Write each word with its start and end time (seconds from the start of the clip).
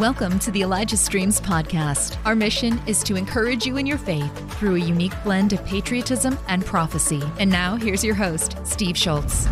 Welcome 0.00 0.38
to 0.38 0.50
the 0.50 0.62
Elijah 0.62 0.96
Streams 0.96 1.42
podcast. 1.42 2.16
Our 2.24 2.34
mission 2.34 2.80
is 2.86 3.02
to 3.02 3.16
encourage 3.16 3.66
you 3.66 3.76
in 3.76 3.84
your 3.84 3.98
faith 3.98 4.32
through 4.58 4.76
a 4.76 4.78
unique 4.78 5.12
blend 5.22 5.52
of 5.52 5.62
patriotism 5.66 6.38
and 6.48 6.64
prophecy. 6.64 7.22
And 7.38 7.50
now, 7.50 7.76
here's 7.76 8.02
your 8.02 8.14
host, 8.14 8.56
Steve 8.64 8.96
Shultz. 8.96 9.46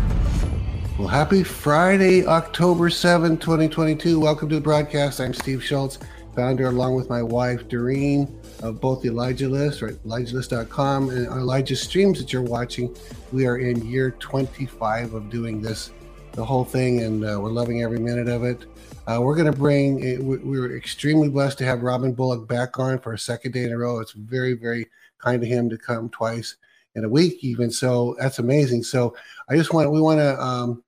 Well, 0.97 1.07
happy 1.07 1.43
Friday, 1.43 2.25
October 2.25 2.89
7, 2.89 3.37
2022. 3.37 4.19
Welcome 4.19 4.49
to 4.49 4.55
the 4.55 4.61
broadcast. 4.61 5.21
I'm 5.21 5.35
Steve 5.35 5.63
Shultz, 5.63 5.99
founder, 6.35 6.65
along 6.65 6.95
with 6.95 7.11
my 7.11 7.21
wife, 7.21 7.67
Doreen, 7.67 8.41
of 8.63 8.81
both 8.81 9.03
the 9.03 9.09
Elijah 9.09 9.47
List, 9.47 9.83
right? 9.83 10.03
ElijahList.com 10.03 11.09
and 11.11 11.27
Elijah 11.27 11.75
Streams 11.75 12.17
that 12.17 12.33
you're 12.33 12.41
watching. 12.41 12.97
We 13.31 13.45
are 13.45 13.59
in 13.59 13.85
year 13.85 14.15
25 14.17 15.13
of 15.13 15.29
doing 15.29 15.61
this, 15.61 15.91
the 16.31 16.43
whole 16.43 16.65
thing, 16.65 17.03
and 17.03 17.23
uh, 17.23 17.37
we're 17.39 17.51
loving 17.51 17.83
every 17.83 17.99
minute 17.99 18.27
of 18.27 18.43
it. 18.43 18.65
Uh, 19.09 19.19
we're 19.19 19.35
going 19.35 19.51
to 19.51 19.57
bring, 19.57 20.05
eh, 20.05 20.17
we 20.19 20.59
were 20.59 20.75
extremely 20.77 21.29
blessed 21.29 21.57
to 21.57 21.65
have 21.65 21.81
Robin 21.81 22.13
Bullock 22.13 22.47
back 22.47 22.77
on 22.77 22.99
for 22.99 23.13
a 23.13 23.17
second 23.17 23.53
day 23.53 23.63
in 23.63 23.71
a 23.71 23.77
row. 23.77 23.99
It's 23.99 24.11
very, 24.11 24.53
very 24.53 24.85
kind 25.17 25.41
of 25.41 25.49
him 25.49 25.67
to 25.69 25.79
come 25.79 26.09
twice 26.09 26.57
in 26.93 27.03
a 27.03 27.09
week, 27.09 27.43
even. 27.43 27.71
So 27.71 28.15
that's 28.19 28.37
amazing. 28.37 28.83
So 28.83 29.15
I 29.49 29.55
just 29.55 29.73
want, 29.73 29.91
we 29.91 29.99
want 29.99 30.19
to 30.19 30.39
um, 30.39 30.83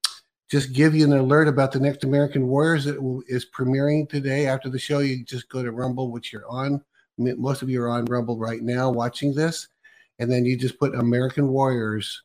just 0.52 0.72
give 0.72 0.94
you 0.94 1.04
an 1.04 1.14
alert 1.14 1.48
about 1.48 1.72
the 1.72 1.80
next 1.80 2.04
American 2.04 2.48
Warriors 2.48 2.86
that 2.86 3.24
is 3.28 3.48
premiering 3.48 4.08
today. 4.08 4.46
After 4.46 4.70
the 4.70 4.78
show, 4.78 5.00
you 5.00 5.24
just 5.24 5.50
go 5.50 5.64
to 5.64 5.72
Rumble, 5.72 6.12
which 6.12 6.32
you're 6.32 6.48
on. 6.48 6.80
Most 7.18 7.64
of 7.64 7.72
you 7.72 7.82
are 7.82 7.90
on 7.90 8.06
Rumble 8.06 8.38
right 8.38 8.62
now 8.62 8.92
watching 8.92 9.34
this. 9.34 9.68
And 10.20 10.32
then 10.32 10.46
you 10.46 10.58
just 10.58 10.78
put 10.78 10.94
American 10.94 11.48
Warriors, 11.48 12.22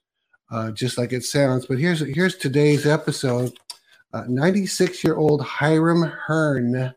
uh, 0.51 0.73
just 0.73 0.99
like 0.99 1.15
it 1.15 1.25
sounds. 1.25 1.65
But 1.65 1.79
here's 1.79 2.01
here's 2.01 2.37
today's 2.37 2.85
episode 2.85 3.59
Uh, 4.13 4.25
96 4.29 5.03
year 5.05 5.17
old 5.17 5.43
Hiram 5.43 6.03
Hearn 6.03 6.95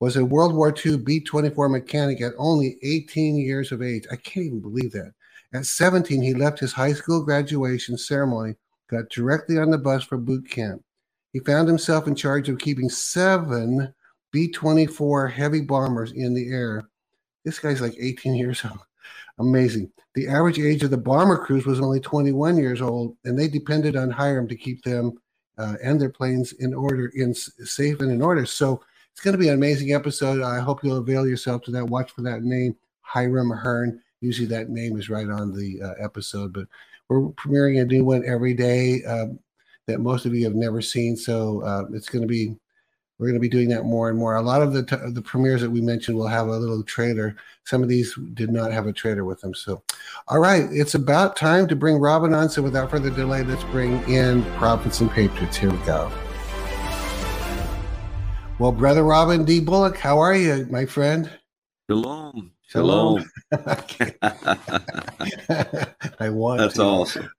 was 0.00 0.16
a 0.16 0.24
World 0.24 0.54
War 0.54 0.74
II 0.84 0.98
B 0.98 1.20
24 1.20 1.68
mechanic 1.68 2.20
at 2.20 2.34
only 2.36 2.78
18 2.82 3.36
years 3.36 3.72
of 3.72 3.82
age. 3.82 4.04
I 4.10 4.16
can't 4.16 4.46
even 4.46 4.60
believe 4.60 4.92
that. 4.92 5.12
At 5.54 5.66
17, 5.66 6.20
he 6.20 6.34
left 6.34 6.58
his 6.58 6.72
high 6.72 6.92
school 6.92 7.22
graduation 7.22 7.96
ceremony, 7.96 8.56
got 8.90 9.08
directly 9.08 9.58
on 9.58 9.70
the 9.70 9.78
bus 9.78 10.04
for 10.04 10.18
boot 10.18 10.50
camp. 10.50 10.82
He 11.32 11.38
found 11.40 11.68
himself 11.68 12.06
in 12.06 12.14
charge 12.14 12.48
of 12.48 12.58
keeping 12.58 12.90
seven 12.90 13.94
B 14.32 14.50
24 14.50 15.28
heavy 15.28 15.60
bombers 15.62 16.12
in 16.12 16.34
the 16.34 16.48
air. 16.48 16.82
This 17.44 17.58
guy's 17.58 17.80
like 17.80 17.96
18 17.98 18.34
years 18.34 18.64
old. 18.64 18.78
Amazing. 19.38 19.92
The 20.14 20.28
average 20.28 20.58
age 20.58 20.82
of 20.82 20.90
the 20.90 20.96
bomber 20.96 21.38
crews 21.38 21.66
was 21.66 21.80
only 21.80 22.00
21 22.00 22.56
years 22.56 22.82
old, 22.82 23.16
and 23.24 23.38
they 23.38 23.48
depended 23.48 23.96
on 23.96 24.10
Hiram 24.10 24.48
to 24.48 24.56
keep 24.56 24.82
them 24.82 25.12
uh, 25.58 25.74
and 25.82 26.00
their 26.00 26.10
planes 26.10 26.52
in 26.54 26.74
order, 26.74 27.06
in 27.14 27.34
safe 27.34 28.00
and 28.00 28.10
in 28.10 28.22
order. 28.22 28.46
So 28.46 28.82
it's 29.12 29.20
going 29.20 29.32
to 29.32 29.38
be 29.38 29.48
an 29.48 29.54
amazing 29.54 29.92
episode. 29.92 30.42
I 30.42 30.60
hope 30.60 30.82
you'll 30.82 30.98
avail 30.98 31.26
yourself 31.26 31.62
to 31.62 31.70
that. 31.72 31.86
Watch 31.86 32.12
for 32.12 32.22
that 32.22 32.42
name, 32.42 32.76
Hiram 33.00 33.50
Hearn. 33.50 34.02
Usually 34.20 34.48
that 34.48 34.68
name 34.68 34.98
is 34.98 35.08
right 35.08 35.28
on 35.28 35.52
the 35.52 35.80
uh, 35.82 35.94
episode, 35.98 36.52
but 36.52 36.66
we're 37.08 37.28
premiering 37.30 37.80
a 37.80 37.84
new 37.84 38.04
one 38.04 38.24
every 38.26 38.54
day 38.54 39.02
um, 39.04 39.38
that 39.86 40.00
most 40.00 40.26
of 40.26 40.34
you 40.34 40.44
have 40.44 40.54
never 40.54 40.82
seen. 40.82 41.16
So 41.16 41.62
uh, 41.62 41.84
it's 41.92 42.08
going 42.08 42.22
to 42.22 42.28
be 42.28 42.56
we're 43.18 43.26
going 43.26 43.34
to 43.34 43.40
be 43.40 43.48
doing 43.48 43.68
that 43.70 43.84
more 43.84 44.08
and 44.08 44.18
more. 44.18 44.36
A 44.36 44.42
lot 44.42 44.62
of 44.62 44.72
the 44.72 44.82
t- 44.82 44.96
the 45.10 45.22
premieres 45.22 45.62
that 45.62 45.70
we 45.70 45.80
mentioned 45.80 46.16
will 46.16 46.26
have 46.26 46.48
a 46.48 46.58
little 46.58 46.82
trailer. 46.82 47.36
Some 47.64 47.82
of 47.82 47.88
these 47.88 48.14
did 48.34 48.50
not 48.50 48.72
have 48.72 48.86
a 48.86 48.92
trailer 48.92 49.24
with 49.24 49.40
them. 49.40 49.54
So, 49.54 49.82
all 50.28 50.38
right, 50.38 50.64
it's 50.70 50.94
about 50.94 51.36
time 51.36 51.66
to 51.68 51.76
bring 51.76 51.98
Robin 51.98 52.34
on. 52.34 52.50
So, 52.50 52.62
without 52.62 52.90
further 52.90 53.10
delay, 53.10 53.42
let's 53.42 53.64
bring 53.64 54.02
in 54.08 54.42
Prophets 54.56 55.00
and 55.00 55.10
Patriots. 55.10 55.56
Here 55.56 55.70
we 55.70 55.78
go. 55.78 56.10
Well, 58.58 58.72
brother 58.72 59.04
Robin 59.04 59.44
D. 59.44 59.60
Bullock, 59.60 59.98
how 59.98 60.18
are 60.18 60.34
you, 60.34 60.66
my 60.70 60.86
friend? 60.86 61.30
Shalom. 61.90 62.55
Shalom. 62.68 63.24
I 63.52 63.56
want. 66.30 66.58
That's 66.58 66.74
to. 66.74 66.82
awesome. 66.82 67.30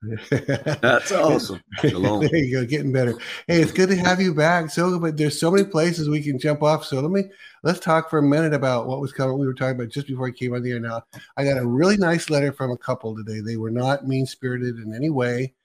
That's 0.81 1.11
awesome. 1.11 1.61
Shalom. 1.81 2.21
there 2.21 2.37
you 2.37 2.53
go, 2.53 2.65
getting 2.65 2.93
better. 2.93 3.11
Hey, 3.45 3.61
it's 3.61 3.73
good 3.73 3.89
to 3.89 3.97
have 3.97 4.21
you 4.21 4.33
back. 4.33 4.69
So, 4.69 4.97
but 4.97 5.17
there's 5.17 5.37
so 5.37 5.51
many 5.51 5.67
places 5.67 6.07
we 6.07 6.23
can 6.23 6.39
jump 6.39 6.63
off. 6.63 6.85
So 6.85 7.01
let 7.01 7.11
me 7.11 7.25
let's 7.63 7.81
talk 7.81 8.09
for 8.09 8.19
a 8.19 8.23
minute 8.23 8.53
about 8.53 8.87
what 8.87 9.01
was 9.01 9.11
coming. 9.11 9.37
We 9.37 9.45
were 9.45 9.53
talking 9.53 9.75
about 9.75 9.89
just 9.89 10.07
before 10.07 10.27
I 10.27 10.31
came 10.31 10.53
on 10.53 10.63
the 10.63 10.71
air. 10.71 10.79
Now, 10.79 11.01
I 11.35 11.43
got 11.43 11.57
a 11.57 11.67
really 11.67 11.97
nice 11.97 12.29
letter 12.29 12.53
from 12.53 12.71
a 12.71 12.77
couple 12.77 13.13
today. 13.13 13.41
They 13.41 13.57
were 13.57 13.71
not 13.71 14.07
mean 14.07 14.25
spirited 14.25 14.77
in 14.77 14.95
any 14.95 15.09
way. 15.09 15.55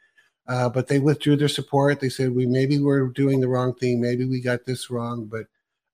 Uh, 0.48 0.68
but 0.68 0.88
they 0.88 0.98
withdrew 0.98 1.36
their 1.36 1.46
support. 1.46 2.00
They 2.00 2.08
said 2.08 2.34
we 2.34 2.46
maybe 2.46 2.80
we're 2.80 3.06
doing 3.10 3.40
the 3.40 3.48
wrong 3.48 3.76
thing, 3.76 4.00
maybe 4.00 4.24
we 4.24 4.40
got 4.40 4.64
this 4.64 4.90
wrong, 4.90 5.26
but 5.26 5.46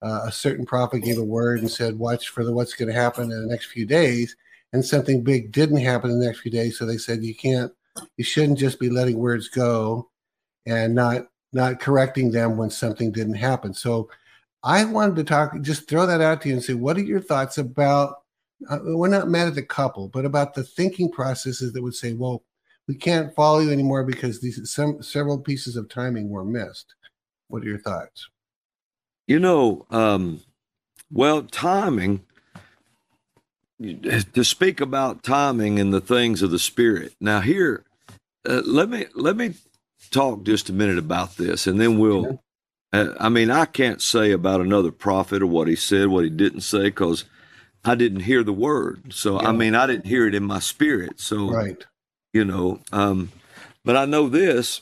uh, 0.02 0.20
a 0.24 0.32
certain 0.32 0.64
prophet 0.66 1.00
gave 1.00 1.18
a 1.18 1.24
word 1.24 1.60
and 1.60 1.70
said, 1.70 1.98
"Watch 1.98 2.28
for 2.28 2.44
the 2.44 2.52
what's 2.52 2.74
going 2.74 2.88
to 2.88 3.00
happen 3.00 3.30
in 3.30 3.40
the 3.40 3.46
next 3.46 3.66
few 3.66 3.86
days." 3.86 4.36
And 4.72 4.84
something 4.84 5.24
big 5.24 5.50
didn't 5.52 5.78
happen 5.78 6.10
in 6.10 6.20
the 6.20 6.26
next 6.26 6.40
few 6.40 6.52
days, 6.52 6.78
so 6.78 6.84
they 6.84 6.98
said 6.98 7.22
you 7.22 7.34
can't, 7.34 7.72
you 8.16 8.24
shouldn't 8.24 8.58
just 8.58 8.78
be 8.78 8.90
letting 8.90 9.18
words 9.18 9.48
go 9.48 10.10
and 10.66 10.94
not 10.94 11.28
not 11.52 11.80
correcting 11.80 12.30
them 12.30 12.56
when 12.56 12.70
something 12.70 13.10
didn't 13.10 13.34
happen. 13.34 13.72
So 13.72 14.10
I 14.62 14.84
wanted 14.84 15.16
to 15.16 15.24
talk, 15.24 15.60
just 15.62 15.88
throw 15.88 16.06
that 16.06 16.20
out 16.20 16.42
to 16.42 16.48
you 16.48 16.54
and 16.54 16.62
say, 16.62 16.74
what 16.74 16.96
are 16.96 17.02
your 17.02 17.20
thoughts 17.20 17.58
about? 17.58 18.16
Uh, 18.68 18.78
we're 18.82 19.08
not 19.08 19.28
mad 19.28 19.46
at 19.46 19.54
the 19.54 19.62
couple, 19.62 20.08
but 20.08 20.24
about 20.24 20.54
the 20.54 20.64
thinking 20.64 21.10
processes 21.10 21.72
that 21.72 21.82
would 21.82 21.94
say, 21.94 22.12
well, 22.12 22.42
we 22.88 22.94
can't 22.94 23.34
follow 23.34 23.60
you 23.60 23.70
anymore 23.70 24.02
because 24.02 24.40
these 24.40 24.70
some 24.70 25.02
several 25.02 25.38
pieces 25.38 25.76
of 25.76 25.88
timing 25.88 26.28
were 26.28 26.44
missed. 26.44 26.94
What 27.48 27.62
are 27.62 27.66
your 27.66 27.78
thoughts? 27.78 28.28
You 29.28 29.38
know, 29.38 29.84
um, 29.90 30.40
well, 31.12 31.42
timing, 31.42 32.24
to 33.80 34.42
speak 34.42 34.80
about 34.80 35.22
timing 35.22 35.78
and 35.78 35.92
the 35.92 36.00
things 36.00 36.40
of 36.42 36.50
the 36.50 36.58
spirit. 36.58 37.12
Now, 37.20 37.40
here, 37.40 37.84
uh, 38.48 38.62
let 38.64 38.88
me 38.88 39.04
let 39.14 39.36
me 39.36 39.54
talk 40.10 40.44
just 40.44 40.70
a 40.70 40.72
minute 40.72 40.96
about 40.96 41.36
this, 41.36 41.66
and 41.66 41.80
then 41.80 41.98
we'll. 41.98 42.42
Uh, 42.90 43.12
I 43.20 43.28
mean, 43.28 43.50
I 43.50 43.66
can't 43.66 44.00
say 44.00 44.32
about 44.32 44.62
another 44.62 44.90
prophet 44.90 45.42
or 45.42 45.46
what 45.46 45.68
he 45.68 45.76
said, 45.76 46.08
what 46.08 46.24
he 46.24 46.30
didn't 46.30 46.62
say, 46.62 46.84
because 46.84 47.26
I 47.84 47.94
didn't 47.94 48.20
hear 48.20 48.42
the 48.42 48.54
word. 48.54 49.12
So, 49.12 49.38
yeah. 49.38 49.48
I 49.48 49.52
mean, 49.52 49.74
I 49.74 49.86
didn't 49.86 50.06
hear 50.06 50.26
it 50.26 50.34
in 50.34 50.44
my 50.44 50.58
spirit. 50.58 51.20
So, 51.20 51.50
right, 51.50 51.84
you 52.32 52.46
know, 52.46 52.80
um, 52.90 53.30
but 53.84 53.94
I 53.94 54.06
know 54.06 54.30
this. 54.30 54.80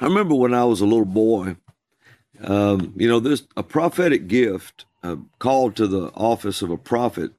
I 0.00 0.06
remember 0.06 0.34
when 0.34 0.54
I 0.54 0.64
was 0.64 0.80
a 0.80 0.86
little 0.86 1.04
boy, 1.04 1.56
um, 2.42 2.92
you 2.96 3.08
know, 3.08 3.20
this 3.20 3.42
a 3.56 3.62
prophetic 3.62 4.26
gift 4.28 4.84
uh, 5.02 5.16
called 5.38 5.76
to 5.76 5.86
the 5.86 6.08
office 6.14 6.62
of 6.62 6.70
a 6.70 6.78
prophet. 6.78 7.32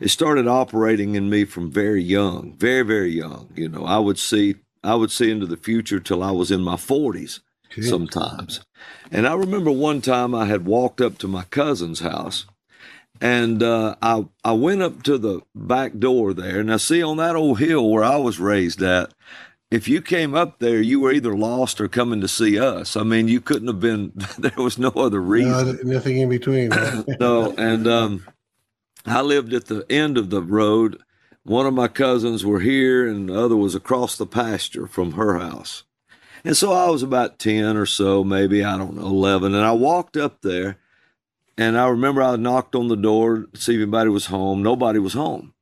It 0.00 0.08
started 0.08 0.46
operating 0.46 1.14
in 1.14 1.30
me 1.30 1.44
from 1.44 1.70
very 1.70 2.02
young, 2.02 2.54
very 2.58 2.82
very 2.82 3.10
young. 3.10 3.50
You 3.54 3.68
know, 3.68 3.84
I 3.84 3.98
would 3.98 4.18
see 4.18 4.56
I 4.84 4.94
would 4.94 5.10
see 5.10 5.30
into 5.30 5.46
the 5.46 5.56
future 5.56 6.00
till 6.00 6.22
I 6.22 6.30
was 6.30 6.50
in 6.50 6.62
my 6.62 6.76
forties 6.76 7.40
sometimes. 7.82 8.60
And 9.10 9.26
I 9.26 9.34
remember 9.34 9.70
one 9.70 10.00
time 10.00 10.34
I 10.34 10.46
had 10.46 10.64
walked 10.64 11.00
up 11.00 11.18
to 11.18 11.28
my 11.28 11.44
cousin's 11.44 12.00
house, 12.00 12.46
and 13.20 13.62
uh, 13.62 13.96
I 14.02 14.26
I 14.44 14.52
went 14.52 14.82
up 14.82 15.02
to 15.04 15.18
the 15.18 15.40
back 15.54 15.98
door 15.98 16.34
there, 16.34 16.60
and 16.60 16.72
I 16.72 16.76
see 16.76 17.02
on 17.02 17.16
that 17.18 17.36
old 17.36 17.58
hill 17.58 17.88
where 17.90 18.04
I 18.04 18.16
was 18.16 18.38
raised 18.38 18.82
at, 18.82 19.12
if 19.70 19.88
you 19.88 20.00
came 20.00 20.34
up 20.34 20.58
there, 20.58 20.80
you 20.80 21.00
were 21.00 21.12
either 21.12 21.36
lost 21.36 21.80
or 21.80 21.88
coming 21.88 22.20
to 22.20 22.28
see 22.28 22.58
us. 22.58 22.96
I 22.96 23.02
mean, 23.02 23.28
you 23.28 23.40
couldn't 23.40 23.68
have 23.68 23.80
been. 23.80 24.12
There 24.38 24.52
was 24.56 24.78
no 24.78 24.90
other 24.90 25.20
reason. 25.20 25.78
No, 25.82 25.94
nothing 25.94 26.18
in 26.18 26.28
between. 26.28 26.70
no, 27.20 27.52
and 27.56 27.86
um, 27.88 28.26
I 29.04 29.22
lived 29.22 29.52
at 29.52 29.66
the 29.66 29.84
end 29.90 30.18
of 30.18 30.30
the 30.30 30.42
road. 30.42 31.02
One 31.42 31.66
of 31.66 31.74
my 31.74 31.88
cousins 31.88 32.44
were 32.44 32.60
here, 32.60 33.08
and 33.08 33.28
the 33.28 33.38
other 33.38 33.56
was 33.56 33.74
across 33.74 34.16
the 34.16 34.26
pasture 34.26 34.86
from 34.86 35.12
her 35.12 35.38
house. 35.38 35.84
And 36.44 36.56
so 36.56 36.72
I 36.72 36.88
was 36.90 37.02
about 37.02 37.38
ten 37.38 37.76
or 37.76 37.86
so, 37.86 38.22
maybe 38.22 38.62
I 38.62 38.76
don't 38.76 38.96
know, 38.96 39.06
eleven, 39.06 39.54
and 39.54 39.64
I 39.64 39.72
walked 39.72 40.16
up 40.16 40.42
there, 40.42 40.78
and 41.58 41.76
I 41.78 41.88
remember 41.88 42.22
I 42.22 42.36
knocked 42.36 42.74
on 42.74 42.88
the 42.88 42.96
door 42.96 43.46
to 43.52 43.60
see 43.60 43.74
if 43.74 43.82
anybody 43.82 44.10
was 44.10 44.26
home. 44.26 44.62
Nobody 44.62 44.98
was 44.98 45.14
home. 45.14 45.54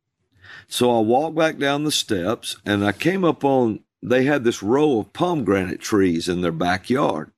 So 0.69 0.97
I 0.97 1.01
walked 1.01 1.37
back 1.37 1.59
down 1.59 1.85
the 1.85 1.93
steps 1.93 2.57
and 2.65 2.85
I 2.85 2.93
came 2.93 3.25
up 3.25 3.45
on 3.45 3.81
they 4.05 4.25
had 4.25 4.45
this 4.45 4.63
row 4.63 5.01
of 5.01 5.13
pomegranate 5.15 5.81
trees 5.81 6.29
in 6.29 6.43
their 6.43 6.53
backyard. 6.53 7.31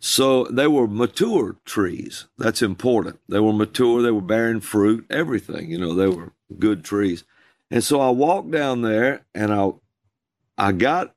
So 0.00 0.44
they 0.44 0.66
were 0.66 0.88
mature 0.88 1.56
trees. 1.64 2.26
That's 2.38 2.62
important. 2.62 3.20
They 3.28 3.38
were 3.38 3.52
mature, 3.52 4.02
they 4.02 4.10
were 4.10 4.22
bearing 4.22 4.60
fruit, 4.60 5.06
everything, 5.10 5.70
you 5.70 5.78
know, 5.78 5.94
they 5.94 6.08
were 6.08 6.32
good 6.58 6.82
trees. 6.82 7.24
And 7.70 7.84
so 7.84 8.00
I 8.00 8.10
walked 8.10 8.50
down 8.50 8.82
there 8.82 9.24
and 9.34 9.52
I 9.52 9.72
I 10.58 10.72
got 10.72 11.14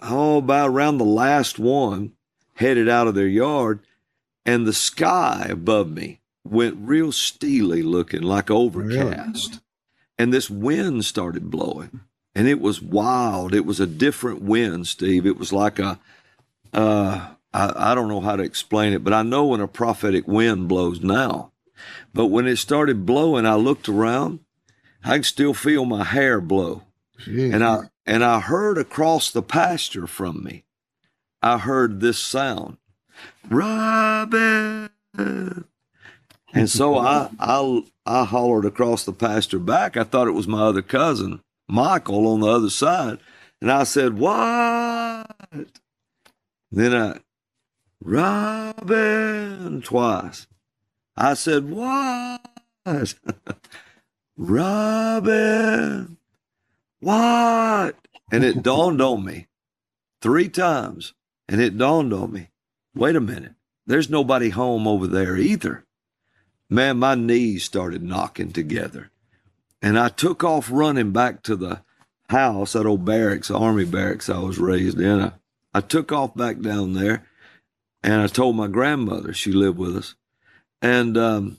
oh 0.00 0.38
about 0.38 0.70
around 0.70 0.98
the 0.98 1.04
last 1.04 1.58
one 1.58 2.12
headed 2.54 2.88
out 2.88 3.08
of 3.08 3.14
their 3.14 3.26
yard 3.26 3.80
and 4.46 4.66
the 4.66 4.72
sky 4.72 5.46
above 5.50 5.90
me 5.90 6.20
went 6.44 6.76
real 6.78 7.12
steely 7.12 7.82
looking 7.82 8.22
like 8.22 8.50
overcast. 8.50 9.48
Really? 9.48 9.60
And 10.18 10.32
this 10.32 10.48
wind 10.50 11.04
started 11.04 11.50
blowing 11.50 12.00
and 12.38 12.46
it 12.46 12.60
was 12.60 12.80
wild. 12.80 13.52
It 13.52 13.66
was 13.66 13.80
a 13.80 13.86
different 13.86 14.42
wind, 14.42 14.86
Steve. 14.86 15.26
It 15.26 15.36
was 15.36 15.52
like 15.52 15.80
a, 15.80 15.98
uh, 16.72 17.30
I, 17.52 17.90
I 17.92 17.94
don't 17.96 18.06
know 18.06 18.20
how 18.20 18.36
to 18.36 18.44
explain 18.44 18.92
it, 18.92 19.02
but 19.02 19.12
I 19.12 19.22
know 19.22 19.46
when 19.46 19.60
a 19.60 19.66
prophetic 19.66 20.28
wind 20.28 20.68
blows 20.68 21.00
now. 21.00 21.50
But 22.14 22.26
when 22.26 22.46
it 22.46 22.58
started 22.58 23.04
blowing, 23.04 23.44
I 23.44 23.56
looked 23.56 23.88
around. 23.88 24.38
I 25.02 25.14
can 25.14 25.24
still 25.24 25.52
feel 25.52 25.84
my 25.84 26.04
hair 26.04 26.40
blow. 26.40 26.84
Jeez. 27.20 27.52
And 27.52 27.64
I 27.64 27.88
and 28.06 28.24
I 28.24 28.38
heard 28.38 28.78
across 28.78 29.32
the 29.32 29.42
pasture 29.42 30.06
from 30.06 30.44
me, 30.44 30.62
I 31.42 31.58
heard 31.58 31.98
this 31.98 32.20
sound, 32.20 32.76
Robin. 33.50 34.90
And 35.16 36.70
so 36.70 36.98
I 36.98 37.30
I 37.40 37.82
I 38.06 38.24
hollered 38.24 38.64
across 38.64 39.04
the 39.04 39.12
pasture 39.12 39.58
back. 39.58 39.96
I 39.96 40.04
thought 40.04 40.28
it 40.28 40.32
was 40.32 40.46
my 40.46 40.62
other 40.62 40.82
cousin, 40.82 41.40
Michael, 41.68 42.26
on 42.26 42.40
the 42.40 42.48
other 42.48 42.70
side. 42.70 43.18
And 43.60 43.70
I 43.70 43.84
said, 43.84 44.18
What? 44.18 45.26
Then 46.70 46.94
I, 46.94 47.18
Robin, 48.00 49.82
twice. 49.82 50.46
I 51.16 51.34
said, 51.34 51.70
What? 51.70 52.40
Robin, 54.36 56.16
what? 57.00 57.96
And 58.30 58.44
it 58.44 58.62
dawned 58.62 59.02
on 59.02 59.24
me 59.24 59.46
three 60.20 60.48
times. 60.48 61.14
And 61.50 61.60
it 61.62 61.78
dawned 61.78 62.12
on 62.12 62.32
me 62.32 62.50
wait 62.98 63.16
a 63.16 63.20
minute, 63.20 63.54
there's 63.86 64.10
nobody 64.10 64.50
home 64.50 64.86
over 64.86 65.06
there 65.06 65.36
either. 65.36 65.84
Man, 66.68 66.98
my 66.98 67.14
knees 67.14 67.64
started 67.64 68.02
knocking 68.02 68.52
together. 68.52 69.10
And 69.80 69.98
I 69.98 70.08
took 70.08 70.42
off 70.42 70.70
running 70.70 71.12
back 71.12 71.42
to 71.44 71.56
the 71.56 71.82
house, 72.28 72.72
that 72.72 72.86
old 72.86 73.04
barracks, 73.04 73.50
army 73.50 73.84
barracks 73.84 74.28
I 74.28 74.38
was 74.38 74.58
raised 74.58 75.00
in. 75.00 75.20
I, 75.20 75.32
I 75.72 75.80
took 75.80 76.12
off 76.12 76.34
back 76.34 76.60
down 76.60 76.94
there 76.94 77.26
and 78.02 78.20
I 78.20 78.26
told 78.26 78.56
my 78.56 78.66
grandmother, 78.66 79.32
she 79.32 79.52
lived 79.52 79.78
with 79.78 79.96
us. 79.96 80.14
And 80.82 81.16
um, 81.16 81.58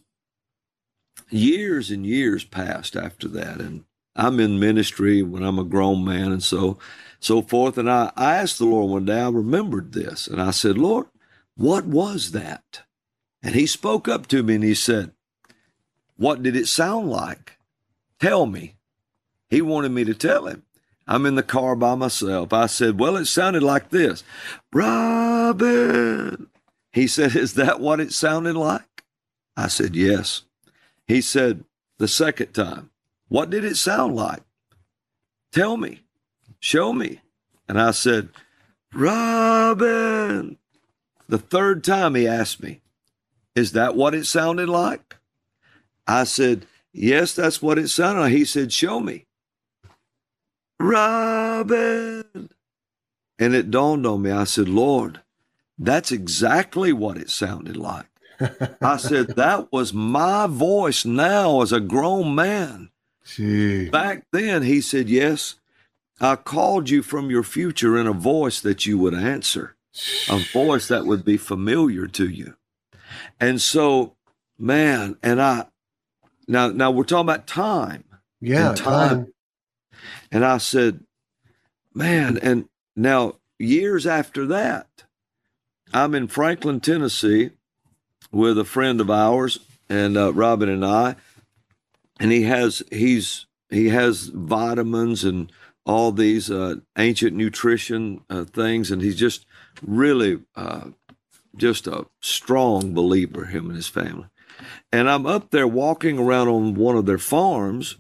years 1.30 1.92
and 1.92 2.06
years 2.06 2.44
passed 2.44 2.96
after 2.96 3.28
that. 3.30 3.60
And 3.60 3.86
I'm 4.16 4.40
in 4.40 4.60
ministry 4.60 5.22
when 5.22 5.44
I'm 5.44 5.60
a 5.60 5.64
grown 5.64 6.04
man 6.04 6.32
and 6.32 6.44
so 6.44 6.78
so 7.20 7.42
forth. 7.42 7.78
And 7.78 7.90
I, 7.90 8.12
I 8.16 8.36
asked 8.36 8.60
the 8.60 8.66
Lord 8.66 8.90
one 8.90 9.06
day, 9.06 9.20
I 9.20 9.30
remembered 9.30 9.92
this, 9.92 10.28
and 10.28 10.42
I 10.42 10.52
said, 10.52 10.78
Lord, 10.78 11.08
what 11.56 11.86
was 11.86 12.32
that? 12.32 12.84
And 13.44 13.56
he 13.56 13.66
spoke 13.66 14.08
up 14.08 14.28
to 14.28 14.44
me 14.44 14.56
and 14.56 14.64
he 14.64 14.74
said, 14.74 15.12
What 16.18 16.44
did 16.44 16.56
it 16.56 16.68
sound 16.68 17.10
like? 17.10 17.58
Tell 18.20 18.46
me. 18.46 18.76
He 19.50 19.62
wanted 19.62 19.92
me 19.92 20.04
to 20.04 20.14
tell 20.14 20.48
him. 20.48 20.64
I'm 21.08 21.26
in 21.26 21.36
the 21.36 21.44
car 21.44 21.76
by 21.76 21.96
myself. 21.96 22.54
I 22.54 22.68
said, 22.68 23.00
Well, 23.00 23.18
it 23.18 23.26
sounded 23.26 23.64
like 23.64 23.90
this 23.90 24.24
Robin. 24.72 26.48
He 26.92 27.08
said, 27.08 27.36
Is 27.36 27.56
that 27.56 27.80
what 27.80 28.00
it 28.00 28.14
sounded 28.14 28.56
like? 28.56 29.04
I 29.58 29.68
said, 29.68 29.96
Yes. 29.96 30.44
He 31.08 31.22
said, 31.22 31.64
The 31.98 32.08
second 32.08 32.54
time, 32.54 32.92
What 33.28 33.50
did 33.50 33.64
it 33.64 33.76
sound 33.76 34.16
like? 34.16 34.44
Tell 35.52 35.78
me. 35.78 36.02
Show 36.60 36.94
me. 36.94 37.22
And 37.68 37.82
I 37.82 37.92
said, 37.92 38.30
Robin. 38.94 40.58
The 41.28 41.38
third 41.40 41.84
time 41.84 42.14
he 42.14 42.28
asked 42.28 42.62
me, 42.62 42.82
Is 43.56 43.72
that 43.72 43.96
what 43.96 44.14
it 44.14 44.26
sounded 44.28 44.70
like? 44.70 45.16
I 46.08 46.24
said, 46.24 46.68
Yes, 46.94 47.34
that's 47.34 47.62
what 47.62 47.78
it 47.78 47.90
sounded 47.90 48.22
like. 48.22 48.32
He 48.32 48.46
said, 48.46 48.74
Show 48.74 49.00
me. 49.00 49.26
Robin. 50.80 52.50
And 53.38 53.56
it 53.56 53.72
dawned 53.72 54.06
on 54.06 54.22
me. 54.22 54.32
I 54.32 54.44
said, 54.44 54.68
Lord, 54.68 55.22
that's 55.78 56.12
exactly 56.12 56.92
what 56.92 57.18
it 57.18 57.30
sounded 57.30 57.78
like. 57.78 58.08
I 58.82 58.98
said, 58.98 59.36
That 59.36 59.72
was 59.72 59.94
my 59.94 60.48
voice 60.48 61.06
now 61.06 61.62
as 61.62 61.72
a 61.72 61.80
grown 61.80 62.36
man. 62.36 62.90
Gee. 63.26 63.90
Back 63.90 64.26
then, 64.32 64.64
he 64.64 64.82
said, 64.82 65.10
Yes, 65.10 65.56
I 66.20 66.36
called 66.36 66.90
you 66.90 67.02
from 67.02 67.30
your 67.30 67.44
future 67.44 67.98
in 67.98 68.08
a 68.08 68.14
voice 68.14 68.60
that 68.62 68.86
you 68.86 68.98
would 68.98 69.14
answer, 69.14 69.76
a 70.30 70.40
voice 70.52 70.88
that 70.88 71.06
would 71.06 71.24
be 71.24 71.38
familiar 71.38 72.08
to 72.08 72.28
you. 72.28 72.56
And 73.40 73.62
so, 73.62 74.16
man, 74.58 75.18
and 75.24 75.42
I, 75.42 75.68
now, 76.50 76.68
now 76.70 76.92
we're 76.92 77.04
talking 77.04 77.30
about 77.30 77.48
time. 77.48 78.04
Yeah, 78.42 78.70
and 78.70 78.78
time. 78.78 79.10
time. 79.10 79.34
And 80.32 80.44
I 80.46 80.58
said, 80.58 81.02
man, 81.94 82.38
and 82.42 82.68
now 82.96 83.36
years 83.58 84.08
after 84.08 84.46
that, 84.48 84.88
I'm 85.94 86.16
in 86.16 86.28
Franklin, 86.28 86.80
Tennessee 86.80 87.52
with 88.32 88.58
a 88.58 88.66
friend 88.66 89.00
of 89.00 89.10
ours 89.10 89.60
and 89.90 90.18
uh, 90.18 90.34
Robin 90.34 90.70
and 90.70 90.86
I, 90.86 91.16
and 92.20 92.32
he 92.32 92.44
has, 92.44 92.84
he's, 92.92 93.46
he 93.70 93.90
has 93.90 94.28
vitamins 94.28 95.24
and 95.24 95.52
all 95.86 96.12
these 96.12 96.52
uh, 96.52 96.76
ancient 96.98 97.36
nutrition 97.36 98.22
uh, 98.30 98.44
things, 98.44 98.92
and 98.92 99.02
he's 99.02 99.16
just 99.16 99.46
really 99.82 100.40
uh, 100.56 100.90
just 101.56 101.88
a 101.88 102.06
strong 102.22 102.94
believer, 102.94 103.46
him 103.46 103.68
and 103.68 103.76
his 103.76 103.88
family. 103.88 104.28
And 104.92 105.10
I'm 105.10 105.26
up 105.26 105.52
there 105.52 105.68
walking 105.68 106.18
around 106.18 106.48
on 106.48 106.74
one 106.74 106.96
of 106.96 107.06
their 107.06 107.20
farms, 107.20 107.98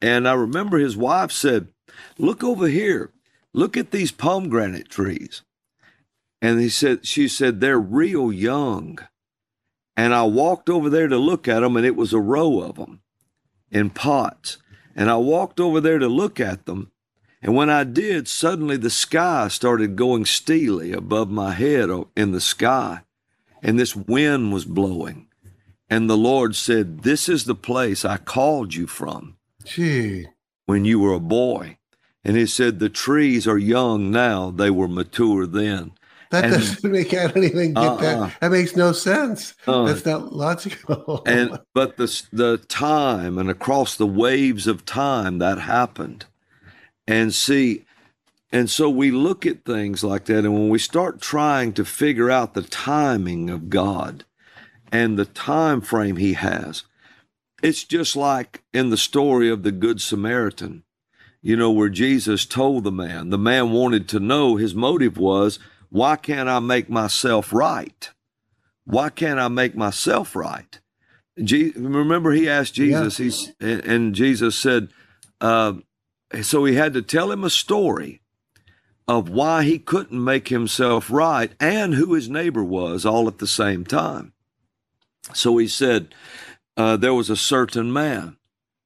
and 0.00 0.28
I 0.28 0.34
remember 0.34 0.78
his 0.78 0.96
wife 0.96 1.32
said, 1.32 1.68
"Look 2.18 2.44
over 2.44 2.68
here, 2.68 3.12
look 3.52 3.76
at 3.76 3.90
these 3.90 4.12
pomegranate 4.12 4.88
trees." 4.88 5.42
And 6.42 6.60
he 6.60 6.68
said, 6.68 7.06
she 7.06 7.28
said, 7.28 7.60
they're 7.60 7.78
real 7.78 8.30
young. 8.30 8.98
And 9.96 10.14
I 10.14 10.24
walked 10.24 10.68
over 10.68 10.90
there 10.90 11.08
to 11.08 11.16
look 11.16 11.48
at 11.48 11.60
them, 11.60 11.76
and 11.76 11.86
it 11.86 11.96
was 11.96 12.12
a 12.12 12.20
row 12.20 12.60
of 12.60 12.76
them 12.76 13.00
in 13.70 13.90
pots. 13.90 14.58
And 14.94 15.10
I 15.10 15.16
walked 15.16 15.58
over 15.58 15.80
there 15.80 15.98
to 15.98 16.08
look 16.08 16.38
at 16.38 16.66
them. 16.66 16.92
And 17.42 17.54
when 17.54 17.70
I 17.70 17.84
did, 17.84 18.28
suddenly 18.28 18.76
the 18.76 18.90
sky 18.90 19.48
started 19.48 19.96
going 19.96 20.24
steely 20.24 20.92
above 20.92 21.30
my 21.30 21.52
head 21.52 21.88
in 22.14 22.32
the 22.32 22.40
sky. 22.40 23.02
And 23.62 23.78
this 23.78 23.96
wind 23.96 24.52
was 24.52 24.64
blowing. 24.64 25.25
And 25.88 26.10
the 26.10 26.16
Lord 26.16 26.56
said, 26.56 27.02
This 27.02 27.28
is 27.28 27.44
the 27.44 27.54
place 27.54 28.04
I 28.04 28.16
called 28.16 28.74
you 28.74 28.86
from 28.86 29.36
Gee. 29.64 30.26
when 30.66 30.84
you 30.84 30.98
were 30.98 31.12
a 31.14 31.20
boy. 31.20 31.78
And 32.24 32.36
he 32.36 32.46
said, 32.46 32.78
The 32.78 32.88
trees 32.88 33.46
are 33.46 33.58
young 33.58 34.10
now, 34.10 34.50
they 34.50 34.70
were 34.70 34.88
mature 34.88 35.46
then. 35.46 35.92
That 36.32 36.44
And- 36.44 36.54
doesn't 36.54 36.84
make 36.90 37.14
I 37.14 37.28
don't 37.28 37.44
even 37.44 37.74
get 37.74 37.82
Uh-uh. 37.84 37.96
that. 37.98 38.40
That 38.40 38.50
makes 38.50 38.74
no 38.74 38.90
sense. 38.90 39.54
Uh, 39.66 39.84
That's 39.84 40.04
not 40.04 40.32
logical. 40.32 41.22
and 41.24 41.58
but 41.74 41.96
the 41.98 42.22
the 42.32 42.58
time 42.68 43.38
and 43.38 43.48
across 43.48 43.94
the 43.96 44.08
waves 44.08 44.66
of 44.66 44.84
time 44.84 45.38
that 45.38 45.58
happened 45.60 46.24
and 47.06 47.32
see 47.32 47.84
and 48.52 48.68
so 48.70 48.88
we 48.90 49.10
look 49.12 49.46
at 49.46 49.64
things 49.64 50.02
like 50.02 50.24
that 50.24 50.38
and 50.44 50.52
when 50.54 50.68
we 50.68 50.78
start 50.80 51.20
trying 51.20 51.72
to 51.74 51.84
figure 51.84 52.30
out 52.30 52.54
the 52.54 52.62
timing 52.62 53.48
of 53.50 53.70
god 53.70 54.24
and 54.92 55.18
the 55.18 55.24
time 55.24 55.80
frame 55.80 56.16
he 56.16 56.34
has 56.34 56.84
it's 57.62 57.84
just 57.84 58.16
like 58.16 58.62
in 58.72 58.90
the 58.90 58.96
story 58.96 59.48
of 59.50 59.62
the 59.62 59.72
good 59.72 60.00
samaritan. 60.00 60.82
You 61.42 61.56
know 61.56 61.70
where 61.70 61.88
jesus 61.88 62.44
told 62.44 62.84
the 62.84 62.92
man 62.92 63.30
the 63.30 63.38
man 63.38 63.72
wanted 63.72 64.08
to 64.08 64.20
know 64.20 64.56
his 64.56 64.74
motive 64.74 65.16
was 65.16 65.58
why 65.88 66.16
can't 66.16 66.48
i 66.48 66.58
make 66.58 66.90
myself 66.90 67.52
right? 67.52 68.10
Why 68.84 69.08
can't 69.10 69.38
i 69.38 69.48
make 69.48 69.76
myself 69.76 70.34
right? 70.34 70.80
Je- 71.42 71.72
remember 71.76 72.32
he 72.32 72.48
asked 72.48 72.74
Jesus, 72.74 73.18
he's 73.18 73.52
and, 73.60 73.84
and 73.84 74.14
Jesus 74.14 74.56
said, 74.56 74.88
uh, 75.40 75.74
so 76.42 76.64
he 76.64 76.74
had 76.74 76.94
to 76.94 77.02
tell 77.02 77.30
him 77.30 77.44
a 77.44 77.50
story 77.50 78.22
of 79.06 79.28
why 79.28 79.62
he 79.62 79.78
couldn't 79.78 80.24
make 80.24 80.48
himself 80.48 81.10
right 81.10 81.52
and 81.60 81.94
who 81.94 82.14
his 82.14 82.28
neighbor 82.28 82.64
was 82.64 83.06
all 83.06 83.28
at 83.28 83.38
the 83.38 83.46
same 83.46 83.84
time. 83.84 84.32
So 85.34 85.56
he 85.58 85.68
said, 85.68 86.14
uh, 86.76 86.96
there 86.96 87.14
was 87.14 87.30
a 87.30 87.36
certain 87.36 87.92
man. 87.92 88.36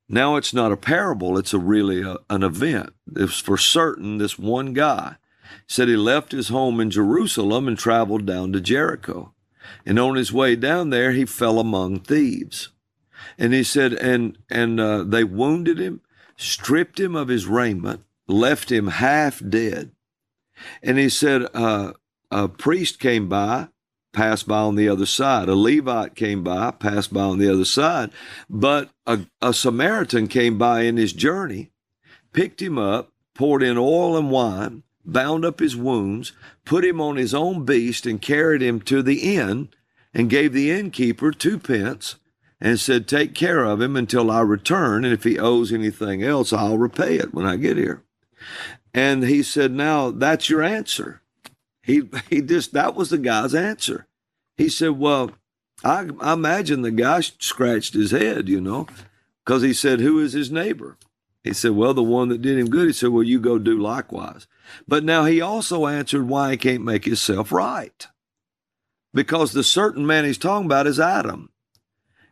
Now 0.08 0.36
it's 0.36 0.52
not 0.52 0.72
a 0.72 0.76
parable; 0.76 1.38
it's 1.38 1.54
a 1.54 1.58
really 1.58 2.02
a, 2.02 2.16
an 2.28 2.42
event. 2.42 2.92
It's 3.14 3.38
for 3.38 3.56
certain 3.56 4.18
this 4.18 4.38
one 4.38 4.72
guy 4.72 5.16
said 5.66 5.88
he 5.88 5.96
left 5.96 6.32
his 6.32 6.48
home 6.48 6.80
in 6.80 6.90
Jerusalem 6.90 7.68
and 7.68 7.78
traveled 7.78 8.26
down 8.26 8.52
to 8.52 8.60
Jericho. 8.60 9.32
And 9.86 9.98
on 9.98 10.16
his 10.16 10.32
way 10.32 10.56
down 10.56 10.90
there, 10.90 11.12
he 11.12 11.24
fell 11.24 11.60
among 11.60 12.00
thieves. 12.00 12.70
And 13.38 13.52
he 13.52 13.62
said, 13.62 13.92
and 13.92 14.36
and 14.48 14.80
uh, 14.80 15.04
they 15.04 15.24
wounded 15.24 15.78
him, 15.78 16.00
stripped 16.36 16.98
him 16.98 17.14
of 17.14 17.28
his 17.28 17.46
raiment, 17.46 18.02
left 18.26 18.72
him 18.72 18.88
half 18.88 19.40
dead. 19.48 19.92
And 20.82 20.98
he 20.98 21.08
said, 21.08 21.46
uh, 21.54 21.92
a 22.30 22.48
priest 22.48 22.98
came 22.98 23.28
by, 23.28 23.68
passed 24.12 24.48
by 24.48 24.58
on 24.58 24.76
the 24.76 24.88
other 24.88 25.06
side. 25.06 25.48
A 25.48 25.54
Levite 25.54 26.14
came 26.14 26.42
by, 26.42 26.70
passed 26.70 27.12
by 27.12 27.22
on 27.22 27.38
the 27.38 27.52
other 27.52 27.64
side. 27.64 28.10
But 28.48 28.90
a, 29.06 29.20
a 29.40 29.52
Samaritan 29.54 30.28
came 30.28 30.58
by 30.58 30.82
in 30.82 30.96
his 30.96 31.12
journey, 31.12 31.70
picked 32.32 32.60
him 32.60 32.78
up, 32.78 33.12
poured 33.34 33.62
in 33.62 33.78
oil 33.78 34.16
and 34.16 34.30
wine, 34.30 34.82
bound 35.04 35.44
up 35.44 35.60
his 35.60 35.76
wounds, 35.76 36.32
put 36.64 36.84
him 36.84 37.00
on 37.00 37.16
his 37.16 37.34
own 37.34 37.64
beast, 37.64 38.06
and 38.06 38.20
carried 38.20 38.62
him 38.62 38.80
to 38.80 39.02
the 39.02 39.36
inn, 39.36 39.68
and 40.12 40.30
gave 40.30 40.52
the 40.52 40.70
innkeeper 40.70 41.30
two 41.30 41.58
pence, 41.58 42.16
and 42.60 42.78
said, 42.78 43.08
Take 43.08 43.34
care 43.34 43.64
of 43.64 43.80
him 43.80 43.96
until 43.96 44.30
I 44.30 44.40
return, 44.40 45.04
and 45.04 45.14
if 45.14 45.24
he 45.24 45.38
owes 45.38 45.72
anything 45.72 46.22
else, 46.22 46.52
I'll 46.52 46.78
repay 46.78 47.16
it 47.16 47.32
when 47.32 47.46
I 47.46 47.56
get 47.56 47.76
here. 47.76 48.02
And 48.92 49.24
he 49.24 49.42
said, 49.42 49.72
Now 49.72 50.10
that's 50.10 50.50
your 50.50 50.62
answer. 50.62 51.22
He 51.82 52.02
he 52.28 52.40
just 52.42 52.72
that 52.72 52.94
was 52.94 53.10
the 53.10 53.18
guy's 53.18 53.54
answer. 53.54 54.06
He 54.56 54.68
said, 54.68 54.98
Well, 54.98 55.30
I, 55.82 56.08
I 56.20 56.34
imagine 56.34 56.82
the 56.82 56.90
guy 56.90 57.20
scratched 57.20 57.94
his 57.94 58.10
head, 58.10 58.48
you 58.48 58.60
know, 58.60 58.86
because 59.44 59.62
he 59.62 59.72
said, 59.72 60.00
Who 60.00 60.18
is 60.18 60.34
his 60.34 60.50
neighbor? 60.50 60.98
He 61.42 61.54
said, 61.54 61.72
Well, 61.72 61.94
the 61.94 62.02
one 62.02 62.28
that 62.28 62.42
did 62.42 62.58
him 62.58 62.68
good. 62.68 62.88
He 62.88 62.92
said, 62.92 63.08
Well, 63.10 63.22
you 63.22 63.40
go 63.40 63.58
do 63.58 63.78
likewise. 63.78 64.46
But 64.86 65.04
now 65.04 65.24
he 65.24 65.40
also 65.40 65.86
answered 65.86 66.28
why 66.28 66.50
he 66.50 66.56
can't 66.56 66.84
make 66.84 67.06
himself 67.06 67.50
right. 67.50 68.06
Because 69.14 69.52
the 69.52 69.64
certain 69.64 70.06
man 70.06 70.24
he's 70.24 70.38
talking 70.38 70.66
about 70.66 70.86
is 70.86 71.00
Adam. 71.00 71.50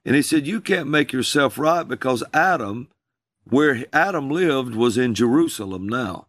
And 0.05 0.15
he 0.15 0.23
said, 0.23 0.47
You 0.47 0.61
can't 0.61 0.89
make 0.89 1.13
yourself 1.13 1.59
right 1.59 1.89
because 1.89 2.23
Adam, 2.35 2.89
where 3.45 3.87
Adam 3.93 4.29
lived, 4.29 4.75
was 4.75 4.99
in 4.99 5.15
Jerusalem 5.15 5.89
now, 5.89 6.27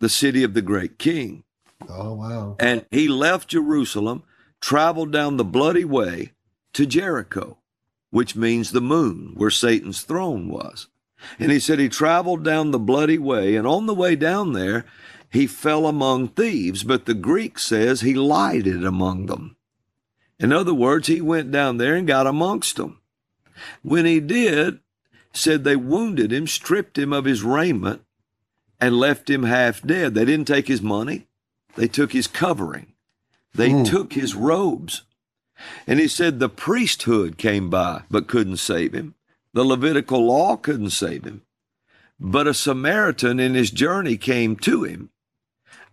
the 0.00 0.08
city 0.08 0.42
of 0.42 0.54
the 0.54 0.62
great 0.62 0.98
king. 0.98 1.44
Oh, 1.88 2.14
wow. 2.14 2.56
And 2.58 2.86
he 2.90 3.08
left 3.08 3.48
Jerusalem, 3.48 4.22
traveled 4.60 5.12
down 5.12 5.36
the 5.36 5.44
bloody 5.44 5.84
way 5.84 6.32
to 6.72 6.86
Jericho, 6.86 7.58
which 8.10 8.36
means 8.36 8.70
the 8.70 8.80
moon, 8.80 9.32
where 9.34 9.50
Satan's 9.50 10.02
throne 10.02 10.48
was. 10.48 10.88
And 11.38 11.50
he 11.50 11.58
said 11.58 11.78
he 11.78 11.88
traveled 11.88 12.44
down 12.44 12.70
the 12.70 12.78
bloody 12.78 13.18
way, 13.18 13.56
and 13.56 13.66
on 13.66 13.86
the 13.86 13.94
way 13.94 14.16
down 14.16 14.52
there, 14.52 14.84
he 15.30 15.46
fell 15.46 15.86
among 15.86 16.28
thieves, 16.28 16.84
but 16.84 17.06
the 17.06 17.14
Greek 17.14 17.58
says 17.58 18.00
he 18.00 18.14
lighted 18.14 18.84
among 18.84 19.26
them. 19.26 19.56
In 20.38 20.52
other 20.52 20.74
words, 20.74 21.08
he 21.08 21.20
went 21.20 21.50
down 21.50 21.78
there 21.78 21.94
and 21.94 22.06
got 22.06 22.26
amongst 22.26 22.76
them. 22.76 23.00
When 23.82 24.04
he 24.04 24.20
did, 24.20 24.80
said 25.32 25.64
they 25.64 25.76
wounded 25.76 26.32
him, 26.32 26.46
stripped 26.46 26.98
him 26.98 27.12
of 27.12 27.24
his 27.24 27.42
raiment, 27.42 28.02
and 28.80 28.98
left 28.98 29.30
him 29.30 29.44
half 29.44 29.82
dead. 29.82 30.14
They 30.14 30.24
didn't 30.24 30.46
take 30.46 30.68
his 30.68 30.82
money, 30.82 31.26
they 31.76 31.88
took 31.88 32.12
his 32.12 32.26
covering, 32.26 32.92
they 33.54 33.70
mm. 33.70 33.88
took 33.88 34.12
his 34.12 34.34
robes. 34.34 35.02
And 35.86 35.98
he 35.98 36.08
said 36.08 36.38
the 36.38 36.50
priesthood 36.50 37.38
came 37.38 37.70
by 37.70 38.02
but 38.10 38.28
couldn't 38.28 38.58
save 38.58 38.92
him. 38.92 39.14
The 39.54 39.64
Levitical 39.64 40.26
law 40.26 40.56
couldn't 40.56 40.90
save 40.90 41.24
him. 41.24 41.42
But 42.20 42.46
a 42.46 42.54
Samaritan 42.54 43.40
in 43.40 43.54
his 43.54 43.70
journey 43.70 44.16
came 44.18 44.56
to 44.56 44.84
him. 44.84 45.10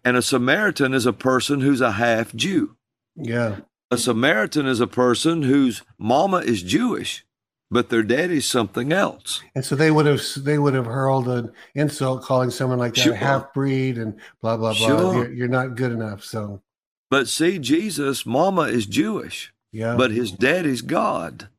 And 0.03 0.17
a 0.17 0.21
Samaritan 0.21 0.93
is 0.93 1.05
a 1.05 1.13
person 1.13 1.61
who's 1.61 1.79
a 1.79 1.93
half 1.93 2.33
Jew. 2.33 2.75
Yeah. 3.15 3.57
A 3.89 3.97
Samaritan 3.97 4.65
is 4.65 4.81
a 4.81 4.87
person 4.87 5.43
whose 5.43 5.83
mama 5.97 6.37
is 6.37 6.61
Jewish, 6.61 7.25
but 7.73 7.89
their 7.89 8.03
daddy's 8.03 8.45
something 8.45 8.93
else. 8.93 9.41
And 9.55 9.65
so 9.65 9.75
they 9.75 9.89
would 9.89 10.05
have 10.05 10.21
they 10.37 10.59
would 10.59 10.75
have 10.75 10.85
hurled 10.85 11.27
an 11.27 11.51
insult 11.73 12.23
calling 12.23 12.51
someone 12.51 12.77
like 12.77 12.93
that 12.93 13.01
sure. 13.01 13.13
a 13.13 13.17
half 13.17 13.53
breed 13.53 13.97
and 13.97 14.19
blah 14.41 14.57
blah 14.57 14.73
blah. 14.73 14.87
Sure. 14.87 15.15
You're, 15.15 15.33
you're 15.33 15.47
not 15.47 15.75
good 15.75 15.91
enough. 15.91 16.23
So 16.23 16.61
But 17.09 17.27
see, 17.27 17.57
Jesus' 17.57 18.25
mama 18.25 18.63
is 18.63 18.85
Jewish. 18.85 19.51
Yeah. 19.71 19.95
But 19.97 20.11
his 20.11 20.31
daddy's 20.31 20.83
God. 20.83 21.49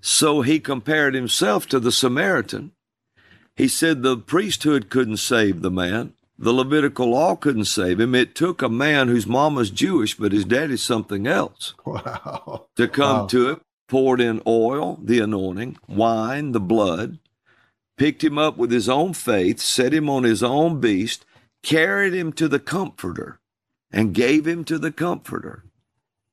So 0.00 0.40
he 0.40 0.58
compared 0.58 1.14
himself 1.14 1.66
to 1.66 1.78
the 1.78 1.92
Samaritan. 1.92 2.72
He 3.54 3.68
said 3.68 4.02
the 4.02 4.16
priesthood 4.16 4.88
couldn't 4.88 5.18
save 5.18 5.60
the 5.60 5.70
man. 5.70 6.14
The 6.38 6.52
Levitical 6.52 7.10
law 7.10 7.34
couldn't 7.34 7.64
save 7.64 7.98
him. 7.98 8.14
It 8.14 8.34
took 8.34 8.60
a 8.60 8.68
man 8.68 9.08
whose 9.08 9.26
mama's 9.26 9.70
Jewish, 9.70 10.14
but 10.16 10.32
his 10.32 10.44
daddy's 10.44 10.82
something 10.82 11.26
else. 11.26 11.74
Wow. 11.86 12.66
To 12.76 12.88
come 12.88 13.20
wow. 13.20 13.26
to 13.26 13.50
it, 13.50 13.62
poured 13.88 14.20
in 14.20 14.42
oil, 14.46 14.98
the 15.02 15.20
anointing, 15.20 15.78
wine, 15.88 16.52
the 16.52 16.60
blood, 16.60 17.18
picked 17.96 18.22
him 18.22 18.38
up 18.38 18.56
with 18.56 18.70
his 18.70 18.88
own 18.88 19.12
faith, 19.12 19.60
set 19.60 19.92
him 19.92 20.08
on 20.08 20.24
his 20.24 20.42
own 20.42 20.80
beast, 20.80 21.24
carried 21.62 22.14
him 22.14 22.32
to 22.32 22.48
the 22.48 22.60
comforter, 22.60 23.40
and 23.90 24.14
gave 24.14 24.46
him 24.46 24.64
to 24.64 24.78
the 24.78 24.92
comforter. 24.92 25.64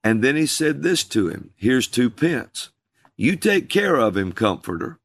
And 0.03 0.23
then 0.23 0.35
he 0.35 0.45
said 0.45 0.83
this 0.83 1.03
to 1.05 1.29
him 1.29 1.51
Here's 1.55 1.87
two 1.87 2.09
pence. 2.09 2.69
You 3.15 3.35
take 3.35 3.69
care 3.69 3.95
of 3.95 4.17
him, 4.17 4.31
comforter, 4.33 4.99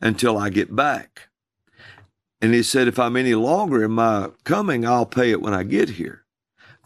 until 0.00 0.36
I 0.36 0.50
get 0.50 0.74
back. 0.74 1.28
And 2.40 2.52
he 2.52 2.62
said, 2.62 2.88
If 2.88 2.98
I'm 2.98 3.16
any 3.16 3.34
longer 3.34 3.84
in 3.84 3.92
my 3.92 4.30
coming, 4.44 4.84
I'll 4.84 5.06
pay 5.06 5.30
it 5.30 5.40
when 5.40 5.54
I 5.54 5.62
get 5.62 5.90
here. 5.90 6.21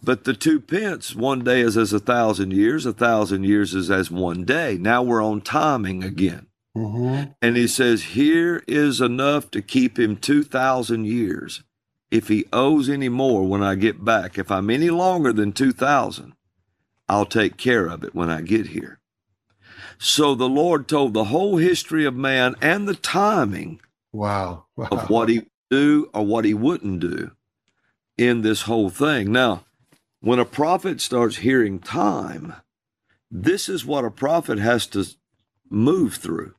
But 0.06 0.22
the 0.22 0.34
two 0.34 0.60
pence, 0.60 1.16
one 1.16 1.42
day 1.42 1.60
is 1.60 1.76
as 1.76 1.92
a 1.92 1.98
thousand 1.98 2.52
years, 2.52 2.86
a 2.86 2.92
thousand 2.92 3.42
years 3.42 3.74
is 3.74 3.90
as 3.90 4.08
one 4.08 4.44
day. 4.44 4.78
Now 4.80 5.02
we're 5.02 5.22
on 5.22 5.40
timing 5.40 6.04
again. 6.04 6.46
Mm-hmm. 6.76 7.32
And 7.42 7.56
he 7.56 7.66
says, 7.66 8.04
Here 8.04 8.62
is 8.68 9.00
enough 9.00 9.50
to 9.50 9.60
keep 9.60 9.98
him 9.98 10.16
2,000 10.16 11.06
years. 11.06 11.64
If 12.08 12.28
he 12.28 12.44
owes 12.52 12.88
any 12.88 13.08
more 13.08 13.42
when 13.48 13.64
I 13.64 13.74
get 13.74 14.04
back, 14.04 14.38
if 14.38 14.48
I'm 14.48 14.70
any 14.70 14.90
longer 14.90 15.32
than 15.32 15.50
2,000, 15.50 16.34
I'll 17.08 17.26
take 17.26 17.56
care 17.56 17.88
of 17.88 18.04
it 18.04 18.14
when 18.14 18.30
I 18.30 18.42
get 18.42 18.68
here. 18.68 19.00
So 19.98 20.36
the 20.36 20.48
Lord 20.48 20.86
told 20.86 21.14
the 21.14 21.24
whole 21.24 21.56
history 21.56 22.04
of 22.04 22.14
man 22.14 22.54
and 22.62 22.86
the 22.86 22.94
timing 22.94 23.80
wow. 24.12 24.66
wow. 24.76 24.86
of 24.92 25.10
what 25.10 25.28
he 25.28 25.38
would 25.40 25.50
do 25.68 26.08
or 26.14 26.24
what 26.24 26.44
he 26.44 26.54
wouldn't 26.54 27.00
do 27.00 27.32
in 28.16 28.42
this 28.42 28.62
whole 28.62 28.88
thing. 28.88 29.32
Now, 29.32 29.65
when 30.26 30.40
a 30.40 30.44
prophet 30.44 31.00
starts 31.00 31.36
hearing 31.36 31.78
time, 31.78 32.52
this 33.30 33.68
is 33.68 33.86
what 33.86 34.04
a 34.04 34.10
prophet 34.10 34.58
has 34.58 34.84
to 34.88 35.06
move 35.70 36.16
through. 36.16 36.52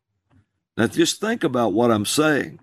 Now, 0.78 0.88
just 0.88 1.20
think 1.20 1.44
about 1.44 1.74
what 1.74 1.92
I'm 1.92 2.06
saying. 2.06 2.62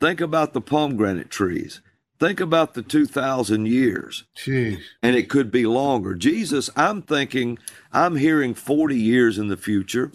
Think 0.00 0.20
about 0.20 0.52
the 0.52 0.60
pomegranate 0.60 1.30
trees. 1.30 1.80
Think 2.18 2.40
about 2.40 2.74
the 2.74 2.82
2,000 2.82 3.66
years. 3.66 4.24
Jeez. 4.36 4.80
And 5.00 5.14
it 5.14 5.30
could 5.30 5.52
be 5.52 5.64
longer. 5.64 6.12
Jesus, 6.16 6.70
I'm 6.74 7.02
thinking, 7.02 7.56
I'm 7.92 8.16
hearing 8.16 8.52
40 8.52 8.96
years 8.96 9.38
in 9.38 9.46
the 9.46 9.56
future, 9.56 10.10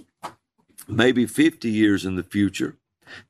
maybe 0.90 1.26
50 1.26 1.70
years 1.70 2.06
in 2.06 2.18
the 2.18 2.24
future. 2.24 2.76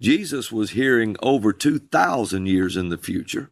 Jesus 0.01 0.51
was 0.51 0.72
hearing 0.72 1.16
over 1.22 1.54
2,000 1.54 2.48
years 2.48 2.75
in 2.75 2.89
the 2.89 2.98
future. 2.98 3.51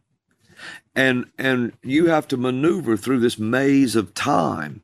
And, 0.96 1.26
and 1.38 1.74
you 1.82 2.06
have 2.06 2.26
to 2.28 2.36
maneuver 2.36 2.96
through 2.96 3.20
this 3.20 3.38
maze 3.38 3.94
of 3.94 4.14
time. 4.14 4.82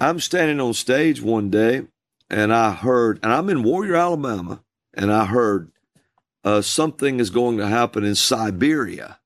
I'm 0.00 0.18
standing 0.18 0.60
on 0.60 0.74
stage 0.74 1.22
one 1.22 1.50
day 1.50 1.82
and 2.30 2.52
I 2.52 2.72
heard, 2.72 3.20
and 3.22 3.32
I'm 3.32 3.50
in 3.50 3.62
Warrior, 3.62 3.96
Alabama, 3.96 4.62
and 4.94 5.12
I 5.12 5.26
heard 5.26 5.70
uh, 6.42 6.62
something 6.62 7.20
is 7.20 7.30
going 7.30 7.58
to 7.58 7.68
happen 7.68 8.02
in 8.02 8.14
Siberia. 8.14 9.18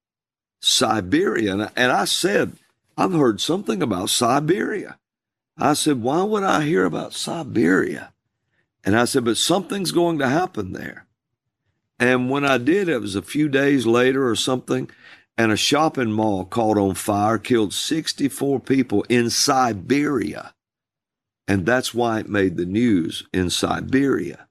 Siberia. 0.60 1.52
And 1.52 1.62
I, 1.62 1.70
and 1.76 1.92
I 1.92 2.04
said, 2.04 2.52
I've 2.96 3.12
heard 3.12 3.40
something 3.40 3.80
about 3.80 4.10
Siberia. 4.10 4.98
I 5.56 5.74
said, 5.74 6.02
why 6.02 6.22
would 6.24 6.42
I 6.42 6.64
hear 6.64 6.84
about 6.84 7.14
Siberia? 7.14 8.12
And 8.84 8.96
I 8.96 9.04
said, 9.04 9.24
but 9.24 9.36
something's 9.36 9.92
going 9.92 10.18
to 10.18 10.28
happen 10.28 10.72
there. 10.72 11.06
And 11.98 12.30
when 12.30 12.44
I 12.44 12.58
did, 12.58 12.88
it 12.88 13.00
was 13.00 13.16
a 13.16 13.22
few 13.22 13.48
days 13.48 13.86
later 13.86 14.28
or 14.28 14.36
something, 14.36 14.88
and 15.38 15.52
a 15.52 15.56
shopping 15.56 16.12
mall 16.12 16.44
caught 16.44 16.76
on 16.76 16.94
fire, 16.94 17.38
killed 17.38 17.72
64 17.72 18.60
people 18.60 19.04
in 19.08 19.30
Siberia. 19.30 20.52
And 21.46 21.64
that's 21.64 21.94
why 21.94 22.18
it 22.18 22.28
made 22.28 22.56
the 22.58 22.66
news 22.66 23.22
in 23.32 23.48
Siberia. 23.48 24.48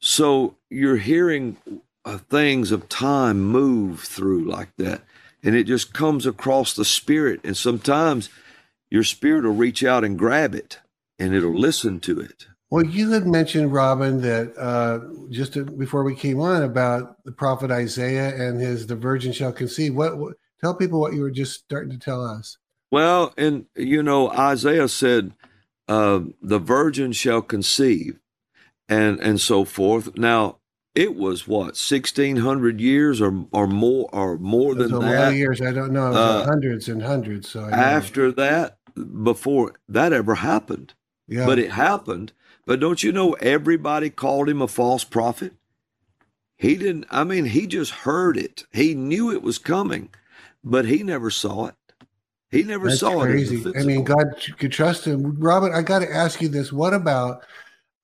So 0.00 0.56
you're 0.68 0.96
hearing 0.96 1.56
uh, 2.04 2.18
things 2.18 2.72
of 2.72 2.88
time 2.88 3.40
move 3.40 4.00
through 4.00 4.44
like 4.44 4.76
that 4.76 5.02
and 5.42 5.54
it 5.54 5.64
just 5.64 5.92
comes 5.92 6.26
across 6.26 6.74
the 6.74 6.84
spirit. 6.84 7.40
And 7.44 7.56
sometimes 7.56 8.28
your 8.90 9.04
spirit 9.04 9.44
will 9.44 9.52
reach 9.52 9.82
out 9.84 10.04
and 10.04 10.18
grab 10.18 10.54
it 10.54 10.80
and 11.18 11.34
it'll 11.34 11.58
listen 11.58 12.00
to 12.00 12.20
it. 12.20 12.46
Well, 12.70 12.86
you 12.86 13.10
had 13.10 13.26
mentioned, 13.26 13.72
Robin, 13.72 14.20
that 14.20 14.56
uh, 14.56 15.00
just 15.28 15.76
before 15.76 16.04
we 16.04 16.14
came 16.14 16.40
on 16.40 16.62
about 16.62 17.16
the 17.24 17.32
prophet 17.32 17.70
Isaiah 17.72 18.34
and 18.34 18.60
his 18.60 18.86
"the 18.86 18.94
virgin 18.94 19.32
shall 19.32 19.52
conceive." 19.52 19.94
What, 19.94 20.18
what? 20.18 20.34
Tell 20.60 20.74
people 20.74 21.00
what 21.00 21.12
you 21.12 21.22
were 21.22 21.32
just 21.32 21.54
starting 21.54 21.90
to 21.90 21.98
tell 21.98 22.24
us. 22.24 22.58
Well, 22.92 23.34
and 23.36 23.66
you 23.74 24.02
know, 24.02 24.30
Isaiah 24.30 24.88
said, 24.88 25.32
uh, 25.88 26.20
"The 26.40 26.60
virgin 26.60 27.10
shall 27.12 27.42
conceive," 27.42 28.20
and 28.88 29.18
and 29.18 29.40
so 29.40 29.64
forth. 29.64 30.16
Now, 30.16 30.58
it 30.94 31.16
was 31.16 31.48
what 31.48 31.76
sixteen 31.76 32.36
hundred 32.36 32.80
years 32.80 33.20
or 33.20 33.46
or 33.50 33.66
more 33.66 34.08
or 34.12 34.38
more 34.38 34.76
than 34.76 34.92
that. 35.00 35.34
years, 35.34 35.60
I 35.60 35.72
don't 35.72 35.92
know, 35.92 36.12
uh, 36.12 36.44
hundreds 36.44 36.88
and 36.88 37.02
hundreds. 37.02 37.48
So 37.48 37.64
after 37.64 38.30
that, 38.32 38.78
before 39.24 39.74
that 39.88 40.12
ever 40.12 40.36
happened, 40.36 40.94
yeah. 41.26 41.46
but 41.46 41.58
it 41.58 41.72
happened. 41.72 42.32
But 42.70 42.78
don't 42.78 43.02
you 43.02 43.10
know 43.10 43.32
everybody 43.32 44.10
called 44.10 44.48
him 44.48 44.62
a 44.62 44.68
false 44.68 45.02
prophet? 45.02 45.54
He 46.56 46.76
didn't. 46.76 47.06
I 47.10 47.24
mean, 47.24 47.46
he 47.46 47.66
just 47.66 47.90
heard 47.90 48.36
it. 48.36 48.62
He 48.70 48.94
knew 48.94 49.32
it 49.32 49.42
was 49.42 49.58
coming. 49.58 50.10
but 50.62 50.84
he 50.84 51.02
never 51.02 51.32
saw 51.32 51.66
it. 51.66 51.74
He 52.48 52.62
never 52.62 52.86
That's 52.86 53.00
saw 53.00 53.22
crazy. 53.22 53.56
it. 53.56 53.76
I 53.76 53.82
mean, 53.82 54.04
God 54.04 54.36
could 54.56 54.70
trust 54.70 55.04
him. 55.04 55.34
Robert, 55.40 55.72
I 55.72 55.82
got 55.82 55.98
to 55.98 56.14
ask 56.14 56.40
you 56.40 56.46
this. 56.46 56.72
What 56.72 56.94
about 56.94 57.42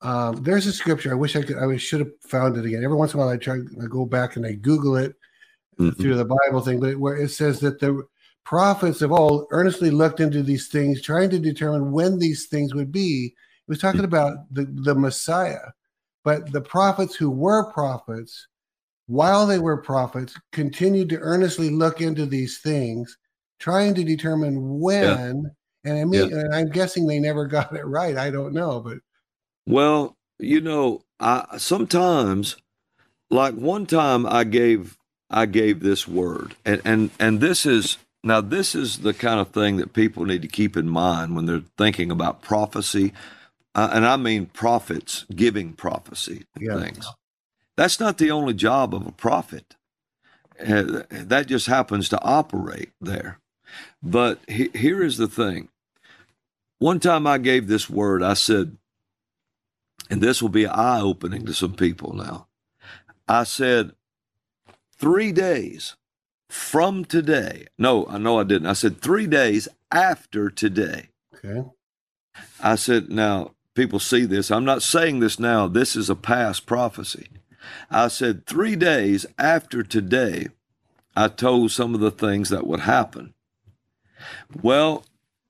um, 0.01 0.43
there's 0.43 0.67
a 0.67 0.73
scripture. 0.73 1.13
I 1.13 1.15
wish 1.15 1.37
I 1.37 1.43
could. 1.43 1.59
I 1.59 1.77
should 1.77 2.01
have 2.01 2.21
found 2.23 2.57
it 2.57 2.65
again. 2.65 2.83
Every 2.83 2.97
once 2.97 3.15
in 3.15 3.21
a 3.21 3.23
while, 3.23 3.33
I 3.33 3.37
try. 3.37 3.59
I 3.81 3.87
go 3.89 4.05
back 4.05 4.35
and 4.35 4.45
I 4.45 4.55
Google 4.55 4.97
it 4.97 5.15
mm-hmm. 5.79 5.91
through 5.91 6.17
the 6.17 6.25
Bible 6.45 6.61
thing, 6.61 6.81
but 6.81 6.99
where 6.99 7.17
it 7.17 7.29
says 7.29 7.61
that 7.61 7.79
the 7.79 8.05
prophets 8.43 9.01
of 9.01 9.13
old 9.13 9.47
earnestly 9.53 9.93
looked 9.93 10.19
into 10.19 10.43
these 10.43 10.67
things, 10.67 11.01
trying 11.01 11.31
to 11.31 11.39
determine 11.39 11.93
when 11.93 12.19
these 12.19 12.47
things 12.47 12.75
would 12.75 12.91
be. 12.91 13.33
Was 13.69 13.79
talking 13.81 14.05
about 14.05 14.39
the 14.53 14.65
the 14.65 14.95
Messiah, 14.95 15.71
but 16.25 16.53
the 16.53 16.61
prophets 16.61 17.17
who 17.17 17.31
were 17.31 17.73
prophets, 17.73 18.47
while 19.07 19.47
they 19.47 19.59
were 19.59 19.77
prophets, 19.77 20.39
continued 20.53 21.09
to 21.11 21.19
earnestly 21.19 21.71
look 21.71 22.01
into 22.01 22.27
these 22.27 22.59
things 22.59 23.19
trying 23.59 23.95
to 23.95 24.05
determine 24.05 24.79
when. 24.81 25.43
Yeah. 25.85 25.91
And 25.91 25.99
I 26.01 26.05
mean, 26.05 26.31
yeah. 26.31 26.45
I'm 26.53 26.69
guessing 26.69 27.07
they 27.07 27.19
never 27.19 27.47
got 27.47 27.75
it 27.75 27.85
right. 27.85 28.17
I 28.17 28.31
don't 28.31 28.53
know, 28.53 28.81
but 28.81 28.99
well, 29.67 30.17
you 30.39 30.61
know, 30.61 31.03
I 31.19 31.59
sometimes, 31.59 32.57
like 33.31 33.55
one 33.55 33.87
time, 33.87 34.27
I 34.27 34.45
gave 34.45 34.97
I 35.31 35.47
gave 35.47 35.81
this 35.81 36.07
word, 36.07 36.55
and 36.65 36.81
and 36.85 37.11
and 37.19 37.41
this 37.41 37.67
is 37.67 37.99
now 38.23 38.41
this 38.41 38.75
is 38.75 38.99
the 38.99 39.15
kind 39.15 39.41
of 39.41 39.51
thing 39.51 39.77
that 39.79 39.93
people 39.93 40.25
need 40.25 40.43
to 40.43 40.49
keep 40.49 40.77
in 40.77 40.89
mind 40.89 41.35
when 41.35 41.47
they're 41.47 41.63
thinking 41.77 42.11
about 42.11 42.43
prophecy, 42.43 43.13
uh, 43.77 43.91
and 43.93 44.07
I 44.07 44.17
mean 44.17 44.47
prophets 44.47 45.27
giving 45.35 45.75
prophecy 45.75 46.47
yeah. 46.59 46.81
things. 46.81 47.07
That's 47.77 48.01
not 48.01 48.17
the 48.17 48.31
only 48.31 48.55
job 48.55 48.95
of 48.95 49.07
a 49.07 49.13
prophet. 49.13 49.77
Uh, 50.59 51.03
that 51.11 51.47
just 51.47 51.67
happens 51.67 52.09
to 52.09 52.23
operate 52.23 52.91
there. 53.01 53.39
But 54.03 54.41
he, 54.49 54.71
here 54.75 55.03
is 55.03 55.19
the 55.19 55.29
thing. 55.29 55.69
One 56.79 57.01
time 57.01 57.27
I 57.27 57.37
gave 57.37 57.69
this 57.69 57.91
word, 57.91 58.23
I 58.23 58.33
said, 58.33 58.79
and 60.09 60.23
this 60.23 60.41
will 60.41 60.49
be 60.49 60.67
eye 60.67 61.01
opening 61.01 61.45
to 61.45 61.53
some 61.53 61.75
people 61.75 62.15
now. 62.15 62.47
I 63.29 63.45
said, 63.45 63.93
three 64.97 65.33
days 65.33 65.97
from 66.49 67.05
today. 67.05 67.67
No, 67.77 68.07
I 68.07 68.17
know 68.17 68.41
I 68.41 68.45
didn't. 68.45 68.69
I 68.69 68.73
said, 68.73 69.03
three 69.03 69.27
days 69.27 69.69
after 69.91 70.49
today. 70.49 71.09
Okay. 71.35 71.69
I 72.63 72.77
said, 72.77 73.11
now, 73.11 73.56
people 73.77 74.01
see 74.01 74.25
this. 74.25 74.51
I'm 74.51 74.65
not 74.65 74.83
saying 74.83 75.21
this 75.21 75.39
now. 75.39 75.69
This 75.69 75.95
is 75.95 76.11
a 76.11 76.17
past 76.17 76.67
prophecy. 76.67 77.29
I 77.91 78.09
said, 78.09 78.47
three 78.47 78.77
days 78.77 79.27
after 79.39 79.83
today, 79.83 80.49
I 81.15 81.29
told 81.29 81.71
some 81.71 81.95
of 81.95 82.01
the 82.01 82.11
things 82.11 82.49
that 82.49 82.67
would 82.67 82.81
happen. 82.81 83.35
Well, 84.63 85.05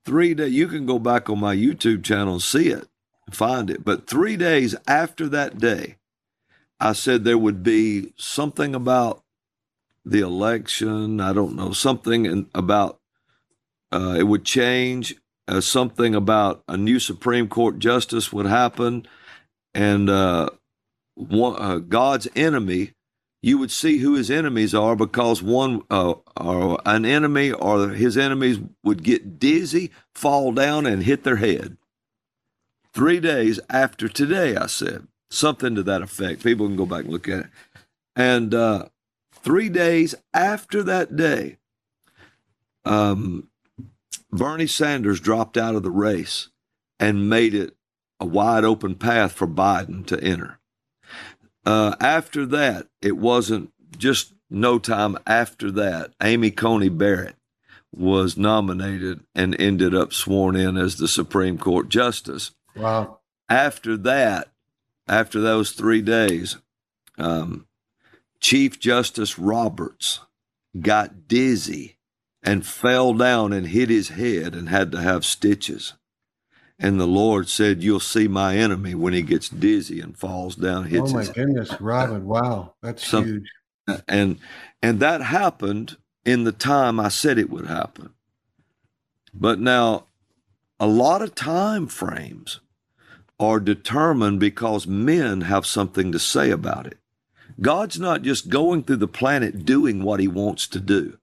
three 0.05 0.33
days, 0.33 0.53
you 0.53 0.67
can 0.67 0.85
go 0.85 0.99
back 0.99 1.29
on 1.29 1.39
my 1.39 1.55
YouTube 1.55 2.03
channel 2.03 2.33
and 2.33 2.41
see 2.41 2.69
it, 2.69 2.87
find 3.31 3.69
it. 3.69 3.83
But 3.83 4.07
three 4.07 4.37
days 4.37 4.75
after 4.87 5.27
that 5.29 5.57
day, 5.57 5.97
I 6.79 6.93
said 6.93 7.23
there 7.23 7.37
would 7.37 7.63
be 7.63 8.13
something 8.17 8.75
about 8.75 9.23
the 10.05 10.19
election. 10.19 11.19
I 11.19 11.33
don't 11.33 11.55
know, 11.55 11.71
something 11.71 12.25
in, 12.25 12.47
about 12.53 12.99
uh, 13.91 14.15
it 14.17 14.23
would 14.23 14.45
change, 14.45 15.15
uh, 15.47 15.61
something 15.61 16.15
about 16.15 16.63
a 16.67 16.77
new 16.77 16.99
Supreme 16.99 17.47
Court 17.47 17.79
justice 17.79 18.33
would 18.33 18.45
happen, 18.45 19.07
and 19.73 20.09
uh, 20.09 20.49
one, 21.15 21.55
uh, 21.57 21.77
God's 21.77 22.27
enemy 22.35 22.93
you 23.41 23.57
would 23.57 23.71
see 23.71 23.99
who 23.99 24.15
his 24.15 24.31
enemies 24.31 24.73
are 24.73 24.95
because 24.95 25.43
one 25.43 25.81
uh, 25.89 26.15
or 26.35 26.79
an 26.85 27.05
enemy 27.05 27.51
or 27.51 27.89
his 27.89 28.17
enemies 28.17 28.59
would 28.83 29.03
get 29.03 29.39
dizzy, 29.39 29.91
fall 30.13 30.51
down, 30.51 30.85
and 30.85 31.03
hit 31.03 31.23
their 31.23 31.37
head. 31.37 31.77
Three 32.93 33.19
days 33.19 33.59
after 33.69 34.09
today, 34.09 34.55
I 34.55 34.65
said 34.65 35.07
something 35.29 35.75
to 35.75 35.83
that 35.83 36.01
effect. 36.01 36.43
People 36.43 36.67
can 36.67 36.75
go 36.75 36.85
back 36.85 37.03
and 37.03 37.13
look 37.13 37.29
at 37.29 37.45
it. 37.45 37.49
And 38.15 38.53
uh, 38.53 38.85
three 39.31 39.69
days 39.69 40.15
after 40.33 40.81
that 40.83 41.15
day, 41.15 41.57
um, 42.85 43.49
Bernie 44.31 44.67
Sanders 44.67 45.19
dropped 45.19 45.57
out 45.57 45.75
of 45.75 45.83
the 45.83 45.91
race 45.91 46.49
and 46.99 47.29
made 47.29 47.53
it 47.53 47.75
a 48.19 48.25
wide 48.25 48.63
open 48.63 48.95
path 48.95 49.31
for 49.31 49.47
Biden 49.47 50.05
to 50.07 50.21
enter. 50.21 50.59
Uh, 51.65 51.95
after 51.99 52.45
that, 52.45 52.87
it 53.01 53.17
wasn't 53.17 53.71
just 53.97 54.33
no 54.49 54.79
time 54.79 55.17
after 55.25 55.71
that. 55.71 56.13
Amy 56.21 56.51
Coney 56.51 56.89
Barrett 56.89 57.35
was 57.93 58.37
nominated 58.37 59.21
and 59.35 59.59
ended 59.59 59.93
up 59.93 60.13
sworn 60.13 60.55
in 60.55 60.77
as 60.77 60.97
the 60.97 61.07
Supreme 61.07 61.57
Court 61.57 61.89
Justice. 61.89 62.51
Wow. 62.75 63.19
After 63.49 63.97
that, 63.97 64.49
after 65.07 65.39
those 65.39 65.71
three 65.71 66.01
days, 66.01 66.57
um, 67.17 67.65
Chief 68.39 68.79
Justice 68.79 69.39
Roberts 69.39 70.19
got 70.79 71.27
dizzy 71.27 71.96
and 72.47 72.65
fell 72.65 73.13
down 73.13 73.51
and 73.51 73.67
hit 73.67 73.89
his 73.89 74.07
head 74.09 74.55
and 74.55 74.69
had 74.69 74.89
to 74.93 75.01
have 75.01 75.25
stitches. 75.25 75.93
And 76.79 76.97
the 76.97 77.05
Lord 77.07 77.49
said, 77.49 77.83
You'll 77.83 77.99
see 77.99 78.29
my 78.29 78.55
enemy 78.55 78.95
when 78.95 79.11
he 79.11 79.21
gets 79.21 79.49
dizzy 79.49 79.99
and 79.99 80.17
falls 80.17 80.55
down, 80.55 80.85
oh 80.85 80.87
hits 80.87 81.11
Oh 81.11 81.13
my 81.13 81.25
goodness, 81.25 81.81
Robin. 81.81 82.25
Wow. 82.25 82.75
That's 82.81 83.05
Some, 83.05 83.25
huge. 83.25 83.51
And 84.07 84.39
and 84.81 85.01
that 85.01 85.21
happened 85.21 85.97
in 86.23 86.45
the 86.45 86.53
time 86.53 86.99
I 87.01 87.09
said 87.09 87.37
it 87.37 87.49
would 87.49 87.67
happen. 87.67 88.11
But 89.33 89.59
now 89.59 90.05
a 90.79 90.87
lot 90.87 91.21
of 91.21 91.35
time 91.35 91.87
frames 91.87 92.61
are 93.39 93.59
determined 93.59 94.39
because 94.39 94.87
men 94.87 95.41
have 95.41 95.65
something 95.65 96.13
to 96.13 96.19
say 96.19 96.49
about 96.49 96.87
it. 96.87 96.97
God's 97.59 97.99
not 97.99 98.21
just 98.21 98.49
going 98.49 98.83
through 98.83 98.97
the 98.97 99.07
planet 99.07 99.65
doing 99.65 100.03
what 100.03 100.19
he 100.21 100.27
wants 100.27 100.67
to 100.67 100.79
do. 100.79 101.17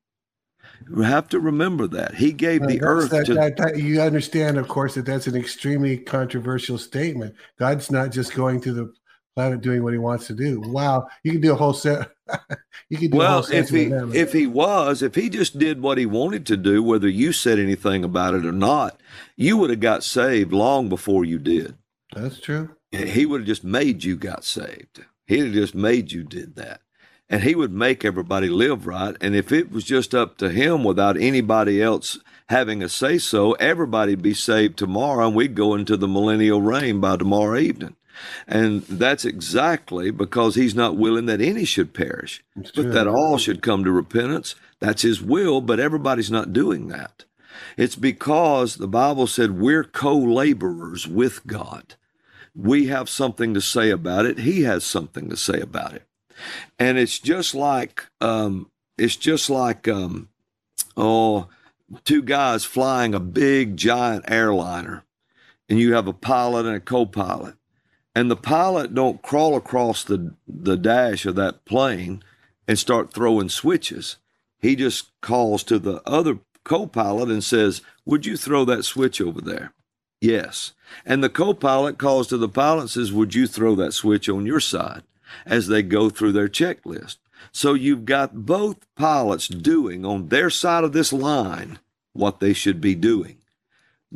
We 0.90 1.04
have 1.04 1.28
to 1.30 1.40
remember 1.40 1.86
that 1.88 2.14
he 2.14 2.32
gave 2.32 2.66
the 2.66 2.82
earth 2.82 3.10
that, 3.10 3.26
to. 3.26 3.34
That, 3.34 3.56
that, 3.56 3.78
you 3.78 4.00
understand, 4.00 4.58
of 4.58 4.68
course, 4.68 4.94
that 4.94 5.06
that's 5.06 5.26
an 5.26 5.36
extremely 5.36 5.96
controversial 5.96 6.78
statement. 6.78 7.34
God's 7.58 7.90
not 7.90 8.10
just 8.10 8.34
going 8.34 8.60
to 8.62 8.72
the 8.72 8.92
planet 9.34 9.60
doing 9.60 9.82
what 9.82 9.92
He 9.92 9.98
wants 9.98 10.26
to 10.28 10.34
do. 10.34 10.60
Wow, 10.60 11.06
you 11.22 11.32
can 11.32 11.40
do 11.40 11.52
a 11.52 11.56
whole 11.56 11.72
set. 11.72 12.10
you 12.88 12.98
can 12.98 13.10
do 13.10 13.18
well 13.18 13.44
if 13.50 13.68
he 13.68 13.84
if 13.84 14.32
he 14.32 14.46
was 14.46 15.02
if 15.02 15.14
he 15.14 15.28
just 15.28 15.58
did 15.58 15.82
what 15.82 15.98
he 15.98 16.06
wanted 16.06 16.46
to 16.46 16.56
do, 16.56 16.82
whether 16.82 17.08
you 17.08 17.32
said 17.32 17.58
anything 17.58 18.04
about 18.04 18.34
it 18.34 18.46
or 18.46 18.52
not, 18.52 19.00
you 19.36 19.56
would 19.56 19.70
have 19.70 19.80
got 19.80 20.04
saved 20.04 20.52
long 20.52 20.88
before 20.88 21.24
you 21.24 21.38
did. 21.38 21.76
That's 22.14 22.40
true. 22.40 22.70
He 22.90 23.26
would 23.26 23.40
have 23.40 23.46
just 23.46 23.64
made 23.64 24.04
you 24.04 24.16
got 24.16 24.44
saved. 24.44 25.04
He'd 25.26 25.44
have 25.44 25.52
just 25.52 25.74
made 25.74 26.12
you 26.12 26.22
did 26.22 26.54
that 26.56 26.80
and 27.28 27.42
he 27.42 27.54
would 27.54 27.72
make 27.72 28.04
everybody 28.04 28.48
live 28.48 28.86
right. 28.86 29.16
And 29.20 29.34
if 29.34 29.50
it 29.50 29.70
was 29.70 29.84
just 29.84 30.14
up 30.14 30.36
to 30.38 30.50
him 30.50 30.84
without 30.84 31.16
anybody 31.16 31.82
else 31.82 32.18
having 32.48 32.82
a 32.82 32.88
say 32.88 33.18
so, 33.18 33.52
everybody'd 33.52 34.22
be 34.22 34.34
saved 34.34 34.76
tomorrow 34.76 35.26
and 35.26 35.36
we'd 35.36 35.54
go 35.54 35.74
into 35.74 35.96
the 35.96 36.08
millennial 36.08 36.60
reign 36.60 37.00
by 37.00 37.16
tomorrow 37.16 37.58
evening. 37.58 37.96
And 38.46 38.82
that's 38.82 39.24
exactly 39.24 40.10
because 40.10 40.54
he's 40.54 40.74
not 40.74 40.96
willing 40.96 41.26
that 41.26 41.40
any 41.40 41.64
should 41.64 41.94
perish, 41.94 42.44
but 42.54 42.92
that 42.92 43.08
all 43.08 43.38
should 43.38 43.60
come 43.60 43.82
to 43.84 43.90
repentance. 43.90 44.54
That's 44.78 45.02
his 45.02 45.20
will, 45.20 45.60
but 45.60 45.80
everybody's 45.80 46.30
not 46.30 46.52
doing 46.52 46.88
that. 46.88 47.24
It's 47.76 47.96
because 47.96 48.76
the 48.76 48.86
Bible 48.86 49.26
said 49.26 49.58
we're 49.58 49.82
co 49.82 50.16
laborers 50.16 51.08
with 51.08 51.44
God. 51.46 51.94
We 52.54 52.86
have 52.86 53.08
something 53.08 53.52
to 53.54 53.60
say 53.60 53.90
about 53.90 54.26
it, 54.26 54.38
he 54.38 54.62
has 54.62 54.84
something 54.84 55.28
to 55.28 55.36
say 55.36 55.60
about 55.60 55.94
it 55.94 56.06
and 56.78 56.98
it's 56.98 57.18
just 57.18 57.54
like 57.54 58.06
um, 58.20 58.70
it's 58.98 59.16
just 59.16 59.50
like 59.50 59.88
um, 59.88 60.28
oh, 60.96 61.48
two 62.04 62.22
guys 62.22 62.64
flying 62.64 63.14
a 63.14 63.20
big 63.20 63.76
giant 63.76 64.24
airliner, 64.28 65.04
and 65.68 65.78
you 65.78 65.94
have 65.94 66.06
a 66.06 66.12
pilot 66.12 66.66
and 66.66 66.76
a 66.76 66.80
co-pilot, 66.80 67.54
and 68.14 68.30
the 68.30 68.36
pilot 68.36 68.94
don't 68.94 69.22
crawl 69.22 69.56
across 69.56 70.04
the 70.04 70.34
the 70.46 70.76
dash 70.76 71.26
of 71.26 71.34
that 71.36 71.64
plane 71.64 72.22
and 72.66 72.78
start 72.78 73.12
throwing 73.12 73.48
switches. 73.48 74.16
He 74.58 74.76
just 74.76 75.10
calls 75.20 75.62
to 75.64 75.78
the 75.78 76.00
other 76.06 76.38
co-pilot 76.64 77.28
and 77.28 77.44
says, 77.44 77.82
"Would 78.06 78.26
you 78.26 78.36
throw 78.36 78.64
that 78.64 78.84
switch 78.84 79.20
over 79.20 79.40
there?" 79.40 79.72
Yes. 80.20 80.72
And 81.04 81.22
the 81.22 81.28
co-pilot 81.28 81.98
calls 81.98 82.28
to 82.28 82.38
the 82.38 82.48
pilot 82.48 82.80
and 82.80 82.90
says, 82.90 83.12
"Would 83.12 83.34
you 83.34 83.46
throw 83.46 83.74
that 83.74 83.92
switch 83.92 84.28
on 84.28 84.46
your 84.46 84.60
side?" 84.60 85.02
As 85.46 85.68
they 85.68 85.82
go 85.82 86.10
through 86.10 86.32
their 86.32 86.48
checklist. 86.48 87.16
So 87.52 87.74
you've 87.74 88.04
got 88.04 88.46
both 88.46 88.86
pilots 88.96 89.48
doing 89.48 90.04
on 90.04 90.28
their 90.28 90.50
side 90.50 90.84
of 90.84 90.92
this 90.92 91.12
line 91.12 91.78
what 92.12 92.40
they 92.40 92.52
should 92.52 92.80
be 92.80 92.94
doing. 92.94 93.38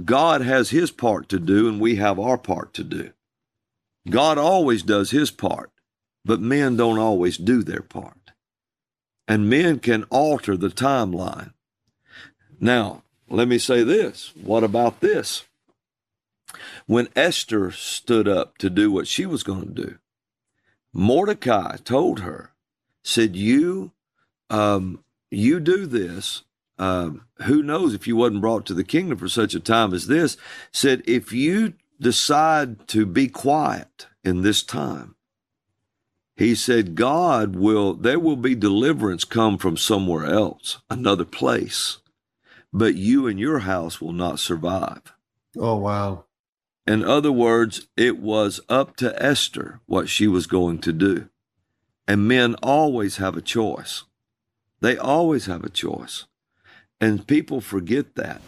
God 0.05 0.41
has 0.43 0.71
his 0.71 0.91
part 0.91 1.29
to 1.31 1.39
do, 1.39 1.69
and 1.69 1.81
we 1.81 1.97
have 1.97 2.19
our 2.19 2.39
part 2.39 2.73
to 2.75 2.85
do. 2.85 3.11
God 4.09 4.39
always 4.39 4.83
does 4.83 5.11
his 5.11 5.31
part, 5.31 5.71
but 6.25 6.41
men 6.41 6.77
don't 6.77 6.99
always 6.99 7.37
do 7.37 7.63
their 7.63 7.83
part. 7.83 8.15
and 9.29 9.49
men 9.51 9.79
can 9.79 10.05
alter 10.05 10.57
the 10.57 10.69
timeline. 10.71 11.53
Now, 12.61 13.03
let 13.29 13.47
me 13.47 13.59
say 13.59 13.83
this. 13.85 14.33
What 14.43 14.65
about 14.65 15.01
this? 15.01 15.45
When 16.87 17.09
Esther 17.15 17.71
stood 17.71 18.27
up 18.27 18.57
to 18.59 18.71
do 18.71 18.91
what 18.91 19.07
she 19.07 19.27
was 19.27 19.43
going 19.43 19.67
to 19.75 19.83
do, 19.87 19.99
Mordecai 20.93 21.77
told 21.79 22.21
her, 22.21 22.53
said, 23.03 23.37
"You, 23.37 23.93
um, 24.51 25.05
you 25.31 25.61
do 25.61 25.87
this. 25.87 26.43
Um, 26.79 27.25
who 27.43 27.63
knows 27.63 27.93
if 27.93 28.07
you 28.07 28.17
wasn't 28.17 28.41
brought 28.41 28.65
to 28.67 28.75
the 28.75 28.85
kingdom 28.85 29.19
for 29.19 29.29
such 29.29 29.55
a 29.55 29.61
time 29.61 29.93
as 29.95 30.07
this?" 30.07 30.37
Said, 30.73 31.03
"If 31.07 31.33
you 31.33 31.75
decide 32.01 32.87
to 32.89 33.05
be 33.05 33.29
quiet 33.29 34.07
in 34.25 34.43
this 34.43 34.63
time, 34.63 35.17
he 36.39 36.55
said, 36.55 36.95
God 36.95 37.57
will, 37.57 37.95
there 37.95 38.21
will 38.21 38.37
be 38.37 38.55
deliverance 38.55 39.25
come 39.25 39.59
from 39.59 39.77
somewhere 39.77 40.25
else, 40.25 40.79
another 40.89 41.25
place, 41.25 41.99
but 42.73 42.95
you 42.95 43.27
and 43.27 43.41
your 43.41 43.59
house 43.61 44.01
will 44.01 44.13
not 44.13 44.39
survive. 44.39 45.03
Oh, 45.59 45.75
wow. 45.79 46.27
In 46.89 47.05
other 47.05 47.31
words, 47.31 47.87
it 47.99 48.19
was 48.19 48.63
up 48.71 48.97
to 48.97 49.23
Esther 49.23 49.81
what 49.85 50.09
she 50.09 50.27
was 50.27 50.47
going 50.47 50.79
to 50.79 50.91
do. 50.91 51.29
And 52.07 52.27
men 52.27 52.55
always 52.63 53.19
have 53.19 53.37
a 53.37 53.43
choice. 53.43 54.05
They 54.81 54.97
always 54.97 55.45
have 55.45 55.65
a 55.65 55.69
choice. 55.69 56.25
And 56.99 57.27
people 57.27 57.61
forget 57.61 58.15
that. 58.15 58.41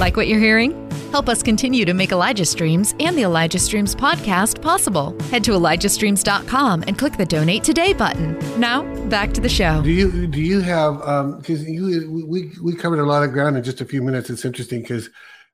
Like 0.00 0.16
what 0.16 0.26
you're 0.26 0.40
hearing? 0.40 0.90
Help 1.12 1.28
us 1.28 1.44
continue 1.44 1.84
to 1.84 1.94
make 1.94 2.10
Elijah 2.10 2.44
Streams 2.44 2.92
and 2.98 3.16
the 3.16 3.22
Elijah 3.22 3.60
Streams 3.60 3.94
podcast 3.94 4.60
possible. 4.60 5.16
Head 5.30 5.44
to 5.44 5.52
ElijahStreams.com 5.52 6.82
and 6.88 6.98
click 6.98 7.16
the 7.16 7.24
Donate 7.24 7.62
Today 7.62 7.92
button. 7.92 8.36
Now, 8.58 8.82
back 9.06 9.32
to 9.34 9.40
the 9.40 9.48
show. 9.48 9.80
Do 9.82 9.92
you 9.92 10.26
do 10.26 10.40
you 10.40 10.58
have 10.58 10.96
because 11.36 11.60
um, 11.60 11.68
you 11.68 12.26
we 12.28 12.50
we 12.60 12.74
covered 12.74 12.98
a 12.98 13.06
lot 13.06 13.22
of 13.22 13.30
ground 13.30 13.56
in 13.56 13.62
just 13.62 13.80
a 13.80 13.84
few 13.84 14.02
minutes. 14.02 14.28
It's 14.28 14.44
interesting 14.44 14.82
because 14.82 15.08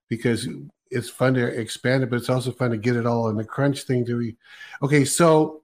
because 0.08 0.48
it's 0.92 1.10
fun 1.10 1.34
to 1.34 1.46
expand 1.46 2.02
it, 2.02 2.10
but 2.10 2.16
it's 2.16 2.30
also 2.30 2.52
fun 2.52 2.70
to 2.70 2.76
get 2.76 2.96
it 2.96 3.06
all 3.06 3.28
in 3.28 3.36
the 3.36 3.44
crunch 3.44 3.82
thing. 3.82 4.04
To 4.06 4.18
be 4.18 4.36
okay, 4.82 5.04
so 5.04 5.62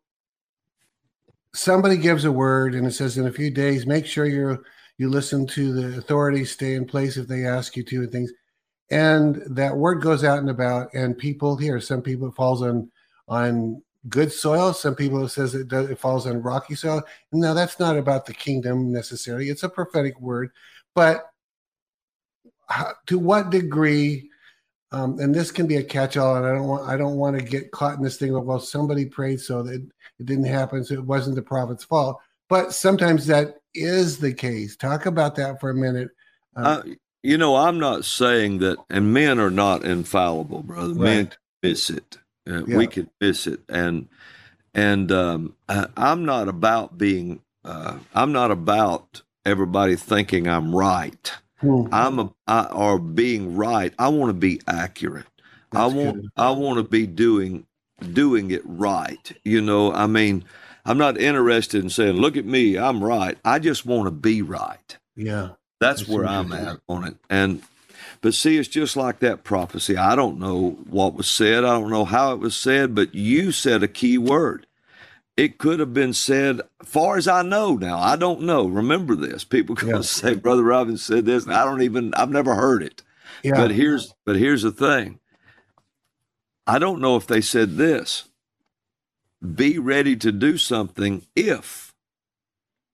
somebody 1.54 1.96
gives 1.96 2.24
a 2.24 2.32
word 2.32 2.74
and 2.74 2.86
it 2.86 2.92
says 2.92 3.18
in 3.18 3.26
a 3.26 3.32
few 3.32 3.50
days, 3.50 3.86
make 3.86 4.06
sure 4.06 4.26
you're 4.26 4.62
you 4.96 5.08
listen 5.08 5.46
to 5.46 5.72
the 5.72 5.98
authorities, 5.98 6.50
stay 6.50 6.74
in 6.74 6.84
place 6.84 7.16
if 7.16 7.28
they 7.28 7.46
ask 7.46 7.76
you 7.76 7.84
to, 7.84 8.02
and 8.02 8.10
things. 8.10 8.32
And 8.90 9.42
that 9.46 9.76
word 9.76 10.02
goes 10.02 10.24
out 10.24 10.38
and 10.38 10.50
about 10.50 10.92
and 10.94 11.16
people 11.16 11.56
here 11.56 11.80
some 11.80 12.02
people 12.02 12.28
it 12.28 12.34
falls 12.34 12.62
on 12.62 12.90
on 13.28 13.82
good 14.08 14.32
soil. 14.32 14.72
Some 14.72 14.94
people 14.94 15.24
it 15.24 15.28
says 15.28 15.54
it, 15.54 15.68
does, 15.68 15.90
it 15.90 15.98
falls 15.98 16.26
on 16.26 16.42
rocky 16.42 16.74
soil. 16.74 17.02
Now 17.32 17.54
that's 17.54 17.78
not 17.78 17.96
about 17.96 18.26
the 18.26 18.34
kingdom 18.34 18.92
necessarily. 18.92 19.50
It's 19.50 19.62
a 19.62 19.68
prophetic 19.68 20.18
word. 20.20 20.50
But 20.94 21.30
how, 22.68 22.92
to 23.06 23.18
what 23.18 23.50
degree 23.50 24.30
um, 24.90 25.18
and 25.18 25.34
this 25.34 25.50
can 25.50 25.66
be 25.66 25.76
a 25.76 25.82
catch-all 25.82 26.36
and 26.36 26.46
i 26.46 26.52
don't 26.52 26.66
want 26.66 26.88
i 26.88 26.96
don't 26.96 27.16
want 27.16 27.38
to 27.38 27.44
get 27.44 27.70
caught 27.70 27.96
in 27.96 28.02
this 28.02 28.16
thing 28.16 28.34
of 28.34 28.44
well 28.44 28.60
somebody 28.60 29.04
prayed 29.04 29.40
so 29.40 29.62
that 29.62 29.82
it 30.18 30.26
didn't 30.26 30.44
happen 30.44 30.84
so 30.84 30.94
it 30.94 31.04
wasn't 31.04 31.34
the 31.34 31.42
prophet's 31.42 31.84
fault 31.84 32.18
but 32.48 32.72
sometimes 32.72 33.26
that 33.26 33.56
is 33.74 34.18
the 34.18 34.32
case 34.32 34.76
talk 34.76 35.06
about 35.06 35.34
that 35.34 35.60
for 35.60 35.70
a 35.70 35.74
minute 35.74 36.10
um, 36.56 36.64
uh, 36.64 36.82
you 37.22 37.36
know, 37.36 37.56
I'm 37.56 37.78
not 37.78 38.04
saying 38.04 38.58
that, 38.58 38.78
and 38.88 39.12
men 39.12 39.38
are 39.38 39.50
not 39.50 39.84
infallible, 39.84 40.62
brother. 40.62 40.94
Right. 40.94 41.02
Men 41.02 41.32
miss 41.62 41.90
it. 41.90 42.18
Uh, 42.48 42.64
yeah. 42.64 42.76
We 42.76 42.86
can 42.86 43.10
miss 43.20 43.46
it, 43.46 43.60
and 43.68 44.08
and 44.74 45.10
um, 45.10 45.54
I, 45.68 45.86
am 45.96 46.24
not 46.24 46.48
about 46.48 46.96
being. 46.96 47.42
Uh, 47.64 47.98
I'm 48.14 48.32
not 48.32 48.50
about 48.50 49.22
everybody 49.44 49.96
thinking 49.96 50.48
I'm 50.48 50.74
right. 50.74 51.32
Mm-hmm. 51.62 51.92
I'm 51.92 52.18
a, 52.18 52.32
I, 52.46 52.64
or 52.66 52.98
being 52.98 53.56
right. 53.56 53.92
I 53.98 54.08
want 54.08 54.30
to 54.30 54.34
be 54.34 54.60
accurate. 54.68 55.26
That's 55.70 55.82
I 55.82 55.96
want. 55.96 56.22
Good. 56.22 56.30
I 56.36 56.50
want 56.50 56.78
to 56.78 56.84
be 56.84 57.06
doing 57.06 57.66
doing 58.12 58.50
it 58.50 58.62
right. 58.64 59.32
You 59.44 59.60
know, 59.60 59.92
I 59.92 60.06
mean, 60.06 60.44
I'm 60.84 60.98
not 60.98 61.18
interested 61.18 61.82
in 61.82 61.90
saying, 61.90 62.16
"Look 62.16 62.36
at 62.36 62.44
me, 62.44 62.78
I'm 62.78 63.02
right." 63.02 63.36
I 63.44 63.58
just 63.58 63.84
want 63.84 64.06
to 64.06 64.10
be 64.10 64.42
right. 64.42 64.96
Yeah. 65.16 65.50
That's 65.80 66.08
where 66.08 66.26
I'm 66.26 66.52
at 66.52 66.80
on 66.88 67.04
it. 67.04 67.16
And 67.30 67.62
but 68.20 68.34
see, 68.34 68.58
it's 68.58 68.68
just 68.68 68.96
like 68.96 69.20
that 69.20 69.44
prophecy. 69.44 69.96
I 69.96 70.16
don't 70.16 70.38
know 70.38 70.70
what 70.88 71.14
was 71.14 71.28
said. 71.28 71.64
I 71.64 71.78
don't 71.78 71.90
know 71.90 72.04
how 72.04 72.32
it 72.32 72.40
was 72.40 72.56
said, 72.56 72.94
but 72.94 73.14
you 73.14 73.52
said 73.52 73.82
a 73.82 73.88
key 73.88 74.18
word. 74.18 74.66
It 75.38 75.58
could 75.58 75.78
have 75.78 75.94
been 75.94 76.12
said, 76.14 76.62
far 76.82 77.16
as 77.16 77.28
I 77.28 77.42
know 77.42 77.76
now. 77.76 78.00
I 78.00 78.16
don't 78.16 78.40
know. 78.40 78.66
Remember 78.66 79.14
this. 79.14 79.44
People 79.44 79.76
can 79.76 79.88
yeah. 79.88 80.00
say, 80.00 80.34
Brother 80.34 80.64
Robin 80.64 80.98
said 80.98 81.26
this. 81.26 81.46
I 81.46 81.64
don't 81.64 81.82
even 81.82 82.12
I've 82.14 82.30
never 82.30 82.56
heard 82.56 82.82
it. 82.82 83.04
Yeah. 83.44 83.54
But 83.54 83.70
here's 83.70 84.12
but 84.26 84.34
here's 84.34 84.62
the 84.62 84.72
thing. 84.72 85.20
I 86.66 86.80
don't 86.80 87.00
know 87.00 87.16
if 87.16 87.28
they 87.28 87.40
said 87.40 87.76
this. 87.76 88.24
Be 89.54 89.78
ready 89.78 90.16
to 90.16 90.32
do 90.32 90.58
something 90.58 91.24
if 91.36 91.94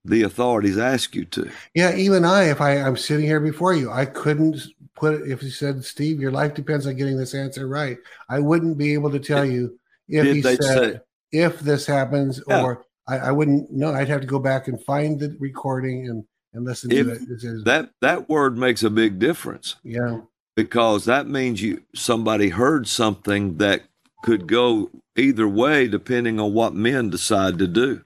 the 0.05 0.21
authorities 0.21 0.77
ask 0.77 1.15
you 1.15 1.25
to. 1.25 1.49
Yeah, 1.73 1.95
even 1.95 2.23
I, 2.23 2.51
if 2.51 2.61
I, 2.61 2.77
I'm 2.77 2.95
sitting 2.95 3.25
here 3.25 3.39
before 3.39 3.73
you, 3.73 3.91
I 3.91 4.05
couldn't 4.05 4.61
put 4.95 5.15
it, 5.15 5.31
if 5.31 5.41
you 5.41 5.49
said, 5.49 5.83
Steve, 5.83 6.21
your 6.21 6.31
life 6.31 6.53
depends 6.53 6.85
on 6.85 6.95
getting 6.95 7.17
this 7.17 7.33
answer 7.33 7.67
right. 7.67 7.97
I 8.29 8.39
wouldn't 8.39 8.77
be 8.77 8.93
able 8.93 9.09
to 9.09 9.19
tell 9.19 9.43
you 9.43 9.79
if 10.07 10.23
Did 10.23 10.35
he 10.35 10.41
said, 10.43 10.61
say, 10.61 10.99
if 11.35 11.59
this 11.59 11.85
happens, 11.85 12.41
yeah. 12.47 12.63
or 12.63 12.85
I, 13.07 13.17
I, 13.17 13.31
wouldn't 13.31 13.71
know. 13.71 13.93
I'd 13.93 14.09
have 14.09 14.21
to 14.21 14.27
go 14.27 14.39
back 14.39 14.67
and 14.67 14.81
find 14.83 15.19
the 15.19 15.35
recording 15.39 16.07
and, 16.09 16.23
and 16.53 16.65
listen 16.65 16.91
if 16.91 17.05
to 17.05 17.13
it. 17.13 17.65
That, 17.65 17.91
that 18.01 18.29
word 18.29 18.57
makes 18.57 18.83
a 18.83 18.89
big 18.89 19.19
difference. 19.19 19.75
Yeah. 19.83 20.21
Because 20.55 21.05
that 21.05 21.27
means 21.27 21.61
you 21.61 21.83
somebody 21.93 22.49
heard 22.49 22.87
something 22.87 23.57
that 23.57 23.83
could 24.23 24.47
go 24.47 24.89
either 25.17 25.47
way 25.47 25.87
depending 25.87 26.39
on 26.39 26.53
what 26.53 26.73
men 26.73 27.09
decide 27.09 27.59
to 27.59 27.67
do. 27.67 28.01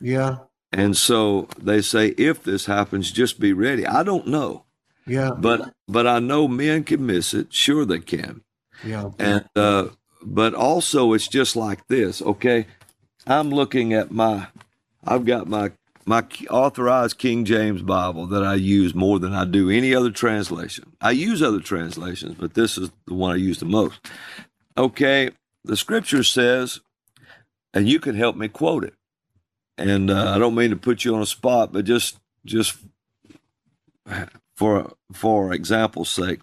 Yeah. 0.00 0.38
And 0.72 0.96
so 0.96 1.48
they 1.58 1.80
say, 1.80 2.08
if 2.08 2.42
this 2.42 2.66
happens, 2.66 3.10
just 3.10 3.40
be 3.40 3.52
ready. 3.52 3.86
I 3.86 4.02
don't 4.02 4.26
know. 4.26 4.64
Yeah. 5.06 5.30
But 5.36 5.74
but 5.88 6.06
I 6.06 6.18
know 6.20 6.46
men 6.46 6.84
can 6.84 7.04
miss 7.04 7.34
it. 7.34 7.52
Sure 7.52 7.84
they 7.84 7.98
can. 7.98 8.42
Yeah. 8.84 9.10
And 9.18 9.44
uh, 9.56 9.88
but 10.22 10.54
also 10.54 11.12
it's 11.12 11.28
just 11.28 11.56
like 11.56 11.86
this. 11.88 12.22
Okay, 12.22 12.66
I'm 13.26 13.50
looking 13.50 13.92
at 13.92 14.10
my, 14.10 14.48
I've 15.04 15.24
got 15.24 15.48
my 15.48 15.72
my 16.06 16.24
authorized 16.48 17.18
King 17.18 17.44
James 17.44 17.82
Bible 17.82 18.26
that 18.28 18.42
I 18.42 18.54
use 18.54 18.94
more 18.94 19.18
than 19.18 19.32
I 19.32 19.44
do 19.44 19.70
any 19.70 19.94
other 19.94 20.10
translation. 20.10 20.92
I 21.00 21.12
use 21.12 21.42
other 21.42 21.60
translations, 21.60 22.36
but 22.38 22.54
this 22.54 22.78
is 22.78 22.90
the 23.06 23.14
one 23.14 23.32
I 23.32 23.36
use 23.36 23.58
the 23.58 23.66
most. 23.66 24.00
Okay, 24.76 25.30
the 25.62 25.76
scripture 25.76 26.24
says, 26.24 26.80
and 27.74 27.88
you 27.88 28.00
can 28.00 28.14
help 28.14 28.34
me 28.34 28.48
quote 28.48 28.82
it 28.82 28.94
and 29.80 30.10
uh, 30.10 30.32
I 30.34 30.38
don't 30.38 30.54
mean 30.54 30.70
to 30.70 30.76
put 30.76 31.04
you 31.04 31.14
on 31.14 31.22
a 31.22 31.26
spot, 31.26 31.72
but 31.72 31.84
just 31.84 32.18
just 32.44 32.76
for 34.56 34.92
for 35.12 35.52
example's 35.52 36.10
sake. 36.10 36.40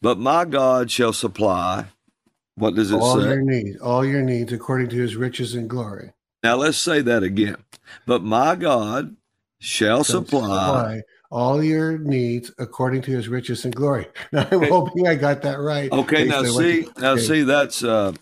But 0.00 0.18
my 0.18 0.44
God 0.44 0.90
shall 0.90 1.12
supply. 1.12 1.86
What 2.56 2.74
does 2.74 2.90
it 2.90 2.96
all 2.96 3.16
say? 3.16 3.22
All 3.22 3.34
your 3.34 3.42
needs, 3.42 3.80
all 3.80 4.04
your 4.04 4.22
needs, 4.22 4.52
according 4.52 4.90
to 4.90 4.96
His 4.96 5.16
riches 5.16 5.54
and 5.54 5.68
glory. 5.68 6.12
Now 6.42 6.56
let's 6.56 6.78
say 6.78 7.00
that 7.02 7.22
again. 7.22 7.56
But 8.06 8.22
my 8.22 8.56
God 8.56 9.16
shall, 9.58 10.04
shall 10.04 10.22
supply, 10.22 10.40
supply, 10.40 11.02
all 11.30 11.62
your 11.62 11.98
needs 11.98 12.52
according 12.58 13.02
to 13.02 13.10
His 13.10 13.28
riches 13.28 13.64
and 13.64 13.74
glory. 13.74 14.06
Now 14.32 14.46
I'm 14.50 14.64
hoping 14.64 15.08
I 15.08 15.14
got 15.14 15.42
that 15.42 15.58
right. 15.58 15.90
Okay. 15.90 16.24
Now 16.24 16.42
see, 16.42 16.86
now 16.98 17.16
see, 17.16 17.42
that's 17.42 17.82
uh, 17.82 18.12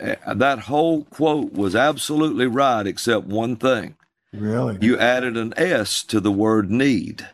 uh, 0.00 0.34
that 0.34 0.60
whole 0.60 1.04
quote 1.04 1.52
was 1.52 1.76
absolutely 1.76 2.46
right, 2.46 2.86
except 2.86 3.26
one 3.26 3.56
thing. 3.56 3.96
Really? 4.32 4.78
You 4.80 4.98
added 4.98 5.36
an 5.36 5.54
S 5.56 6.02
to 6.04 6.20
the 6.20 6.32
word 6.32 6.70
need. 6.70 7.28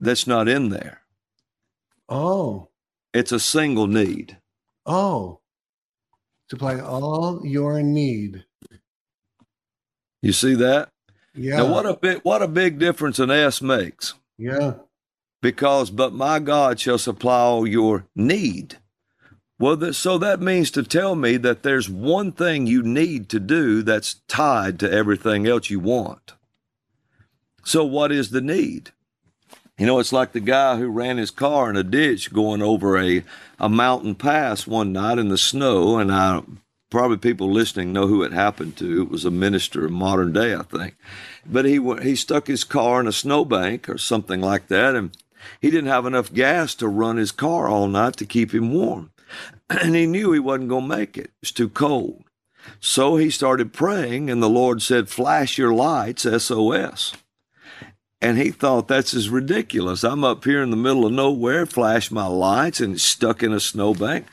That's 0.00 0.26
not 0.26 0.48
in 0.48 0.70
there. 0.70 1.02
Oh. 2.08 2.68
It's 3.12 3.32
a 3.32 3.38
single 3.38 3.86
need. 3.86 4.38
Oh. 4.86 5.40
Supply 6.50 6.80
all 6.80 7.40
your 7.44 7.82
need. 7.82 8.44
You 10.20 10.32
see 10.32 10.54
that? 10.54 10.90
Yeah. 11.34 11.58
Now 11.58 11.72
what 11.72 11.86
a 11.86 11.96
big 11.96 12.20
what 12.22 12.42
a 12.42 12.48
big 12.48 12.78
difference 12.78 13.18
an 13.18 13.30
S 13.30 13.62
makes. 13.62 14.14
Yeah. 14.38 14.74
Because 15.40 15.90
but 15.90 16.12
my 16.12 16.38
God 16.38 16.78
shall 16.78 16.98
supply 16.98 17.38
all 17.38 17.66
your 17.66 18.06
need. 18.14 18.76
Well, 19.58 19.92
so 19.92 20.18
that 20.18 20.40
means 20.40 20.72
to 20.72 20.82
tell 20.82 21.14
me 21.14 21.36
that 21.36 21.62
there's 21.62 21.88
one 21.88 22.32
thing 22.32 22.66
you 22.66 22.82
need 22.82 23.28
to 23.28 23.38
do 23.38 23.82
that's 23.82 24.14
tied 24.26 24.80
to 24.80 24.90
everything 24.90 25.46
else 25.46 25.70
you 25.70 25.78
want. 25.78 26.32
So, 27.64 27.84
what 27.84 28.10
is 28.10 28.30
the 28.30 28.40
need? 28.40 28.90
You 29.82 29.86
know, 29.86 29.98
it's 29.98 30.12
like 30.12 30.30
the 30.30 30.38
guy 30.38 30.76
who 30.76 30.86
ran 30.86 31.16
his 31.16 31.32
car 31.32 31.68
in 31.68 31.76
a 31.76 31.82
ditch 31.82 32.32
going 32.32 32.62
over 32.62 32.96
a, 32.96 33.24
a 33.58 33.68
mountain 33.68 34.14
pass 34.14 34.64
one 34.64 34.92
night 34.92 35.18
in 35.18 35.28
the 35.28 35.36
snow, 35.36 35.98
and 35.98 36.12
I 36.12 36.42
probably 36.88 37.16
people 37.16 37.50
listening 37.50 37.92
know 37.92 38.06
who 38.06 38.22
it 38.22 38.32
happened 38.32 38.76
to. 38.76 39.02
It 39.02 39.10
was 39.10 39.24
a 39.24 39.30
minister 39.32 39.84
of 39.84 39.90
modern 39.90 40.32
day, 40.32 40.54
I 40.54 40.62
think. 40.62 40.94
But 41.44 41.64
he 41.64 41.80
he 42.00 42.14
stuck 42.14 42.46
his 42.46 42.62
car 42.62 43.00
in 43.00 43.08
a 43.08 43.12
snowbank 43.12 43.88
or 43.88 43.98
something 43.98 44.40
like 44.40 44.68
that, 44.68 44.94
and 44.94 45.16
he 45.60 45.68
didn't 45.68 45.90
have 45.90 46.06
enough 46.06 46.32
gas 46.32 46.76
to 46.76 46.86
run 46.86 47.16
his 47.16 47.32
car 47.32 47.66
all 47.66 47.88
night 47.88 48.16
to 48.18 48.24
keep 48.24 48.54
him 48.54 48.72
warm. 48.72 49.10
And 49.68 49.96
he 49.96 50.06
knew 50.06 50.30
he 50.30 50.38
wasn't 50.38 50.68
going 50.68 50.88
to 50.88 50.96
make 50.96 51.18
it. 51.18 51.24
It 51.24 51.32
was 51.40 51.50
too 51.50 51.70
cold. 51.70 52.22
So 52.78 53.16
he 53.16 53.30
started 53.30 53.72
praying, 53.72 54.30
and 54.30 54.40
the 54.40 54.48
Lord 54.48 54.80
said, 54.80 55.08
Flash 55.08 55.58
your 55.58 55.74
lights, 55.74 56.22
SOS. 56.22 57.14
And 58.22 58.38
he 58.38 58.52
thought 58.52 58.86
that's 58.86 59.14
as 59.14 59.28
ridiculous. 59.28 60.04
I'm 60.04 60.22
up 60.22 60.44
here 60.44 60.62
in 60.62 60.70
the 60.70 60.76
middle 60.76 61.04
of 61.04 61.12
nowhere, 61.12 61.66
flash 61.66 62.12
my 62.12 62.26
lights, 62.26 62.80
and 62.80 63.00
stuck 63.00 63.42
in 63.42 63.52
a 63.52 63.58
snowbank. 63.58 64.26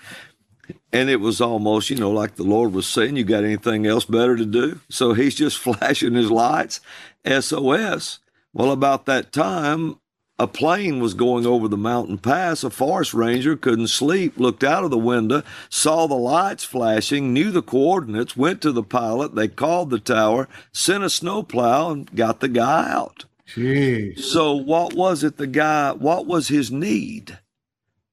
And 0.93 1.09
it 1.09 1.19
was 1.19 1.41
almost, 1.41 1.89
you 1.89 1.95
know, 1.95 2.11
like 2.11 2.35
the 2.35 2.43
Lord 2.43 2.71
was 2.71 2.85
saying, 2.85 3.15
You 3.15 3.23
got 3.23 3.43
anything 3.43 3.87
else 3.87 4.05
better 4.05 4.37
to 4.37 4.45
do? 4.45 4.79
So 4.89 5.13
he's 5.13 5.33
just 5.33 5.57
flashing 5.59 6.13
his 6.13 6.29
lights, 6.29 6.81
SOS. 7.25 8.19
Well, 8.53 8.71
about 8.71 9.07
that 9.07 9.31
time, 9.31 9.99
a 10.37 10.45
plane 10.45 10.99
was 10.99 11.15
going 11.15 11.47
over 11.47 11.67
the 11.67 11.75
mountain 11.75 12.19
pass. 12.19 12.63
A 12.63 12.69
forest 12.69 13.15
ranger 13.15 13.55
couldn't 13.55 13.87
sleep, 13.87 14.39
looked 14.39 14.63
out 14.63 14.83
of 14.83 14.91
the 14.91 14.99
window, 14.99 15.41
saw 15.67 16.05
the 16.05 16.13
lights 16.13 16.63
flashing, 16.63 17.33
knew 17.33 17.49
the 17.49 17.63
coordinates, 17.63 18.37
went 18.37 18.61
to 18.61 18.71
the 18.71 18.83
pilot. 18.83 19.33
They 19.33 19.47
called 19.47 19.89
the 19.89 19.99
tower, 19.99 20.47
sent 20.71 21.03
a 21.03 21.09
snowplow, 21.09 21.89
and 21.91 22.15
got 22.15 22.39
the 22.39 22.47
guy 22.47 22.87
out. 22.87 23.25
Jeez. 23.53 24.19
So, 24.19 24.53
what 24.53 24.93
was 24.93 25.23
it 25.23 25.37
the 25.37 25.47
guy, 25.47 25.91
what 25.91 26.25
was 26.25 26.47
his 26.47 26.71
need? 26.71 27.39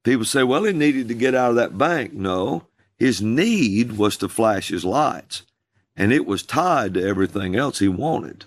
People 0.03 0.25
say, 0.25 0.43
well, 0.43 0.63
he 0.63 0.73
needed 0.73 1.07
to 1.09 1.13
get 1.13 1.35
out 1.35 1.51
of 1.51 1.55
that 1.57 1.77
bank. 1.77 2.13
No, 2.13 2.67
his 2.97 3.21
need 3.21 3.97
was 3.97 4.17
to 4.17 4.29
flash 4.29 4.69
his 4.69 4.85
lights, 4.85 5.43
and 5.95 6.11
it 6.11 6.25
was 6.25 6.43
tied 6.43 6.93
to 6.95 7.03
everything 7.03 7.55
else 7.55 7.79
he 7.79 7.87
wanted. 7.87 8.45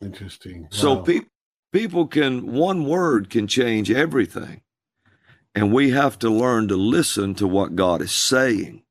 Interesting. 0.00 0.68
So, 0.70 0.96
people 0.96 1.30
people 1.76 2.06
can 2.06 2.54
one 2.54 2.86
word 2.86 3.28
can 3.28 3.46
change 3.46 3.90
everything 3.90 4.62
and 5.54 5.72
we 5.72 5.90
have 5.90 6.18
to 6.18 6.30
learn 6.30 6.66
to 6.68 6.74
listen 6.74 7.34
to 7.34 7.46
what 7.46 7.76
god 7.76 8.00
is 8.00 8.12
saying 8.12 8.82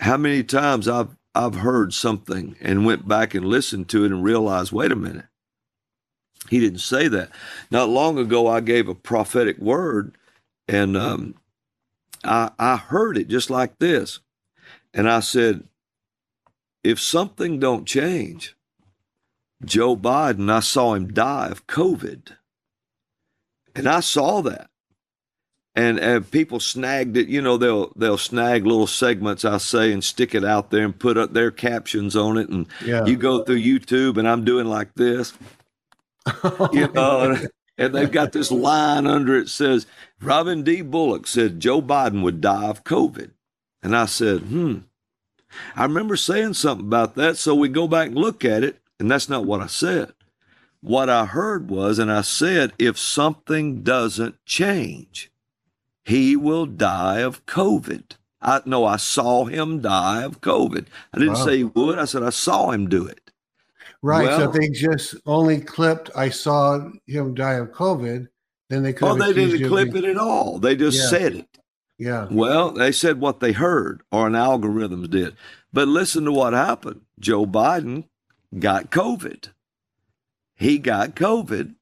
how 0.00 0.16
many 0.16 0.42
times 0.42 0.86
i've 0.86 1.16
i've 1.34 1.54
heard 1.54 1.94
something 1.94 2.54
and 2.60 2.84
went 2.84 3.08
back 3.08 3.34
and 3.34 3.44
listened 3.46 3.88
to 3.88 4.04
it 4.04 4.12
and 4.12 4.22
realized 4.22 4.70
wait 4.70 4.92
a 4.92 4.96
minute 4.96 5.24
he 6.50 6.60
didn't 6.60 6.80
say 6.80 7.08
that 7.08 7.30
not 7.70 7.88
long 7.88 8.18
ago 8.18 8.46
i 8.46 8.60
gave 8.60 8.88
a 8.88 8.94
prophetic 8.94 9.58
word 9.58 10.14
and 10.66 10.96
um, 10.96 11.34
I, 12.24 12.50
I 12.58 12.76
heard 12.76 13.16
it 13.18 13.28
just 13.28 13.50
like 13.50 13.78
this 13.78 14.20
and 14.92 15.08
i 15.08 15.20
said 15.20 15.64
if 16.84 17.00
something 17.00 17.58
don't 17.58 17.86
change 17.86 18.54
Joe 19.64 19.96
Biden, 19.96 20.48
I 20.52 20.60
saw 20.60 20.94
him 20.94 21.08
die 21.12 21.48
of 21.48 21.66
COVID. 21.66 22.28
And 23.74 23.88
I 23.88 23.98
saw 23.98 24.40
that. 24.42 24.70
And, 25.74 25.98
and 25.98 26.30
people 26.30 26.60
snagged 26.60 27.16
it, 27.16 27.28
you 27.28 27.40
know, 27.42 27.56
they'll 27.56 27.92
they'll 27.96 28.18
snag 28.18 28.66
little 28.66 28.86
segments 28.86 29.44
I 29.44 29.58
say 29.58 29.92
and 29.92 30.02
stick 30.02 30.34
it 30.34 30.44
out 30.44 30.70
there 30.70 30.84
and 30.84 30.98
put 30.98 31.16
up 31.16 31.32
their 31.32 31.50
captions 31.50 32.16
on 32.16 32.36
it. 32.36 32.48
And 32.48 32.66
Yeah. 32.84 33.04
you 33.04 33.16
go 33.16 33.44
through 33.44 33.60
YouTube 33.60 34.16
and 34.16 34.28
I'm 34.28 34.44
doing 34.44 34.66
like 34.66 34.94
this, 34.94 35.32
you 36.72 36.88
know, 36.88 37.36
and, 37.76 37.94
they've 37.94 38.10
got 38.10 38.32
this 38.32 38.50
line 38.50 39.06
under 39.06 39.36
it 39.36 39.48
says, 39.48 39.86
Robin 40.20 40.62
D. 40.62 40.82
Bullock 40.82 41.26
said 41.26 41.60
Joe 41.60 41.80
Biden 41.80 42.22
would 42.22 42.40
die 42.40 42.66
of 42.66 42.84
COVID. 42.84 43.30
And 43.82 43.96
I 43.96 44.06
said, 44.06 44.40
hmm. 44.40 44.78
I 45.76 45.84
remember 45.84 46.16
saying 46.16 46.54
something 46.54 46.86
about 46.86 47.14
that. 47.14 47.36
So 47.36 47.54
we 47.54 47.68
go 47.68 47.88
back 47.88 48.08
and 48.08 48.16
look 48.16 48.44
at 48.44 48.64
it, 48.64 48.80
and 48.98 49.10
that's 49.10 49.28
not 49.28 49.44
what 49.44 49.60
I 49.60 49.66
said. 49.66 50.12
What 50.80 51.08
I 51.08 51.24
heard 51.26 51.70
was, 51.70 51.98
and 51.98 52.10
I 52.10 52.20
said, 52.22 52.72
if 52.78 52.98
something 52.98 53.82
doesn't 53.82 54.44
change, 54.44 55.30
he 56.04 56.36
will 56.36 56.66
die 56.66 57.20
of 57.20 57.44
COVID. 57.46 58.16
I 58.40 58.60
no, 58.64 58.84
I 58.84 58.96
saw 58.96 59.46
him 59.46 59.80
die 59.80 60.22
of 60.22 60.40
COVID. 60.40 60.86
I 61.12 61.18
didn't 61.18 61.34
Wow. 61.34 61.44
say 61.44 61.56
he 61.58 61.64
would. 61.64 61.98
I 61.98 62.04
said 62.04 62.22
I 62.22 62.30
saw 62.30 62.70
him 62.70 62.88
do 62.88 63.04
it. 63.06 63.27
Right. 64.02 64.28
so 64.30 64.38
Well- 64.38 64.50
if 64.50 64.60
they 64.60 64.68
just 64.68 65.16
only 65.26 65.60
clipped, 65.60 66.10
I 66.14 66.28
saw 66.28 66.90
him 67.06 67.34
die 67.34 67.54
of 67.54 67.72
COVID, 67.72 68.28
then 68.70 68.82
they 68.82 68.92
could 68.92 69.08
Oh, 69.08 69.14
they 69.16 69.32
didn't 69.32 69.68
clip 69.68 69.92
being- 69.92 70.04
it 70.04 70.10
at 70.10 70.18
all. 70.18 70.58
They 70.58 70.76
just 70.76 70.98
Yeah. 70.98 71.06
said 71.08 71.34
it. 71.34 71.58
Yeah. 71.98 72.28
Well, 72.30 72.70
they 72.70 72.92
said 72.92 73.20
what 73.20 73.40
they 73.40 73.52
heard, 73.52 74.02
or 74.12 74.28
an 74.28 74.34
algorithms 74.34 75.10
did. 75.10 75.34
But 75.72 75.88
listen 75.88 76.24
to 76.26 76.32
what 76.32 76.52
happened. 76.52 77.00
Joe 77.18 77.44
Biden 77.44 78.04
got 78.56 78.90
COVID. 78.90 79.48
He 80.54 80.78
got 80.78 81.16
COVID, 81.16 81.74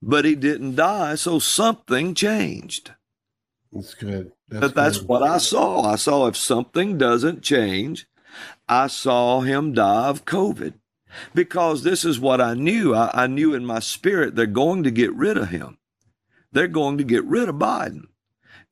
but 0.00 0.24
he 0.24 0.34
didn't 0.34 0.76
die. 0.76 1.16
So 1.16 1.38
something 1.38 2.14
changed. 2.14 2.92
That's 3.72 3.94
good. 3.94 4.32
but 4.48 4.74
that's 4.74 4.98
good. 4.98 5.08
what 5.08 5.22
I 5.22 5.38
saw. 5.38 5.82
I 5.82 5.96
saw 5.96 6.26
if 6.26 6.36
something 6.36 6.98
doesn't 6.98 7.42
change, 7.42 8.06
I 8.68 8.86
saw 8.86 9.40
him 9.40 9.72
die 9.72 10.08
of 10.08 10.24
COVID. 10.26 10.74
Because 11.34 11.82
this 11.82 12.04
is 12.04 12.20
what 12.20 12.40
I 12.40 12.54
knew. 12.54 12.94
I, 12.94 13.24
I 13.24 13.26
knew 13.26 13.54
in 13.54 13.64
my 13.64 13.78
spirit 13.78 14.34
they're 14.34 14.46
going 14.46 14.82
to 14.82 14.90
get 14.90 15.12
rid 15.14 15.36
of 15.36 15.48
him. 15.48 15.78
They're 16.52 16.68
going 16.68 16.98
to 16.98 17.04
get 17.04 17.24
rid 17.24 17.48
of 17.48 17.56
Biden. 17.56 18.04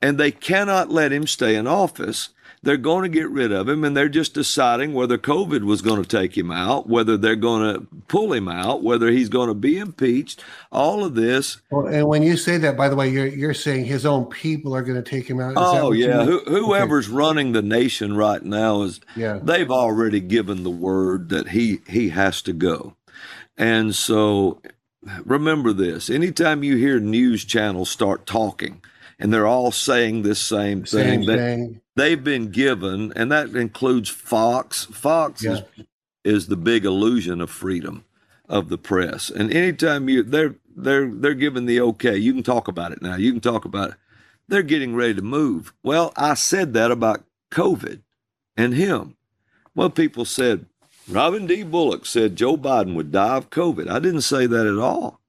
And 0.03 0.19
they 0.19 0.31
cannot 0.31 0.91
let 0.91 1.13
him 1.13 1.27
stay 1.27 1.55
in 1.55 1.67
office. 1.67 2.31
They're 2.63 2.77
going 2.77 3.05
to 3.05 3.09
get 3.09 3.31
rid 3.31 3.53
of 3.53 3.71
him, 3.71 3.85
and 3.85 3.97
they're 3.97 4.11
just 4.11 4.35
deciding 4.35 4.93
whether 4.93 5.17
COVID 5.17 5.63
was 5.63 5.81
going 5.81 6.03
to 6.03 6.09
take 6.09 6.37
him 6.37 6.51
out, 6.51 6.87
whether 6.87 7.17
they're 7.17 7.35
going 7.35 7.75
to 7.75 7.87
pull 8.07 8.35
him 8.35 8.49
out, 8.49 8.83
whether 8.83 9.11
he's 9.11 9.31
going 9.31 9.49
to 9.49 9.55
be 9.55 9.79
impeached. 9.79 10.45
All 10.71 11.03
of 11.03 11.15
this 11.15 11.63
Well, 11.71 11.87
and 11.87 12.07
when 12.07 12.23
you 12.23 12.37
say 12.37 12.59
that, 12.59 12.77
by 12.77 12.91
the 12.91 12.97
way, 12.97 13.09
you're 13.09 13.27
you're 13.27 13.55
saying 13.55 13.87
his 13.87 14.05
own 14.05 14.27
people 14.27 14.75
are 14.77 14.83
going 14.83 15.03
to 15.03 15.11
take 15.11 15.29
him 15.29 15.41
out. 15.41 15.53
Is 15.53 15.57
Oh 15.59 15.93
yeah? 15.93 16.25
Who, 16.25 16.41
whoever's 16.41 17.09
running 17.09 17.53
the 17.53 17.63
nation 17.63 18.15
right 18.15 18.43
now 18.43 18.83
is 18.83 19.01
Yeah. 19.17 19.39
they've 19.43 19.71
already 19.71 20.21
given 20.21 20.63
the 20.63 20.71
word 20.71 21.31
that 21.31 21.49
he 21.49 21.81
he 21.89 22.11
has 22.11 22.43
to 22.43 22.53
go, 22.53 22.95
and 23.57 23.95
so 23.95 24.61
remember 25.25 25.73
this: 25.73 26.11
anytime 26.11 26.63
you 26.63 26.77
hear 26.77 27.01
news 27.01 27.45
channels 27.47 27.89
start 27.89 28.27
talking, 28.27 28.83
and 29.21 29.33
they're 29.33 29.47
all 29.47 29.71
saying 29.71 30.23
this 30.23 30.41
same 30.41 30.87
Same 30.87 31.21
thing, 31.21 31.27
they, 31.27 31.37
thing. 31.37 31.81
they've 31.95 32.25
been 32.25 32.51
given, 32.51 33.13
and 33.15 33.31
that 33.31 33.51
includes 33.55 34.09
Fox. 34.09 34.87
Fox 34.87 35.45
is 35.45 35.63
is 36.25 36.47
the 36.49 36.57
big 36.57 36.85
illusion 36.85 37.41
of 37.41 37.51
freedom 37.51 38.05
of 38.49 38.69
the 38.69 38.79
press. 38.79 39.31
And 39.31 39.53
anytime 39.53 40.09
you 40.09 40.23
they're 40.23 40.57
they're 40.75 41.09
they're 41.09 41.35
given 41.35 41.67
the 41.67 41.81
okay, 41.81 42.17
you 42.17 42.33
can 42.33 42.43
talk 42.43 42.67
about 42.67 42.93
it 42.93 43.03
now. 43.03 43.17
You 43.17 43.33
can 43.33 43.41
talk 43.41 43.65
about 43.65 43.91
it. 43.91 43.97
They're 44.49 44.63
getting 44.63 44.97
ready 44.97 45.15
to 45.15 45.23
move. 45.23 45.73
Well, 45.85 46.13
I 46.17 46.35
said 46.35 46.73
that 46.75 46.91
about 46.91 47.25
COVID 47.53 48.01
and 48.57 48.75
him. 48.75 49.17
Well, 49.75 49.91
people 49.91 50.25
said 50.25 50.67
Robin 51.09 51.47
D. 51.47 51.63
Bullock 51.63 52.07
said 52.07 52.37
Joe 52.37 52.57
Biden 52.57 52.95
would 52.95 53.13
die 53.13 53.37
of 53.37 53.51
COVID. 53.51 53.89
I 53.89 53.99
didn't 54.01 54.23
say 54.23 54.47
that 54.47 54.67
at 54.67 54.79
all. 54.79 55.20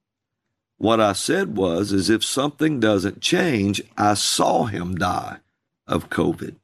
What 0.82 1.00
I 1.00 1.14
said 1.14 1.58
was 1.58 1.92
is 1.92 2.10
if 2.10 2.24
something 2.24 2.80
doesn't 2.80 3.22
change, 3.22 3.84
I 4.00 4.16
saw 4.16 4.64
him 4.64 4.96
die 4.96 5.38
of 5.86 6.10
COVID. 6.10 6.56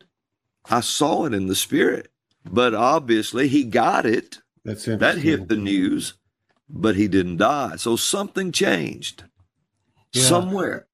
I 0.71 0.79
saw 0.79 1.25
it 1.25 1.35
in 1.35 1.45
the 1.45 1.53
spirit. 1.53 2.09
But 2.43 2.73
obviously 2.73 3.47
he 3.47 3.63
got 3.63 4.07
it. 4.07 4.39
That's 4.65 4.85
That 4.85 5.19
hit 5.19 5.49
the 5.49 5.55
news, 5.55 6.15
but 6.67 6.95
he 6.95 7.07
didn't 7.07 7.37
die. 7.37 7.75
So 7.75 7.95
something 7.95 8.51
changed 8.51 9.25
Yeah. 10.13 10.23
somewhere. 10.23 10.87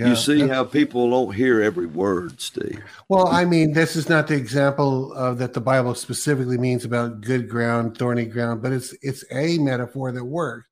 Yeah, 0.00 0.08
you 0.08 0.16
see 0.16 0.48
how 0.48 0.64
people 0.64 1.08
don't 1.08 1.32
hear 1.32 1.62
every 1.62 1.86
word, 1.86 2.40
Steve. 2.40 2.82
Well, 3.08 3.28
I 3.28 3.44
mean, 3.44 3.72
this 3.72 3.94
is 3.94 4.08
not 4.08 4.26
the 4.26 4.34
example 4.34 5.12
of 5.12 5.38
that 5.38 5.54
the 5.54 5.60
Bible 5.60 5.94
specifically 5.94 6.58
means 6.58 6.84
about 6.84 7.20
good 7.20 7.48
ground, 7.48 7.96
thorny 7.96 8.24
ground, 8.24 8.62
but 8.62 8.72
it's 8.72 8.92
it's 9.00 9.24
a 9.30 9.58
metaphor 9.58 10.10
that 10.10 10.24
works 10.24 10.66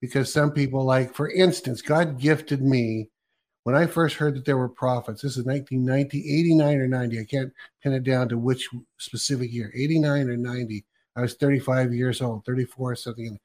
because 0.00 0.32
some 0.32 0.52
people 0.52 0.84
like, 0.84 1.14
for 1.14 1.30
instance, 1.30 1.82
God 1.82 2.18
gifted 2.18 2.62
me 2.62 3.08
when 3.64 3.74
I 3.74 3.86
first 3.86 4.16
heard 4.16 4.36
that 4.36 4.44
there 4.44 4.56
were 4.56 4.68
prophets. 4.68 5.22
This 5.22 5.36
is 5.36 5.44
1990, 5.44 6.18
89 6.18 6.78
or 6.78 6.88
90. 6.88 7.20
I 7.20 7.24
can't 7.24 7.52
pin 7.82 7.92
it 7.92 8.04
down 8.04 8.28
to 8.28 8.38
which 8.38 8.68
specific 8.98 9.52
year, 9.52 9.72
89 9.74 10.30
or 10.30 10.36
90. 10.36 10.84
I 11.16 11.20
was 11.20 11.34
35 11.34 11.92
years 11.92 12.22
old, 12.22 12.44
34 12.44 12.92
or 12.92 12.96
something. 12.96 13.38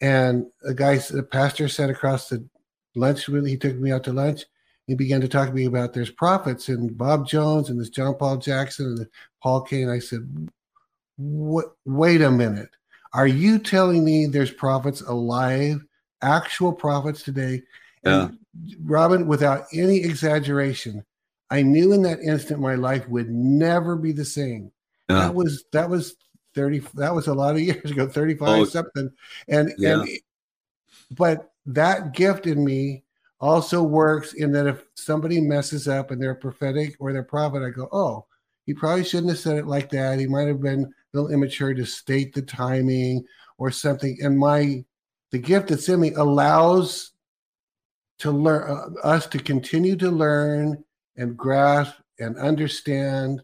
And 0.00 0.46
a 0.64 0.74
guy, 0.74 1.00
a 1.16 1.22
pastor 1.22 1.68
sat 1.68 1.90
across 1.90 2.28
the 2.28 2.46
lunch 2.94 3.28
with 3.28 3.46
he 3.46 3.56
took 3.56 3.76
me 3.76 3.92
out 3.92 4.04
to 4.04 4.12
lunch 4.12 4.44
he 4.86 4.94
began 4.94 5.20
to 5.20 5.28
talk 5.28 5.48
to 5.48 5.54
me 5.54 5.64
about 5.64 5.92
there's 5.92 6.10
prophets 6.10 6.68
and 6.68 6.96
Bob 6.96 7.26
Jones 7.26 7.70
and 7.70 7.80
this 7.80 7.90
John 7.90 8.14
Paul 8.14 8.36
Jackson 8.36 8.86
and 8.86 9.06
Paul 9.42 9.62
Cain. 9.62 9.88
I 9.88 9.98
said, 9.98 10.48
wait 11.18 12.22
a 12.22 12.30
minute. 12.30 12.70
Are 13.12 13.26
you 13.26 13.58
telling 13.58 14.04
me 14.04 14.26
there's 14.26 14.52
prophets 14.52 15.00
alive, 15.00 15.84
actual 16.22 16.72
prophets 16.72 17.22
today? 17.22 17.62
And 18.04 18.38
Robin, 18.82 19.26
without 19.26 19.64
any 19.72 19.98
exaggeration, 19.98 21.04
I 21.50 21.62
knew 21.62 21.92
in 21.92 22.02
that 22.02 22.20
instant 22.20 22.60
my 22.60 22.74
life 22.74 23.08
would 23.08 23.30
never 23.30 23.96
be 23.96 24.12
the 24.12 24.24
same 24.24 24.72
Yeah. 25.08 25.20
That 25.20 25.34
was 25.34 25.64
that 25.72 25.88
was 25.88 26.16
30 26.54 26.80
that 26.94 27.14
was 27.14 27.28
a 27.28 27.34
lot 27.34 27.54
of 27.54 27.60
years 27.62 27.90
ago 27.90 28.08
35 28.08 28.48
oh, 28.48 28.64
something 28.64 29.10
and 29.48 29.72
yeah. 29.78 30.00
and 30.00 30.08
but 31.12 31.52
that 31.66 32.12
gift 32.12 32.46
in 32.46 32.64
me 32.64 33.04
also 33.38 33.82
works 33.82 34.32
in 34.32 34.50
that 34.52 34.66
if 34.66 34.84
somebody 34.94 35.40
messes 35.40 35.86
up 35.86 36.10
and 36.10 36.20
they're 36.20 36.34
prophetic 36.34 36.96
or 36.98 37.12
they're 37.12 37.22
prophet 37.22 37.62
i 37.62 37.68
go 37.68 37.88
oh 37.92 38.24
he 38.64 38.72
probably 38.72 39.04
shouldn't 39.04 39.28
have 39.28 39.38
said 39.38 39.56
it 39.56 39.66
like 39.66 39.90
that 39.90 40.18
he 40.18 40.26
might 40.26 40.48
have 40.48 40.60
been 40.60 40.84
a 40.84 40.88
little 41.12 41.30
immature 41.30 41.74
to 41.74 41.84
state 41.84 42.34
the 42.34 42.42
timing 42.42 43.22
or 43.58 43.70
something 43.70 44.16
and 44.22 44.38
my 44.38 44.82
the 45.36 45.42
gift 45.42 45.68
that's 45.68 45.90
in 45.90 46.00
me 46.00 46.14
allows 46.14 47.12
to 48.20 48.30
learn 48.30 48.70
uh, 48.70 49.06
us 49.06 49.26
to 49.26 49.38
continue 49.38 49.94
to 49.94 50.10
learn 50.10 50.82
and 51.18 51.36
grasp 51.36 51.96
and 52.18 52.38
understand. 52.38 53.42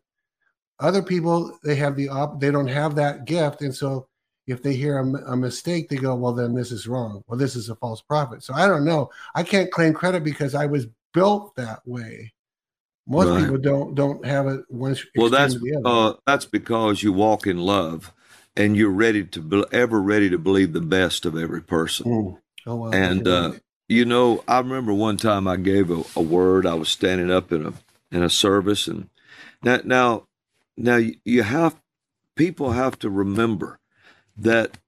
Other 0.81 1.03
people 1.03 1.59
they 1.63 1.75
have 1.75 1.95
the 1.95 2.09
op 2.09 2.41
they 2.41 2.51
don't 2.51 2.67
have 2.67 2.95
that 2.95 3.27
gift 3.27 3.61
and 3.61 3.75
so 3.75 4.09
if 4.47 4.63
they 4.63 4.73
hear 4.73 4.99
a, 4.99 5.33
a, 5.33 5.37
mistake 5.37 5.89
they 5.91 5.97
go 5.97 6.15
well 6.15 6.33
then 6.33 6.55
this 6.55 6.73
is 6.73 6.89
wrong. 6.89 7.23
Well 7.27 7.39
this 7.39 7.57
is 7.57 7.69
a 7.69 7.77
false 7.77 8.01
prophet. 8.01 8.43
So 8.43 8.55
i 8.55 8.67
don't 8.67 8.87
know. 8.87 9.11
I 9.35 9.43
can't 9.43 9.71
claim 9.71 9.93
credit 9.93 10.25
because 10.25 10.55
i 10.55 10.65
was 10.65 10.87
built 11.13 11.55
that 11.57 11.81
way. 11.85 12.33
Most 13.07 13.29
right. 13.29 13.41
people 13.41 13.59
don't 13.59 13.95
don't 13.95 14.25
have 14.25 14.47
it 14.47 14.65
once 14.71 15.05
well 15.15 15.29
that's 15.29 15.57
uh, 15.85 16.15
that's 16.27 16.47
because 16.47 17.03
you 17.03 17.13
walk 17.13 17.47
in 17.47 17.59
love 17.59 18.15
and 18.57 18.77
you're 18.77 18.91
ready 18.91 19.25
to 19.25 19.41
be, 19.41 19.65
ever 19.73 20.01
ready 20.01 20.29
to 20.31 20.39
believe 20.39 20.73
the 20.73 20.81
best 20.81 21.25
of 21.25 21.37
every 21.37 21.63
person 21.63 22.07
mm. 22.07 22.39
oh, 22.67 22.77
wow. 22.77 22.91
and 22.91 23.27
uh, 23.27 23.53
you 23.89 24.05
know 24.05 24.43
i 24.47 24.59
remember 24.59 24.93
one 24.93 25.17
time 25.17 25.47
i 25.47 25.57
gave 25.57 25.91
a, 25.91 26.03
a 26.17 26.23
word 26.23 26.67
i 26.67 26.75
was 26.75 26.89
standing 26.89 27.31
up 27.31 27.53
in 27.53 27.67
a 27.67 27.73
in 28.11 28.23
a 28.23 28.31
service 28.31 28.87
and 28.87 29.09
now 29.63 29.81
now 29.85 30.27
now 30.77 31.01
you 31.25 31.43
have 31.43 31.81
people 32.35 32.73
have 32.73 32.99
to 32.99 33.11
remember 33.11 33.79
that 34.37 34.79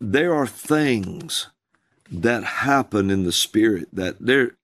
there 0.00 0.34
are 0.34 0.46
things 0.46 1.48
that 2.10 2.44
happen 2.44 3.10
in 3.10 3.24
the 3.24 3.32
spirit 3.32 3.88
that 3.92 4.16
they're 4.20 4.56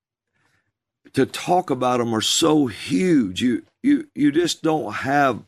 to 1.13 1.27
talk 1.27 1.71
about 1.71 1.99
them 1.99 2.15
are 2.15 2.21
so 2.21 2.67
huge 2.67 3.43
you 3.43 3.63
you 3.83 4.09
you 4.15 4.31
just 4.31 4.63
don't 4.63 4.93
have 4.93 5.43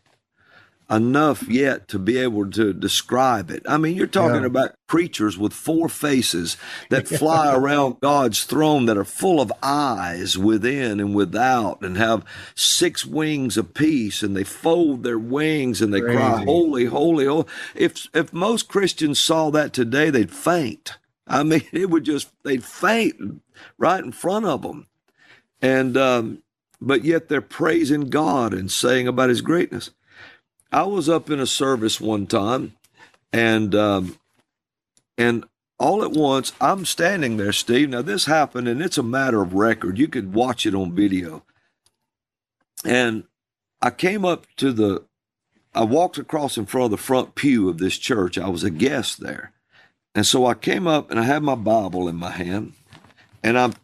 enough 0.90 1.49
yet 1.49 1.88
to 1.88 1.99
be 1.99 2.18
able 2.18 2.51
to 2.51 2.73
describe 2.73 3.51
it. 3.51 3.62
I 3.66 3.79
mean, 3.79 3.97
you're 3.97 4.07
talking 4.07 4.42
yeah. 4.42 4.47
about 4.47 4.75
creatures 4.87 5.38
with 5.38 5.53
four 5.53 5.88
faces 5.88 6.57
that 6.90 7.09
fly 7.20 7.55
around 7.55 8.01
God's 8.01 8.44
throne 8.44 8.87
that 8.87 8.99
are 8.99 9.05
full 9.05 9.40
of 9.40 9.53
eyes 9.62 10.37
within 10.37 11.01
and 11.01 11.14
without 11.14 11.83
and 11.83 11.97
have 11.97 12.25
six 12.55 13.07
wings 13.07 13.57
apiece 13.57 14.23
and 14.23 14.37
they 14.37 14.44
fold 14.44 15.03
their 15.03 15.18
wings 15.18 15.81
and 15.81 15.92
they 15.92 16.01
Crazy. 16.01 16.16
cry, 16.16 16.44
Holy, 16.44 16.85
holy, 16.85 17.25
holy. 17.25 17.47
If, 17.75 18.07
if 18.14 18.33
most 18.33 18.68
Christians 18.68 19.18
saw 19.18 19.51
that 19.51 19.73
today, 19.73 20.11
they'd 20.11 20.33
faint. 20.33 20.99
I 21.27 21.42
mean, 21.42 21.62
it 21.73 21.88
would 21.88 22.05
just, 22.05 22.31
they'd 22.42 22.64
faint 22.64 23.42
right 23.79 24.05
in 24.05 24.12
front 24.12 24.44
of 24.44 24.62
them. 24.62 24.87
And, 25.62 25.97
um, 25.97 26.42
but 26.79 27.05
yet 27.05 27.29
they're 27.29 27.40
praising 27.40 28.11
God 28.11 28.53
and 28.53 28.70
saying 28.70 29.09
about 29.09 29.31
his 29.31 29.40
greatness. 29.40 29.90
I 30.74 30.82
was 30.82 31.08
up 31.08 31.30
in 31.30 31.38
a 31.38 31.46
service 31.46 32.00
one 32.00 32.26
time, 32.26 32.74
and 33.32 33.76
um, 33.76 34.18
and 35.16 35.44
all 35.78 36.02
at 36.02 36.10
once 36.10 36.52
I'm 36.60 36.84
standing 36.84 37.37
there, 37.37 37.52
Steve. 37.52 37.90
Now 37.90 38.02
this 38.02 38.24
happened, 38.24 38.66
and 38.66 38.82
it's 38.82 38.98
a 38.98 39.02
matter 39.04 39.40
of 39.40 39.54
record. 39.54 39.98
You 39.98 40.08
could 40.08 40.34
watch 40.34 40.66
it 40.66 40.74
on 40.74 40.92
video. 40.92 41.44
And 42.84 43.22
I 43.80 43.90
came 43.90 44.24
up 44.24 44.46
to 44.56 44.72
the, 44.72 45.04
I 45.76 45.84
walked 45.84 46.18
across 46.18 46.58
in 46.58 46.66
front 46.66 46.87
of 46.87 46.90
the 46.90 46.96
front 46.96 47.37
pew 47.37 47.68
of 47.68 47.78
this 47.78 47.96
church. 47.96 48.37
I 48.37 48.48
was 48.48 48.64
a 48.64 48.70
guest 48.70 49.20
there, 49.20 49.52
and 50.12 50.26
so 50.26 50.44
I 50.44 50.54
came 50.54 50.88
up 50.88 51.08
and 51.08 51.20
I 51.20 51.22
had 51.22 51.44
my 51.44 51.54
Bible 51.54 52.08
in 52.08 52.16
my 52.16 52.32
hand, 52.32 52.72
and 53.44 53.56
I'm 53.56 53.74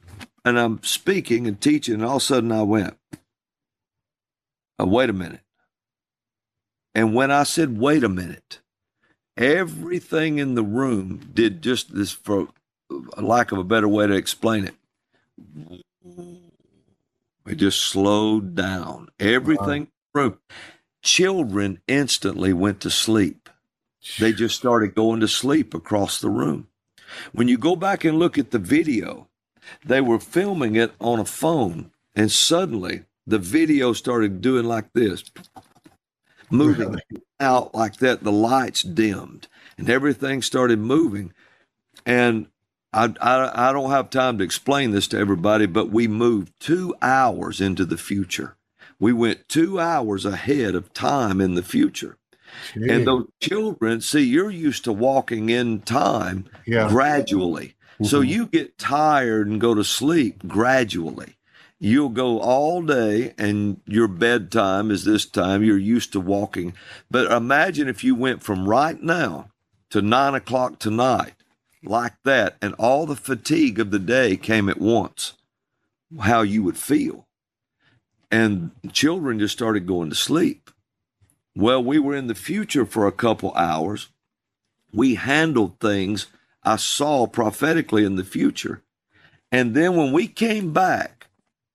and 0.44 0.59
I'm 0.59 0.83
speaking 0.83 1.46
and 1.46 1.61
teaching, 1.61 1.94
and 1.94 2.05
all 2.05 2.16
of 2.16 2.22
a 2.22 2.24
sudden 2.24 2.50
I 2.50 2.62
went, 2.62 2.96
oh, 4.81 4.87
wait 4.87 5.09
a 5.09 5.12
minute. 5.12 5.42
And 6.94 7.14
when 7.14 7.31
I 7.31 7.44
said, 7.44 7.79
wait 7.79 8.03
a 8.03 8.09
minute, 8.09 8.61
everything 9.37 10.38
in 10.38 10.55
the 10.55 10.62
room 10.62 11.31
did 11.33 11.62
just 11.62 11.94
this 11.94 12.12
for 12.12 12.48
lack 13.16 13.53
of 13.53 13.59
a 13.59 13.64
better 13.64 13.88
way 13.88 14.07
to 14.07 14.14
explain 14.14 14.64
it. 14.64 14.74
It 17.46 17.57
just 17.57 17.81
slowed 17.81 18.55
down. 18.55 19.09
Everything 19.18 19.88
wow. 20.14 20.22
room. 20.22 20.38
Children 21.03 21.81
instantly 21.88 22.53
went 22.53 22.81
to 22.81 22.90
sleep. 22.90 23.48
They 24.18 24.33
just 24.33 24.57
started 24.57 24.94
going 24.94 25.20
to 25.20 25.29
sleep 25.29 25.74
across 25.74 26.20
the 26.20 26.31
room. 26.31 26.68
When 27.33 27.48
you 27.48 27.59
go 27.59 27.76
back 27.76 28.05
and 28.05 28.18
look 28.18 28.38
at 28.38 28.50
the 28.50 28.59
video, 28.59 29.29
they 29.85 30.00
were 30.00 30.18
filming 30.18 30.76
it 30.76 30.92
on 31.00 31.18
a 31.18 31.24
phone, 31.24 31.90
and 32.14 32.31
suddenly 32.31 33.05
the 33.26 33.38
video 33.38 33.92
started 33.92 34.40
doing 34.40 34.64
like 34.64 34.92
this 34.92 35.24
moving 36.51 36.91
really? 36.91 37.03
out 37.39 37.75
like 37.75 37.97
that. 37.97 38.23
The 38.23 38.33
lights 38.33 38.83
dimmed 38.83 39.49
and 39.79 39.89
everything 39.89 40.43
started 40.43 40.79
moving. 40.79 41.33
And 42.05 42.47
I, 42.93 43.15
I, 43.21 43.69
I 43.69 43.73
don't 43.73 43.91
have 43.91 44.11
time 44.11 44.39
to 44.39 44.45
explain 44.45 44.91
this 44.91 45.09
to 45.09 45.19
everybody, 45.19 45.67
but 45.67 45.91
we 45.91 46.09
moved 46.09 46.53
two 46.61 46.95
hours 47.01 47.61
into 47.61 47.85
the 47.85 47.99
future. 47.99 48.57
We 48.99 49.13
went 49.13 49.49
two 49.49 49.81
hours 49.81 50.25
ahead 50.25 50.75
of 50.75 50.93
time 50.93 51.41
in 51.41 51.55
the 51.55 51.63
future. 51.63 52.19
Jeez. 52.75 52.91
And 52.91 53.07
those 53.07 53.29
children, 53.41 54.01
see, 54.01 54.25
you're 54.25 54.51
used 54.51 54.85
to 54.85 54.93
walking 54.93 55.49
in 55.51 55.81
time 55.81 56.47
yeah. 56.67 56.89
gradually. 56.89 57.75
Mm-hmm. 57.95 58.05
So 58.05 58.21
you 58.21 58.47
get 58.47 58.77
tired 58.77 59.47
and 59.47 59.61
go 59.61 59.75
to 59.75 59.85
sleep 59.85 60.47
gradually 60.47 61.37
you'll 61.81 62.11
go 62.11 62.38
all 62.38 62.83
day 62.83 63.33
and 63.38 63.81
your 63.87 64.07
bedtime 64.07 64.90
is 64.90 65.05
this 65.05 65.25
time. 65.25 65.64
You're 65.64 65.79
used 65.79 66.12
to 66.12 66.21
walking. 66.21 66.75
But 67.11 67.33
imagine 67.33 67.88
if 67.88 68.05
you 68.05 68.14
went 68.14 68.43
from 68.43 68.69
right 68.69 69.03
now 69.03 69.51
to 69.88 70.03
nine 70.03 70.35
o'clock 70.35 70.79
tonight 70.79 71.33
like 71.83 72.12
that 72.25 72.57
and 72.61 72.75
all 72.75 73.07
the 73.07 73.16
fatigue 73.16 73.81
of 73.81 73.90
the 73.90 73.99
day 73.99 74.37
came 74.37 74.69
at 74.69 74.81
once. 74.81 75.33
How 76.21 76.43
you 76.43 76.62
would 76.62 76.77
feel. 76.77 77.27
And 78.31 78.73
children 78.93 79.38
just 79.38 79.55
started 79.55 79.87
going 79.87 80.11
to 80.11 80.16
sleep. 80.16 80.71
Well 81.57 81.83
we 81.83 81.99
were 81.99 82.14
in 82.14 82.27
the 82.27 82.35
future 82.35 82.85
for 82.85 83.07
a 83.07 83.12
couple 83.12 83.55
hours. 83.55 84.09
We 84.93 85.14
handled 85.14 85.81
things 85.81 86.27
i 86.62 86.77
saw 86.77 87.27
prophetically 87.27 88.05
in 88.05 88.16
the 88.16 88.25
future. 88.25 88.83
And 89.51 89.75
then 89.75 89.97
when 89.97 90.12
we 90.12 90.29
came 90.29 90.75
back 90.75 91.19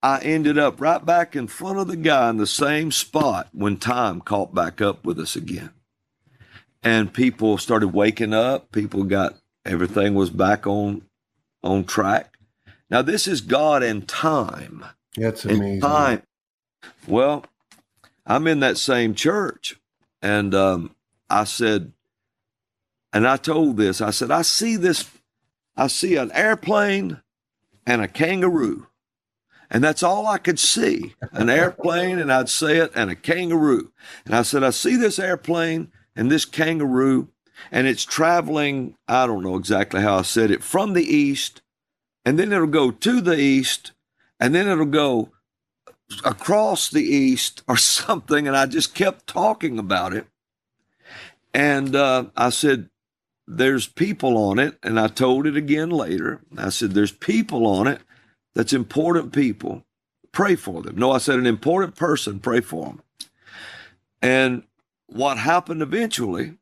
I 0.06 0.20
ended 0.20 0.56
up 0.56 0.80
right 0.80 1.04
back 1.04 1.34
in 1.34 1.48
front 1.48 1.80
of 1.80 1.88
the 1.88 1.96
guy 1.96 2.30
in 2.30 2.36
the 2.36 2.46
same 2.46 2.92
spot 2.92 3.48
when 3.50 3.76
time 3.76 4.20
caught 4.20 4.54
back 4.54 4.80
up 4.80 5.04
with 5.04 5.18
us 5.18 5.34
again. 5.34 5.70
And 6.80 7.12
people 7.12 7.58
started 7.58 7.88
waking 7.88 8.32
up. 8.32 8.70
People 8.70 9.02
got 9.02 9.34
everything 9.64 10.14
was 10.14 10.30
back 10.30 10.64
on 10.64 11.02
on 11.64 11.82
track. 11.82 12.38
Now 12.88 13.02
this 13.02 13.26
is 13.26 13.40
God 13.40 13.82
and 13.82 14.06
time. 14.06 14.84
That's 15.16 15.44
amazing. 15.44 15.80
time. 15.80 16.22
Well, 17.08 17.44
I'm 18.24 18.46
in 18.46 18.60
that 18.60 18.78
same 18.78 19.12
church, 19.12 19.74
and 20.22 20.54
um, 20.54 20.94
I 21.28 21.42
said, 21.42 21.90
and 23.12 23.26
I 23.26 23.38
told 23.38 23.76
this. 23.76 24.00
I 24.00 24.10
said, 24.10 24.30
I 24.30 24.42
see 24.42 24.76
this. 24.76 25.10
I 25.76 25.88
see 25.88 26.14
an 26.14 26.30
airplane 26.30 27.22
and 27.84 28.02
a 28.02 28.06
kangaroo 28.06 28.86
and 29.70 29.82
that's 29.82 30.02
all 30.02 30.26
I 30.26 30.38
could 30.38 30.58
see 30.58 31.14
an 31.32 31.50
airplane, 31.50 32.18
and 32.18 32.32
I'd 32.32 32.48
say 32.48 32.78
it, 32.78 32.92
and 32.94 33.10
a 33.10 33.14
kangaroo. 33.14 33.92
And 34.24 34.34
I 34.34 34.42
said, 34.42 34.62
I 34.62 34.70
see 34.70 34.96
this 34.96 35.18
airplane 35.18 35.90
and 36.14 36.30
this 36.30 36.44
kangaroo, 36.44 37.28
and 37.72 37.86
it's 37.86 38.04
traveling, 38.04 38.96
I 39.08 39.26
don't 39.26 39.42
know 39.42 39.56
exactly 39.56 40.02
how 40.02 40.18
I 40.18 40.22
said 40.22 40.50
it, 40.50 40.62
from 40.62 40.92
the 40.92 41.04
east, 41.04 41.62
and 42.24 42.38
then 42.38 42.52
it'll 42.52 42.66
go 42.66 42.90
to 42.90 43.20
the 43.20 43.38
east, 43.38 43.92
and 44.38 44.54
then 44.54 44.68
it'll 44.68 44.86
go 44.86 45.32
across 46.24 46.88
the 46.88 47.04
east 47.04 47.62
or 47.68 47.76
something. 47.76 48.46
And 48.46 48.56
I 48.56 48.66
just 48.66 48.94
kept 48.94 49.26
talking 49.26 49.78
about 49.78 50.12
it. 50.12 50.26
And 51.52 51.96
uh, 51.96 52.26
I 52.36 52.50
said, 52.50 52.90
There's 53.46 53.86
people 53.86 54.36
on 54.36 54.58
it. 54.58 54.78
And 54.82 55.00
I 55.00 55.08
told 55.08 55.46
it 55.46 55.56
again 55.56 55.90
later. 55.90 56.40
I 56.56 56.68
said, 56.68 56.92
There's 56.92 57.12
people 57.12 57.66
on 57.66 57.86
it 57.86 58.02
that's 58.56 58.72
important 58.72 59.34
people, 59.34 59.84
pray 60.32 60.56
for 60.56 60.80
them. 60.80 60.96
No, 60.96 61.12
I 61.12 61.18
said 61.18 61.38
an 61.38 61.46
important 61.46 61.94
person, 61.94 62.40
pray 62.40 62.62
for 62.62 62.86
them. 62.86 63.02
And 64.22 64.62
what 65.08 65.36
happened 65.36 65.82
eventually 65.82 66.54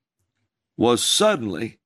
was 0.77 1.05
suddenly 1.05 1.79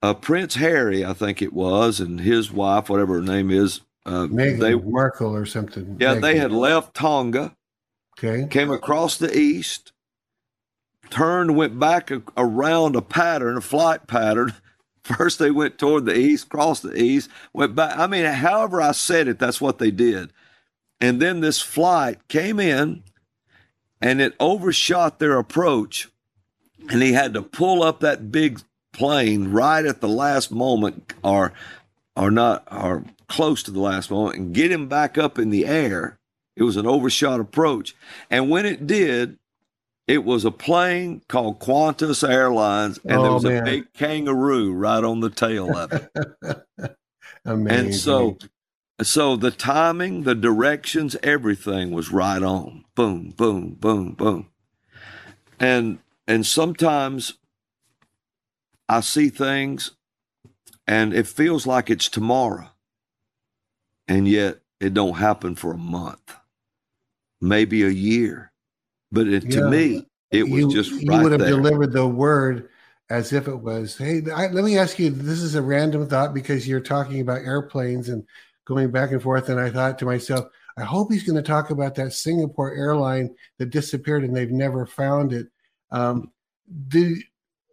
uh, 0.00 0.14
Prince 0.14 0.54
Harry, 0.54 1.04
I 1.04 1.12
think 1.12 1.42
it 1.42 1.52
was, 1.52 1.98
and 1.98 2.20
his 2.20 2.52
wife, 2.52 2.88
whatever 2.88 3.14
her 3.14 3.20
name 3.20 3.50
is, 3.50 3.80
uh, 4.06 4.28
Meghan 4.30 4.60
they 4.60 4.74
Markle 4.76 5.34
or 5.34 5.44
something. 5.44 5.96
Yeah, 5.98 6.14
they 6.14 6.36
had 6.36 6.52
left 6.52 6.94
Tonga. 6.94 7.56
Okay. 8.16 8.46
Came 8.48 8.70
across 8.70 9.16
the 9.16 9.36
east, 9.36 9.92
turned, 11.10 11.56
went 11.56 11.80
back 11.80 12.12
a, 12.12 12.22
around 12.36 12.94
a 12.94 13.02
pattern, 13.02 13.56
a 13.56 13.60
flight 13.60 14.06
pattern. 14.06 14.54
First, 15.02 15.38
they 15.38 15.50
went 15.50 15.78
toward 15.78 16.04
the 16.04 16.16
east, 16.16 16.48
crossed 16.48 16.82
the 16.82 16.94
east, 16.94 17.30
went 17.52 17.74
back. 17.74 17.98
I 17.98 18.06
mean, 18.06 18.24
however 18.24 18.82
I 18.82 18.92
said 18.92 19.28
it, 19.28 19.38
that's 19.38 19.60
what 19.60 19.78
they 19.78 19.90
did. 19.90 20.32
And 21.00 21.20
then 21.20 21.40
this 21.40 21.60
flight 21.60 22.28
came 22.28 22.60
in 22.60 23.02
and 24.00 24.20
it 24.20 24.34
overshot 24.38 25.18
their 25.18 25.38
approach. 25.38 26.08
And 26.90 27.02
he 27.02 27.12
had 27.12 27.34
to 27.34 27.42
pull 27.42 27.82
up 27.82 28.00
that 28.00 28.30
big 28.30 28.60
plane 28.92 29.50
right 29.50 29.84
at 29.84 30.00
the 30.00 30.08
last 30.08 30.50
moment, 30.50 31.12
or, 31.22 31.52
or 32.16 32.30
not, 32.30 32.66
or 32.70 33.04
close 33.28 33.62
to 33.64 33.70
the 33.70 33.80
last 33.80 34.10
moment, 34.10 34.36
and 34.36 34.54
get 34.54 34.72
him 34.72 34.88
back 34.88 35.16
up 35.16 35.38
in 35.38 35.50
the 35.50 35.66
air. 35.66 36.18
It 36.56 36.62
was 36.64 36.76
an 36.76 36.86
overshot 36.86 37.40
approach. 37.40 37.94
And 38.30 38.50
when 38.50 38.66
it 38.66 38.86
did, 38.86 39.38
it 40.10 40.24
was 40.24 40.44
a 40.44 40.50
plane 40.50 41.22
called 41.28 41.60
Qantas 41.60 42.28
Airlines, 42.28 42.98
and 43.04 43.18
oh, 43.18 43.22
there 43.22 43.32
was 43.32 43.44
man. 43.44 43.62
a 43.62 43.64
big 43.64 43.92
kangaroo 43.92 44.72
right 44.72 45.04
on 45.04 45.20
the 45.20 45.30
tail 45.30 45.76
of 45.76 45.92
it. 45.92 46.96
Amazing. 47.44 47.78
And 47.78 47.94
so, 47.94 48.36
so 49.00 49.36
the 49.36 49.52
timing, 49.52 50.24
the 50.24 50.34
directions, 50.34 51.14
everything 51.22 51.92
was 51.92 52.10
right 52.10 52.42
on. 52.42 52.84
Boom, 52.96 53.32
boom, 53.36 53.76
boom, 53.78 54.14
boom. 54.14 54.48
And 55.60 56.00
and 56.26 56.44
sometimes 56.44 57.34
I 58.88 59.02
see 59.02 59.28
things, 59.28 59.92
and 60.88 61.14
it 61.14 61.28
feels 61.28 61.68
like 61.68 61.88
it's 61.88 62.08
tomorrow, 62.08 62.70
and 64.08 64.26
yet 64.26 64.58
it 64.80 64.92
don't 64.92 65.18
happen 65.18 65.54
for 65.54 65.70
a 65.70 65.78
month, 65.78 66.34
maybe 67.40 67.84
a 67.84 67.90
year 67.90 68.49
but 69.12 69.26
it, 69.26 69.44
yeah. 69.44 69.60
to 69.60 69.70
me, 69.70 70.06
it 70.30 70.44
was 70.44 70.60
you, 70.60 70.72
just 70.72 70.90
you 70.92 71.10
right 71.10 71.22
would 71.22 71.32
have 71.32 71.40
there. 71.40 71.50
delivered 71.50 71.92
the 71.92 72.06
word 72.06 72.68
as 73.10 73.32
if 73.32 73.48
it 73.48 73.56
was. 73.56 73.96
Hey, 73.96 74.22
I, 74.34 74.46
let 74.48 74.64
me 74.64 74.78
ask 74.78 74.98
you. 74.98 75.10
This 75.10 75.40
is 75.40 75.54
a 75.56 75.62
random 75.62 76.06
thought 76.08 76.32
because 76.32 76.66
you're 76.66 76.80
talking 76.80 77.20
about 77.20 77.42
airplanes 77.42 78.08
and 78.08 78.24
going 78.64 78.90
back 78.90 79.10
and 79.10 79.22
forth, 79.22 79.48
and 79.48 79.58
I 79.58 79.70
thought 79.70 79.98
to 79.98 80.04
myself, 80.04 80.46
I 80.76 80.84
hope 80.84 81.12
he's 81.12 81.24
going 81.24 81.36
to 81.36 81.42
talk 81.42 81.70
about 81.70 81.96
that 81.96 82.12
Singapore 82.12 82.72
airline 82.72 83.34
that 83.58 83.70
disappeared 83.70 84.24
and 84.24 84.34
they've 84.34 84.50
never 84.50 84.86
found 84.86 85.32
it. 85.32 85.48
Um, 85.90 86.30
do, 86.88 87.16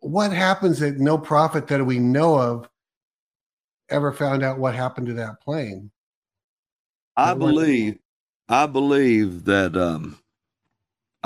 what 0.01 0.33
happens 0.33 0.79
that 0.79 0.97
no 0.97 1.17
prophet 1.17 1.67
that 1.67 1.85
we 1.85 1.99
know 1.99 2.35
of 2.38 2.67
ever 3.89 4.11
found 4.11 4.43
out 4.43 4.57
what 4.59 4.75
happened 4.75 5.07
to 5.07 5.13
that 5.13 5.39
plane? 5.41 5.91
I 7.15 7.33
believe, 7.33 7.99
I 8.49 8.65
believe 8.65 9.45
that 9.45 9.75
um, 9.77 10.19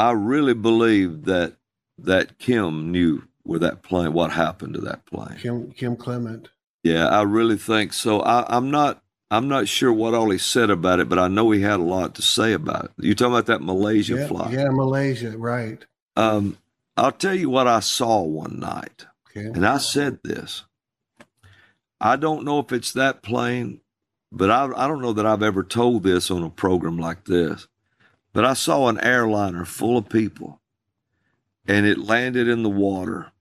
I 0.02 0.12
really 0.14 0.56
believe 0.56 1.26
that 1.26 1.58
that 2.00 2.40
Kim 2.40 2.92
knew 2.92 3.24
where 3.44 3.60
that 3.60 3.84
plane, 3.84 4.14
what 4.14 4.32
happened 4.32 4.74
to 4.74 4.82
that 4.82 5.06
plane. 5.06 5.38
Kim 5.40 5.72
Kim 5.74 5.96
Clement. 5.96 6.50
Yeah, 6.84 7.08
I 7.08 7.22
really 7.22 7.58
think 7.58 7.94
so. 7.94 8.22
I, 8.22 8.46
I'm 8.48 8.72
not 8.72 9.04
I'm 9.30 9.48
not 9.48 9.68
sure 9.68 9.94
what 9.94 10.16
all 10.16 10.32
he 10.32 10.40
said 10.40 10.72
about 10.72 11.00
it, 11.00 11.08
but 11.08 11.20
I 11.20 11.28
know 11.28 11.52
he 11.52 11.62
had 11.62 11.80
a 11.80 11.84
lot 11.84 12.16
to 12.16 12.24
say 12.24 12.54
about 12.54 12.86
it. 12.86 12.92
You 12.98 13.14
talking 13.14 13.34
about 13.34 13.46
that 13.46 13.62
Malaysia 13.62 14.16
yeah, 14.16 14.28
flight? 14.28 14.54
Yeah, 14.54 14.70
Malaysia, 14.72 15.38
right. 15.38 15.86
Um, 16.16 16.58
I'll 16.98 17.12
tell 17.12 17.36
you 17.36 17.52
what 17.52 17.68
I 17.68 17.80
saw 17.80 18.24
one 18.24 18.60
night. 18.60 19.06
Okay. 19.30 19.46
And 19.46 19.66
I 19.66 19.78
said 19.78 20.20
this. 20.24 20.64
I 22.02 22.16
don't 22.16 22.44
know 22.44 22.58
if 22.58 22.72
it's 22.72 22.94
that 22.94 23.22
plane, 23.22 23.82
but 24.32 24.50
I, 24.50 24.66
I 24.76 24.88
don't 24.88 25.02
know 25.02 25.14
that 25.14 25.28
I've 25.28 25.44
ever 25.44 25.64
told 25.64 26.02
this 26.02 26.32
on 26.32 26.42
a 26.42 26.50
program 26.50 26.98
like 26.98 27.26
this. 27.26 27.68
But 28.34 28.46
I 28.46 28.54
saw 28.54 28.88
an 28.88 29.00
airliner 29.00 29.66
full 29.66 29.98
of 29.98 30.10
people 30.10 30.62
and 31.68 31.86
it 31.86 31.98
landed 31.98 32.48
in 32.48 32.64
the 32.64 32.70
water 32.70 33.32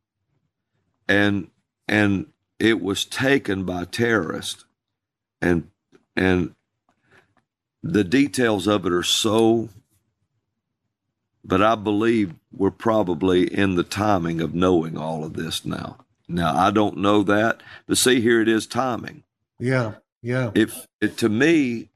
and 1.08 1.50
and 1.88 2.26
it 2.58 2.80
was 2.80 3.04
taken 3.04 3.64
by 3.64 3.84
terrorists 3.84 4.64
and 5.40 5.70
and 6.16 6.54
the 7.82 8.04
details 8.04 8.66
of 8.66 8.84
it 8.84 8.92
are 8.92 9.02
so 9.02 9.70
but 11.44 11.62
I 11.62 11.74
believe 11.74 12.34
we're 12.52 12.70
probably 12.70 13.42
in 13.52 13.74
the 13.74 13.82
timing 13.82 14.40
of 14.40 14.54
knowing 14.54 14.96
all 14.96 15.24
of 15.24 15.32
this 15.32 15.64
now. 15.64 15.96
Now 16.28 16.54
I 16.54 16.70
don't 16.70 16.98
know 16.98 17.22
that, 17.22 17.62
but 17.86 17.96
see 17.96 18.20
here 18.20 18.40
it 18.40 18.48
is 18.48 18.66
timing. 18.66 19.24
Yeah, 19.58 19.94
yeah. 20.22 20.50
If 20.54 20.86
it 21.00 21.16
to 21.18 21.28
me, 21.28 21.88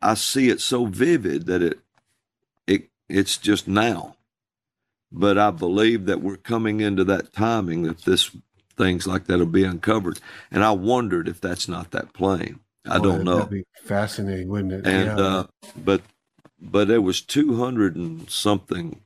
I 0.00 0.14
see 0.14 0.48
it 0.48 0.60
so 0.60 0.86
vivid 0.86 1.46
that 1.46 1.62
it 1.62 1.80
it's 3.12 3.36
just 3.36 3.68
now. 3.68 4.16
But 5.10 5.36
I 5.36 5.50
believe 5.50 6.06
that 6.06 6.22
we're 6.22 6.38
coming 6.38 6.80
into 6.80 7.04
that 7.04 7.32
timing 7.32 7.82
that 7.82 8.02
this 8.02 8.30
things 8.76 9.06
like 9.06 9.26
that 9.26 9.38
will 9.38 9.46
be 9.46 9.64
uncovered. 9.64 10.18
And 10.50 10.64
I 10.64 10.72
wondered 10.72 11.28
if 11.28 11.40
that's 11.40 11.68
not 11.68 11.90
that 11.90 12.14
plane. 12.14 12.60
I 12.86 12.98
Boy, 12.98 13.04
don't 13.04 13.24
know. 13.24 13.36
That'd 13.36 13.50
be 13.50 13.64
fascinating, 13.84 14.48
wouldn't 14.48 14.72
it? 14.72 14.86
And 14.86 15.18
yeah. 15.18 15.24
uh, 15.24 15.46
but 15.76 16.02
but 16.60 16.90
it 16.90 17.00
was 17.00 17.20
two 17.20 17.56
hundred 17.56 17.96
and 17.96 18.28
something. 18.30 19.02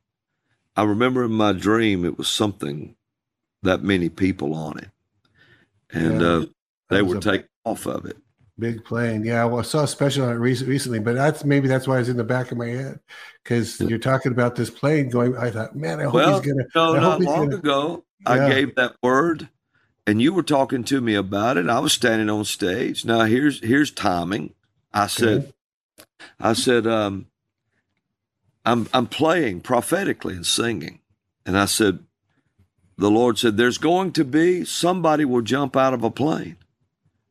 I 0.76 0.84
remember 0.84 1.24
in 1.24 1.32
my 1.32 1.52
dream 1.52 2.04
it 2.04 2.16
was 2.16 2.28
something 2.28 2.94
that 3.62 3.82
many 3.82 4.09
people 4.09 4.54
on 4.54 4.78
it, 4.78 4.90
and 5.90 6.20
yeah, 6.20 6.26
uh, 6.26 6.44
they 6.88 7.02
were 7.02 7.18
taken 7.18 7.48
off 7.64 7.86
of 7.86 8.07
it. 8.07 8.16
Big 8.59 8.84
plane. 8.84 9.22
Yeah, 9.22 9.44
well, 9.44 9.59
I 9.59 9.62
saw 9.62 9.82
a 9.82 9.88
special 9.88 10.24
on 10.24 10.32
it 10.32 10.38
recently, 10.38 10.98
but 10.98 11.14
that's 11.14 11.44
maybe 11.44 11.68
that's 11.68 11.86
why 11.86 11.98
it's 11.98 12.09
in 12.09 12.16
the 12.16 12.24
back 12.24 12.50
of 12.52 12.57
my 12.57 12.68
head 12.68 13.00
because 13.44 13.78
you're 13.80 13.98
talking 13.98 14.32
about 14.32 14.57
this 14.57 14.70
plane 14.70 15.11
going. 15.11 15.36
I 15.36 15.50
thought, 15.50 15.76
man, 15.76 16.00
I 16.00 16.04
hope 16.04 16.14
well, 16.14 16.40
he's 16.40 16.52
gonna. 16.52 16.64
No, 16.74 16.96
I 16.96 17.00
not 17.00 17.20
long 17.20 17.50
gonna, 17.50 17.57
ago, 17.57 18.04
yeah. 18.22 18.30
I 18.32 18.48
gave 18.48 18.74
that 18.76 18.96
word, 19.02 19.50
and 20.07 20.22
you 20.22 20.32
were 20.32 20.42
talking 20.42 20.84
to 20.84 21.02
me 21.02 21.14
about 21.14 21.59
it. 21.59 21.68
I 21.68 21.80
was 21.80 21.92
standing 21.92 22.30
on 22.30 22.46
stage. 22.46 23.04
Now 23.04 23.24
here's 23.24 23.62
here's 23.62 23.90
timing. 23.90 24.54
I 24.90 25.07
said, 25.07 25.52
okay. 26.00 26.04
I 26.40 26.54
said, 26.54 26.86
um, 26.86 27.26
I'm 28.64 28.88
I'm 28.94 29.07
playing 29.07 29.61
prophetically 29.61 30.34
and 30.34 30.46
singing, 30.46 31.00
and 31.44 31.59
I 31.59 31.66
said, 31.66 31.98
the 32.96 33.11
Lord 33.11 33.36
said, 33.36 33.59
there's 33.59 33.76
going 33.76 34.12
to 34.12 34.24
be 34.24 34.64
somebody 34.64 35.26
will 35.26 35.42
jump 35.42 35.76
out 35.76 35.92
of 35.92 36.02
a 36.02 36.11
plane. 36.11 36.57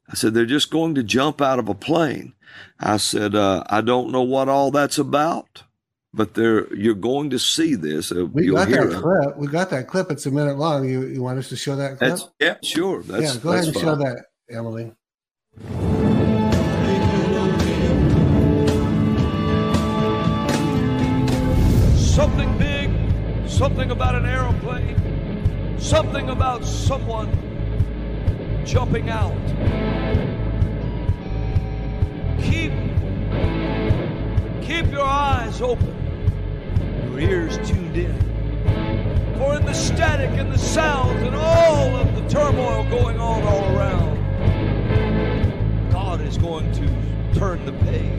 I 0.08 0.14
said, 0.14 0.34
they're 0.34 0.46
just 0.46 0.70
going 0.70 0.96
to 0.96 1.04
jump 1.04 1.42
out 1.42 1.58
of 1.58 1.68
a 1.68 1.74
plane. 1.74 2.34
I 2.80 2.98
said, 2.98 3.34
uh, 3.34 3.64
I 3.70 3.82
don't 3.82 4.12
know 4.12 4.22
what 4.22 4.50
all 4.50 4.70
that's 4.70 5.00
about, 5.00 5.64
but 6.14 6.36
they're, 6.36 6.72
you're 6.76 6.94
going 6.94 7.32
to 7.32 7.40
see 7.40 7.76
this. 7.76 8.12
Uh, 8.12 8.28
we 8.28 8.48
got 8.48 8.70
that 8.70 8.92
it. 8.92 9.02
clip. 9.02 9.38
We 9.38 9.48
got 9.48 9.72
that 9.72 9.88
clip. 9.88 10.12
It's 10.12 10.26
a 10.28 10.32
minute 10.32 10.58
long. 10.58 10.88
You, 10.88 11.08
you 11.08 11.24
want 11.24 11.40
us 11.40 11.50
to 11.50 11.56
show 11.56 11.76
that 11.76 11.98
clip? 11.98 12.12
That's, 12.12 12.30
yeah, 12.40 12.58
sure. 12.62 13.02
That's, 13.02 13.36
yeah, 13.36 13.42
go 13.42 13.52
ahead 13.52 13.66
and 13.66 13.74
fine. 13.74 13.84
show 13.84 13.96
that, 13.96 14.26
Emily. 14.50 14.94
Something 21.98 22.58
big, 22.58 22.92
something 23.50 23.92
about 23.92 24.16
an 24.16 24.26
aeroplane, 24.26 25.80
something 25.80 26.30
about 26.30 26.64
someone 26.64 27.55
jumping 28.66 29.10
out. 29.10 29.36
Keep, 32.42 32.72
keep 34.62 34.92
your 34.92 35.06
eyes 35.06 35.62
open, 35.62 35.94
your 37.12 37.20
ears 37.20 37.58
tuned 37.70 37.96
in. 37.96 38.20
For 39.38 39.56
in 39.56 39.66
the 39.66 39.74
static 39.74 40.32
and 40.32 40.52
the 40.52 40.58
sounds 40.58 41.22
and 41.22 41.36
all 41.36 41.96
of 41.96 42.16
the 42.16 42.28
turmoil 42.28 42.84
going 42.90 43.20
on 43.20 43.44
all 43.44 43.78
around, 43.78 44.16
God 45.92 46.22
is 46.22 46.38
going 46.38 46.72
to 46.74 47.40
turn 47.40 47.64
the 47.66 47.74
page. 47.74 48.16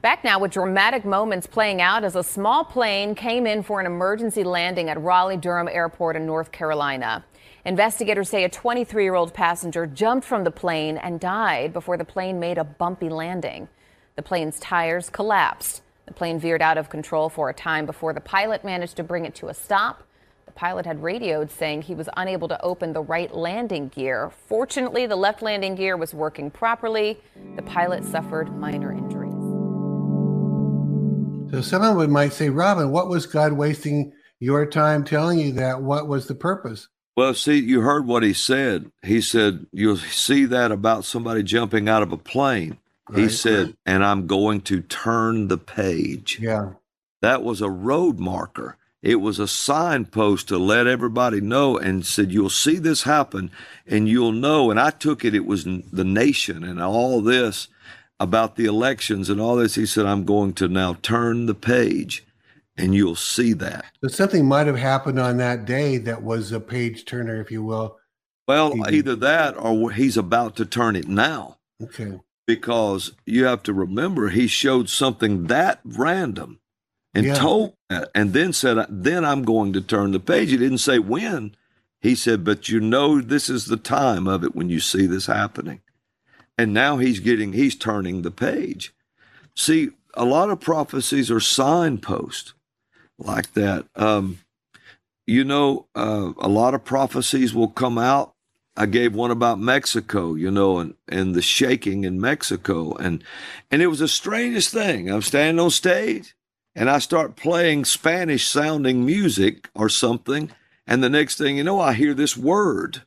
Back 0.00 0.22
now 0.22 0.38
with 0.38 0.52
dramatic 0.52 1.04
moments 1.04 1.46
playing 1.46 1.82
out 1.82 2.04
as 2.04 2.14
a 2.14 2.22
small 2.22 2.64
plane 2.64 3.14
came 3.16 3.46
in 3.46 3.64
for 3.64 3.80
an 3.80 3.86
emergency 3.86 4.44
landing 4.44 4.88
at 4.88 4.98
Raleigh 5.02 5.36
Durham 5.36 5.68
Airport 5.68 6.14
in 6.16 6.24
North 6.24 6.52
Carolina. 6.52 7.24
Investigators 7.64 8.28
say 8.28 8.44
a 8.44 8.48
23 8.48 9.02
year 9.02 9.14
old 9.14 9.34
passenger 9.34 9.86
jumped 9.86 10.26
from 10.26 10.44
the 10.44 10.50
plane 10.50 10.96
and 10.96 11.18
died 11.18 11.72
before 11.72 11.96
the 11.96 12.04
plane 12.04 12.38
made 12.38 12.58
a 12.58 12.64
bumpy 12.64 13.08
landing. 13.08 13.68
The 14.16 14.22
plane's 14.22 14.58
tires 14.60 15.10
collapsed. 15.10 15.82
The 16.06 16.14
plane 16.14 16.38
veered 16.38 16.62
out 16.62 16.78
of 16.78 16.88
control 16.88 17.28
for 17.28 17.50
a 17.50 17.54
time 17.54 17.84
before 17.84 18.12
the 18.12 18.20
pilot 18.20 18.64
managed 18.64 18.96
to 18.96 19.04
bring 19.04 19.26
it 19.26 19.34
to 19.36 19.48
a 19.48 19.54
stop. 19.54 20.02
The 20.46 20.52
pilot 20.52 20.86
had 20.86 21.02
radioed 21.02 21.50
saying 21.50 21.82
he 21.82 21.94
was 21.94 22.08
unable 22.16 22.48
to 22.48 22.60
open 22.62 22.92
the 22.92 23.02
right 23.02 23.34
landing 23.34 23.88
gear. 23.88 24.30
Fortunately, 24.46 25.06
the 25.06 25.16
left 25.16 25.42
landing 25.42 25.74
gear 25.74 25.96
was 25.96 26.14
working 26.14 26.50
properly. 26.50 27.20
The 27.56 27.62
pilot 27.62 28.04
suffered 28.04 28.50
minor 28.56 28.92
injuries. 28.92 29.34
So 31.50 31.60
someone 31.60 32.10
might 32.10 32.32
say, 32.32 32.48
Robin, 32.50 32.90
what 32.90 33.08
was 33.08 33.26
God 33.26 33.52
wasting 33.52 34.12
your 34.38 34.64
time 34.64 35.04
telling 35.04 35.38
you 35.38 35.52
that? 35.52 35.82
What 35.82 36.08
was 36.08 36.28
the 36.28 36.34
purpose? 36.34 36.88
Well, 37.18 37.34
see, 37.34 37.58
you 37.58 37.80
heard 37.80 38.06
what 38.06 38.22
he 38.22 38.32
said. 38.32 38.92
He 39.02 39.20
said, 39.20 39.66
You'll 39.72 39.96
see 39.96 40.44
that 40.44 40.70
about 40.70 41.04
somebody 41.04 41.42
jumping 41.42 41.88
out 41.88 42.04
of 42.04 42.12
a 42.12 42.16
plane. 42.16 42.78
Right, 43.08 43.22
he 43.22 43.28
said, 43.28 43.66
right. 43.66 43.76
and 43.84 44.04
I'm 44.04 44.28
going 44.28 44.60
to 44.60 44.82
turn 44.82 45.48
the 45.48 45.58
page. 45.58 46.38
Yeah. 46.40 46.74
That 47.20 47.42
was 47.42 47.60
a 47.60 47.68
road 47.68 48.20
marker. 48.20 48.76
It 49.02 49.16
was 49.16 49.40
a 49.40 49.48
signpost 49.48 50.46
to 50.46 50.58
let 50.58 50.86
everybody 50.86 51.40
know 51.40 51.76
and 51.76 52.06
said, 52.06 52.30
You'll 52.30 52.50
see 52.50 52.76
this 52.76 53.02
happen 53.02 53.50
and 53.84 54.08
you'll 54.08 54.30
know. 54.30 54.70
And 54.70 54.78
I 54.78 54.90
took 54.90 55.24
it, 55.24 55.34
it 55.34 55.44
was 55.44 55.64
the 55.64 56.04
nation 56.04 56.62
and 56.62 56.80
all 56.80 57.20
this 57.20 57.66
about 58.20 58.54
the 58.54 58.66
elections 58.66 59.28
and 59.28 59.40
all 59.40 59.56
this. 59.56 59.74
He 59.74 59.86
said, 59.86 60.06
I'm 60.06 60.24
going 60.24 60.52
to 60.52 60.68
now 60.68 60.94
turn 61.02 61.46
the 61.46 61.54
page 61.56 62.24
and 62.78 62.94
you'll 62.94 63.16
see 63.16 63.52
that. 63.54 63.84
So 64.02 64.08
something 64.08 64.46
might 64.46 64.66
have 64.66 64.78
happened 64.78 65.18
on 65.18 65.36
that 65.38 65.64
day 65.64 65.98
that 65.98 66.22
was 66.22 66.52
a 66.52 66.60
page 66.60 67.04
turner, 67.04 67.40
if 67.40 67.50
you 67.50 67.62
will. 67.62 67.98
Well, 68.46 68.74
either 68.90 69.14
that 69.16 69.58
or 69.58 69.90
he's 69.90 70.16
about 70.16 70.56
to 70.56 70.64
turn 70.64 70.96
it 70.96 71.08
now. 71.08 71.58
Okay. 71.82 72.18
Because 72.46 73.12
you 73.26 73.44
have 73.44 73.62
to 73.64 73.74
remember, 73.74 74.30
he 74.30 74.46
showed 74.46 74.88
something 74.88 75.48
that 75.48 75.80
random 75.84 76.60
and 77.14 77.26
yeah. 77.26 77.34
told 77.34 77.74
that, 77.90 78.10
and 78.14 78.32
then 78.32 78.54
said, 78.54 78.78
uh, 78.78 78.86
Then 78.88 79.24
I'm 79.24 79.42
going 79.42 79.74
to 79.74 79.82
turn 79.82 80.12
the 80.12 80.20
page. 80.20 80.50
He 80.50 80.56
didn't 80.56 80.78
say 80.78 80.98
when. 80.98 81.56
He 82.00 82.14
said, 82.14 82.44
But 82.44 82.70
you 82.70 82.80
know, 82.80 83.20
this 83.20 83.50
is 83.50 83.66
the 83.66 83.76
time 83.76 84.26
of 84.26 84.44
it 84.44 84.54
when 84.54 84.70
you 84.70 84.80
see 84.80 85.06
this 85.06 85.26
happening. 85.26 85.82
And 86.56 86.72
now 86.72 86.96
he's 86.96 87.20
getting, 87.20 87.52
he's 87.52 87.76
turning 87.76 88.22
the 88.22 88.30
page. 88.30 88.94
See, 89.54 89.90
a 90.14 90.24
lot 90.24 90.48
of 90.48 90.60
prophecies 90.60 91.30
are 91.30 91.40
signposts 91.40 92.54
like 93.18 93.52
that. 93.54 93.86
Um, 93.96 94.38
you 95.26 95.44
know, 95.44 95.86
uh, 95.94 96.32
a 96.38 96.48
lot 96.48 96.74
of 96.74 96.84
prophecies 96.84 97.54
will 97.54 97.68
come 97.68 97.98
out. 97.98 98.34
I 98.76 98.86
gave 98.86 99.14
one 99.14 99.30
about 99.30 99.58
Mexico, 99.58 100.34
you 100.34 100.50
know, 100.50 100.78
and, 100.78 100.94
and 101.08 101.34
the 101.34 101.42
shaking 101.42 102.04
in 102.04 102.20
Mexico. 102.20 102.94
And, 102.94 103.24
and 103.70 103.82
it 103.82 103.88
was 103.88 103.98
the 103.98 104.08
strangest 104.08 104.72
thing. 104.72 105.10
I'm 105.10 105.22
standing 105.22 105.62
on 105.62 105.70
stage 105.70 106.34
and 106.76 106.88
I 106.88 107.00
start 107.00 107.34
playing 107.34 107.84
Spanish 107.84 108.46
sounding 108.46 109.04
music 109.04 109.68
or 109.74 109.88
something. 109.88 110.50
And 110.86 111.02
the 111.02 111.10
next 111.10 111.36
thing 111.36 111.56
you 111.56 111.64
know, 111.64 111.80
I 111.80 111.92
hear 111.92 112.14
this 112.14 112.36
word 112.36 113.02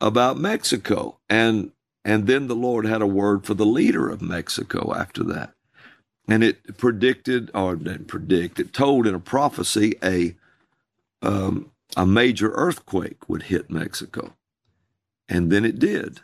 about 0.00 0.38
Mexico. 0.38 1.18
And, 1.28 1.70
and 2.04 2.26
then 2.26 2.48
the 2.48 2.56
Lord 2.56 2.84
had 2.84 3.00
a 3.00 3.06
word 3.06 3.46
for 3.46 3.54
the 3.54 3.64
leader 3.64 4.10
of 4.10 4.20
Mexico 4.20 4.92
after 4.94 5.22
that 5.24 5.54
and 6.30 6.44
it 6.44 6.78
predicted 6.78 7.50
or 7.52 7.74
didn't 7.74 8.06
predict 8.06 8.60
it 8.60 8.72
told 8.72 9.06
in 9.06 9.14
a 9.14 9.20
prophecy 9.20 9.96
a 10.02 10.36
um, 11.22 11.72
a 11.96 12.06
major 12.06 12.52
earthquake 12.52 13.28
would 13.28 13.42
hit 13.44 13.68
Mexico, 13.68 14.34
and 15.28 15.50
then 15.50 15.66
it 15.66 15.78
did, 15.78 16.20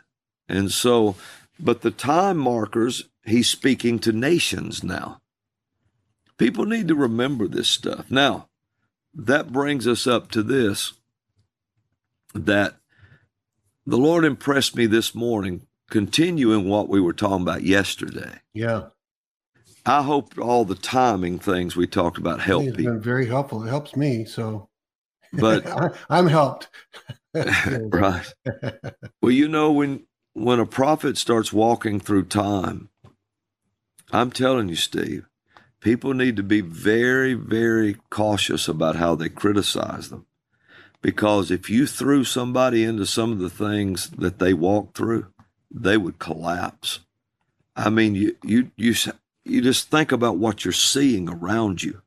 and 0.49 0.71
so, 0.71 1.15
but 1.59 1.81
the 1.81 1.91
time 1.91 2.37
markers 2.37 3.03
he's 3.25 3.49
speaking 3.49 3.99
to 3.99 4.11
nations 4.11 4.83
now. 4.83 5.21
People 6.37 6.65
need 6.65 6.87
to 6.87 6.95
remember 6.95 7.47
this 7.47 7.67
stuff. 7.67 8.09
Now, 8.09 8.47
that 9.13 9.51
brings 9.51 9.87
us 9.87 10.07
up 10.07 10.31
to 10.31 10.41
this 10.41 10.93
that 12.33 12.75
the 13.85 13.97
Lord 13.97 14.23
impressed 14.23 14.75
me 14.75 14.85
this 14.85 15.13
morning, 15.13 15.67
continuing 15.89 16.69
what 16.69 16.89
we 16.89 17.01
were 17.01 17.13
talking 17.13 17.41
about 17.41 17.63
yesterday. 17.63 18.39
Yeah 18.53 18.89
I 19.87 20.03
hope 20.03 20.37
all 20.37 20.65
the 20.65 20.75
timing 20.75 21.39
things 21.39 21.77
we 21.77 21.87
talked 21.87 22.17
about 22.17 22.41
help 22.41 22.65
it's 22.65 22.75
people. 22.75 22.93
Been 22.93 23.01
very 23.01 23.25
helpful. 23.25 23.63
It 23.63 23.69
helps 23.69 23.95
me. 23.95 24.25
So, 24.25 24.67
but 25.31 25.65
I'm 26.09 26.27
helped. 26.27 26.67
right. 27.33 28.25
well, 29.21 29.31
you 29.31 29.47
know 29.47 29.71
when 29.71 30.05
when 30.33 30.59
a 30.59 30.65
prophet 30.65 31.17
starts 31.17 31.53
walking 31.53 31.99
through 31.99 32.25
time, 32.25 32.89
I'm 34.11 34.29
telling 34.29 34.67
you, 34.67 34.75
Steve, 34.75 35.25
people 35.79 36.13
need 36.13 36.35
to 36.35 36.43
be 36.43 36.61
very, 36.61 37.33
very 37.33 37.97
cautious 38.09 38.67
about 38.67 38.97
how 38.97 39.15
they 39.15 39.29
criticize 39.29 40.09
them, 40.09 40.25
because 41.01 41.49
if 41.49 41.69
you 41.69 41.87
threw 41.87 42.25
somebody 42.25 42.83
into 42.83 43.05
some 43.05 43.31
of 43.31 43.39
the 43.39 43.49
things 43.49 44.09
that 44.11 44.39
they 44.39 44.53
walk 44.53 44.95
through, 44.95 45.27
they 45.71 45.97
would 45.97 46.19
collapse. 46.19 46.99
I 47.75 47.89
mean, 47.89 48.15
you 48.15 48.35
you 48.43 48.71
you 48.75 48.93
you 49.49 49.61
just 49.61 49.89
think 49.89 50.11
about 50.11 50.37
what 50.37 50.65
you're 50.65 50.71
seeing 50.71 51.29
around 51.29 51.83
you. 51.83 52.01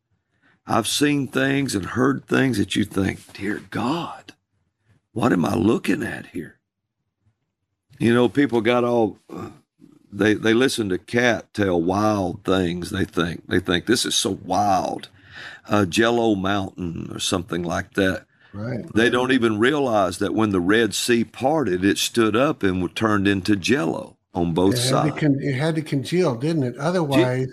I've 0.67 0.87
seen 0.87 1.27
things 1.27 1.75
and 1.75 1.85
heard 1.85 2.27
things 2.27 2.59
that 2.59 2.77
you 2.77 2.85
think, 2.85 3.33
dear 3.33 3.63
God, 3.71 4.35
what 5.13 5.33
am 5.33 5.45
I 5.45 5.55
looking 5.55 6.03
at 6.03 6.27
here? 6.27 6.59
You 7.99 8.15
know, 8.15 8.29
people 8.29 8.61
got 8.61 8.85
all, 8.85 9.19
uh, 9.29 9.51
they, 10.13 10.35
they 10.35 10.55
listen 10.55 10.89
to 10.89 10.99
Kat 10.99 11.53
tell 11.53 11.81
wild 11.81 12.45
things. 12.45 12.91
They 12.91 13.05
think, 13.05 13.47
they 13.49 13.61
think 13.61 13.87
this 13.87 14.07
is 14.07 14.15
so 14.15 14.39
wild. 14.45 15.09
Uh, 15.69 15.87
Jello 15.87 16.35
Mountain 16.35 17.11
or 17.13 17.19
something 17.19 17.63
like 17.63 17.95
that. 17.95 18.27
Right. 18.53 18.85
They 18.95 19.11
don't 19.11 19.33
even 19.33 19.59
realize 19.59 20.19
that 20.19 20.35
when 20.35 20.51
the 20.51 20.61
Red 20.61 20.95
Sea 20.95 21.25
parted, 21.25 21.85
it 21.85 21.99
stood 21.99 22.35
up 22.35 22.63
and 22.63 22.95
turned 22.95 23.29
into 23.29 23.55
Jello 23.57 24.17
on 24.35 24.55
both 24.55 24.75
it 24.75 24.79
sides. 24.79 25.19
Con- 25.19 25.41
it 25.41 25.55
had 25.55 25.75
to 25.77 25.83
congeal, 25.83 26.35
didn't 26.37 26.63
it? 26.63 26.77
Otherwise, 26.77 27.49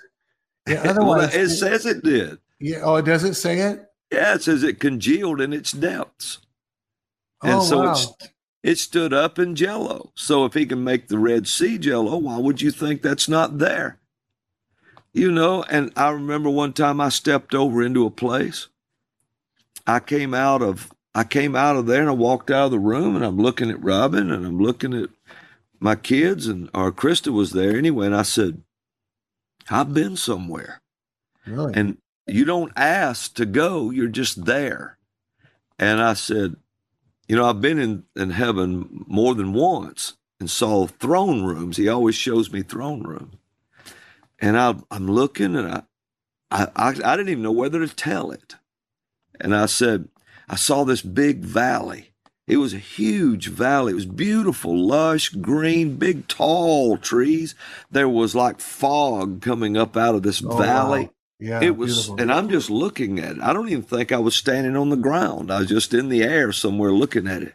yeah, 0.68 0.82
otherwise 0.86 1.34
well, 1.34 1.44
it 1.44 1.50
says 1.50 1.86
it 1.86 2.04
did. 2.04 2.38
Yeah. 2.60 2.80
Oh, 2.84 3.02
does 3.02 3.24
it 3.24 3.36
say 3.36 3.60
it? 3.60 3.86
Yeah, 4.12 4.36
it 4.36 4.44
says 4.44 4.64
it 4.64 4.80
congealed 4.80 5.42
in 5.42 5.54
its 5.54 5.72
depths, 5.72 6.40
and 7.44 7.56
oh, 7.56 7.64
so 7.64 7.80
wow. 7.80 7.92
it's 7.92 8.14
it 8.64 8.78
stood 8.78 9.14
up 9.14 9.40
in 9.40 9.56
Jello. 9.56 10.12
So 10.16 10.46
if 10.46 10.54
he 10.54 10.66
can 10.66 10.84
make 10.84 11.08
the 11.08 11.20
Red 11.20 11.48
Sea 11.48 11.78
Jello, 11.78 12.18
why 12.18 12.38
would 12.38 12.62
you 12.62 12.72
think 12.72 13.02
that's 13.02 13.30
not 13.30 13.60
there? 13.60 14.00
You 15.14 15.32
know, 15.32 15.64
and 15.64 15.92
I 15.96 16.10
remember 16.10 16.50
one 16.50 16.74
time 16.74 17.00
I 17.00 17.10
stepped 17.10 17.56
over 17.56 17.82
into 17.82 18.06
a 18.06 18.12
place. 18.12 18.68
I 19.86 20.00
came 20.00 20.34
out 20.34 20.62
of 20.62 20.92
I 21.16 21.24
came 21.24 21.56
out 21.56 21.78
of 21.78 21.88
there 21.88 22.02
and 22.02 22.10
I 22.10 22.14
walked 22.14 22.52
out 22.52 22.66
of 22.66 22.72
the 22.72 22.80
room 22.80 23.16
and 23.16 23.26
I'm 23.26 23.38
looking 23.38 23.72
at 23.72 23.84
Robin 23.84 24.32
and 24.32 24.46
I'm 24.46 24.60
looking 24.60 24.94
at 24.94 25.10
my 25.80 25.96
kids 25.96 26.48
and 26.48 26.70
our 26.74 26.92
Krista 26.92 27.32
was 27.32 27.52
there 27.52 27.78
anyway, 27.78 28.08
and 28.08 28.16
I 28.16 28.24
said, 28.24 28.62
I've 29.70 29.94
been 29.94 30.16
somewhere. 30.16 30.82
Really? 31.46 31.74
And 31.76 31.98
you 32.26 32.46
don't 32.46 32.74
ask 32.76 33.34
to 33.36 33.46
go, 33.46 33.90
you're 33.90 34.08
just 34.08 34.46
there. 34.46 34.98
And 35.80 36.02
I 36.02 36.14
said, 36.14 36.56
you 37.28 37.36
know, 37.36 37.50
I've 37.50 37.62
been 37.62 37.80
in, 37.80 38.04
in 38.16 38.32
heaven 38.32 39.06
more 39.08 39.36
than 39.36 39.54
once 39.54 40.18
and 40.40 40.50
saw 40.50 40.88
throne 40.88 41.44
rooms. 41.44 41.78
He 41.78 41.88
always 41.88 42.16
shows 42.16 42.52
me 42.52 42.62
throne 42.62 43.04
rooms. 43.04 43.36
And 44.40 44.58
I, 44.58 44.76
I'm 44.92 45.08
looking 45.08 45.56
and 45.56 45.68
I, 45.68 45.82
I, 46.52 46.68
I, 46.76 46.88
I 46.90 47.18
didn't 47.18 47.30
even 47.30 47.44
know 47.44 47.52
whether 47.52 47.86
to 47.86 47.96
tell 47.96 48.32
it. 48.32 48.56
And 49.40 49.56
I 49.56 49.66
said, 49.66 50.08
I 50.48 50.56
saw 50.56 50.84
this 50.84 51.02
big 51.02 51.40
valley 51.40 52.12
it 52.48 52.58
was 52.58 52.74
a 52.74 52.80
huge 52.80 53.50
valley. 53.50 53.92
It 53.92 53.96
was 53.96 54.06
beautiful, 54.06 54.76
lush, 54.76 55.30
green, 55.30 55.98
big, 55.98 56.30
tall 56.30 56.98
trees. 56.98 57.56
There 57.92 58.08
was 58.08 58.34
like 58.34 58.62
fog 58.62 59.42
coming 59.42 59.76
up 59.76 59.98
out 59.98 60.16
of 60.16 60.24
this 60.24 60.42
oh, 60.44 60.56
valley. 60.56 61.02
Wow. 61.02 61.12
Yeah, 61.40 61.62
it 61.62 61.78
was, 61.78 62.08
beautiful. 62.08 62.22
and 62.22 62.32
I'm 62.32 62.50
just 62.50 62.70
looking 62.70 63.20
at 63.20 63.34
it. 63.34 63.42
I 63.42 63.54
don't 63.54 63.70
even 63.70 63.84
think 63.84 64.12
I 64.12 64.18
was 64.18 64.36
standing 64.36 64.76
on 64.76 64.90
the 64.90 64.96
ground. 64.96 65.52
I 65.52 65.60
was 65.60 65.68
just 65.68 65.94
in 65.94 66.10
the 66.10 66.24
air 66.24 66.52
somewhere 66.52 66.92
looking 66.92 67.28
at 67.28 67.44
it. 67.44 67.54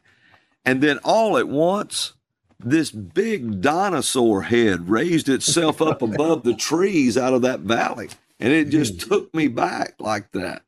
And 0.65 0.81
then 0.83 0.99
all 1.03 1.39
at 1.39 1.49
once, 1.49 2.13
this 2.61 2.91
big 2.91 3.61
dinosaur 3.61 4.43
head 4.43 4.89
raised 4.89 5.29
itself 5.29 5.83
up 5.83 6.03
above 6.03 6.45
the 6.45 6.55
trees 6.55 7.17
out 7.17 7.33
of 7.33 7.43
that 7.43 7.61
valley. 7.61 8.11
And 8.39 8.53
it 8.53 8.69
just 8.69 9.01
took 9.01 9.35
me 9.35 9.49
back 9.49 9.95
like 9.99 10.31
that. 10.33 10.63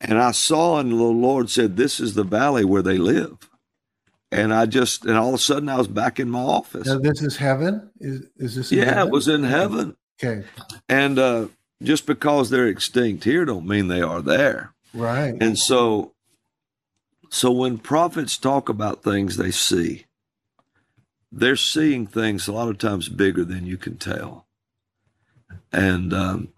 And 0.00 0.18
I 0.18 0.32
saw, 0.32 0.78
and 0.78 0.90
the 0.92 0.96
Lord 0.96 1.48
said, 1.50 1.76
This 1.76 2.00
is 2.00 2.14
the 2.14 2.24
valley 2.24 2.64
where 2.64 2.82
they 2.82 2.98
live. 2.98 3.38
And 4.30 4.52
I 4.52 4.66
just, 4.66 5.04
and 5.04 5.16
all 5.16 5.28
of 5.28 5.34
a 5.34 5.38
sudden 5.38 5.68
I 5.68 5.78
was 5.78 5.88
back 5.88 6.18
in 6.20 6.28
my 6.28 6.40
office. 6.40 6.86
Now, 6.86 6.98
this 6.98 7.22
is 7.22 7.36
heaven? 7.36 7.90
Is, 8.00 8.22
is 8.36 8.56
this? 8.56 8.72
yeah, 8.72 8.84
heaven? 8.86 9.08
it 9.08 9.10
was 9.10 9.28
in 9.28 9.44
heaven. 9.44 9.96
Okay. 10.22 10.46
And 10.88 11.18
uh, 11.18 11.46
just 11.82 12.06
because 12.06 12.50
they're 12.50 12.66
extinct 12.66 13.24
here 13.24 13.44
don't 13.44 13.66
mean 13.66 13.88
they 13.88 14.02
are 14.02 14.20
there. 14.20 14.74
Right. 14.92 15.34
And 15.40 15.58
so, 15.58 16.12
so 17.30 17.50
when 17.52 17.78
prophets 17.78 18.36
talk 18.36 18.68
about 18.68 19.02
things 19.02 19.36
they 19.36 19.50
see, 19.50 20.06
they're 21.30 21.56
seeing 21.56 22.06
things 22.06 22.48
a 22.48 22.52
lot 22.52 22.68
of 22.68 22.78
times 22.78 23.08
bigger 23.08 23.44
than 23.44 23.66
you 23.66 23.76
can 23.76 23.96
tell. 23.96 24.46
And 25.72 26.12
um, 26.12 26.48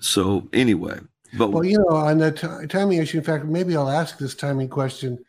so, 0.00 0.48
anyway, 0.52 1.00
but 1.36 1.50
well, 1.50 1.64
you 1.64 1.78
know, 1.78 1.96
on 1.96 2.18
the 2.18 2.32
t- 2.32 2.66
timing 2.68 2.98
issue, 2.98 3.18
in 3.18 3.24
fact, 3.24 3.44
maybe 3.44 3.76
I'll 3.76 3.90
ask 3.90 4.18
this 4.18 4.34
timing 4.34 4.68
question 4.68 5.24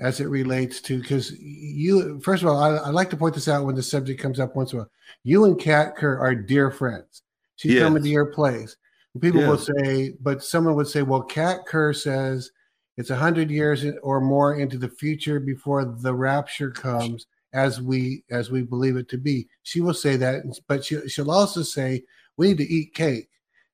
as 0.00 0.20
it 0.20 0.26
relates 0.26 0.80
to 0.82 1.00
because 1.00 1.32
you, 1.38 2.20
first 2.20 2.42
of 2.42 2.48
all, 2.48 2.58
I, 2.58 2.76
I, 2.76 2.90
like 2.90 3.10
to 3.10 3.16
point 3.16 3.34
this 3.34 3.48
out 3.48 3.64
when 3.64 3.76
the 3.76 3.82
subject 3.82 4.20
comes 4.20 4.40
up 4.40 4.56
once 4.56 4.72
in 4.72 4.78
a 4.78 4.82
while. 4.82 4.90
You 5.22 5.44
and 5.44 5.58
Kat 5.58 5.96
Kerr 5.96 6.18
are 6.18 6.34
dear 6.34 6.70
friends. 6.70 7.22
She's 7.56 7.74
yes. 7.74 7.82
coming 7.82 8.02
to 8.02 8.08
your 8.08 8.26
place. 8.26 8.76
People 9.20 9.40
yes. 9.42 9.48
will 9.48 9.58
say, 9.58 10.14
but 10.20 10.42
someone 10.42 10.74
would 10.74 10.88
say, 10.88 11.02
well, 11.02 11.22
Kat 11.22 11.66
Kerr 11.66 11.92
says 11.92 12.50
it's 12.96 13.10
a 13.10 13.16
hundred 13.16 13.50
years 13.50 13.84
or 14.02 14.20
more 14.20 14.56
into 14.56 14.76
the 14.76 14.88
future 14.88 15.38
before 15.38 15.84
the 15.84 16.14
rapture 16.14 16.70
comes, 16.70 17.26
as 17.52 17.80
we 17.80 18.24
as 18.30 18.50
we 18.50 18.62
believe 18.62 18.96
it 18.96 19.08
to 19.08 19.18
be. 19.18 19.48
She 19.62 19.80
will 19.80 19.94
say 19.94 20.16
that, 20.16 20.42
but 20.66 20.84
she, 20.84 21.08
she'll 21.08 21.30
also 21.30 21.62
say 21.62 22.02
we 22.36 22.48
need 22.48 22.58
to 22.58 22.68
eat 22.70 22.94
cake 22.94 23.28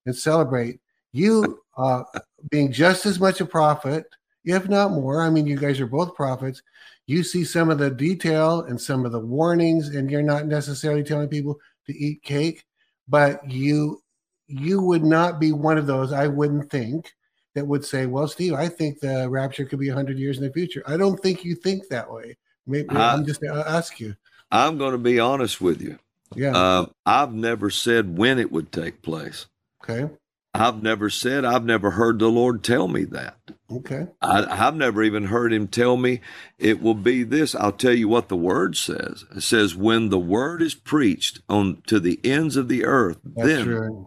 and 0.06 0.14
celebrate 0.14 0.80
You 1.12 1.60
uh, 1.80 2.04
being 2.50 2.72
just 2.72 3.06
as 3.06 3.18
much 3.18 3.40
a 3.40 3.46
prophet, 3.46 4.04
if 4.44 4.68
not 4.68 4.92
more. 4.92 5.22
I 5.22 5.30
mean, 5.30 5.46
you 5.46 5.56
guys 5.56 5.80
are 5.80 5.86
both 5.86 6.14
prophets. 6.14 6.62
You 7.06 7.22
see 7.22 7.44
some 7.44 7.70
of 7.70 7.78
the 7.78 7.90
detail 7.90 8.62
and 8.62 8.80
some 8.80 9.04
of 9.04 9.12
the 9.12 9.20
warnings, 9.20 9.88
and 9.88 10.10
you're 10.10 10.22
not 10.22 10.46
necessarily 10.46 11.02
telling 11.02 11.28
people 11.28 11.58
to 11.86 11.96
eat 11.96 12.22
cake, 12.22 12.64
but 13.08 13.48
you 13.50 14.02
you 14.46 14.80
would 14.82 15.04
not 15.04 15.40
be 15.40 15.52
one 15.52 15.78
of 15.78 15.86
those. 15.86 16.12
I 16.12 16.26
wouldn't 16.26 16.70
think 16.70 17.12
that 17.54 17.66
would 17.66 17.84
say, 17.84 18.06
"Well, 18.06 18.28
Steve, 18.28 18.54
I 18.54 18.68
think 18.68 19.00
the 19.00 19.28
rapture 19.28 19.64
could 19.64 19.80
be 19.80 19.88
hundred 19.88 20.18
years 20.18 20.38
in 20.38 20.44
the 20.44 20.52
future." 20.52 20.82
I 20.86 20.96
don't 20.96 21.20
think 21.20 21.44
you 21.44 21.54
think 21.54 21.88
that 21.88 22.10
way. 22.10 22.36
Maybe 22.66 22.94
uh, 22.94 23.14
I'm 23.14 23.24
just 23.24 23.42
uh, 23.42 23.64
ask 23.66 23.98
you. 23.98 24.14
I'm 24.50 24.78
going 24.78 24.92
to 24.92 24.98
be 24.98 25.18
honest 25.18 25.60
with 25.60 25.80
you. 25.80 25.98
Yeah. 26.34 26.56
Uh, 26.56 26.86
I've 27.06 27.32
never 27.32 27.70
said 27.70 28.16
when 28.16 28.38
it 28.38 28.52
would 28.52 28.70
take 28.70 29.02
place. 29.02 29.46
Okay. 29.82 30.12
I've 30.52 30.82
never 30.82 31.10
said, 31.10 31.44
I've 31.44 31.64
never 31.64 31.92
heard 31.92 32.18
the 32.18 32.28
Lord 32.28 32.64
tell 32.64 32.88
me 32.88 33.04
that. 33.04 33.38
Okay. 33.70 34.08
I, 34.20 34.56
have 34.56 34.74
never 34.74 35.02
even 35.02 35.26
heard 35.26 35.52
him 35.52 35.68
tell 35.68 35.96
me 35.96 36.20
it 36.58 36.82
will 36.82 36.94
be 36.94 37.22
this. 37.22 37.54
I'll 37.54 37.72
tell 37.72 37.94
you 37.94 38.08
what 38.08 38.28
the 38.28 38.36
word 38.36 38.76
says. 38.76 39.24
It 39.34 39.42
says, 39.42 39.76
when 39.76 40.08
the 40.08 40.18
word 40.18 40.60
is 40.60 40.74
preached 40.74 41.40
on 41.48 41.82
to 41.86 42.00
the 42.00 42.18
ends 42.24 42.56
of 42.56 42.68
the 42.68 42.84
earth, 42.84 43.18
That's 43.24 43.46
then, 43.46 44.06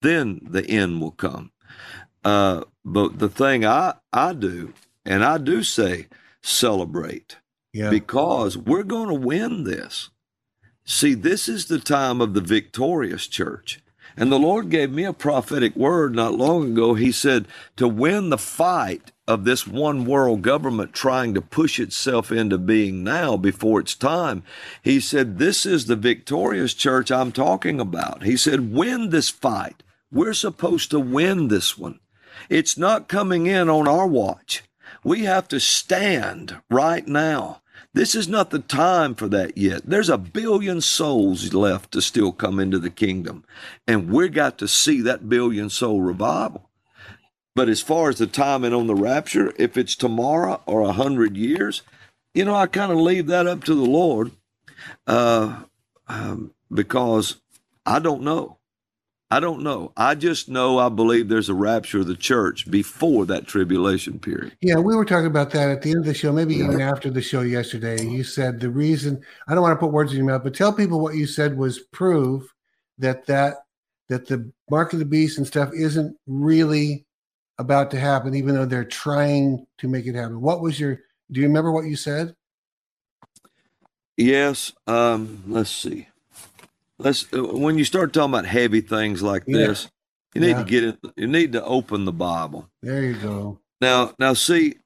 then 0.00 0.40
the 0.42 0.64
end 0.68 1.00
will 1.00 1.10
come. 1.10 1.50
Uh, 2.24 2.64
but 2.84 3.18
the 3.18 3.28
thing 3.28 3.64
I, 3.64 3.94
I 4.12 4.32
do, 4.32 4.72
and 5.04 5.24
I 5.24 5.38
do 5.38 5.64
say 5.64 6.06
celebrate 6.40 7.38
yeah. 7.72 7.90
because 7.90 8.56
we're 8.56 8.84
going 8.84 9.08
to 9.08 9.14
win 9.14 9.64
this. 9.64 10.10
See, 10.84 11.14
this 11.14 11.48
is 11.48 11.66
the 11.66 11.78
time 11.78 12.20
of 12.20 12.34
the 12.34 12.40
victorious 12.40 13.26
church. 13.26 13.82
And 14.20 14.30
the 14.30 14.38
Lord 14.38 14.68
gave 14.68 14.90
me 14.92 15.04
a 15.04 15.14
prophetic 15.14 15.74
word 15.74 16.14
not 16.14 16.34
long 16.34 16.72
ago. 16.72 16.92
He 16.92 17.10
said, 17.10 17.48
to 17.76 17.88
win 17.88 18.28
the 18.28 18.36
fight 18.36 19.12
of 19.26 19.44
this 19.44 19.66
one 19.66 20.04
world 20.04 20.42
government 20.42 20.92
trying 20.92 21.32
to 21.32 21.40
push 21.40 21.80
itself 21.80 22.30
into 22.30 22.58
being 22.58 23.02
now 23.02 23.38
before 23.38 23.80
its 23.80 23.94
time, 23.94 24.42
he 24.82 25.00
said, 25.00 25.38
this 25.38 25.64
is 25.64 25.86
the 25.86 25.96
victorious 25.96 26.74
church 26.74 27.10
I'm 27.10 27.32
talking 27.32 27.80
about. 27.80 28.22
He 28.22 28.36
said, 28.36 28.74
win 28.74 29.08
this 29.08 29.30
fight. 29.30 29.82
We're 30.12 30.34
supposed 30.34 30.90
to 30.90 31.00
win 31.00 31.48
this 31.48 31.78
one. 31.78 31.98
It's 32.50 32.76
not 32.76 33.08
coming 33.08 33.46
in 33.46 33.70
on 33.70 33.88
our 33.88 34.06
watch. 34.06 34.64
We 35.02 35.24
have 35.24 35.48
to 35.48 35.60
stand 35.60 36.58
right 36.68 37.08
now. 37.08 37.62
This 37.92 38.14
is 38.14 38.28
not 38.28 38.50
the 38.50 38.60
time 38.60 39.14
for 39.16 39.28
that 39.28 39.58
yet. 39.58 39.82
There's 39.84 40.08
a 40.08 40.18
billion 40.18 40.80
souls 40.80 41.52
left 41.52 41.90
to 41.92 42.00
still 42.00 42.30
come 42.30 42.60
into 42.60 42.78
the 42.78 42.90
kingdom. 42.90 43.44
And 43.86 44.10
we 44.10 44.28
got 44.28 44.58
to 44.58 44.68
see 44.68 45.00
that 45.02 45.28
billion 45.28 45.70
soul 45.70 46.00
revival. 46.00 46.70
But 47.56 47.68
as 47.68 47.80
far 47.80 48.08
as 48.08 48.18
the 48.18 48.28
timing 48.28 48.72
on 48.72 48.86
the 48.86 48.94
rapture, 48.94 49.52
if 49.58 49.76
it's 49.76 49.96
tomorrow 49.96 50.62
or 50.66 50.82
a 50.82 50.92
hundred 50.92 51.36
years, 51.36 51.82
you 52.32 52.44
know, 52.44 52.54
I 52.54 52.68
kind 52.68 52.92
of 52.92 52.98
leave 52.98 53.26
that 53.26 53.48
up 53.48 53.64
to 53.64 53.74
the 53.74 53.84
Lord 53.84 54.30
uh, 55.08 55.64
um, 56.06 56.54
because 56.72 57.36
I 57.84 57.98
don't 57.98 58.22
know. 58.22 58.58
I 59.32 59.38
don't 59.38 59.62
know. 59.62 59.92
I 59.96 60.16
just 60.16 60.48
know 60.48 60.78
I 60.78 60.88
believe 60.88 61.28
there's 61.28 61.48
a 61.48 61.54
rapture 61.54 62.00
of 62.00 62.08
the 62.08 62.16
church 62.16 62.68
before 62.68 63.26
that 63.26 63.46
tribulation 63.46 64.18
period. 64.18 64.56
Yeah, 64.60 64.76
we 64.76 64.96
were 64.96 65.04
talking 65.04 65.28
about 65.28 65.50
that 65.52 65.68
at 65.68 65.82
the 65.82 65.90
end 65.90 66.00
of 66.00 66.04
the 66.06 66.14
show, 66.14 66.32
maybe 66.32 66.56
yeah. 66.56 66.64
even 66.64 66.80
after 66.80 67.10
the 67.10 67.22
show 67.22 67.42
yesterday. 67.42 68.02
You 68.02 68.24
said 68.24 68.58
the 68.58 68.70
reason 68.70 69.22
I 69.46 69.54
don't 69.54 69.62
want 69.62 69.78
to 69.78 69.84
put 69.84 69.92
words 69.92 70.10
in 70.10 70.18
your 70.18 70.26
mouth, 70.26 70.42
but 70.42 70.54
tell 70.54 70.72
people 70.72 71.00
what 71.00 71.14
you 71.14 71.26
said 71.26 71.56
was 71.56 71.78
prove 71.92 72.52
that 72.98 73.24
that 73.26 73.58
that 74.08 74.26
the 74.26 74.50
mark 74.68 74.92
of 74.92 74.98
the 74.98 75.04
beast 75.04 75.38
and 75.38 75.46
stuff 75.46 75.70
isn't 75.72 76.16
really 76.26 77.06
about 77.58 77.92
to 77.92 78.00
happen, 78.00 78.34
even 78.34 78.56
though 78.56 78.66
they're 78.66 78.84
trying 78.84 79.64
to 79.78 79.86
make 79.86 80.06
it 80.06 80.16
happen. 80.16 80.40
What 80.40 80.60
was 80.60 80.80
your 80.80 81.02
do 81.30 81.40
you 81.40 81.46
remember 81.46 81.70
what 81.70 81.84
you 81.84 81.94
said? 81.94 82.34
Yes. 84.16 84.72
Um, 84.88 85.44
let's 85.46 85.70
see 85.70 86.08
let's 87.00 87.32
uh, 87.32 87.42
when 87.42 87.78
you 87.78 87.84
start 87.84 88.12
talking 88.12 88.32
about 88.32 88.46
heavy 88.46 88.80
things 88.80 89.22
like 89.22 89.44
yeah. 89.46 89.66
this, 89.66 89.90
you 90.34 90.40
need 90.40 90.50
yeah. 90.50 90.58
to 90.58 90.64
get 90.64 90.84
it. 90.84 90.98
You 91.16 91.26
need 91.26 91.52
to 91.52 91.64
open 91.64 92.04
the 92.04 92.12
Bible. 92.12 92.68
There 92.82 93.02
you 93.02 93.14
go. 93.14 93.58
Now, 93.80 94.14
now, 94.18 94.34
see 94.34 94.76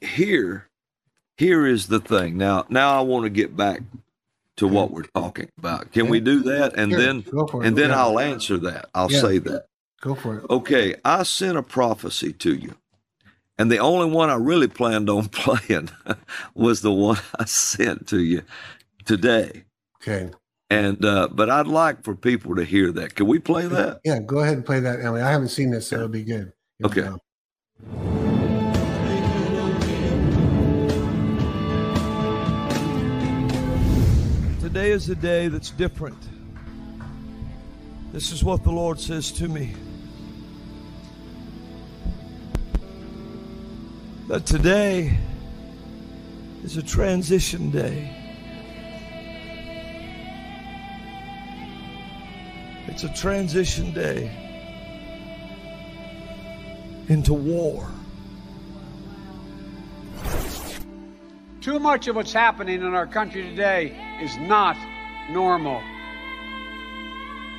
here. 0.00 0.68
Here 1.36 1.66
is 1.66 1.86
the 1.86 2.00
thing. 2.00 2.36
Now, 2.36 2.66
now 2.68 2.98
I 2.98 3.00
want 3.02 3.24
to 3.24 3.30
get 3.30 3.56
back 3.56 3.82
to 4.56 4.66
what 4.66 4.90
we're 4.90 5.04
talking 5.04 5.48
about. 5.56 5.92
Can 5.92 6.06
yeah. 6.06 6.10
we 6.10 6.20
do 6.20 6.40
that? 6.42 6.76
And 6.76 6.90
sure. 6.90 7.00
then, 7.00 7.24
and 7.64 7.78
then 7.78 7.92
I'll 7.92 8.18
answer 8.18 8.56
that. 8.58 8.88
I'll 8.92 9.08
say 9.08 9.38
that. 9.38 9.66
Go 10.00 10.14
for 10.14 10.38
it. 10.38 10.46
Okay, 10.50 10.96
I 11.04 11.22
sent 11.22 11.56
a 11.56 11.62
prophecy 11.62 12.32
to 12.32 12.54
you. 12.54 12.74
And 13.56 13.70
the 13.70 13.78
only 13.78 14.10
one 14.10 14.30
I 14.30 14.34
really 14.34 14.68
planned 14.68 15.10
on 15.10 15.28
playing 15.28 15.90
was 16.54 16.82
the 16.82 16.92
one 16.92 17.18
I 17.38 17.44
sent 17.44 18.08
to 18.08 18.20
you 18.20 18.42
today. 19.04 19.64
Okay. 20.02 20.30
And 20.70 21.02
uh, 21.02 21.28
but 21.32 21.48
I'd 21.48 21.66
like 21.66 22.04
for 22.04 22.14
people 22.14 22.56
to 22.56 22.64
hear 22.64 22.92
that. 22.92 23.14
Can 23.14 23.26
we 23.26 23.38
play 23.38 23.66
that? 23.66 24.00
Yeah, 24.04 24.18
go 24.20 24.40
ahead 24.40 24.54
and 24.54 24.66
play 24.66 24.80
that, 24.80 25.00
Emily. 25.00 25.22
I 25.22 25.30
haven't 25.30 25.48
seen 25.48 25.70
this, 25.70 25.88
so 25.88 25.96
it'll 25.96 26.08
be 26.08 26.24
good. 26.24 26.52
Here 26.78 26.86
okay. 26.86 27.08
Today 34.60 34.90
is 34.90 35.08
a 35.08 35.14
day 35.14 35.48
that's 35.48 35.70
different. 35.70 36.22
This 38.12 38.30
is 38.30 38.44
what 38.44 38.62
the 38.62 38.70
Lord 38.70 39.00
says 39.00 39.32
to 39.32 39.48
me. 39.48 39.74
That 44.28 44.44
today 44.44 45.16
is 46.62 46.76
a 46.76 46.82
transition 46.82 47.70
day. 47.70 48.27
It's 53.00 53.04
a 53.04 53.14
transition 53.14 53.92
day 53.92 54.28
into 57.06 57.32
war. 57.32 57.88
Too 61.60 61.78
much 61.78 62.08
of 62.08 62.16
what's 62.16 62.32
happening 62.32 62.82
in 62.82 62.94
our 62.94 63.06
country 63.06 63.44
today 63.44 63.96
is 64.20 64.36
not 64.38 64.76
normal. 65.30 65.80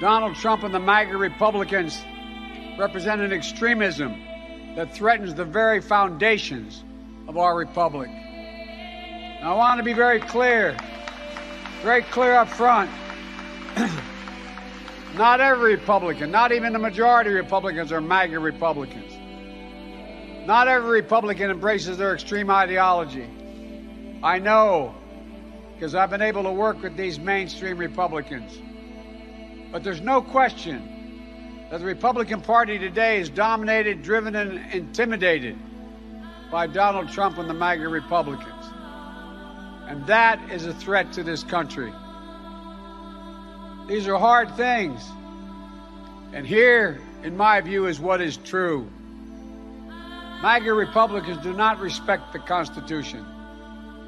Donald 0.02 0.36
Trump 0.36 0.64
and 0.64 0.74
the 0.74 0.80
MAGA 0.82 1.16
Republicans 1.16 2.04
represent 2.78 3.22
an 3.22 3.32
extremism 3.32 4.22
that 4.76 4.94
threatens 4.94 5.34
the 5.36 5.46
very 5.46 5.80
foundations 5.80 6.84
of 7.30 7.38
our 7.38 7.56
republic. 7.56 8.10
Now, 8.10 9.54
I 9.54 9.56
want 9.56 9.78
to 9.78 9.86
be 9.86 9.94
very 9.94 10.20
clear, 10.20 10.76
very 11.82 12.02
clear 12.02 12.34
up 12.34 12.50
front. 12.50 12.92
Not 15.20 15.42
every 15.42 15.76
Republican, 15.76 16.32
not 16.32 16.54
even 16.54 16.72
the 16.72 16.80
majority 16.80 17.32
of 17.32 17.36
Republicans 17.36 17.92
are 17.92 18.00
MAGA 18.00 18.40
Republicans. 18.40 19.12
Not 20.48 20.70
every 20.70 20.92
Republican 20.92 21.52
embraces 21.52 21.98
their 21.98 22.14
extreme 22.14 22.50
ideology. 22.50 23.28
I 24.24 24.40
know 24.40 24.96
because 25.74 25.94
I've 25.94 26.10
been 26.10 26.22
able 26.22 26.44
to 26.44 26.52
work 26.54 26.82
with 26.82 26.96
these 26.96 27.20
mainstream 27.20 27.78
Republicans. 27.78 28.62
But 29.74 29.84
there's 29.84 30.00
no 30.00 30.22
question 30.22 31.68
that 31.70 31.82
the 31.82 31.86
Republican 31.86 32.40
Party 32.40 32.80
today 32.80 33.20
is 33.20 33.30
dominated, 33.30 34.02
driven, 34.04 34.38
and 34.38 34.74
intimidated 34.74 35.58
by 36.50 36.66
Donald 36.66 37.10
Trump 37.10 37.38
and 37.40 37.50
the 37.50 37.54
MAGA 37.54 37.90
Republicans. 37.90 38.66
And 39.86 40.08
that 40.08 40.40
is 40.50 40.66
a 40.66 40.74
threat 40.74 41.12
to 41.12 41.24
this 41.24 41.44
country. 41.44 41.92
These 43.90 44.08
are 44.08 44.20
hard 44.20 44.56
things. 44.56 45.04
And 46.32 46.46
here, 46.46 47.02
in 47.24 47.36
my 47.36 47.60
view, 47.60 47.88
is 47.88 48.00
what 48.00 48.22
is 48.22 48.38
true. 48.38 48.88
MAGA 50.44 50.72
Republicans 50.72 51.42
do 51.42 51.54
not 51.54 51.80
respect 51.80 52.32
the 52.32 52.38
Constitution. 52.38 53.26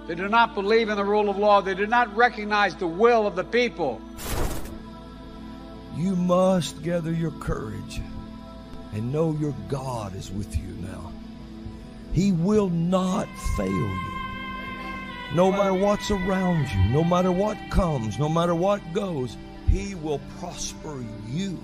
They 0.05 0.13
do 0.13 0.29
not 0.29 0.53
believe 0.53 0.89
in 0.89 0.97
the 0.97 1.03
rule 1.03 1.31
of 1.31 1.37
law. 1.39 1.61
They 1.61 1.73
do 1.73 1.87
not 1.87 2.15
recognize 2.15 2.75
the 2.75 2.85
will 2.85 3.25
of 3.25 3.35
the 3.35 3.43
people. 3.43 3.99
You 5.97 6.15
must 6.15 6.83
gather 6.83 7.11
your 7.11 7.31
courage 7.31 8.01
and 8.93 9.11
know 9.11 9.35
your 9.39 9.55
God 9.67 10.15
is 10.15 10.31
with 10.31 10.55
you 10.55 10.75
now. 10.79 11.11
He 12.13 12.33
will 12.33 12.69
not 12.69 13.27
fail 13.57 13.67
you. 13.67 13.99
No 15.33 15.51
matter 15.51 15.73
what's 15.73 16.11
around 16.11 16.69
you, 16.69 16.83
no 16.93 17.03
matter 17.03 17.31
what 17.31 17.57
comes, 17.71 18.19
no 18.19 18.29
matter 18.29 18.53
what 18.53 18.81
goes, 18.93 19.37
he 19.71 19.95
will 19.95 20.19
prosper 20.39 21.03
you. 21.29 21.57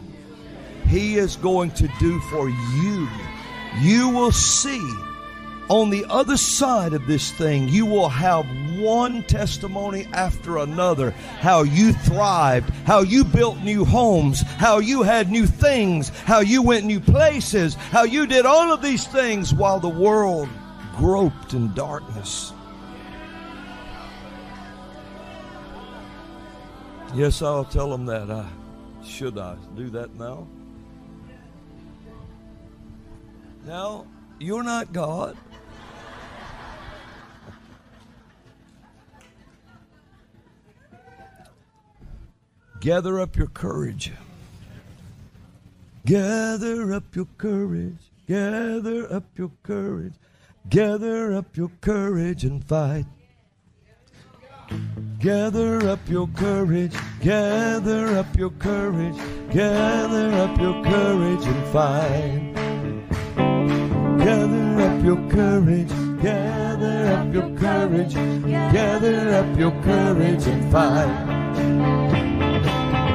He 0.87 1.17
is 1.17 1.35
going 1.35 1.71
to 1.71 1.89
do 1.99 2.19
for 2.31 2.47
you. 2.49 3.07
You 3.81 4.09
will 4.09 4.31
see 4.31 4.81
on 5.69 5.89
the 5.89 6.05
other 6.09 6.37
side 6.37 6.93
of 6.93 7.05
this 7.07 7.31
thing, 7.31 7.67
you 7.67 7.85
will 7.85 8.07
have 8.07 8.45
one 8.79 9.23
testimony 9.23 10.07
after 10.13 10.59
another 10.59 11.11
how 11.11 11.63
you 11.63 11.91
thrived, 11.91 12.69
how 12.85 13.01
you 13.01 13.25
built 13.25 13.57
new 13.57 13.83
homes, 13.83 14.41
how 14.41 14.79
you 14.79 15.03
had 15.03 15.29
new 15.29 15.45
things, 15.45 16.07
how 16.09 16.39
you 16.39 16.61
went 16.61 16.85
new 16.85 17.01
places, 17.01 17.75
how 17.75 18.03
you 18.03 18.25
did 18.25 18.45
all 18.45 18.71
of 18.71 18.81
these 18.81 19.05
things 19.05 19.53
while 19.53 19.81
the 19.81 19.89
world 19.89 20.47
groped 20.95 21.53
in 21.53 21.73
darkness. 21.73 22.53
Yes, 27.13 27.41
I'll 27.41 27.65
tell 27.65 27.89
them 27.89 28.05
that. 28.05 28.29
I, 28.29 28.47
should 29.03 29.37
I 29.37 29.55
do 29.75 29.89
that 29.91 30.15
now? 30.15 30.47
Now, 33.65 34.05
you're 34.39 34.63
not 34.63 34.93
God. 34.93 35.37
Gather 42.79 43.19
up 43.19 43.35
your 43.35 43.47
courage. 43.47 44.11
Gather 46.05 46.93
up 46.93 47.15
your 47.15 47.27
courage. 47.37 47.97
Gather 48.27 49.11
up 49.11 49.25
your 49.35 49.51
courage. 49.63 50.13
Gather 50.69 51.33
up 51.33 51.57
your 51.57 51.71
courage 51.81 52.43
and 52.45 52.63
fight. 52.63 53.05
Gather 55.19 55.87
up 55.89 55.99
your 56.07 56.27
courage. 56.35 56.95
Gather 57.21 58.17
up 58.17 58.37
your 58.37 58.51
courage. 58.51 59.15
Gather 59.51 60.31
up 60.33 60.59
your 60.59 60.83
courage 60.83 61.45
and 61.45 61.67
fight. 61.73 62.53
Gather 64.17 64.81
up 64.81 65.03
your 65.03 65.29
courage. 65.29 65.89
Gather 66.21 67.17
up 67.17 67.33
your 67.33 67.57
courage. 67.57 68.13
Gather 68.13 69.29
up 69.33 69.57
your 69.57 69.71
courage 69.83 70.47
and 70.47 70.71
fight. 70.71 71.37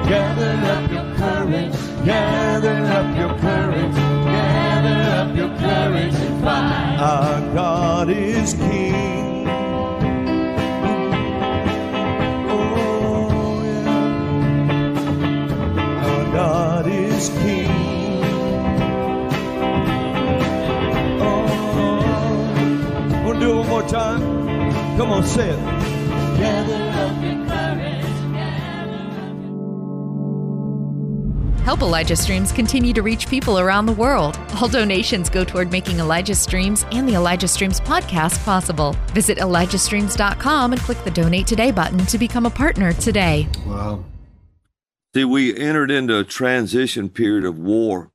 Gather 0.09 0.59
up 0.73 0.91
your 0.91 1.17
courage, 1.17 1.73
gather 2.05 2.85
up 2.85 3.17
your 3.17 3.39
courage, 3.39 3.95
gather 3.95 5.31
up 5.31 5.37
your 5.37 5.49
courage 5.57 6.15
and 6.15 6.45
fight. 6.45 6.99
Our 6.99 7.55
God 7.55 8.11
is 8.11 8.53
King. 8.55 9.32
Is 17.23 17.29
King. 17.39 17.71
Oh, 21.21 21.45
we'll 23.25 23.39
do 23.39 23.53
it 23.53 23.57
one 23.57 23.69
more 23.69 23.83
time. 23.83 24.21
Come 24.97 25.11
on, 25.13 25.25
say 25.25 25.51
it. 25.51 25.59
Gather 26.39 26.75
up 27.01 27.23
your 27.23 27.43
Help 31.65 31.81
Elijah 31.81 32.17
Streams 32.17 32.51
continue 32.51 32.93
to 32.93 33.03
reach 33.03 33.29
people 33.29 33.61
around 33.61 33.87
the 33.87 33.93
world. 33.93 34.37
All 34.57 34.67
donations 34.67 35.31
go 35.31 35.45
toward 35.45 35.71
making 35.71 36.01
Elijah 36.01 36.35
Streams 36.35 36.85
and 36.91 37.09
the 37.09 37.15
Elijah 37.15 37.47
Streams 37.47 37.79
podcast 37.81 38.45
possible. 38.45 38.97
Visit 39.15 39.39
ElijahStreams.com 39.39 40.73
and 40.73 40.81
click 40.83 41.03
the 41.05 41.13
Donate 41.13 41.47
Today 41.47 41.71
button 41.71 42.05
to 42.07 42.19
become 42.19 42.47
a 42.47 42.51
partner 42.51 42.93
today. 42.93 43.47
Wow. 43.65 44.05
See, 45.15 45.25
we 45.25 45.55
entered 45.57 45.91
into 45.91 46.19
a 46.19 46.25
transition 46.25 47.09
period 47.09 47.45
of 47.45 47.59
war, 47.59 48.11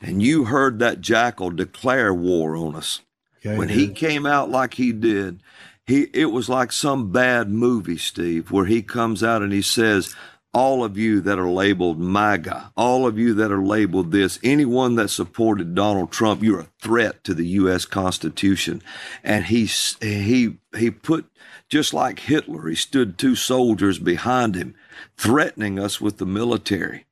and 0.00 0.22
you 0.22 0.44
heard 0.44 0.78
that 0.78 1.00
jackal 1.00 1.50
declare 1.50 2.12
war 2.12 2.56
on 2.56 2.76
us. 2.76 3.00
Yeah, 3.42 3.56
when 3.56 3.70
he 3.70 3.86
he 3.86 3.92
came 3.92 4.26
out 4.26 4.50
like 4.50 4.74
he 4.74 4.92
did, 4.92 5.42
he 5.86 6.08
it 6.12 6.26
was 6.26 6.48
like 6.48 6.70
some 6.70 7.10
bad 7.10 7.50
movie, 7.50 7.96
Steve, 7.96 8.50
where 8.50 8.66
he 8.66 8.82
comes 8.82 9.22
out 9.22 9.42
and 9.42 9.52
he 9.52 9.62
says, 9.62 10.14
all 10.54 10.84
of 10.84 10.98
you 10.98 11.20
that 11.22 11.38
are 11.38 11.48
labeled 11.48 11.98
MAGA, 11.98 12.72
all 12.76 13.06
of 13.06 13.18
you 13.18 13.32
that 13.34 13.50
are 13.50 13.64
labeled 13.64 14.12
this, 14.12 14.38
anyone 14.42 14.96
that 14.96 15.08
supported 15.08 15.74
Donald 15.74 16.12
Trump, 16.12 16.42
you're 16.42 16.60
a 16.60 16.68
threat 16.80 17.24
to 17.24 17.34
the 17.34 17.46
U.S. 17.46 17.84
Constitution. 17.86 18.82
And 19.24 19.46
he 19.46 19.64
he 20.00 20.58
he 20.76 20.90
put 20.90 21.26
just 21.68 21.94
like 21.94 22.20
Hitler, 22.20 22.68
he 22.68 22.74
stood 22.74 23.16
two 23.16 23.34
soldiers 23.34 23.98
behind 23.98 24.54
him, 24.54 24.74
threatening 25.16 25.78
us 25.78 26.00
with 26.00 26.18
the 26.18 26.26
military. 26.26 27.06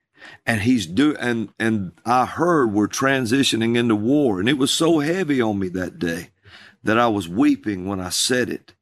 And 0.45 0.63
he's 0.63 0.87
do 0.87 1.17
and 1.17 1.49
and 1.59 1.93
I 2.05 2.27
heard 2.27 2.73
we're 2.73 2.89
transitioning 2.89 3.77
into 3.77 3.97
war, 3.97 4.39
and 4.39 4.49
it 4.49 4.59
was 4.59 4.71
so 4.71 4.99
heavy 4.99 5.41
on 5.41 5.59
me 5.59 5.69
that 5.71 5.99
day 5.99 6.31
that 6.83 6.99
I 6.99 7.09
was 7.09 7.29
weeping 7.29 7.87
when 7.87 8.01
I 8.01 8.11
said 8.11 8.51
it. 8.51 8.75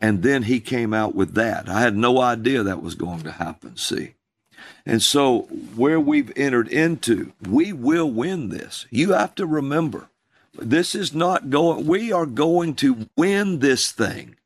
And 0.00 0.22
then 0.22 0.42
he 0.42 0.60
came 0.60 0.92
out 0.92 1.14
with 1.14 1.34
that. 1.34 1.68
I 1.68 1.80
had 1.80 1.96
no 1.96 2.20
idea 2.20 2.62
that 2.62 2.82
was 2.82 2.94
going 2.94 3.22
to 3.22 3.32
happen, 3.32 3.76
see. 3.76 4.14
And 4.84 5.02
so, 5.02 5.42
where 5.76 6.00
we've 6.00 6.32
entered 6.36 6.68
into, 6.68 7.32
we 7.40 7.72
will 7.72 8.10
win 8.10 8.50
this. 8.50 8.86
You 8.90 9.12
have 9.12 9.34
to 9.36 9.46
remember, 9.46 10.08
this 10.58 10.94
is 10.94 11.14
not 11.14 11.50
going, 11.50 11.86
we 11.86 12.12
are 12.12 12.26
going 12.26 12.74
to 12.76 13.08
win 13.16 13.60
this 13.60 13.90
thing. 13.90 14.36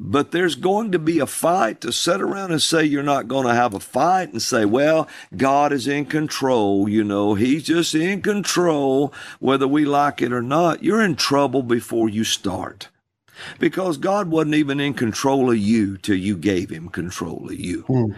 But 0.00 0.30
there's 0.30 0.54
going 0.54 0.92
to 0.92 0.98
be 0.98 1.18
a 1.18 1.26
fight 1.26 1.80
to 1.80 1.92
sit 1.92 2.20
around 2.20 2.52
and 2.52 2.62
say 2.62 2.84
you're 2.84 3.02
not 3.02 3.26
going 3.26 3.46
to 3.46 3.54
have 3.54 3.74
a 3.74 3.80
fight 3.80 4.32
and 4.32 4.40
say, 4.40 4.64
well, 4.64 5.08
God 5.36 5.72
is 5.72 5.88
in 5.88 6.06
control. 6.06 6.88
You 6.88 7.02
know, 7.02 7.34
He's 7.34 7.64
just 7.64 7.94
in 7.96 8.22
control, 8.22 9.12
whether 9.40 9.66
we 9.66 9.84
like 9.84 10.22
it 10.22 10.32
or 10.32 10.42
not. 10.42 10.84
You're 10.84 11.02
in 11.02 11.16
trouble 11.16 11.64
before 11.64 12.08
you 12.08 12.22
start 12.22 12.88
because 13.58 13.96
God 13.96 14.30
wasn't 14.30 14.54
even 14.54 14.80
in 14.80 14.94
control 14.94 15.50
of 15.50 15.58
you 15.58 15.96
till 15.98 16.16
you 16.16 16.36
gave 16.36 16.70
him 16.70 16.88
control 16.88 17.48
of 17.48 17.58
you. 17.58 17.82
Hmm. 17.82 18.12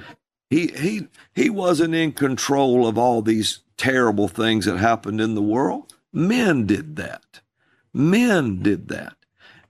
He 0.49 0.69
he 0.69 1.09
he 1.35 1.49
wasn't 1.49 1.95
in 1.95 2.13
control 2.13 2.87
of 2.87 2.99
all 2.99 3.23
these 3.23 3.61
terrible 3.77 4.29
things 4.29 4.65
that 4.67 4.79
happened 4.79 5.21
in 5.21 5.35
the 5.35 5.43
world. 5.43 5.95
Men 6.13 6.67
did 6.67 6.97
that. 6.97 7.41
Men 7.93 8.63
did 8.63 8.89
that. 8.89 9.15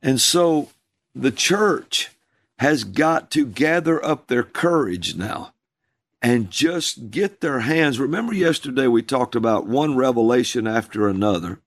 And 0.03 0.21
so 0.21 0.71
the 1.15 1.33
church 1.33 2.11
has 2.61 2.85
got 2.85 3.31
to 3.33 3.47
gather 3.47 4.05
up 4.05 4.29
their 4.29 4.45
courage 4.45 5.17
now 5.17 5.53
and 6.23 6.51
just 6.51 7.11
get 7.11 7.41
their 7.41 7.61
hands. 7.61 8.01
Remember 8.01 8.35
yesterday 8.35 8.89
we 8.89 9.03
talked 9.03 9.37
about 9.37 9.67
one 9.67 9.97
revelation 9.97 10.67
after 10.67 11.09
another 11.09 11.61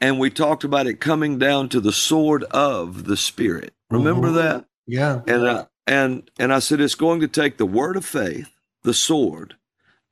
and 0.00 0.20
we 0.20 0.30
talked 0.30 0.64
about 0.64 0.88
it 0.88 1.00
coming 1.00 1.38
down 1.38 1.70
to 1.70 1.80
the 1.80 1.92
sword 1.92 2.44
of 2.46 3.06
the 3.06 3.18
spirit. 3.18 3.74
Remember 3.90 4.28
Mhm. 4.28 4.34
that? 4.34 4.66
Yeah. 4.86 5.22
And 5.26 5.46
uh, 5.46 5.66
and 5.86 6.30
and 6.38 6.52
I 6.54 6.60
said 6.60 6.80
it's 6.80 6.94
going 6.96 7.20
to 7.20 7.28
take 7.28 7.58
the 7.58 7.66
word 7.66 7.96
of 7.96 8.06
faith, 8.06 8.50
the 8.84 8.94
sword 8.94 9.56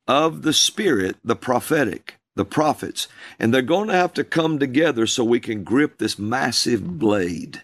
of 0.09 0.43
the 0.43 0.55
spirit, 0.55 1.17
the 1.25 1.37
prophetic, 1.37 2.17
the 2.37 2.45
prophets, 2.47 3.09
and 3.39 3.55
they're 3.55 3.63
going 3.63 3.89
to 3.89 3.95
have 3.95 4.15
to 4.15 4.25
come 4.25 4.59
together 4.59 5.07
so 5.07 5.25
we 5.25 5.41
can 5.41 5.65
grip 5.65 5.99
this 5.99 6.19
massive 6.19 6.99
blade. 6.99 7.63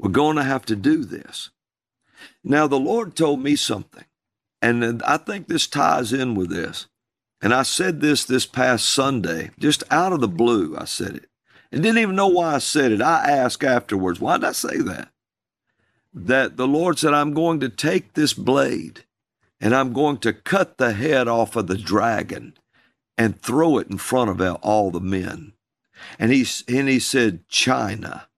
We're 0.00 0.10
going 0.10 0.36
to 0.36 0.42
have 0.42 0.64
to 0.66 0.76
do 0.76 1.04
this. 1.04 1.50
Now 2.42 2.66
the 2.66 2.78
Lord 2.78 3.14
told 3.14 3.42
me 3.42 3.56
something, 3.56 4.04
and 4.62 5.02
I 5.02 5.16
think 5.16 5.48
this 5.48 5.66
ties 5.66 6.12
in 6.12 6.34
with 6.34 6.50
this. 6.50 6.86
And 7.42 7.54
I 7.54 7.62
said 7.62 8.00
this 8.00 8.24
this 8.24 8.46
past 8.46 8.90
Sunday, 8.90 9.50
just 9.58 9.82
out 9.90 10.12
of 10.12 10.20
the 10.20 10.28
blue. 10.28 10.76
I 10.76 10.84
said 10.84 11.16
it, 11.16 11.26
and 11.72 11.82
didn't 11.82 11.98
even 11.98 12.16
know 12.16 12.28
why 12.28 12.54
I 12.56 12.58
said 12.58 12.92
it. 12.92 13.00
I 13.00 13.30
asked 13.30 13.64
afterwards, 13.64 14.20
why 14.20 14.36
did 14.36 14.44
I 14.44 14.52
say 14.52 14.78
that? 14.78 15.10
that 16.12 16.56
the 16.56 16.66
Lord 16.66 16.98
said, 16.98 17.14
I'm 17.14 17.34
going 17.34 17.60
to 17.60 17.68
take 17.68 18.14
this 18.14 18.34
blade 18.34 19.04
and 19.60 19.74
I'm 19.74 19.92
going 19.92 20.18
to 20.18 20.32
cut 20.32 20.78
the 20.78 20.92
head 20.92 21.28
off 21.28 21.56
of 21.56 21.66
the 21.66 21.78
dragon 21.78 22.56
and 23.16 23.40
throw 23.40 23.78
it 23.78 23.88
in 23.88 23.98
front 23.98 24.30
of 24.30 24.58
all 24.62 24.90
the 24.90 25.00
men. 25.00 25.52
And 26.18 26.32
he, 26.32 26.46
and 26.68 26.88
he 26.88 26.98
said, 26.98 27.46
China. 27.48 28.28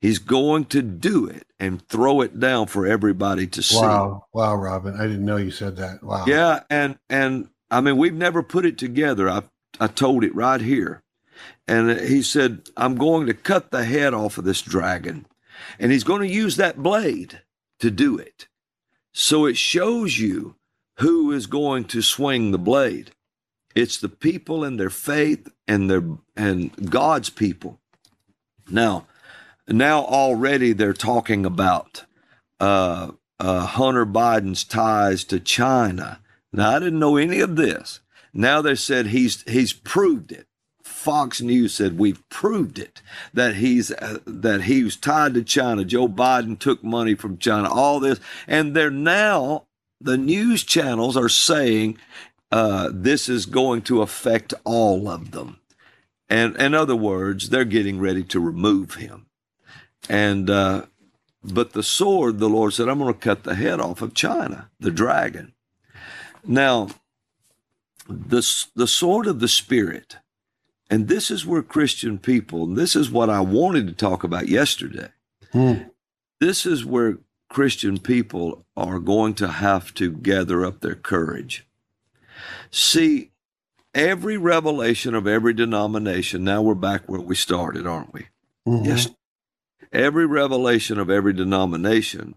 He's 0.00 0.18
going 0.18 0.66
to 0.66 0.82
do 0.82 1.26
it 1.26 1.46
and 1.58 1.86
throw 1.88 2.20
it 2.20 2.38
down 2.38 2.68
for 2.68 2.86
everybody 2.86 3.46
to 3.48 3.62
see. 3.62 3.76
Wow. 3.76 4.26
Wow, 4.32 4.54
Robin. 4.54 4.94
I 4.94 5.02
didn't 5.02 5.24
know 5.24 5.36
you 5.36 5.50
said 5.50 5.76
that. 5.76 6.02
Wow. 6.02 6.24
Yeah, 6.26 6.60
and 6.70 6.98
and 7.10 7.48
I 7.70 7.80
mean 7.80 7.96
we've 7.96 8.14
never 8.14 8.42
put 8.42 8.64
it 8.64 8.78
together. 8.78 9.28
I 9.28 9.42
I 9.80 9.88
told 9.88 10.24
it 10.24 10.34
right 10.34 10.60
here. 10.60 11.02
And 11.66 12.00
he 12.00 12.22
said, 12.22 12.62
I'm 12.76 12.96
going 12.96 13.26
to 13.26 13.34
cut 13.34 13.70
the 13.70 13.84
head 13.84 14.14
off 14.14 14.38
of 14.38 14.44
this 14.44 14.62
dragon. 14.62 15.26
And 15.78 15.92
he's 15.92 16.04
going 16.04 16.22
to 16.22 16.34
use 16.34 16.56
that 16.56 16.82
blade 16.82 17.42
to 17.80 17.90
do 17.90 18.16
it. 18.16 18.48
So 19.12 19.46
it 19.46 19.56
shows 19.56 20.18
you 20.18 20.56
who 20.98 21.30
is 21.32 21.46
going 21.46 21.84
to 21.86 22.02
swing 22.02 22.50
the 22.50 22.58
blade. 22.58 23.10
It's 23.74 23.98
the 23.98 24.08
people 24.08 24.64
and 24.64 24.80
their 24.80 24.90
faith 24.90 25.48
and 25.66 25.90
their 25.90 26.02
and 26.36 26.90
God's 26.90 27.30
people. 27.30 27.78
Now, 28.70 29.06
now 29.68 30.04
already 30.04 30.72
they're 30.72 30.92
talking 30.92 31.44
about 31.46 32.04
uh, 32.60 33.12
uh, 33.38 33.66
Hunter 33.66 34.06
Biden's 34.06 34.64
ties 34.64 35.24
to 35.24 35.40
China. 35.40 36.20
Now 36.52 36.76
I 36.76 36.78
didn't 36.78 36.98
know 36.98 37.16
any 37.16 37.40
of 37.40 37.56
this. 37.56 38.00
Now 38.32 38.62
they 38.62 38.74
said 38.74 39.08
he's 39.08 39.42
he's 39.42 39.72
proved 39.72 40.32
it 40.32 40.48
Fox 40.88 41.40
News 41.40 41.74
said 41.74 41.98
we've 41.98 42.28
proved 42.28 42.78
it 42.78 43.02
that 43.32 43.56
he's 43.56 43.92
uh, 43.92 44.18
that 44.26 44.62
he 44.62 44.82
was 44.82 44.96
tied 44.96 45.34
to 45.34 45.42
China. 45.42 45.84
Joe 45.84 46.08
Biden 46.08 46.58
took 46.58 46.82
money 46.82 47.14
from 47.14 47.38
China. 47.38 47.72
All 47.72 48.00
this, 48.00 48.18
and 48.46 48.74
they're 48.74 48.90
now 48.90 49.66
the 50.00 50.18
news 50.18 50.64
channels 50.64 51.16
are 51.16 51.28
saying 51.28 51.98
uh, 52.50 52.90
this 52.92 53.28
is 53.28 53.46
going 53.46 53.82
to 53.82 54.02
affect 54.02 54.54
all 54.64 55.08
of 55.08 55.30
them. 55.30 55.60
And 56.28 56.56
in 56.56 56.74
other 56.74 56.96
words, 56.96 57.48
they're 57.48 57.64
getting 57.64 58.00
ready 58.00 58.24
to 58.24 58.40
remove 58.40 58.94
him. 58.94 59.27
And 60.08 60.48
uh, 60.48 60.86
but 61.44 61.72
the 61.72 61.82
sword, 61.82 62.38
the 62.38 62.48
Lord 62.48 62.74
said, 62.74 62.88
I'm 62.88 62.98
going 62.98 63.12
to 63.12 63.18
cut 63.18 63.44
the 63.44 63.54
head 63.54 63.80
off 63.80 64.02
of 64.02 64.14
China, 64.14 64.70
the 64.80 64.90
dragon. 64.90 65.52
Now, 66.44 66.88
the, 68.08 68.42
the 68.74 68.86
sword 68.86 69.26
of 69.26 69.40
the 69.40 69.48
Spirit, 69.48 70.16
and 70.90 71.08
this 71.08 71.30
is 71.30 71.46
where 71.46 71.62
Christian 71.62 72.18
people, 72.18 72.64
and 72.64 72.76
this 72.76 72.96
is 72.96 73.10
what 73.10 73.30
I 73.30 73.40
wanted 73.40 73.86
to 73.88 73.92
talk 73.92 74.24
about 74.24 74.48
yesterday. 74.48 75.08
Hmm. 75.52 75.74
This 76.40 76.64
is 76.64 76.84
where 76.84 77.18
Christian 77.48 77.98
people 77.98 78.64
are 78.76 78.98
going 78.98 79.34
to 79.34 79.48
have 79.48 79.94
to 79.94 80.12
gather 80.12 80.64
up 80.64 80.80
their 80.80 80.94
courage. 80.94 81.66
See, 82.70 83.30
every 83.94 84.36
revelation 84.36 85.14
of 85.14 85.26
every 85.26 85.52
denomination, 85.52 86.44
now 86.44 86.62
we're 86.62 86.74
back 86.74 87.08
where 87.08 87.20
we 87.20 87.34
started, 87.34 87.86
aren't 87.86 88.12
we? 88.12 88.28
Mm-hmm. 88.66 88.84
Yes. 88.84 89.08
Every 89.92 90.26
revelation 90.26 90.98
of 90.98 91.08
every 91.08 91.32
denomination, 91.32 92.34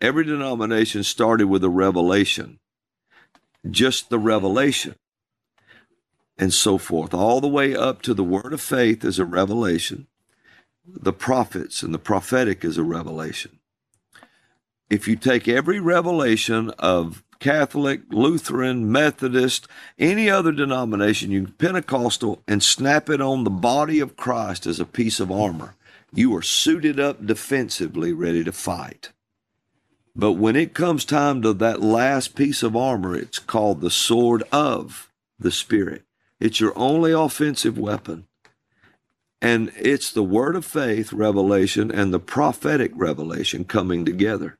every 0.00 0.24
denomination 0.24 1.02
started 1.02 1.46
with 1.46 1.64
a 1.64 1.70
revelation, 1.70 2.58
just 3.68 4.08
the 4.08 4.18
revelation, 4.18 4.94
and 6.38 6.52
so 6.52 6.78
forth. 6.78 7.12
All 7.12 7.40
the 7.40 7.48
way 7.48 7.74
up 7.74 8.02
to 8.02 8.14
the 8.14 8.24
word 8.24 8.52
of 8.52 8.60
faith 8.60 9.04
is 9.04 9.18
a 9.18 9.24
revelation, 9.24 10.06
the 10.86 11.12
prophets 11.12 11.82
and 11.82 11.92
the 11.92 11.98
prophetic 11.98 12.64
is 12.64 12.78
a 12.78 12.82
revelation. 12.82 13.58
If 14.88 15.08
you 15.08 15.16
take 15.16 15.48
every 15.48 15.80
revelation 15.80 16.70
of 16.78 17.24
Catholic, 17.38 18.02
Lutheran, 18.10 18.90
Methodist, 18.90 19.68
any 19.98 20.30
other 20.30 20.52
denomination, 20.52 21.30
you 21.30 21.48
Pentecostal, 21.48 22.42
and 22.46 22.62
snap 22.62 23.10
it 23.10 23.20
on 23.20 23.44
the 23.44 23.50
body 23.50 24.00
of 24.00 24.16
Christ 24.16 24.66
as 24.66 24.80
a 24.80 24.86
piece 24.86 25.20
of 25.20 25.30
armor. 25.30 25.74
You 26.12 26.34
are 26.36 26.42
suited 26.42 26.98
up 26.98 27.26
defensively, 27.26 28.12
ready 28.12 28.44
to 28.44 28.52
fight. 28.52 29.10
But 30.14 30.32
when 30.32 30.56
it 30.56 30.72
comes 30.72 31.04
time 31.04 31.42
to 31.42 31.52
that 31.54 31.82
last 31.82 32.34
piece 32.34 32.62
of 32.62 32.74
armor, 32.74 33.14
it's 33.14 33.38
called 33.38 33.80
the 33.80 33.90
sword 33.90 34.42
of 34.50 35.12
the 35.38 35.50
Spirit. 35.50 36.04
It's 36.40 36.58
your 36.60 36.72
only 36.76 37.12
offensive 37.12 37.76
weapon. 37.76 38.26
And 39.42 39.72
it's 39.76 40.10
the 40.10 40.22
word 40.22 40.56
of 40.56 40.64
faith 40.64 41.12
revelation 41.12 41.90
and 41.90 42.12
the 42.12 42.18
prophetic 42.18 42.92
revelation 42.94 43.64
coming 43.64 44.06
together. 44.06 44.58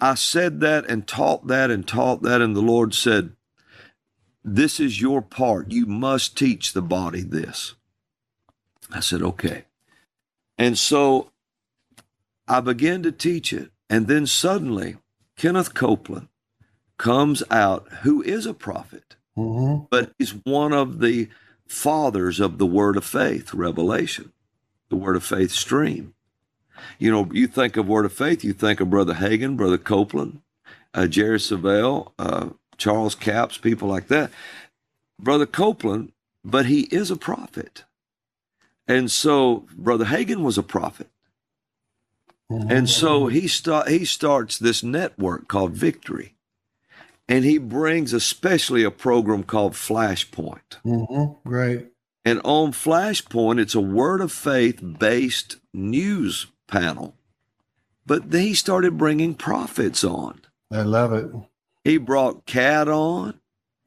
I 0.00 0.14
said 0.14 0.58
that 0.60 0.84
and 0.90 1.06
taught 1.06 1.46
that 1.46 1.70
and 1.70 1.86
taught 1.86 2.22
that, 2.22 2.40
and 2.40 2.56
the 2.56 2.60
Lord 2.60 2.92
said, 2.94 3.36
This 4.42 4.80
is 4.80 5.00
your 5.00 5.22
part. 5.22 5.70
You 5.70 5.86
must 5.86 6.36
teach 6.36 6.72
the 6.72 6.82
body 6.82 7.22
this. 7.22 7.74
I 8.90 8.98
said, 8.98 9.22
Okay. 9.22 9.66
And 10.62 10.78
so 10.78 11.28
I 12.46 12.60
began 12.60 13.02
to 13.02 13.10
teach 13.10 13.52
it. 13.52 13.72
And 13.90 14.06
then 14.06 14.28
suddenly, 14.28 14.96
Kenneth 15.36 15.74
Copeland 15.74 16.28
comes 16.98 17.42
out, 17.50 17.88
who 18.02 18.22
is 18.22 18.46
a 18.46 18.54
prophet, 18.54 19.16
mm-hmm. 19.36 19.86
but 19.90 20.12
he's 20.18 20.36
one 20.44 20.72
of 20.72 21.00
the 21.00 21.28
fathers 21.66 22.38
of 22.38 22.58
the 22.58 22.66
Word 22.66 22.96
of 22.96 23.04
Faith, 23.04 23.52
Revelation, 23.52 24.32
the 24.88 24.94
Word 24.94 25.16
of 25.16 25.24
Faith 25.24 25.50
stream. 25.50 26.14
You 26.96 27.10
know, 27.10 27.28
you 27.32 27.48
think 27.48 27.76
of 27.76 27.88
Word 27.88 28.04
of 28.04 28.12
Faith, 28.12 28.44
you 28.44 28.52
think 28.52 28.80
of 28.80 28.88
Brother 28.88 29.14
Hagin, 29.14 29.56
Brother 29.56 29.78
Copeland, 29.78 30.42
uh, 30.94 31.08
Jerry 31.08 31.38
Savelle, 31.38 32.12
uh, 32.20 32.50
Charles 32.78 33.16
Capps, 33.16 33.58
people 33.58 33.88
like 33.88 34.06
that. 34.06 34.30
Brother 35.18 35.46
Copeland, 35.46 36.12
but 36.44 36.66
he 36.66 36.82
is 36.82 37.10
a 37.10 37.16
prophet. 37.16 37.82
And 38.92 39.10
so 39.10 39.64
Brother 39.74 40.04
Hagin 40.04 40.42
was 40.42 40.58
a 40.58 40.62
prophet. 40.62 41.08
And 42.50 42.90
so 42.90 43.28
he 43.28 43.48
start 43.48 43.88
he 43.88 44.04
starts 44.04 44.58
this 44.58 44.82
network 44.82 45.48
called 45.48 45.72
Victory. 45.72 46.34
And 47.26 47.46
he 47.46 47.56
brings 47.56 48.12
especially 48.12 48.84
a 48.84 48.90
program 48.90 49.44
called 49.44 49.72
Flashpoint. 49.72 50.82
Mm-hmm. 50.84 51.48
Right. 51.48 51.86
And 52.26 52.42
on 52.44 52.72
Flashpoint, 52.72 53.58
it's 53.58 53.74
a 53.74 53.80
word 53.80 54.20
of 54.20 54.30
faith 54.30 54.80
based 54.98 55.56
news 55.72 56.48
panel. 56.68 57.14
But 58.04 58.30
then 58.30 58.42
he 58.42 58.52
started 58.52 58.98
bringing 58.98 59.34
prophets 59.34 60.04
on. 60.04 60.42
I 60.70 60.82
love 60.82 61.14
it. 61.14 61.30
He 61.82 61.96
brought 61.96 62.44
Kat 62.44 62.88
on. 62.88 63.40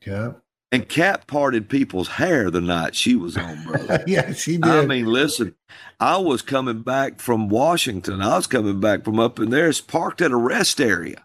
Yeah. 0.03 0.33
And 0.71 0.89
Kat 0.89 1.27
parted 1.27 1.69
people's 1.69 2.09
hair 2.09 2.49
the 2.49 2.59
night 2.59 2.95
she 2.95 3.15
was 3.15 3.37
on, 3.37 3.63
brother. 3.63 4.03
yeah, 4.07 4.33
she 4.33 4.57
did. 4.57 4.65
I 4.65 4.85
mean, 4.85 5.05
listen, 5.05 5.55
I 5.99 6.17
was 6.17 6.41
coming 6.41 6.81
back 6.81 7.19
from 7.19 7.49
Washington. 7.49 8.21
I 8.21 8.35
was 8.35 8.47
coming 8.47 8.79
back 8.79 9.05
from 9.05 9.19
up 9.19 9.39
in 9.39 9.51
there. 9.51 9.69
It's 9.69 9.79
parked 9.79 10.21
at 10.21 10.31
a 10.31 10.35
rest 10.35 10.81
area. 10.81 11.23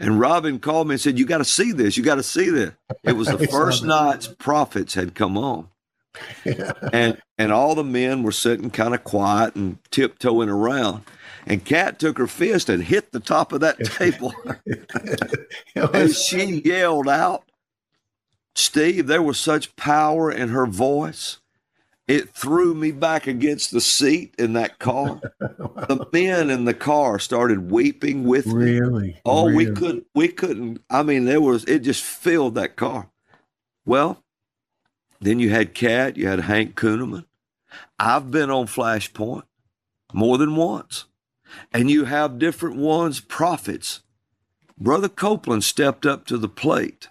And 0.00 0.20
Robin 0.20 0.58
called 0.58 0.88
me 0.88 0.94
and 0.94 1.00
said, 1.00 1.18
You 1.18 1.26
got 1.26 1.38
to 1.38 1.44
see 1.44 1.72
this. 1.72 1.96
You 1.96 2.04
got 2.04 2.16
to 2.16 2.22
see 2.22 2.50
this. 2.50 2.72
It 3.04 3.14
was 3.14 3.28
the 3.28 3.46
first 3.50 3.84
night's 3.84 4.28
prophets 4.28 4.94
had 4.94 5.14
come 5.14 5.36
on. 5.36 5.68
and 6.92 7.20
and 7.36 7.52
all 7.52 7.74
the 7.74 7.84
men 7.84 8.22
were 8.22 8.32
sitting 8.32 8.70
kind 8.70 8.94
of 8.94 9.04
quiet 9.04 9.54
and 9.54 9.78
tiptoeing 9.90 10.48
around. 10.48 11.04
And 11.46 11.64
Kat 11.64 11.98
took 11.98 12.18
her 12.18 12.26
fist 12.26 12.68
and 12.68 12.82
hit 12.82 13.12
the 13.12 13.20
top 13.20 13.52
of 13.52 13.60
that 13.60 13.78
table. 13.84 14.34
and 15.74 16.14
she 16.14 16.60
yelled 16.64 17.08
out, 17.08 17.44
Steve, 18.58 19.06
there 19.06 19.22
was 19.22 19.38
such 19.38 19.76
power 19.76 20.32
in 20.32 20.48
her 20.48 20.66
voice. 20.66 21.38
It 22.08 22.30
threw 22.30 22.74
me 22.74 22.90
back 22.90 23.28
against 23.28 23.70
the 23.70 23.80
seat 23.80 24.34
in 24.36 24.54
that 24.54 24.80
car. 24.80 25.20
the 25.38 26.08
men 26.12 26.50
in 26.50 26.64
the 26.64 26.74
car 26.74 27.20
started 27.20 27.70
weeping 27.70 28.24
with 28.24 28.46
me. 28.46 28.80
Really? 28.80 29.20
Oh, 29.24 29.46
really? 29.46 29.66
we 29.66 29.72
couldn't 29.72 30.06
we 30.14 30.28
couldn't 30.28 30.82
I 30.90 31.04
mean 31.04 31.24
there 31.24 31.40
was 31.40 31.64
it 31.66 31.80
just 31.80 32.02
filled 32.02 32.56
that 32.56 32.74
car. 32.74 33.10
Well, 33.86 34.24
then 35.20 35.38
you 35.38 35.50
had 35.50 35.74
Kat, 35.74 36.16
you 36.16 36.26
had 36.26 36.40
Hank 36.40 36.74
Kunneman. 36.74 37.26
I've 37.98 38.30
been 38.30 38.50
on 38.50 38.66
Flashpoint 38.66 39.44
more 40.12 40.36
than 40.36 40.56
once. 40.56 41.04
And 41.72 41.90
you 41.90 42.06
have 42.06 42.38
different 42.38 42.76
ones, 42.76 43.20
prophets. 43.20 44.00
Brother 44.76 45.08
Copeland 45.08 45.64
stepped 45.64 46.04
up 46.04 46.26
to 46.26 46.36
the 46.36 46.48
plate 46.48 47.08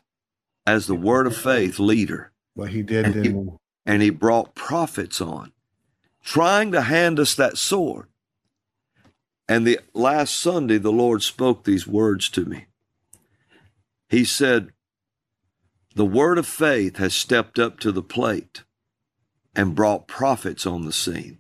as 0.68 0.86
the 0.86 0.96
word 0.96 1.26
of 1.26 1.36
faith 1.36 1.80
leader. 1.80 2.32
Well, 2.54 2.68
he 2.68 2.84
did. 2.84 3.06
And 3.06 3.26
he, 3.26 3.52
and 3.86 4.02
he 4.02 4.10
brought 4.10 4.54
prophets 4.54 5.22
on, 5.22 5.54
trying 6.24 6.74
to 6.74 6.82
hand 6.82 7.20
us 7.20 7.34
that 7.36 7.58
sword. 7.58 8.08
And 9.48 9.66
the 9.66 9.80
last 9.94 10.36
Sunday, 10.36 10.78
the 10.78 10.92
Lord 10.92 11.24
spoke 11.24 11.64
these 11.64 11.88
words 11.88 12.28
to 12.32 12.44
me. 12.44 12.66
He 14.10 14.26
said, 14.26 14.74
the 15.96 16.06
word 16.06 16.38
of 16.38 16.46
faith 16.46 16.98
has 16.98 17.16
stepped 17.16 17.58
up 17.58 17.80
to 17.80 17.92
the 17.92 18.04
plate 18.04 18.64
and 19.56 19.74
brought 19.74 20.08
prophets 20.08 20.66
on 20.66 20.86
the 20.86 20.92
scene. 20.94 21.40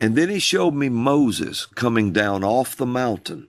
And 0.00 0.16
then 0.16 0.30
he 0.30 0.38
showed 0.38 0.74
me 0.74 0.88
Moses 0.88 1.66
coming 1.66 2.12
down 2.12 2.42
off 2.42 2.76
the 2.76 2.86
mountain 2.86 3.48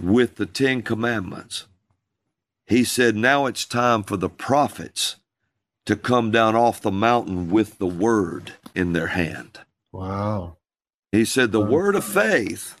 with 0.00 0.36
the 0.36 0.46
Ten 0.46 0.82
Commandments. 0.82 1.66
He 2.70 2.84
said, 2.84 3.16
Now 3.16 3.46
it's 3.46 3.64
time 3.64 4.04
for 4.04 4.16
the 4.16 4.28
prophets 4.28 5.16
to 5.86 5.96
come 5.96 6.30
down 6.30 6.54
off 6.54 6.80
the 6.80 6.92
mountain 6.92 7.50
with 7.50 7.78
the 7.78 7.86
word 7.86 8.52
in 8.76 8.92
their 8.92 9.08
hand. 9.08 9.58
Wow. 9.90 10.56
He 11.10 11.24
said, 11.24 11.50
The 11.50 11.60
wow. 11.60 11.68
word 11.68 11.96
of 11.96 12.04
faith 12.04 12.80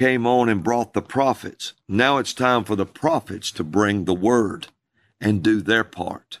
came 0.00 0.26
on 0.26 0.48
and 0.48 0.64
brought 0.64 0.92
the 0.92 1.02
prophets. 1.02 1.74
Now 1.88 2.18
it's 2.18 2.34
time 2.34 2.64
for 2.64 2.74
the 2.74 2.84
prophets 2.84 3.52
to 3.52 3.62
bring 3.62 4.06
the 4.06 4.14
word 4.14 4.66
and 5.20 5.40
do 5.40 5.60
their 5.60 5.84
part. 5.84 6.40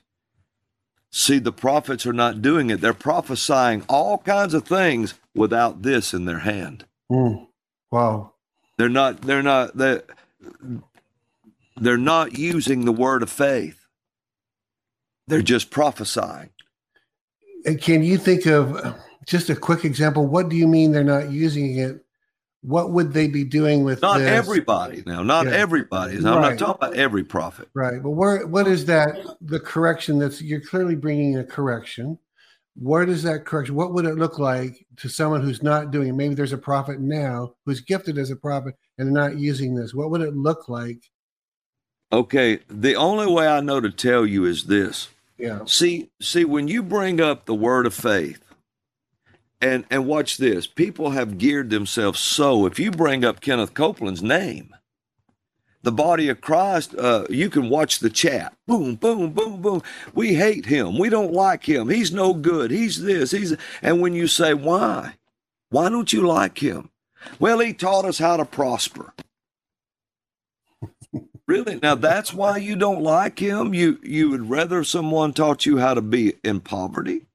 See, 1.12 1.38
the 1.38 1.52
prophets 1.52 2.04
are 2.04 2.12
not 2.12 2.42
doing 2.42 2.68
it. 2.68 2.80
They're 2.80 2.94
prophesying 2.94 3.84
all 3.88 4.18
kinds 4.18 4.54
of 4.54 4.66
things 4.66 5.14
without 5.36 5.82
this 5.82 6.12
in 6.12 6.24
their 6.24 6.40
hand. 6.40 6.84
Mm. 7.08 7.46
Wow. 7.92 8.32
They're 8.76 8.88
not, 8.88 9.20
they're 9.20 9.42
not, 9.42 9.76
they're, 9.76 10.02
they're 11.76 11.98
not 11.98 12.38
using 12.38 12.84
the 12.84 12.92
word 12.92 13.22
of 13.22 13.30
faith. 13.30 13.86
They're 15.28 15.42
just 15.42 15.70
prophesying. 15.70 16.50
And 17.66 17.80
can 17.80 18.02
you 18.02 18.18
think 18.18 18.46
of 18.46 18.96
just 19.26 19.50
a 19.50 19.56
quick 19.56 19.84
example? 19.84 20.26
What 20.26 20.48
do 20.48 20.56
you 20.56 20.68
mean 20.68 20.92
they're 20.92 21.04
not 21.04 21.30
using 21.30 21.78
it 21.78 21.96
what 22.62 22.92
would 22.92 23.12
they 23.12 23.28
be 23.28 23.44
doing 23.44 23.84
with 23.84 24.02
not 24.02 24.18
this? 24.18 24.28
everybody 24.28 25.02
now 25.06 25.22
not 25.22 25.46
Yeah. 25.46 25.52
everybody 25.52 26.16
i'm 26.16 26.22
not 26.22 26.58
talking 26.58 26.76
about 26.88 26.94
every 26.96 27.24
prophet 27.24 27.68
Right. 27.74 28.02
But 28.02 28.10
where 28.10 28.46
what 28.46 28.66
is 28.66 28.86
that 28.86 29.16
the 29.40 29.60
correction 29.60 30.18
that's 30.18 30.40
you're 30.40 30.60
clearly 30.60 30.94
bringing 30.96 31.36
a 31.38 31.44
correction. 31.44 32.18
Where 32.76 33.04
does 33.04 33.22
that 33.24 33.44
correction 33.44 33.74
what 33.74 33.92
would 33.94 34.06
it 34.06 34.16
look 34.16 34.38
like 34.38 34.86
to 34.98 35.08
someone 35.08 35.42
who's 35.42 35.62
not 35.62 35.90
doing 35.90 36.08
it? 36.08 36.12
Maybe 36.14 36.34
there's 36.34 36.52
a 36.52 36.58
prophet 36.58 37.00
now 37.00 37.54
who's 37.66 37.80
gifted 37.80 38.16
as 38.18 38.30
a 38.30 38.36
prophet 38.36 38.76
and 38.98 39.06
they're 39.08 39.24
not 39.28 39.38
using 39.38 39.74
this. 39.74 39.94
What 39.94 40.10
would 40.10 40.20
it 40.22 40.34
look 40.36 40.68
like? 40.68 41.10
Okay 42.12 42.60
the 42.68 42.96
only 42.96 43.26
way 43.26 43.46
i 43.48 43.60
know 43.60 43.80
to 43.80 43.90
tell 43.90 44.26
you 44.26 44.44
is 44.44 44.64
this 44.64 45.08
Yeah. 45.38 45.60
See, 45.66 46.10
see, 46.20 46.44
when 46.44 46.68
you 46.68 46.82
bring 46.82 47.20
up 47.20 47.46
the 47.46 47.54
word 47.54 47.86
of 47.86 47.94
faith, 47.94 48.42
and 49.60 49.84
and 49.90 50.06
watch 50.06 50.38
this, 50.38 50.66
people 50.66 51.10
have 51.10 51.38
geared 51.38 51.70
themselves 51.70 52.20
so. 52.20 52.66
If 52.66 52.78
you 52.78 52.90
bring 52.92 53.24
up 53.24 53.40
Kenneth 53.40 53.74
Copeland's 53.74 54.22
name, 54.22 54.74
the 55.82 55.92
body 55.92 56.28
of 56.28 56.40
Christ, 56.40 56.94
uh, 56.96 57.26
you 57.30 57.50
can 57.50 57.68
watch 57.70 58.00
the 58.00 58.10
chat. 58.10 58.54
Boom, 58.66 58.96
boom, 58.96 59.32
boom, 59.32 59.62
boom. 59.62 59.82
We 60.14 60.34
hate 60.34 60.66
him. 60.66 60.98
We 60.98 61.10
don't 61.10 61.32
like 61.32 61.64
him. 61.68 61.88
He's 61.90 62.12
no 62.12 62.34
good. 62.34 62.70
He's 62.70 63.02
this. 63.02 63.32
He's 63.32 63.56
and 63.82 64.00
when 64.00 64.14
you 64.14 64.26
say 64.28 64.54
why, 64.54 65.14
why 65.70 65.88
don't 65.90 66.12
you 66.12 66.26
like 66.26 66.58
him? 66.62 66.90
Well, 67.40 67.60
he 67.60 67.72
taught 67.74 68.04
us 68.04 68.18
how 68.18 68.36
to 68.38 68.44
prosper. 68.44 69.14
Really? 71.52 71.78
Now 71.82 71.96
that's 71.96 72.32
why 72.32 72.56
you 72.56 72.76
don't 72.76 73.02
like 73.02 73.38
him? 73.38 73.74
You 73.74 73.98
you 74.02 74.30
would 74.30 74.48
rather 74.48 74.82
someone 74.84 75.34
taught 75.34 75.66
you 75.66 75.78
how 75.78 75.92
to 75.92 76.00
be 76.00 76.34
in 76.42 76.60
poverty? 76.60 77.26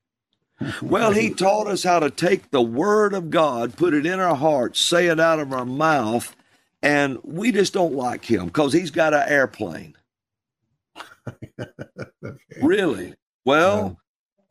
Well, 0.82 1.12
he 1.12 1.30
taught 1.34 1.68
us 1.68 1.84
how 1.84 2.00
to 2.00 2.10
take 2.10 2.50
the 2.50 2.62
word 2.62 3.14
of 3.14 3.30
God, 3.30 3.78
put 3.78 3.94
it 3.94 4.08
in 4.08 4.20
our 4.20 4.36
hearts, 4.36 4.80
say 4.80 5.06
it 5.06 5.20
out 5.20 5.40
of 5.40 5.54
our 5.54 5.66
mouth, 5.66 6.36
and 6.82 7.20
we 7.24 7.52
just 7.52 7.74
don't 7.74 7.94
like 7.94 8.26
him 8.26 8.48
because 8.48 8.74
he's 8.74 8.90
got 8.90 9.14
an 9.14 9.24
airplane. 9.28 9.96
Really? 12.60 13.14
Well, 13.46 14.00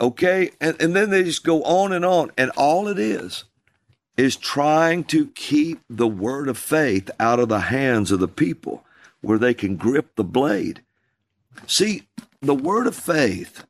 okay. 0.01 0.53
And, 0.61 0.81
and 0.81 0.95
then 0.95 1.11
they 1.11 1.25
just 1.25 1.43
go 1.43 1.65
on 1.65 1.93
and 1.93 2.05
on. 2.05 2.31
And 2.39 2.51
all 2.51 2.87
it 2.87 3.01
is 3.01 3.45
is 4.17 4.37
trying 4.37 5.03
to 5.05 5.27
keep 5.29 5.81
the 5.91 6.07
word 6.07 6.49
of 6.49 6.57
faith 6.57 7.11
out 7.19 7.41
of 7.41 7.49
the 7.49 7.61
hands 7.61 8.13
of 8.13 8.21
the 8.21 8.29
people 8.29 8.86
where 9.27 9.39
they 9.39 9.55
can 9.55 9.77
grip 9.77 10.15
the 10.15 10.25
blade. 10.25 10.83
See, 11.67 12.05
the 12.41 12.55
word 12.55 12.87
of 12.87 12.95
faith, 12.95 13.65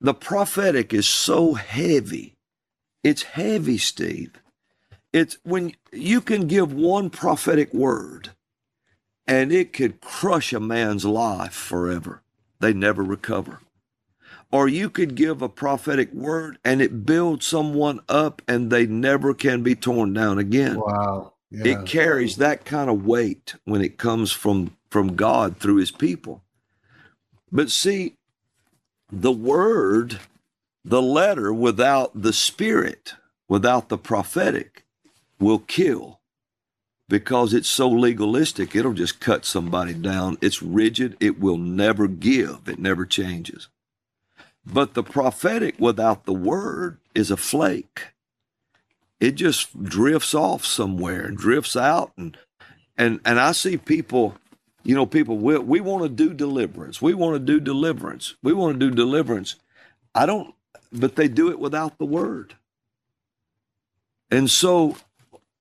the 0.00 0.14
prophetic 0.14 0.92
is 0.92 1.06
so 1.06 1.54
heavy. 1.54 2.34
It's 3.02 3.22
heavy, 3.22 3.78
Steve. 3.78 4.32
It's 5.12 5.38
when 5.42 5.74
you 5.90 6.20
can 6.20 6.46
give 6.46 6.72
one 6.72 7.10
prophetic 7.10 7.72
word 7.72 8.30
and 9.26 9.52
it 9.52 9.72
could 9.72 10.00
crush 10.00 10.52
a 10.52 10.60
man's 10.60 11.04
life 11.04 11.52
forever. 11.54 12.22
They 12.60 12.72
never 12.72 13.02
recover. 13.02 13.60
Or 14.50 14.68
you 14.68 14.90
could 14.90 15.14
give 15.14 15.40
a 15.40 15.48
prophetic 15.48 16.12
word 16.12 16.58
and 16.64 16.82
it 16.82 17.06
builds 17.06 17.46
someone 17.46 18.00
up 18.08 18.42
and 18.46 18.70
they 18.70 18.86
never 18.86 19.32
can 19.32 19.62
be 19.62 19.74
torn 19.74 20.12
down 20.12 20.38
again. 20.38 20.78
Wow. 20.78 21.31
Yeah. 21.52 21.82
It 21.82 21.86
carries 21.86 22.36
that 22.36 22.64
kind 22.64 22.88
of 22.88 23.04
weight 23.04 23.56
when 23.64 23.82
it 23.82 23.98
comes 23.98 24.32
from 24.32 24.76
from 24.90 25.16
God 25.16 25.58
through 25.58 25.76
his 25.76 25.90
people. 25.90 26.42
But 27.50 27.70
see, 27.70 28.14
the 29.10 29.32
word, 29.32 30.20
the 30.84 31.02
letter 31.02 31.52
without 31.52 32.22
the 32.22 32.32
spirit, 32.32 33.14
without 33.48 33.90
the 33.90 33.98
prophetic 33.98 34.84
will 35.38 35.58
kill 35.58 36.20
because 37.12 37.52
it's 37.52 37.68
so 37.68 37.90
legalistic, 37.90 38.74
it'll 38.74 38.94
just 38.94 39.20
cut 39.20 39.44
somebody 39.44 39.92
down. 39.92 40.38
It's 40.40 40.62
rigid, 40.62 41.14
it 41.20 41.38
will 41.38 41.58
never 41.58 42.08
give, 42.08 42.66
it 42.66 42.78
never 42.78 43.04
changes. 43.04 43.68
But 44.64 44.94
the 44.94 45.02
prophetic 45.02 45.74
without 45.78 46.24
the 46.24 46.32
word 46.32 46.96
is 47.14 47.30
a 47.30 47.36
flake. 47.36 48.14
It 49.22 49.36
just 49.36 49.82
drifts 49.84 50.34
off 50.34 50.66
somewhere 50.66 51.22
and 51.22 51.38
drifts 51.38 51.76
out 51.76 52.12
and 52.18 52.36
and 52.98 53.20
and 53.24 53.40
I 53.40 53.52
see 53.52 53.78
people, 53.78 54.36
you 54.84 54.96
know, 54.96 55.06
people 55.06 55.38
we, 55.38 55.58
we 55.58 55.80
want 55.80 56.04
to 56.04 56.10
do 56.10 56.34
deliverance. 56.34 57.02
We 57.02 57.14
want 57.14 57.34
to 57.36 57.40
do 57.40 57.60
deliverance. 57.60 58.36
We 58.42 58.52
want 58.52 58.80
to 58.80 58.90
do 58.90 58.94
deliverance. 58.94 59.56
I 60.14 60.26
don't 60.26 60.54
but 60.92 61.16
they 61.16 61.28
do 61.28 61.50
it 61.50 61.60
without 61.60 61.98
the 61.98 62.06
word. 62.06 62.56
And 64.30 64.50
so 64.50 64.96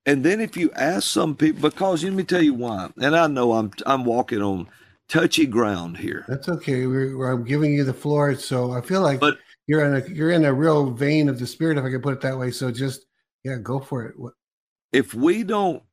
and 0.05 0.26
then 0.26 0.41
if 0.41 0.57
you 0.57 0.72
ask 0.74 1.07
some 1.07 1.36
people 1.36 1.70
because 1.70 2.03
let 2.03 2.14
me 2.14 2.24
tell 2.24 2.43
you 2.43 2.55
why. 2.55 2.89
And 3.01 3.16
I 3.16 3.28
know 3.28 3.53
I'm 3.53 3.72
I'm 3.86 4.05
walking 4.05 4.41
on 4.41 4.70
touchy 5.09 5.45
ground 5.47 5.97
here. 5.97 6.26
That's 6.28 6.49
okay. 6.49 6.88
We're, 6.88 7.18
we're- 7.18 7.34
I'm 7.34 7.45
giving 7.45 7.74
you 7.74 7.86
the 7.86 7.93
floor, 7.93 8.36
so 8.36 8.74
I 8.74 8.82
feel 8.82 9.01
like 9.01 9.20
But- 9.22 9.39
you're 9.68 9.86
in 9.86 9.95
a 10.03 10.09
you're 10.09 10.32
in 10.32 10.45
a 10.45 10.53
real 10.53 10.91
vein 10.91 11.30
of 11.30 11.39
the 11.39 11.47
spirit, 11.47 11.78
if 11.78 11.86
I 11.86 11.91
could 11.91 12.03
put 12.03 12.14
it 12.16 12.22
that 12.22 12.39
way. 12.39 12.51
So 12.51 12.72
just 12.72 13.05
yeah, 13.43 13.57
go 13.57 13.79
for 13.79 14.05
it. 14.05 14.19
What, 14.19 14.33
if 14.91 15.13
we 15.13 15.43
don't 15.43 15.83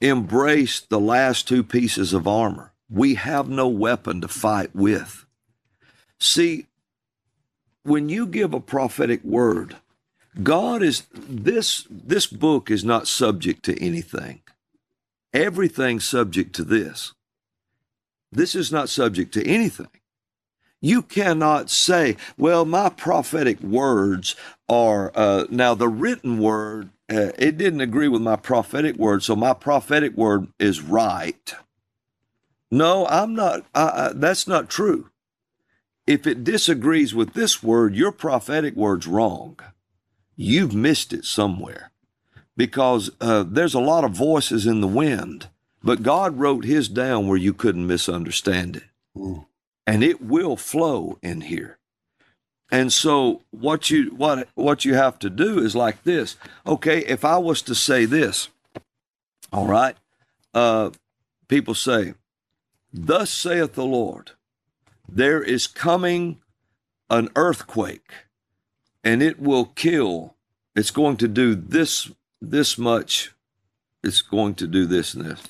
embrace 0.00 0.80
the 0.80 1.00
last 1.00 1.48
two 1.48 1.64
pieces 1.64 2.12
of 2.12 2.26
armor, 2.28 2.72
we 2.90 3.14
have 3.16 3.48
no 3.48 3.68
weapon 3.68 4.20
to 4.22 4.28
fight 4.28 4.74
with. 4.74 5.26
See, 6.18 6.66
when 7.84 8.08
you 8.08 8.26
give 8.26 8.54
a 8.54 8.60
prophetic 8.60 9.22
word, 9.24 9.76
God 10.42 10.82
is 10.82 11.04
this 11.12 11.86
this 11.90 12.26
book 12.26 12.70
is 12.70 12.84
not 12.84 13.08
subject 13.08 13.64
to 13.64 13.82
anything. 13.82 14.42
Everything's 15.34 16.04
subject 16.04 16.54
to 16.56 16.64
this. 16.64 17.14
This 18.32 18.54
is 18.54 18.72
not 18.72 18.88
subject 18.88 19.34
to 19.34 19.46
anything. 19.46 19.97
You 20.80 21.02
cannot 21.02 21.70
say, 21.70 22.16
well, 22.36 22.64
my 22.64 22.88
prophetic 22.90 23.60
words 23.62 24.36
are 24.68 25.12
uh, 25.14 25.46
now 25.50 25.74
the 25.74 25.88
written 25.88 26.38
word, 26.38 26.90
uh, 27.10 27.32
it 27.38 27.58
didn't 27.58 27.80
agree 27.80 28.08
with 28.08 28.22
my 28.22 28.36
prophetic 28.36 28.96
word, 28.96 29.24
so 29.24 29.36
my 29.36 29.54
prophetic 29.54 30.16
word 30.16 30.48
is 30.58 30.82
right. 30.82 31.54
No, 32.70 33.06
I'm 33.06 33.34
not, 33.34 33.66
I, 33.74 33.82
I, 33.88 34.12
that's 34.14 34.46
not 34.48 34.70
true. 34.70 35.10
If 36.06 36.26
it 36.26 36.44
disagrees 36.44 37.14
with 37.14 37.34
this 37.34 37.62
word, 37.62 37.94
your 37.96 38.12
prophetic 38.12 38.76
word's 38.76 39.06
wrong. 39.06 39.58
You've 40.36 40.74
missed 40.74 41.12
it 41.12 41.24
somewhere 41.24 41.92
because 42.56 43.10
uh, 43.20 43.44
there's 43.48 43.74
a 43.74 43.80
lot 43.80 44.04
of 44.04 44.12
voices 44.12 44.66
in 44.66 44.80
the 44.82 44.88
wind, 44.88 45.48
but 45.82 46.02
God 46.04 46.38
wrote 46.38 46.64
his 46.64 46.88
down 46.88 47.28
where 47.28 47.38
you 47.38 47.54
couldn't 47.54 47.86
misunderstand 47.88 48.76
it 48.76 48.84
Mm. 49.16 49.47
And 49.88 50.04
it 50.04 50.20
will 50.20 50.54
flow 50.54 51.18
in 51.22 51.40
here. 51.40 51.78
And 52.70 52.92
so 52.92 53.40
what 53.50 53.88
you 53.88 54.10
what 54.14 54.46
what 54.54 54.84
you 54.84 54.92
have 54.92 55.18
to 55.20 55.30
do 55.30 55.58
is 55.58 55.74
like 55.74 56.04
this. 56.04 56.36
Okay, 56.66 56.98
if 57.06 57.24
I 57.24 57.38
was 57.38 57.62
to 57.62 57.74
say 57.74 58.04
this, 58.04 58.50
all 59.50 59.66
right, 59.66 59.96
uh, 60.52 60.90
people 61.48 61.74
say, 61.74 62.12
"Thus 62.92 63.30
saith 63.30 63.72
the 63.72 63.86
Lord, 63.86 64.32
there 65.08 65.42
is 65.42 65.66
coming 65.66 66.36
an 67.08 67.30
earthquake, 67.34 68.12
and 69.02 69.22
it 69.22 69.40
will 69.40 69.64
kill. 69.64 70.34
It's 70.76 70.90
going 70.90 71.16
to 71.16 71.28
do 71.28 71.54
this 71.54 72.10
this 72.42 72.76
much. 72.76 73.32
It's 74.04 74.20
going 74.20 74.54
to 74.56 74.66
do 74.66 74.84
this 74.84 75.14
and 75.14 75.24
this." 75.24 75.42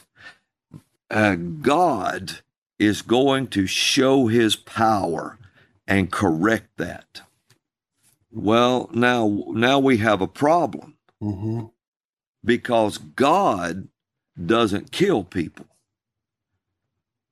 Uh, 1.11 1.35
God 1.35 2.43
is 2.79 3.03
going 3.03 3.49
to 3.49 3.67
show 3.67 4.29
his 4.29 4.57
power 4.57 5.39
and 5.87 6.13
correct 6.13 6.69
that. 6.77 7.23
Well, 8.31 8.91
now 8.93 9.45
now 9.49 9.79
we 9.79 9.99
have 9.99 10.21
a 10.21 10.29
problem 10.29 10.97
hmm 11.21 11.67
because 12.45 12.99
God 12.99 13.89
doesn't 14.43 14.93
kill 14.93 15.25
people. 15.25 15.67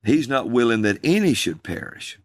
He's 0.03 0.27
not 0.27 0.49
willing 0.49 0.83
that 0.83 0.99
any 1.03 1.33
should 1.33 1.63
perish. 1.63 2.19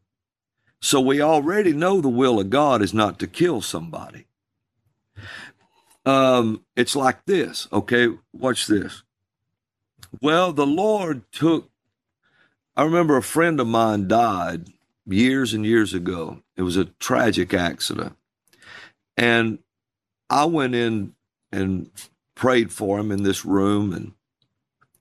So 0.80 1.00
we 1.00 1.20
already 1.20 1.72
know 1.72 2.00
the 2.00 2.08
will 2.08 2.40
of 2.40 2.50
God 2.50 2.82
is 2.82 2.92
not 2.92 3.18
to 3.20 3.26
kill 3.26 3.60
somebody. 3.60 4.26
Um, 6.04 6.64
it's 6.76 6.96
like 6.96 7.24
this, 7.26 7.68
okay? 7.72 8.08
Watch 8.32 8.66
this. 8.66 9.04
Well, 10.20 10.52
the 10.52 10.66
Lord 10.66 11.22
took 11.32 11.71
I 12.76 12.84
remember 12.84 13.16
a 13.16 13.22
friend 13.22 13.60
of 13.60 13.66
mine 13.66 14.08
died 14.08 14.68
years 15.06 15.52
and 15.52 15.66
years 15.66 15.92
ago. 15.92 16.42
It 16.56 16.62
was 16.62 16.76
a 16.76 16.86
tragic 16.86 17.52
accident. 17.52 18.16
And 19.16 19.58
I 20.30 20.46
went 20.46 20.74
in 20.74 21.14
and 21.50 21.90
prayed 22.34 22.72
for 22.72 22.98
him 22.98 23.12
in 23.12 23.22
this 23.22 23.44
room, 23.44 23.92
and 23.92 24.12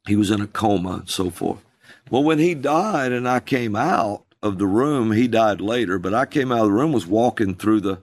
he 0.06 0.16
was 0.16 0.32
in 0.32 0.42
a 0.42 0.48
coma 0.48 0.98
and 0.98 1.10
so 1.10 1.30
forth. 1.30 1.64
Well, 2.10 2.24
when 2.24 2.40
he 2.40 2.56
died 2.56 3.14
and 3.14 3.28
I 3.28 3.40
came 3.40 3.76
out 3.76 4.26
of 4.44 4.58
the 4.58 4.68
room, 4.68 5.12
he 5.12 5.28
died 5.28 5.62
later, 5.62 5.98
but 5.98 6.14
I 6.14 6.26
came 6.26 6.52
out 6.52 6.60
of 6.60 6.66
the 6.66 6.72
room, 6.72 6.92
was 6.92 7.08
walking 7.08 7.56
through 7.56 7.82
the 7.82 8.02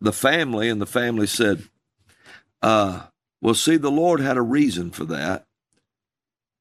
the 0.00 0.12
family, 0.12 0.68
and 0.68 0.80
the 0.80 0.86
family 0.86 1.26
said, 1.26 1.64
uh, 2.62 3.02
Well, 3.40 3.54
see, 3.54 3.76
the 3.76 3.90
Lord 3.90 4.20
had 4.20 4.36
a 4.36 4.42
reason 4.42 4.90
for 4.92 5.04
that. 5.06 5.44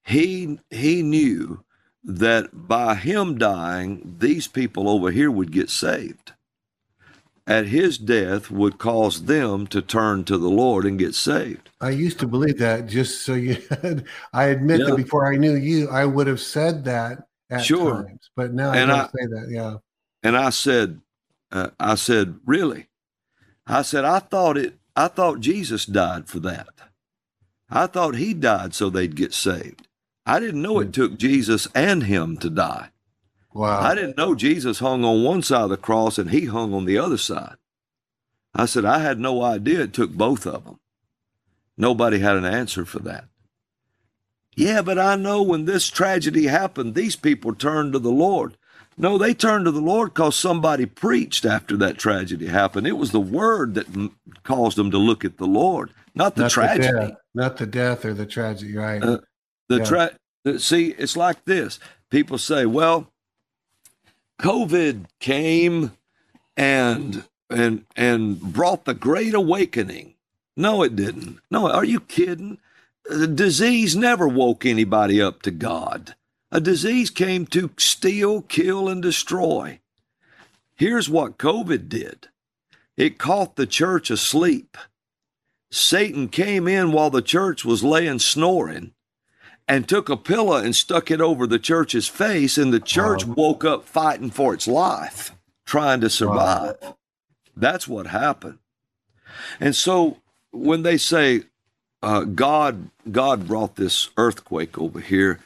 He 0.04 0.60
he 0.70 1.04
knew 1.04 1.64
that 2.04 2.68
by 2.68 2.96
him 2.96 3.38
dying, 3.38 4.16
these 4.20 4.48
people 4.48 4.90
over 4.90 5.12
here 5.12 5.30
would 5.32 5.52
get 5.52 5.70
saved. 5.70 6.34
At 7.48 7.68
his 7.68 7.98
death 7.98 8.50
would 8.52 8.78
cause 8.78 9.26
them 9.26 9.68
to 9.68 9.82
turn 9.82 10.24
to 10.26 10.38
the 10.38 10.50
Lord 10.50 10.86
and 10.86 10.98
get 10.98 11.16
saved. 11.16 11.70
I 11.82 11.90
used 11.90 12.20
to 12.20 12.28
believe 12.28 12.60
that. 12.60 12.88
Just 12.88 13.26
so 13.26 13.34
you, 13.34 13.58
had, 13.82 14.06
I 14.34 14.46
admit 14.46 14.80
Yeah. 14.80 14.88
that 14.88 14.96
before 14.98 15.32
I 15.32 15.38
knew 15.38 15.56
you, 15.56 15.90
I 15.90 16.06
would 16.06 16.28
have 16.28 16.40
said 16.40 16.86
that 16.86 17.28
at 17.50 17.66
Sure. 17.66 18.04
times, 18.04 18.30
but 18.36 18.54
now 18.54 18.72
I 18.72 18.78
And 18.78 18.90
don't 18.90 19.00
I- 19.00 19.06
say 19.08 19.26
that. 19.28 19.48
Yeah. 19.50 19.78
And 20.24 20.38
I 20.38 20.52
said, 20.52 21.02
uh, 21.52 21.70
I 21.80 21.96
said, 21.96 22.40
really? 22.46 22.88
I 23.68 23.82
said, 23.82 24.06
I 24.06 24.20
thought 24.20 24.58
it. 24.58 24.78
I 24.96 25.08
thought 25.08 25.40
Jesus 25.40 25.86
died 25.86 26.28
for 26.28 26.40
that. 26.42 26.68
I 27.70 27.88
thought 27.88 28.16
he 28.16 28.34
died 28.34 28.74
so 28.74 28.90
they'd 28.90 29.16
get 29.16 29.34
saved. 29.34 29.88
I 30.26 30.40
didn't 30.40 30.62
know 30.62 30.80
it 30.80 30.94
took 30.94 31.18
Jesus 31.18 31.68
and 31.74 32.04
him 32.04 32.38
to 32.38 32.50
die. 32.50 32.90
Wow. 33.54 33.82
I 33.82 33.96
didn't 33.96 34.18
know 34.18 34.36
Jesus 34.36 34.80
hung 34.80 35.04
on 35.04 35.24
one 35.24 35.42
side 35.42 35.64
of 35.64 35.70
the 35.70 35.78
cross 35.78 36.18
and 36.18 36.30
he 36.30 36.46
hung 36.46 36.74
on 36.74 36.86
the 36.86 36.98
other 36.98 37.18
side. 37.18 37.56
I 38.54 38.66
said, 38.66 38.86
I 38.86 39.00
had 39.00 39.20
no 39.20 39.42
idea 39.44 39.82
it 39.82 39.94
took 39.94 40.12
both 40.12 40.46
of 40.46 40.66
them. 40.66 40.80
Nobody 41.78 42.20
had 42.20 42.36
an 42.36 42.46
answer 42.46 42.86
for 42.86 43.00
that. 43.00 43.26
Yeah, 44.56 44.82
but 44.82 45.00
I 45.00 45.16
know 45.16 45.42
when 45.42 45.66
this 45.66 45.90
tragedy 45.90 46.48
happened, 46.48 46.94
these 46.94 47.16
people 47.16 47.56
turned 47.56 47.94
to 47.94 48.00
the 48.00 48.12
Lord. 48.12 48.58
No, 48.98 49.18
they 49.18 49.34
turned 49.34 49.66
to 49.66 49.72
the 49.72 49.82
Lord 49.82 50.14
because 50.14 50.36
somebody 50.36 50.86
preached 50.86 51.46
after 51.46 51.78
that 51.78 51.98
tragedy 51.98 52.48
happened. 52.48 52.86
It 52.86 52.98
was 52.98 53.12
the 53.12 53.22
word 53.22 53.74
that 53.76 53.88
m- 53.88 54.16
caused 54.44 54.78
them 54.78 54.92
to 54.92 54.98
look 54.98 55.24
at 55.24 55.38
the 55.38 55.48
Lord, 55.48 55.94
not 56.14 56.36
the 56.36 56.44
not 56.44 56.52
tragedy. 56.52 56.88
The 56.88 57.00
death, 57.00 57.18
not 57.34 57.58
the 57.58 57.66
death 57.66 58.06
or 58.06 58.14
the 58.14 58.26
tragedy, 58.26 58.76
right? 58.76 59.02
Uh, 59.02 59.20
The 59.72 59.78
Yeah. 59.78 59.86
tra- 59.86 60.18
the- 60.44 60.60
see, 60.60 60.88
it's 60.98 61.16
like 61.16 61.46
this. 61.46 61.80
People 62.10 62.38
say, 62.38 62.66
"Well, 62.66 63.10
COVID 64.38 65.06
came 65.22 65.94
and 66.58 67.24
and 67.50 67.86
and 67.96 68.42
brought 68.42 68.84
the 68.84 68.94
great 68.94 69.34
awakening." 69.34 70.16
No, 70.58 70.84
it 70.84 70.98
didn't. 70.98 71.40
No, 71.50 71.72
are 71.72 71.86
you 71.86 72.02
kidding? 72.02 72.58
The 73.06 73.28
disease 73.28 73.96
never 73.96 74.28
woke 74.28 74.66
anybody 74.66 75.22
up 75.22 75.42
to 75.44 75.52
God. 75.52 76.16
A 76.52 76.60
disease 76.60 77.10
came 77.10 77.46
to 77.48 77.72
steal, 77.78 78.42
kill, 78.42 78.90
and 78.90 79.02
destroy. 79.02 79.80
Here's 80.76 81.08
what 81.10 81.38
COVID 81.38 81.88
did. 81.88 82.28
It 82.98 83.18
caught 83.18 83.56
the 83.56 83.66
church 83.66 84.10
asleep. 84.10 84.78
Satan 85.72 86.28
came 86.28 86.68
in 86.68 86.92
while 86.92 87.10
the 87.10 87.22
church 87.22 87.64
was 87.64 87.86
laying 87.86 88.20
snoring 88.20 88.92
and 89.72 89.88
took 89.88 90.10
a 90.10 90.18
pillow 90.18 90.58
and 90.58 90.76
stuck 90.76 91.10
it 91.10 91.22
over 91.22 91.48
the 91.48 91.58
church's 91.58 92.10
face, 92.10 92.58
and 92.58 92.74
the 92.74 92.80
church 92.82 93.24
Wow. 93.24 93.36
woke 93.38 93.64
up 93.64 93.86
fighting 93.86 94.30
for 94.30 94.54
its 94.54 94.68
life, 94.68 95.32
trying 95.66 96.02
to 96.02 96.10
survive. 96.10 96.76
That's 97.56 97.88
what 97.88 98.08
happened. 98.08 98.58
And 99.62 99.74
so 99.74 100.18
when 100.52 100.84
they 100.84 100.98
say 100.98 101.44
uh, 102.04 102.26
God, 102.26 102.90
God 103.10 103.48
brought 103.48 103.78
this 103.78 104.10
earthquake 104.18 104.78
over 104.78 105.00
here 105.00 105.40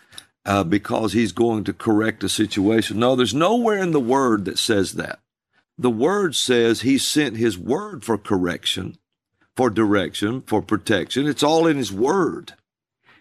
uh, 0.43 0.63
because 0.63 1.13
He's 1.13 1.31
going 1.31 1.63
to 1.65 1.73
correct 1.73 2.23
a 2.23 2.29
situation, 2.29 2.97
no, 2.97 3.15
there's 3.15 3.33
nowhere 3.35 3.77
in 3.77 3.91
the 3.91 3.99
Word 3.99 4.45
that 4.45 4.57
says 4.57 4.93
that. 4.93 5.19
The 5.77 5.91
Word 5.91 6.35
says 6.35 6.81
He 6.81 6.97
sent 6.97 7.37
His 7.37 7.59
Word 7.59 8.03
for 8.03 8.17
correction, 8.17 8.97
for 9.55 9.69
direction, 9.69 10.41
for 10.41 10.63
protection. 10.63 11.27
It's 11.27 11.43
all 11.43 11.67
in 11.67 11.77
His 11.77 11.91
Word. 11.93 12.53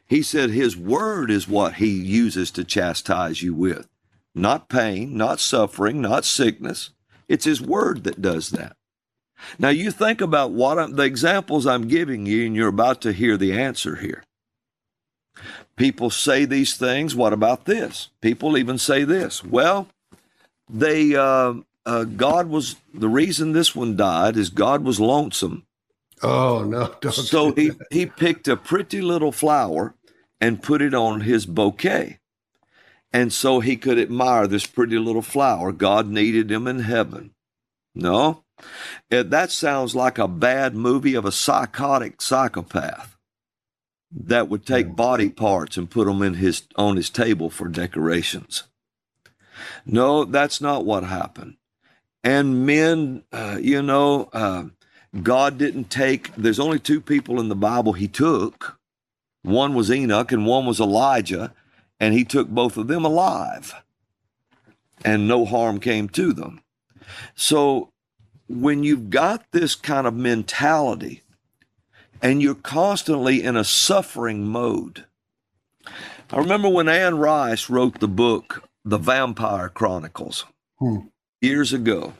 He 0.07 0.23
said 0.23 0.51
his 0.51 0.77
word 0.77 1.31
is 1.31 1.49
what 1.49 1.75
he 1.75 1.89
uses 1.89 2.51
to 2.53 2.65
chastise 2.65 3.43
you 3.43 3.55
with. 3.55 3.89
Not 4.35 4.69
pain, 4.69 5.17
not 5.17 5.41
suffering, 5.41 6.01
not 6.01 6.25
sickness. 6.25 6.91
It's 7.29 7.45
his 7.45 7.63
word 7.63 8.05
that 8.05 8.21
does 8.21 8.51
that. 8.51 8.77
Now 9.59 9.71
you 9.71 9.91
think 9.91 10.21
about 10.21 10.51
what 10.51 10.79
I'm, 10.79 10.97
the 10.97 11.05
examples 11.05 11.67
I'm 11.67 11.89
giving 11.89 12.27
you, 12.27 12.47
and 12.47 12.57
you're 12.57 12.69
about 12.69 13.01
to 13.03 13.13
hear 13.13 13.37
the 13.37 13.53
answer 13.53 13.97
here. 13.97 14.25
People 15.77 16.11
say 16.11 16.45
these 16.45 16.77
things. 16.77 17.15
What 17.15 17.33
about 17.33 17.65
this? 17.65 18.11
People 18.21 18.57
even 18.57 18.79
say 18.79 19.05
this. 19.05 19.43
Well, 19.43 19.89
they 20.69 21.15
uh, 21.15 21.55
uh, 21.85 22.05
God 22.05 22.49
was 22.49 22.77
the 22.93 23.09
reason 23.09 23.53
this 23.53 23.75
one 23.75 23.97
died 23.97 24.37
is 24.37 24.51
God 24.51 24.85
was 24.85 25.01
lonesome 25.01 25.67
oh 26.25 26.65
no! 26.65 26.95
Don't 27.01 27.15
so 27.15 27.53
he, 27.53 27.73
he 27.91 28.07
picked 28.07 28.49
a 28.49 28.57
pretty 28.57 29.03
little 29.03 29.33
flower 29.33 29.95
and 30.41 30.63
put 30.63 30.83
it 30.83 30.95
on 30.95 31.23
his 31.23 31.47
bouquet. 31.47 32.19
And 33.13 33.33
so 33.33 33.61
he 33.61 33.77
could 33.77 33.99
admire 33.99 34.49
this 34.49 34.67
pretty 34.67 34.99
little 34.99 35.23
flower. 35.23 35.73
God 35.73 36.09
needed 36.09 36.51
him 36.51 36.67
in 36.67 36.81
heaven. 36.81 37.33
No, 37.95 38.45
Eh, 39.11 39.23
that 39.23 39.51
sounds 39.51 39.95
like 39.95 40.19
a 40.19 40.29
bad 40.29 40.75
movie 40.75 41.15
of 41.15 41.25
a 41.25 41.33
psychotic 41.33 42.21
psychopath 42.21 43.17
that 44.13 44.49
would 44.49 44.65
take 44.67 44.97
body 44.97 45.29
parts 45.29 45.77
and 45.77 45.91
put 45.91 46.07
them 46.07 46.23
in 46.23 46.35
his 46.35 46.63
on 46.77 46.97
his 46.97 47.11
table 47.11 47.51
for 47.51 47.69
decorations. 47.69 48.65
No, 49.87 50.25
that's 50.25 50.61
not 50.61 50.85
what 50.85 51.05
happened. 51.05 51.57
And 52.23 52.65
men, 52.65 53.25
uh, 53.33 53.59
you 53.61 53.83
know, 53.83 54.31
uh, 54.33 54.65
God 55.23 55.59
didn't 55.59 55.91
take, 55.91 56.35
there's 56.37 56.61
only 56.61 56.79
two 56.79 57.01
people 57.01 57.41
in 57.41 57.49
the 57.49 57.55
Bible 57.57 57.93
he 57.93 58.09
took. 58.09 58.79
One 59.43 59.75
was 59.75 59.91
Enoch 59.91 60.33
and 60.33 60.47
one 60.47 60.67
was 60.67 60.81
Elijah, 60.81 61.53
and 62.01 62.15
he 62.15 62.25
took 62.25 62.49
both 62.49 62.77
of 62.77 62.89
them 62.89 63.05
alive, 63.05 63.75
and 65.05 65.29
no 65.29 65.45
harm 65.45 65.79
came 65.81 66.09
to 66.11 66.33
them. 66.33 66.63
So 67.35 67.91
when 68.49 68.83
you've 68.83 69.11
got 69.11 69.45
this 69.53 69.75
kind 69.75 70.07
of 70.07 70.15
mentality 70.15 71.23
and 72.23 72.43
you're 72.43 72.55
constantly 72.55 73.43
in 73.43 73.57
a 73.57 73.65
suffering 73.65 74.47
mode, 74.47 75.05
I 76.33 76.39
remember 76.39 76.69
when 76.69 76.89
Anne 76.89 77.19
Rice 77.19 77.69
wrote 77.71 78.01
the 78.01 78.09
book, 78.09 78.69
The 78.85 78.99
Vampire 78.99 79.69
Chronicles, 79.69 80.47
Hmm. 80.79 81.07
years 81.41 81.73
ago. 81.73 82.15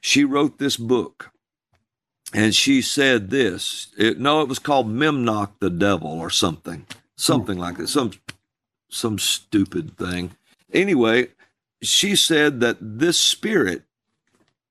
She 0.00 0.24
wrote 0.24 0.58
this 0.58 0.76
book 0.76 1.29
and 2.32 2.54
she 2.54 2.80
said 2.82 3.30
this. 3.30 3.88
It, 3.96 4.18
no, 4.20 4.40
it 4.42 4.48
was 4.48 4.58
called 4.58 4.88
Memnoch 4.88 5.52
the 5.58 5.70
Devil 5.70 6.10
or 6.10 6.30
something, 6.30 6.86
something 7.16 7.58
like 7.58 7.76
that, 7.78 7.88
some 7.88 8.12
some 8.88 9.18
stupid 9.18 9.96
thing. 9.96 10.32
Anyway, 10.72 11.28
she 11.82 12.16
said 12.16 12.60
that 12.60 12.76
this 12.80 13.18
spirit 13.18 13.84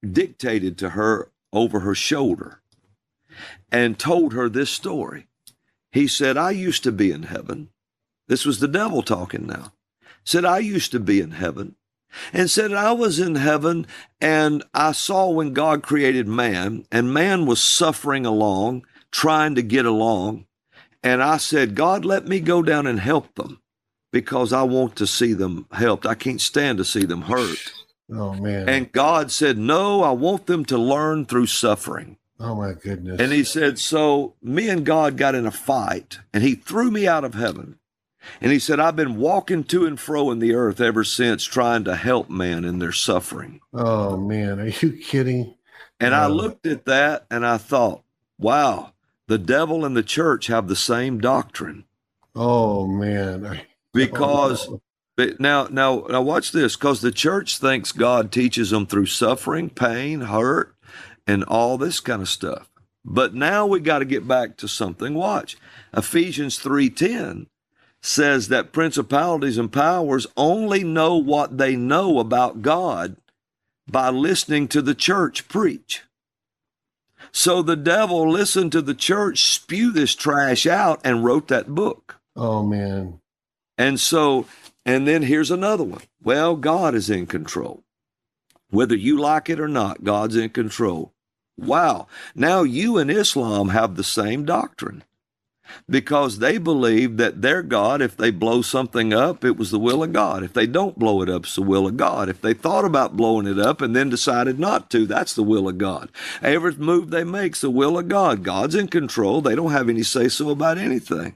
dictated 0.09 0.77
to 0.77 0.89
her 0.91 1.29
over 1.53 1.81
her 1.81 1.95
shoulder 1.95 2.61
and 3.71 3.97
told 3.97 4.33
her 4.33 4.49
this 4.49 4.69
story. 4.69 5.27
He 5.91 6.07
said, 6.07 6.37
"I 6.37 6.51
used 6.51 6.83
to 6.83 6.91
be 6.91 7.11
in 7.11 7.23
heaven." 7.23 7.69
This 8.27 8.45
was 8.45 8.59
the 8.59 8.67
devil 8.67 9.01
talking 9.01 9.47
now. 9.47 9.73
Said, 10.23 10.45
"I 10.45 10.59
used 10.59 10.91
to 10.91 10.99
be 10.99 11.19
in 11.19 11.31
heaven." 11.31 11.75
And 12.33 12.49
said, 12.49 12.73
I 12.73 12.91
was 12.91 13.19
in 13.19 13.35
heaven 13.35 13.87
and 14.21 14.63
I 14.73 14.91
saw 14.91 15.29
when 15.29 15.53
God 15.53 15.83
created 15.83 16.27
man, 16.27 16.85
and 16.91 17.13
man 17.13 17.45
was 17.45 17.61
suffering 17.61 18.25
along, 18.25 18.85
trying 19.11 19.55
to 19.55 19.61
get 19.61 19.85
along. 19.85 20.45
And 21.03 21.23
I 21.23 21.37
said, 21.37 21.75
God, 21.75 22.03
let 22.03 22.27
me 22.27 22.39
go 22.39 22.61
down 22.61 22.85
and 22.85 22.99
help 22.99 23.35
them 23.35 23.61
because 24.11 24.51
I 24.51 24.63
want 24.63 24.95
to 24.97 25.07
see 25.07 25.33
them 25.33 25.65
helped. 25.71 26.05
I 26.05 26.15
can't 26.15 26.41
stand 26.41 26.77
to 26.77 26.85
see 26.85 27.05
them 27.05 27.23
hurt. 27.23 27.73
Oh 28.11 28.33
man! 28.33 28.67
And 28.67 28.91
God 28.91 29.31
said, 29.31 29.57
No, 29.57 30.03
I 30.03 30.11
want 30.11 30.47
them 30.47 30.65
to 30.65 30.77
learn 30.77 31.25
through 31.25 31.45
suffering. 31.45 32.17
oh 32.39 32.55
my 32.55 32.73
goodness! 32.73 33.19
And 33.21 33.31
he 33.31 33.43
said, 33.43 33.77
So 33.77 34.33
me 34.41 34.67
and 34.67 34.85
God 34.85 35.15
got 35.15 35.35
in 35.35 35.45
a 35.45 35.51
fight, 35.51 36.19
and 36.33 36.43
he 36.43 36.55
threw 36.55 36.89
me 36.89 37.07
out 37.07 37.23
of 37.23 37.35
heaven. 37.35 37.77
And 38.41 38.51
he 38.51 38.59
said, 38.59 38.79
I've 38.79 38.95
been 38.95 39.17
walking 39.17 39.63
to 39.65 39.85
and 39.85 39.99
fro 39.99 40.31
in 40.31 40.39
the 40.39 40.53
earth 40.53 40.79
ever 40.81 41.03
since, 41.03 41.43
trying 41.43 41.83
to 41.85 41.95
help 41.95 42.29
man 42.29 42.65
in 42.65 42.79
their 42.79 42.91
suffering. 42.91 43.61
oh 43.73 44.17
man! 44.17 44.59
Are 44.59 44.67
you 44.67 44.93
kidding? 44.93 45.55
And 45.99 46.15
I 46.15 46.27
looked 46.27 46.65
at 46.65 46.85
that 46.85 47.25
and 47.29 47.45
I 47.45 47.57
thought, 47.57 48.03
wow, 48.37 48.93
the 49.27 49.37
devil 49.37 49.83
and 49.83 49.97
the 49.97 50.03
church 50.03 50.47
have 50.47 50.67
the 50.67 50.75
same 50.75 51.19
doctrine. 51.19 51.85
Oh 52.35 52.87
man! 52.87 53.61
Because 53.91 54.67
Oh, 54.69 54.81
but 55.19 55.37
now, 55.37 55.67
now, 55.69 56.05
now, 56.07 56.21
watch 56.21 56.53
this. 56.53 56.77
Because 56.77 57.01
the 57.01 57.11
church 57.11 57.57
thinks 57.57 57.91
God 57.91 58.31
teaches 58.31 58.69
them 58.69 58.85
through 58.85 59.07
suffering, 59.07 59.69
pain, 59.69 60.21
hurt, 60.21 60.73
and 61.27 61.43
all 61.43 61.77
this 61.77 61.99
kind 61.99 62.21
of 62.21 62.29
stuff. 62.29 62.69
But 63.03 63.33
now 63.33 63.65
we 63.65 63.81
got 63.81 63.99
to 63.99 64.05
get 64.05 64.25
back 64.29 64.55
to 64.57 64.67
something. 64.69 65.15
Watch, 65.15 65.57
Ephesians 65.91 66.57
three 66.57 66.89
ten 66.89 67.47
says 68.01 68.47
that 68.47 68.71
principalities 68.71 69.57
and 69.57 69.71
powers 69.71 70.25
only 70.37 70.83
know 70.83 71.15
what 71.15 71.57
they 71.57 71.75
know 71.75 72.19
about 72.19 72.61
God 72.61 73.17
by 73.87 74.09
listening 74.09 74.67
to 74.69 74.81
the 74.81 74.95
church 74.95 75.47
preach. 75.47 76.03
So 77.31 77.61
the 77.61 77.75
devil 77.75 78.29
listened 78.29 78.71
to 78.71 78.81
the 78.81 78.93
church 78.93 79.53
spew 79.53 79.91
this 79.91 80.15
trash 80.15 80.65
out 80.65 81.01
and 81.03 81.23
wrote 81.23 81.47
that 81.49 81.67
book. 81.67 82.19
Oh, 82.35 82.63
man. 82.63 83.19
And 83.77 83.99
so, 83.99 84.45
and 84.85 85.07
then 85.07 85.23
here's 85.23 85.51
another 85.51 85.83
one. 85.83 86.01
Well, 86.23 86.55
God 86.55 86.95
is 86.95 87.09
in 87.09 87.27
control. 87.27 87.83
Whether 88.69 88.95
you 88.95 89.19
like 89.19 89.49
it 89.49 89.59
or 89.59 89.67
not, 89.67 90.03
God's 90.03 90.35
in 90.35 90.49
control. 90.49 91.13
Wow. 91.57 92.07
Now 92.35 92.63
you 92.63 92.97
and 92.97 93.11
Islam 93.11 93.69
have 93.69 93.95
the 93.95 94.03
same 94.03 94.45
doctrine 94.45 95.03
because 95.89 96.39
they 96.39 96.57
believe 96.57 97.17
that 97.17 97.41
their 97.41 97.61
God, 97.61 98.01
if 98.01 98.15
they 98.15 98.31
blow 98.31 98.61
something 98.61 99.13
up, 99.13 99.43
it 99.43 99.57
was 99.57 99.71
the 99.71 99.79
will 99.79 100.03
of 100.03 100.13
God. 100.13 100.43
If 100.43 100.53
they 100.53 100.67
don't 100.67 100.99
blow 100.99 101.21
it 101.21 101.29
up, 101.29 101.43
it's 101.43 101.55
the 101.55 101.61
will 101.61 101.87
of 101.87 101.97
God. 101.97 102.29
If 102.29 102.41
they 102.41 102.53
thought 102.53 102.85
about 102.85 103.17
blowing 103.17 103.47
it 103.47 103.59
up 103.59 103.81
and 103.81 103.95
then 103.95 104.09
decided 104.09 104.59
not 104.59 104.89
to, 104.91 105.05
that's 105.05 105.33
the 105.33 105.43
will 105.43 105.67
of 105.67 105.77
God. 105.77 106.09
Every 106.41 106.75
move 106.75 107.09
they 107.09 107.23
make's 107.23 107.61
the 107.61 107.69
will 107.69 107.97
of 107.97 108.07
God. 108.07 108.43
God's 108.43 108.75
in 108.75 108.87
control. 108.87 109.41
They 109.41 109.55
don't 109.55 109.71
have 109.71 109.89
any 109.89 110.03
say 110.03 110.29
so 110.29 110.49
about 110.49 110.77
anything. 110.77 111.35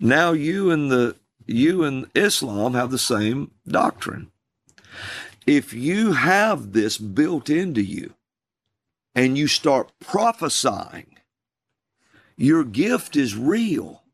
Now 0.00 0.32
you 0.32 0.70
and 0.70 0.90
the 0.90 1.16
you 1.46 1.82
and 1.82 2.06
Islam 2.14 2.74
have 2.74 2.90
the 2.90 2.98
same 2.98 3.52
doctrine. 3.66 4.30
If 5.46 5.72
you 5.72 6.12
have 6.12 6.72
this 6.72 6.98
built 6.98 7.48
into 7.48 7.82
you 7.82 8.14
and 9.14 9.38
you 9.38 9.46
start 9.46 9.90
prophesying 9.98 11.17
your 12.38 12.62
gift 12.62 13.16
is 13.16 13.36
real. 13.36 14.04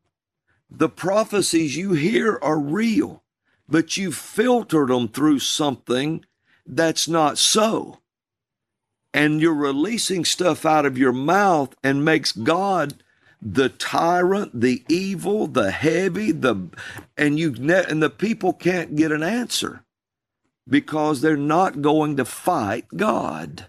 The 0.69 0.89
prophecies 0.89 1.77
you 1.77 1.93
hear 1.93 2.39
are 2.41 2.59
real, 2.59 3.23
but 3.69 3.97
you've 3.97 4.17
filtered 4.17 4.89
them 4.89 5.07
through 5.07 5.39
something 5.39 6.25
that's 6.65 7.07
not 7.07 7.37
so. 7.37 7.99
And 9.13 9.39
you're 9.39 9.53
releasing 9.53 10.25
stuff 10.25 10.65
out 10.65 10.87
of 10.87 10.97
your 10.97 11.13
mouth 11.13 11.75
and 11.83 12.03
makes 12.03 12.31
God 12.31 12.95
the 13.39 13.69
tyrant, 13.69 14.59
the 14.59 14.83
evil, 14.89 15.45
the 15.45 15.69
heavy, 15.69 16.31
the 16.31 16.69
and 17.15 17.37
you 17.37 17.53
and 17.69 18.01
the 18.01 18.09
people 18.09 18.53
can't 18.53 18.95
get 18.95 19.11
an 19.11 19.21
answer 19.21 19.83
because 20.67 21.21
they're 21.21 21.37
not 21.37 21.83
going 21.83 22.17
to 22.17 22.25
fight 22.25 22.85
God. 22.95 23.67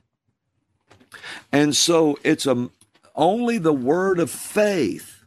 And 1.53 1.77
so 1.77 2.19
it's 2.25 2.47
a 2.47 2.71
only 3.17 3.59
the 3.59 3.73
word 3.73 4.19
of 4.19 4.31
faith 4.31 5.25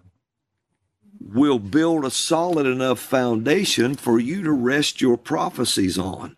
will 1.19 1.59
build 1.59 2.05
a 2.05 2.11
solid 2.11 2.65
enough 2.65 2.99
foundation 2.99 3.95
for 3.95 4.19
you 4.19 4.43
to 4.43 4.51
rest 4.51 5.01
your 5.01 5.17
prophecies 5.17 5.97
on. 5.97 6.37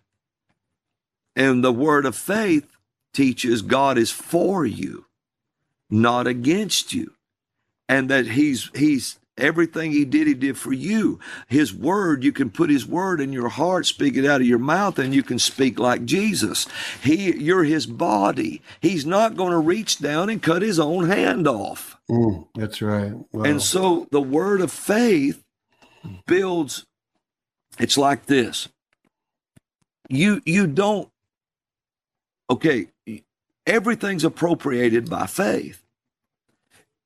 And 1.36 1.64
the 1.64 1.72
word 1.72 2.06
of 2.06 2.16
faith 2.16 2.76
teaches 3.14 3.62
God 3.62 3.98
is 3.98 4.12
for 4.12 4.66
you, 4.66 5.06
not 5.90 6.28
against 6.28 6.94
you. 6.94 7.14
And 7.88 8.10
that 8.10 8.28
he's 8.28 8.70
he's 8.74 9.20
Everything 9.42 9.92
he 9.92 10.06
did, 10.06 10.28
he 10.28 10.36
did 10.36 10.58
for 10.58 10.72
you. 10.72 11.20
His 11.48 11.74
word, 11.74 12.24
you 12.24 12.32
can 12.32 12.52
put 12.52 12.70
his 12.70 12.86
word 12.86 13.20
in 13.20 13.34
your 13.34 13.50
heart, 13.50 13.88
speak 13.88 14.16
it 14.16 14.26
out 14.26 14.40
of 14.40 14.48
your 14.48 14.60
mouth, 14.60 15.00
and 15.00 15.14
you 15.14 15.24
can 15.24 15.40
speak 15.40 15.80
like 15.80 16.06
Jesus. 16.06 16.68
He, 17.04 17.36
you're 17.36 17.64
his 17.64 17.88
body. 17.88 18.62
He's 18.80 19.06
not 19.06 19.36
going 19.36 19.52
to 19.52 19.58
reach 19.58 20.00
down 20.00 20.30
and 20.30 20.42
cut 20.42 20.62
his 20.62 20.80
own 20.80 21.10
hand 21.10 21.48
off. 21.48 21.98
Mm, 22.10 22.48
that's 22.56 22.82
right. 22.82 23.14
Wow. 23.34 23.44
And 23.44 23.62
so 23.62 24.08
the 24.12 24.22
word 24.22 24.62
of 24.62 24.72
faith 24.72 25.44
builds. 26.28 26.86
It's 27.80 27.98
like 27.98 28.28
this. 28.28 28.70
You 30.10 30.42
you 30.46 30.68
don't. 30.68 31.10
Okay, 32.50 32.88
everything's 33.66 34.26
appropriated 34.26 35.10
by 35.10 35.26
faith. 35.26 35.81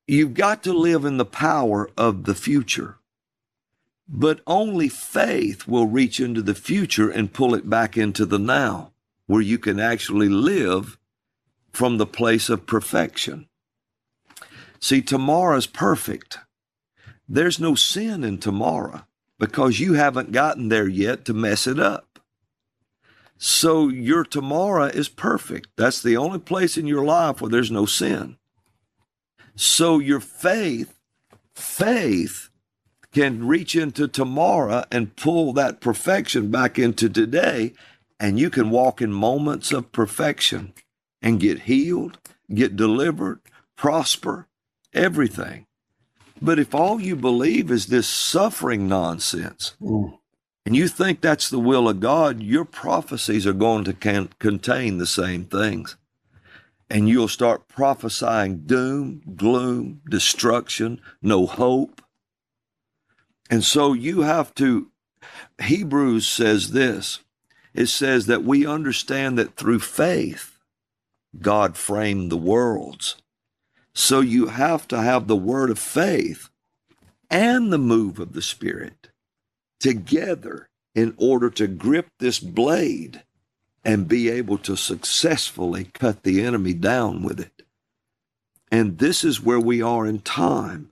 You've 0.06 0.34
got 0.34 0.62
to 0.62 0.72
live 0.72 1.04
in 1.04 1.16
the 1.16 1.24
power 1.24 1.90
of 1.96 2.24
the 2.24 2.34
future. 2.34 2.98
But 4.08 4.40
only 4.46 4.88
faith 4.88 5.66
will 5.66 5.88
reach 5.88 6.20
into 6.20 6.42
the 6.42 6.54
future 6.54 7.10
and 7.10 7.32
pull 7.32 7.54
it 7.54 7.68
back 7.68 7.96
into 7.96 8.24
the 8.24 8.38
now, 8.38 8.92
where 9.26 9.40
you 9.40 9.58
can 9.58 9.80
actually 9.80 10.28
live 10.28 10.96
from 11.72 11.98
the 11.98 12.06
place 12.06 12.48
of 12.48 12.66
perfection. 12.66 13.48
See, 14.78 15.02
tomorrow's 15.02 15.66
perfect. 15.66 16.38
There's 17.28 17.58
no 17.58 17.74
sin 17.74 18.22
in 18.22 18.38
tomorrow 18.38 19.06
because 19.40 19.80
you 19.80 19.94
haven't 19.94 20.30
gotten 20.30 20.68
there 20.68 20.86
yet 20.86 21.24
to 21.24 21.34
mess 21.34 21.66
it 21.66 21.80
up. 21.80 22.20
So 23.38 23.88
your 23.88 24.22
tomorrow 24.24 24.84
is 24.84 25.08
perfect. 25.08 25.68
That's 25.76 26.00
the 26.00 26.16
only 26.16 26.38
place 26.38 26.78
in 26.78 26.86
your 26.86 27.04
life 27.04 27.40
where 27.40 27.50
there's 27.50 27.72
no 27.72 27.84
sin. 27.84 28.38
So 29.56 29.98
your 29.98 30.20
faith, 30.20 30.94
faith 31.54 32.50
can 33.12 33.46
reach 33.46 33.74
into 33.74 34.06
tomorrow 34.06 34.84
and 34.92 35.16
pull 35.16 35.54
that 35.54 35.80
perfection 35.80 36.50
back 36.50 36.78
into 36.78 37.08
today, 37.08 37.72
and 38.20 38.38
you 38.38 38.50
can 38.50 38.68
walk 38.68 39.00
in 39.00 39.10
moments 39.10 39.72
of 39.72 39.92
perfection 39.92 40.74
and 41.22 41.40
get 41.40 41.62
healed, 41.62 42.18
get 42.54 42.76
delivered, 42.76 43.40
prosper, 43.76 44.46
everything. 44.92 45.66
But 46.42 46.58
if 46.58 46.74
all 46.74 47.00
you 47.00 47.16
believe 47.16 47.70
is 47.70 47.86
this 47.86 48.06
suffering 48.06 48.86
nonsense, 48.86 49.74
mm. 49.80 50.18
and 50.66 50.76
you 50.76 50.86
think 50.86 51.22
that's 51.22 51.48
the 51.48 51.58
will 51.58 51.88
of 51.88 52.00
God, 52.00 52.42
your 52.42 52.66
prophecies 52.66 53.46
are 53.46 53.54
going 53.54 53.84
to 53.84 53.94
can- 53.94 54.28
contain 54.38 54.98
the 54.98 55.06
same 55.06 55.46
things 55.46 55.96
and 56.88 57.08
you'll 57.08 57.28
start 57.28 57.68
prophesying 57.68 58.58
doom, 58.66 59.22
gloom, 59.34 60.00
destruction, 60.08 61.00
no 61.20 61.46
hope. 61.46 62.02
And 63.50 63.64
so 63.64 63.92
you 63.92 64.22
have 64.22 64.54
to, 64.56 64.90
Hebrews 65.60 66.26
says 66.26 66.70
this 66.72 67.20
it 67.74 67.86
says 67.86 68.26
that 68.26 68.42
we 68.42 68.66
understand 68.66 69.38
that 69.38 69.56
through 69.56 69.80
faith, 69.80 70.58
God 71.40 71.76
framed 71.76 72.32
the 72.32 72.36
worlds. 72.36 73.16
So 73.94 74.20
you 74.20 74.46
have 74.46 74.88
to 74.88 75.02
have 75.02 75.26
the 75.26 75.36
word 75.36 75.70
of 75.70 75.78
faith 75.78 76.48
and 77.30 77.72
the 77.72 77.78
move 77.78 78.18
of 78.18 78.32
the 78.32 78.42
Spirit 78.42 79.10
together 79.80 80.68
in 80.94 81.14
order 81.18 81.50
to 81.50 81.66
grip 81.66 82.08
this 82.18 82.40
blade 82.40 83.22
and 83.86 84.08
be 84.08 84.28
able 84.28 84.58
to 84.58 84.76
successfully 84.76 85.84
cut 85.94 86.24
the 86.24 86.42
enemy 86.42 86.74
down 86.74 87.22
with 87.22 87.38
it. 87.38 87.62
And 88.70 88.98
this 88.98 89.22
is 89.22 89.40
where 89.40 89.60
we 89.60 89.80
are 89.80 90.04
in 90.04 90.18
time. 90.18 90.90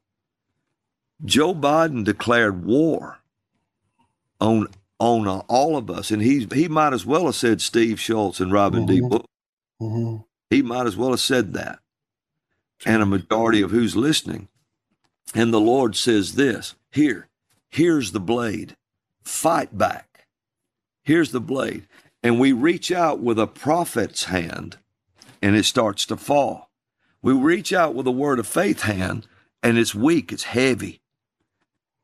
Joe 1.25 1.57
Biden 1.57 2.05
declared 2.05 2.65
war 2.65 3.19
on 4.41 4.69
on 5.01 5.27
uh, 5.27 5.43
all 5.49 5.77
of 5.77 5.91
us, 5.91 6.13
and 6.13 6.23
he 6.23 6.47
he 6.55 6.69
might 6.69 6.93
as 6.93 7.05
well 7.05 7.27
have 7.27 7.35
said 7.35 7.61
Steve 7.61 7.99
Shultz 7.99 8.39
and 8.39 8.53
Robin 8.53 8.87
mm-hmm. 8.87 8.95
D. 8.95 9.01
Bullock. 9.01 9.27
Mm-hmm. 9.83 10.23
He 10.51 10.63
might 10.63 10.87
as 10.87 10.97
well 10.97 11.11
have 11.11 11.21
said 11.21 11.53
that, 11.55 11.81
and 12.87 13.03
a 13.03 13.07
majority 13.07 13.61
of 13.61 13.73
who's 13.73 13.97
listening. 13.97 14.47
And 15.35 15.53
the 15.53 15.61
Lord 15.61 15.97
says 15.97 16.37
this: 16.37 16.77
Here, 16.93 17.29
here's 17.71 18.13
the 18.13 18.21
blade. 18.21 18.77
Fight 19.25 19.77
back. 19.77 20.27
Here's 21.03 21.33
the 21.33 21.41
blade 21.41 21.89
and 22.25 22.41
we 22.41 22.53
reach 22.53 22.91
out 22.91 23.21
with 23.21 23.39
a 23.39 23.47
prophet's 23.47 24.25
hand 24.25 24.79
and 25.43 25.55
it 25.55 25.67
starts 25.67 26.07
to 26.07 26.17
fall. 26.17 26.71
We 27.21 27.35
reach 27.35 27.73
out 27.73 27.95
with 27.95 28.07
a 28.07 28.11
word 28.13 28.39
of 28.39 28.47
faith 28.47 28.83
hand 28.83 29.27
and 29.63 29.77
it's 29.77 29.95
weak, 29.95 30.33
it's 30.33 30.45
heavy. 30.45 31.03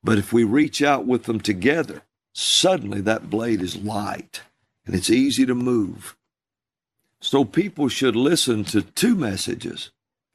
But 0.05 0.19
if 0.19 0.33
we 0.33 0.45
reach 0.45 0.83
out 0.83 1.07
with 1.07 1.25
them 1.25 1.41
together, 1.41 2.03
suddenly 2.35 3.01
that 3.01 3.31
blade 3.31 3.63
is 3.63 3.77
light 3.77 4.43
and 4.87 4.95
it's 4.95 5.11
easy 5.11 5.47
to 5.47 5.55
move. 5.55 6.17
So 7.23 7.45
people 7.45 7.89
should 7.89 8.17
listen 8.17 8.65
to 8.65 8.83
two 8.83 9.15
messages 9.15 9.91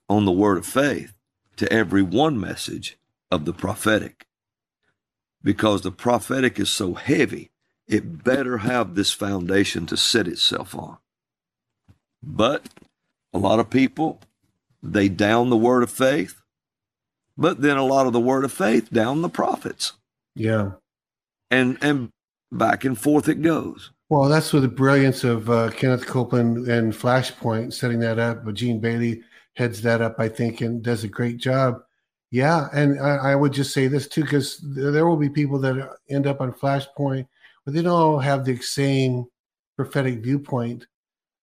on 0.09 0.25
the 0.25 0.31
word 0.31 0.57
of 0.57 0.65
faith 0.65 1.13
to 1.57 1.71
every 1.71 2.01
one 2.01 2.39
message 2.39 2.97
of 3.31 3.45
the 3.45 3.53
prophetic 3.53 4.25
because 5.43 5.81
the 5.81 5.91
prophetic 5.91 6.59
is 6.59 6.71
so 6.71 6.95
heavy 6.95 7.51
it 7.87 8.23
better 8.23 8.59
have 8.59 8.95
this 8.95 9.11
foundation 9.11 9.85
to 9.87 9.97
set 9.97 10.27
itself 10.27 10.75
on. 10.75 10.97
But 12.23 12.65
a 13.33 13.37
lot 13.37 13.59
of 13.59 13.69
people, 13.69 14.19
they 14.81 15.09
down 15.09 15.49
the 15.49 15.57
word 15.57 15.83
of 15.83 15.91
faith, 15.91 16.41
but 17.37 17.61
then 17.61 17.77
a 17.77 17.85
lot 17.85 18.07
of 18.07 18.13
the 18.13 18.19
word 18.19 18.43
of 18.43 18.51
faith 18.51 18.91
down 18.91 19.21
the 19.21 19.29
prophets. 19.29 19.93
Yeah. 20.35 20.71
And 21.51 21.77
and 21.81 22.09
back 22.51 22.83
and 22.83 22.97
forth 22.97 23.27
it 23.27 23.41
goes. 23.41 23.91
Well, 24.09 24.29
that's 24.29 24.53
with 24.53 24.63
the 24.63 24.69
brilliance 24.69 25.23
of 25.23 25.49
uh, 25.49 25.71
Kenneth 25.71 26.05
Copeland 26.05 26.67
and 26.67 26.93
Flashpoint 26.93 27.73
setting 27.73 27.99
that 27.99 28.19
up. 28.19 28.45
But 28.45 28.55
Gene 28.55 28.79
Bailey 28.79 29.21
heads 29.55 29.81
that 29.81 30.01
up, 30.01 30.19
I 30.19 30.29
think, 30.29 30.61
and 30.61 30.81
does 30.81 31.03
a 31.03 31.07
great 31.07 31.37
job. 31.37 31.81
Yeah, 32.31 32.67
and 32.73 32.99
I, 32.99 33.31
I 33.31 33.35
would 33.35 33.53
just 33.53 33.73
say 33.73 33.87
this 33.87 34.07
too, 34.07 34.21
because 34.21 34.59
there 34.61 35.07
will 35.07 35.17
be 35.17 35.29
people 35.29 35.59
that 35.59 35.97
end 36.09 36.27
up 36.27 36.41
on 36.41 36.51
Flashpoint 36.51 37.27
but 37.65 37.73
they 37.73 37.81
don't 37.81 37.91
all 37.91 38.19
have 38.19 38.45
the 38.45 38.57
same 38.57 39.25
prophetic 39.75 40.23
viewpoint. 40.23 40.87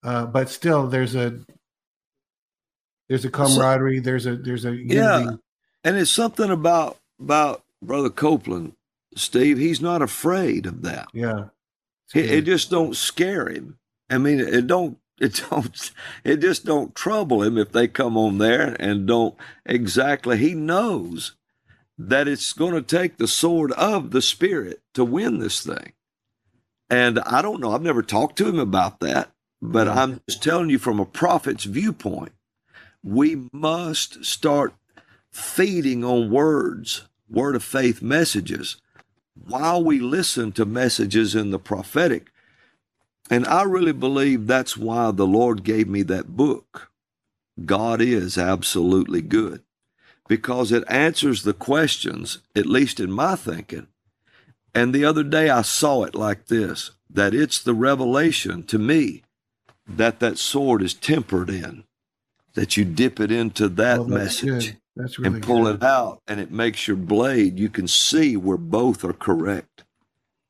Uh, 0.03 0.27
but 0.27 0.49
still, 0.49 0.87
there's 0.87 1.15
a 1.15 1.41
there's 3.09 3.25
a 3.25 3.31
camaraderie. 3.31 3.99
So, 3.99 4.03
there's 4.03 4.27
a 4.27 4.37
there's 4.37 4.65
a 4.65 4.71
unity. 4.71 4.95
yeah, 4.95 5.31
and 5.85 5.97
it's 5.97 6.11
something 6.11 6.51
about 6.51 6.99
about 7.21 7.63
Brother 7.81 8.11
Copeland, 8.11 8.75
Steve. 9.15 9.59
He's 9.59 9.81
not 9.81 10.03
afraid 10.03 10.67
of 10.67 10.83
that. 10.83 11.09
Yeah, 11.13 11.47
it, 12.15 12.31
it 12.31 12.45
just 12.45 12.71
don't 12.71 12.97
scare 12.97 13.49
him. 13.49 13.79
I 14.11 14.19
mean, 14.19 14.41
it 14.41 14.67
don't 14.67 14.99
it 15.21 15.45
don't 15.51 15.93
it 16.25 16.39
just 16.39 16.65
don't 16.65 16.95
trouble 16.95 17.43
him 17.43 17.57
if 17.57 17.73
they 17.73 17.89
come 17.89 18.17
on 18.17 18.39
there 18.39 18.77
and 18.79 19.07
don't 19.07 19.37
exactly 19.65 20.37
he 20.37 20.55
knows 20.55 21.37
that 21.97 22.27
it's 22.27 22.53
going 22.53 22.75
to 22.75 22.83
take 22.83 23.17
the 23.17 23.29
sword 23.29 23.71
of 23.73 24.11
the 24.11 24.23
spirit 24.23 24.81
to 24.95 25.05
win 25.05 25.39
this 25.39 25.65
thing 25.65 25.93
and 26.93 27.21
i 27.21 27.43
don't 27.43 27.61
know 27.61 27.75
i've 27.75 27.83
never 27.83 28.03
talked 28.03 28.39
to 28.39 28.49
him 28.49 28.61
about 28.61 29.01
that 29.01 29.31
but 29.63 29.89
i'm 29.89 30.21
just 30.31 30.45
telling 30.45 30.71
you 30.71 30.79
from 30.79 31.01
a 31.01 31.07
prophet's 31.07 31.65
viewpoint 31.65 32.33
we 33.05 33.49
must 33.53 34.25
start 34.25 34.75
feeding 35.33 36.05
on 36.05 36.31
words 36.31 37.09
word 37.31 37.57
of 37.57 37.65
faith 37.65 38.03
messages 38.03 38.79
while 39.49 39.83
we 39.85 40.01
listen 40.01 40.53
to 40.53 40.67
messages 40.67 41.35
in 41.35 41.51
the 41.53 41.61
prophetic 41.61 42.29
and 43.31 43.47
I 43.47 43.65
really 43.65 43.93
believe 43.93 44.47
that's 44.47 44.77
why 44.77 45.11
the 45.11 45.27
Lord 45.27 45.65
gave 45.65 45.89
me 45.89 46.03
that 46.05 46.37
book. 46.37 46.91
God 47.65 48.03
is 48.03 48.39
absolutely 48.39 49.23
good 49.23 49.63
because 50.29 50.73
it 50.73 50.85
answers 50.89 51.43
the 51.43 51.55
questions, 51.55 52.39
at 52.57 52.67
least 52.67 53.01
in 53.01 53.13
my 53.13 53.37
thinking. 53.37 53.89
And 54.75 54.95
the 54.95 55.05
other 55.05 55.23
day 55.23 55.51
I 55.51 55.63
saw 55.63 56.05
it 56.05 56.15
like 56.15 56.47
this 56.47 56.93
that 57.11 57.35
it's 57.35 57.63
the 57.63 57.75
revelation 57.75 58.63
to 58.65 58.79
me 58.79 59.23
that 59.87 60.21
that 60.21 60.39
sword 60.39 60.83
is 60.83 60.95
tempered 60.95 61.51
in, 61.51 61.85
that 62.55 62.77
you 62.77 62.85
dip 62.85 63.21
it 63.21 63.31
into 63.31 63.69
that 63.69 63.99
oh, 63.99 64.05
message 64.05 64.77
really 64.97 65.27
and 65.27 65.43
pull 65.43 65.65
good. 65.65 65.77
it 65.77 65.83
out, 65.83 66.21
and 66.27 66.41
it 66.41 66.51
makes 66.51 66.87
your 66.87 66.97
blade, 66.97 67.59
you 67.59 67.69
can 67.69 67.89
see 67.89 68.37
where 68.37 68.57
both 68.57 69.05
are 69.05 69.13
correct 69.13 69.72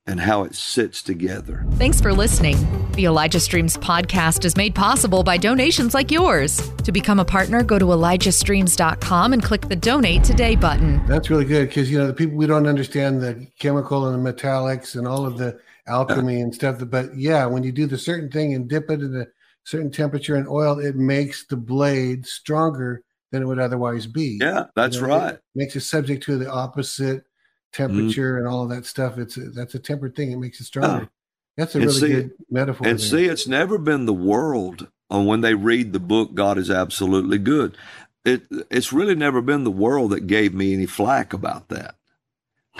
and 0.06 0.18
how 0.18 0.42
it 0.42 0.54
sits 0.54 1.02
together. 1.02 1.64
Thanks 1.72 2.00
for 2.00 2.12
listening. 2.12 2.56
The 2.92 3.04
Elijah 3.04 3.40
Streams 3.40 3.76
podcast 3.76 4.44
is 4.44 4.56
made 4.56 4.74
possible 4.74 5.22
by 5.22 5.36
donations 5.36 5.94
like 5.94 6.10
yours. 6.10 6.70
To 6.78 6.92
become 6.92 7.20
a 7.20 7.24
partner, 7.24 7.62
go 7.62 7.78
to 7.78 7.84
ElijahStreams.com 7.84 9.32
and 9.32 9.42
click 9.42 9.68
the 9.68 9.76
donate 9.76 10.24
today 10.24 10.56
button. 10.56 11.04
That's 11.06 11.30
really 11.30 11.44
good 11.44 11.68
because, 11.68 11.90
you 11.90 11.98
know, 11.98 12.06
the 12.06 12.14
people, 12.14 12.36
we 12.36 12.46
don't 12.46 12.66
understand 12.66 13.20
the 13.20 13.46
chemical 13.58 14.08
and 14.08 14.26
the 14.26 14.32
metallics 14.32 14.96
and 14.96 15.06
all 15.06 15.24
of 15.24 15.38
the 15.38 15.58
alchemy 15.86 16.40
and 16.40 16.54
stuff. 16.54 16.82
But 16.88 17.16
yeah, 17.16 17.46
when 17.46 17.62
you 17.62 17.72
do 17.72 17.86
the 17.86 17.98
certain 17.98 18.30
thing 18.30 18.54
and 18.54 18.68
dip 18.68 18.90
it 18.90 19.00
in 19.00 19.16
a 19.16 19.26
certain 19.64 19.90
temperature 19.90 20.34
and 20.34 20.48
oil, 20.48 20.78
it 20.80 20.96
makes 20.96 21.46
the 21.46 21.56
blade 21.56 22.26
stronger 22.26 23.04
than 23.30 23.42
it 23.42 23.46
would 23.46 23.58
otherwise 23.58 24.06
be. 24.06 24.38
Yeah, 24.40 24.64
that's 24.76 24.96
you 24.96 25.02
know, 25.02 25.08
right. 25.08 25.38
makes 25.54 25.74
it 25.76 25.80
subject 25.80 26.22
to 26.24 26.38
the 26.38 26.50
opposite. 26.50 27.24
Temperature 27.72 28.32
mm-hmm. 28.32 28.46
and 28.46 28.48
all 28.48 28.62
of 28.62 28.70
that 28.70 28.86
stuff. 28.86 29.18
It's 29.18 29.36
a, 29.36 29.50
that's 29.50 29.74
a 29.74 29.78
tempered 29.78 30.14
thing. 30.14 30.32
It 30.32 30.36
makes 30.36 30.60
it 30.60 30.64
stronger. 30.64 31.08
That's 31.56 31.74
a 31.74 31.80
really 31.80 31.92
see, 31.92 32.08
good 32.08 32.32
metaphor. 32.50 32.86
And 32.86 32.98
there. 32.98 33.06
see, 33.06 33.24
it's 33.26 33.46
never 33.46 33.78
been 33.78 34.06
the 34.06 34.14
world 34.14 34.88
on 35.10 35.26
when 35.26 35.42
they 35.42 35.54
read 35.54 35.92
the 35.92 36.00
book. 36.00 36.34
God 36.34 36.58
is 36.58 36.70
absolutely 36.70 37.38
good. 37.38 37.76
It 38.24 38.42
it's 38.70 38.92
really 38.92 39.14
never 39.14 39.42
been 39.42 39.64
the 39.64 39.70
world 39.70 40.12
that 40.12 40.26
gave 40.26 40.54
me 40.54 40.72
any 40.72 40.86
flack 40.86 41.32
about 41.32 41.68
that. 41.68 41.96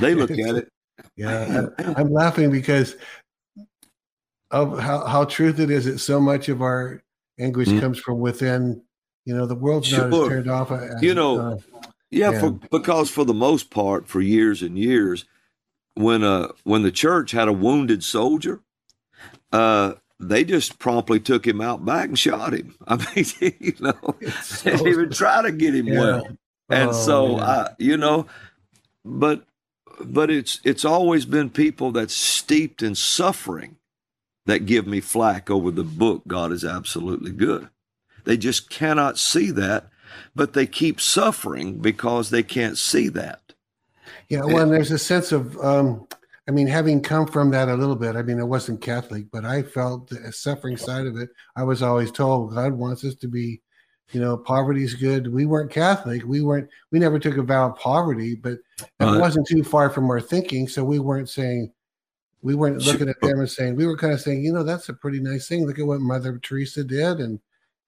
They 0.01 0.15
look 0.15 0.31
at 0.31 0.39
it. 0.39 0.69
Yeah, 1.17 1.67
I'm 1.79 2.13
laughing 2.13 2.51
because 2.53 2.95
of 4.53 4.79
how 4.79 5.05
how 5.05 5.25
truth 5.25 5.59
it 5.59 5.69
is 5.71 5.87
that 5.87 5.99
so 5.99 6.21
much 6.21 6.49
of 6.49 6.63
our 6.63 7.03
anguish 7.41 7.69
mm-hmm. 7.69 7.81
comes 7.81 7.99
from 7.99 8.21
within. 8.21 8.83
You 9.25 9.37
know, 9.37 9.47
the 9.47 9.57
world's 9.57 9.91
not 9.91 10.13
as 10.13 10.29
turned 10.29 10.51
off. 10.51 10.71
As, 10.71 11.03
you 11.03 11.15
know, 11.15 11.41
uh, 11.41 11.57
yeah, 12.13 12.39
for, 12.39 12.51
because 12.51 13.11
for 13.11 13.25
the 13.25 13.35
most 13.35 13.71
part, 13.71 14.07
for 14.07 14.21
years 14.21 14.63
and 14.63 14.79
years, 14.79 15.25
when 15.95 16.23
uh 16.23 16.49
when 16.65 16.83
the 16.83 16.93
church 16.93 17.33
had 17.33 17.49
a 17.49 17.53
wounded 17.53 18.05
soldier, 18.05 18.61
uh, 19.53 19.95
they 20.21 20.45
just 20.45 20.79
promptly 20.79 21.19
took 21.19 21.47
him 21.47 21.61
out 21.61 21.85
back 21.85 22.09
and 22.09 22.19
shot 22.19 22.53
him. 22.53 22.75
I 22.87 22.97
mean, 22.97 23.55
you 23.59 23.75
know, 23.81 24.17
so, 24.43 24.71
they 24.71 24.91
even 24.91 25.11
try 25.11 25.43
to 25.43 25.51
get 25.51 25.75
him 25.75 25.89
yeah. 25.89 25.99
well. 25.99 26.29
And 26.69 26.91
oh, 26.91 26.93
so, 26.93 27.39
I, 27.39 27.71
you 27.79 27.97
know, 27.97 28.27
but 29.05 29.45
but 30.01 30.31
it's 30.31 30.61
it's 30.65 30.85
always 30.85 31.25
been 31.25 31.51
people 31.51 31.93
that's 31.93 32.15
steeped 32.15 32.83
in 32.83 32.95
suffering 32.95 33.77
that 34.47 34.67
give 34.67 34.87
me 34.87 35.01
flack 35.01 35.51
over 35.51 35.71
the 35.71 35.85
book. 35.85 36.23
God 36.27 36.53
is 36.53 36.65
absolutely 36.65 37.33
good. 37.33 37.69
They 38.25 38.37
just 38.37 38.71
cannot 38.71 39.19
see 39.19 39.51
that 39.51 39.89
but 40.35 40.53
they 40.53 40.67
keep 40.67 41.01
suffering 41.01 41.79
because 41.79 42.31
they 42.31 42.43
can't 42.43 42.79
see 42.79 43.09
that. 43.09 43.41
Yeah, 44.29 44.45
well, 44.45 44.61
and 44.61 44.73
there's 44.73 44.91
a 44.91 44.99
sense 44.99 45.33
of, 45.33 45.59
um, 45.59 46.07
I 46.49 46.51
mean, 46.51 46.67
having 46.67 47.03
come 47.03 47.27
from 47.27 47.51
that 47.51 47.69
a 47.69 47.75
little 47.75 47.97
bit, 47.97 48.17
I 48.17 48.23
mean, 48.23 48.41
I 48.41 48.45
wasn't 48.45 48.81
Catholic, 48.81 49.27
but 49.31 49.45
I 49.45 49.63
felt 49.63 50.09
the 50.09 50.33
suffering 50.33 50.77
side 50.77 51.07
of 51.07 51.17
it. 51.17 51.31
I 51.55 51.63
was 51.65 51.83
always 51.83 52.11
told 52.11 52.55
God 52.55 52.73
wants 52.73 53.05
us 53.05 53.15
to 53.17 53.29
be, 53.29 53.61
you 54.11 54.21
know, 54.21 54.37
poverty's 54.37 54.95
good. 54.95 55.33
We 55.33 55.47
weren't 55.47 55.71
Catholic. 55.71 56.25
We 56.25 56.41
weren't, 56.41 56.69
we 56.91 56.99
never 56.99 57.19
took 57.19 57.37
a 57.37 57.43
vow 57.43 57.71
of 57.71 57.77
poverty, 57.77 58.35
but 58.35 58.59
it 58.81 58.89
uh, 59.01 59.19
wasn't 59.19 59.47
too 59.47 59.63
far 59.63 59.91
from 59.91 60.11
our 60.11 60.21
thinking. 60.21 60.67
So 60.67 60.83
we 60.83 60.99
weren't 60.99 61.29
saying, 61.29 61.73
we 62.43 62.55
weren't 62.55 62.83
looking 62.83 63.09
at 63.09 63.21
them 63.21 63.39
and 63.39 63.51
saying, 63.51 63.77
we 63.77 63.87
were 63.87 63.97
kind 63.97 64.13
of 64.13 64.21
saying, 64.21 64.45
you 64.45 64.53
know, 64.53 64.65
that's 64.65 64.89
a 64.89 64.95
pretty 64.95 65.21
nice 65.21 65.47
thing. 65.47 65.67
Look 65.67 65.79
at 65.79 65.87
what 65.87 66.01
Mother 66.01 66.39
Teresa 66.39 66.85
did. 66.85 67.21
And, 67.21 67.39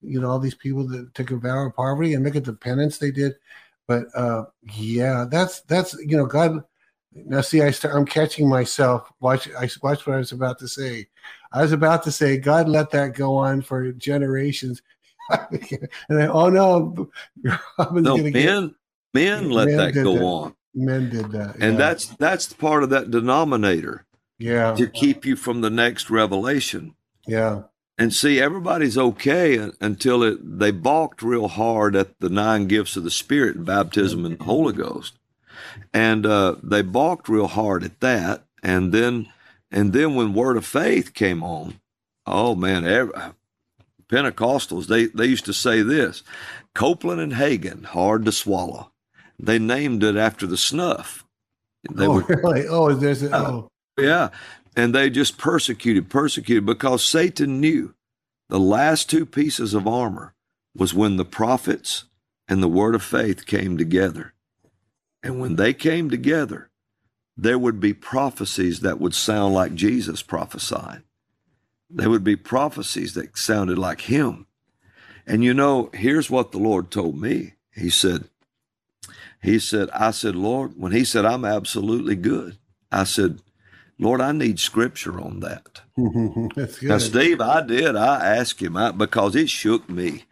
you 0.05 0.21
know 0.21 0.31
all 0.31 0.39
these 0.39 0.55
people 0.55 0.87
that 0.89 1.15
took 1.15 1.31
a 1.31 1.37
vow 1.37 1.67
of 1.67 1.75
poverty 1.75 2.15
and 2.15 2.25
look 2.25 2.37
at 2.37 2.45
the 2.45 2.53
penance 2.53 2.99
they 2.99 3.11
did. 3.11 3.35
But 3.87 4.07
uh 4.15 4.45
yeah 4.77 5.27
that's 5.31 5.61
that's 5.63 5.95
you 5.95 6.17
know 6.17 6.27
god 6.27 6.63
now 7.15 7.41
see 7.43 7.63
i 7.63 7.71
start 7.71 7.95
i'm 7.95 8.07
catching 8.07 8.49
myself. 8.49 9.11
Watch 9.21 9.49
i 9.59 9.69
watch 9.83 10.07
what 10.07 10.15
i 10.15 10.19
was 10.19 10.33
about 10.33 10.59
to 10.61 10.69
say. 10.69 11.09
I 11.53 11.63
was 11.63 11.73
about 11.73 12.03
to 12.05 12.13
say 12.13 12.39
god 12.39 12.69
let 12.69 12.91
that 12.91 13.15
go 13.15 13.37
on 13.37 13.63
for 13.63 13.93
generations. 13.93 14.83
And 16.11 16.23
I, 16.23 16.27
oh 16.27 16.51
no 16.51 17.11
no 17.79 18.17
men 18.17 18.33
get, 18.33 18.71
men 19.15 19.51
let 19.51 19.69
men 19.69 19.77
that 19.79 19.95
go 19.95 20.15
that. 20.15 20.23
on. 20.23 20.55
Men 20.75 21.09
did 21.09 21.31
that 21.31 21.57
and 21.57 21.79
that's 21.79 22.09
that's 22.09 22.53
part 22.53 22.83
of 22.83 22.91
that 22.91 23.11
denominator 23.11 24.05
yeah. 24.39 24.75
to 24.75 24.87
keep 24.87 25.25
you 25.25 25.37
from 25.37 25.63
the 25.63 25.71
next 25.71 26.11
revelation. 26.11 26.95
Yeah 27.27 27.63
and 27.97 28.13
see, 28.13 28.41
everybody's 28.41 28.99
okay 28.99 29.71
until 29.81 30.23
it, 30.25 30.59
they 30.59 30.73
balked 30.73 31.23
real 31.23 31.47
hard 31.47 31.95
at 31.95 32.19
the 32.19 32.29
nine 32.29 32.67
gifts 32.67 32.97
of 32.97 33.05
the 33.05 33.11
Spirit 33.11 33.65
baptism 33.65 34.25
and 34.25 34.39
the 34.39 34.45
Holy 34.45 34.73
Ghost, 34.73 35.17
and 35.93 36.27
uh, 36.27 36.57
they 36.63 36.83
balked 36.83 37.29
real 37.29 37.47
hard 37.47 37.85
at 37.85 38.01
that. 38.01 38.45
And 38.63 38.93
then, 38.93 39.29
and 39.71 39.93
then 39.93 40.15
when 40.17 40.35
Word 40.35 40.57
of 40.57 40.67
Faith 40.67 41.15
came 41.15 41.45
on, 41.45 41.79
oh 42.27 42.57
man, 42.57 42.85
every, 42.85 43.15
Pentecostals 44.09 44.87
they 44.87 45.07
they 45.07 45.27
used 45.27 45.45
to 45.45 45.55
say 45.55 45.83
this: 45.83 46.25
Copeland 46.75 47.21
and 47.21 47.35
Hagin, 47.35 47.85
hard 47.85 48.25
to 48.25 48.33
swallow. 48.33 48.91
They 49.39 49.59
named 49.59 50.03
it 50.03 50.17
after 50.17 50.47
the 50.47 50.57
snuff. 50.57 51.25
They 51.91 52.07
oh, 52.07 52.15
were, 52.15 52.23
really? 52.43 52.67
Oh, 52.67 52.93
there's 52.93 53.23
a, 53.23 53.37
oh. 53.37 53.71
yeah 53.99 54.31
and 54.77 54.95
they 54.95 55.11
just 55.11 55.39
persecuted, 55.39 56.11
persecuted 56.11 56.67
because 56.67 57.05
Satan 57.05 57.61
knew 57.61 57.95
the 58.49 58.61
last 58.61 59.09
two 59.09 59.25
pieces 59.25 59.75
of 59.75 59.87
armor 59.87 60.35
was 60.75 60.93
when 60.93 61.17
the 61.17 61.25
prophets 61.25 62.05
and 62.49 62.63
the 62.63 62.69
word 62.69 62.95
of 62.95 63.03
faith 63.03 63.47
came 63.47 63.79
together. 63.79 64.35
And 65.23 65.41
when 65.41 65.57
they 65.57 65.73
came 65.73 66.11
together, 66.11 66.71
there 67.37 67.59
would 67.59 67.81
be 67.81 67.95
prophecies 67.95 68.81
that 68.81 69.01
would 69.01 69.15
sound 69.15 69.55
like 69.55 69.75
Jesus 69.75 70.23
prophesied. 70.23 71.03
There 71.89 72.11
would 72.11 72.25
be 72.25 72.37
prophecies 72.37 73.15
that 73.15 73.37
sounded 73.39 73.79
like 73.79 74.03
him. 74.03 74.47
And 75.27 75.43
you 75.43 75.55
know, 75.55 75.91
here's 75.95 76.31
what 76.31 76.53
the 76.53 76.59
Lord 76.59 76.91
told 76.91 77.21
me. 77.21 77.55
He 77.75 77.91
said, 77.91 78.29
He 79.43 79.59
said, 79.59 79.89
I 79.91 80.11
said, 80.11 80.37
Lord, 80.37 80.73
when 80.77 80.93
He 80.93 81.05
said, 81.05 81.25
I'm 81.25 81.45
absolutely 81.45 82.17
good, 82.17 82.59
I 82.93 83.05
said, 83.05 83.41
Lord, 84.05 84.21
I 84.21 84.33
need 84.33 84.61
scripture 84.61 85.19
on 85.19 85.41
that. 85.41 85.81
That's 86.55 86.79
good. 86.79 86.91
Now, 86.91 86.99
Steve, 86.99 87.41
I 87.41 87.63
did. 87.63 87.97
I 87.97 88.37
asked 88.37 88.61
him 88.61 88.77
I, 88.77 88.91
because 88.91 89.35
it 89.35 89.49
shook 89.49 89.89
me. 89.89 90.25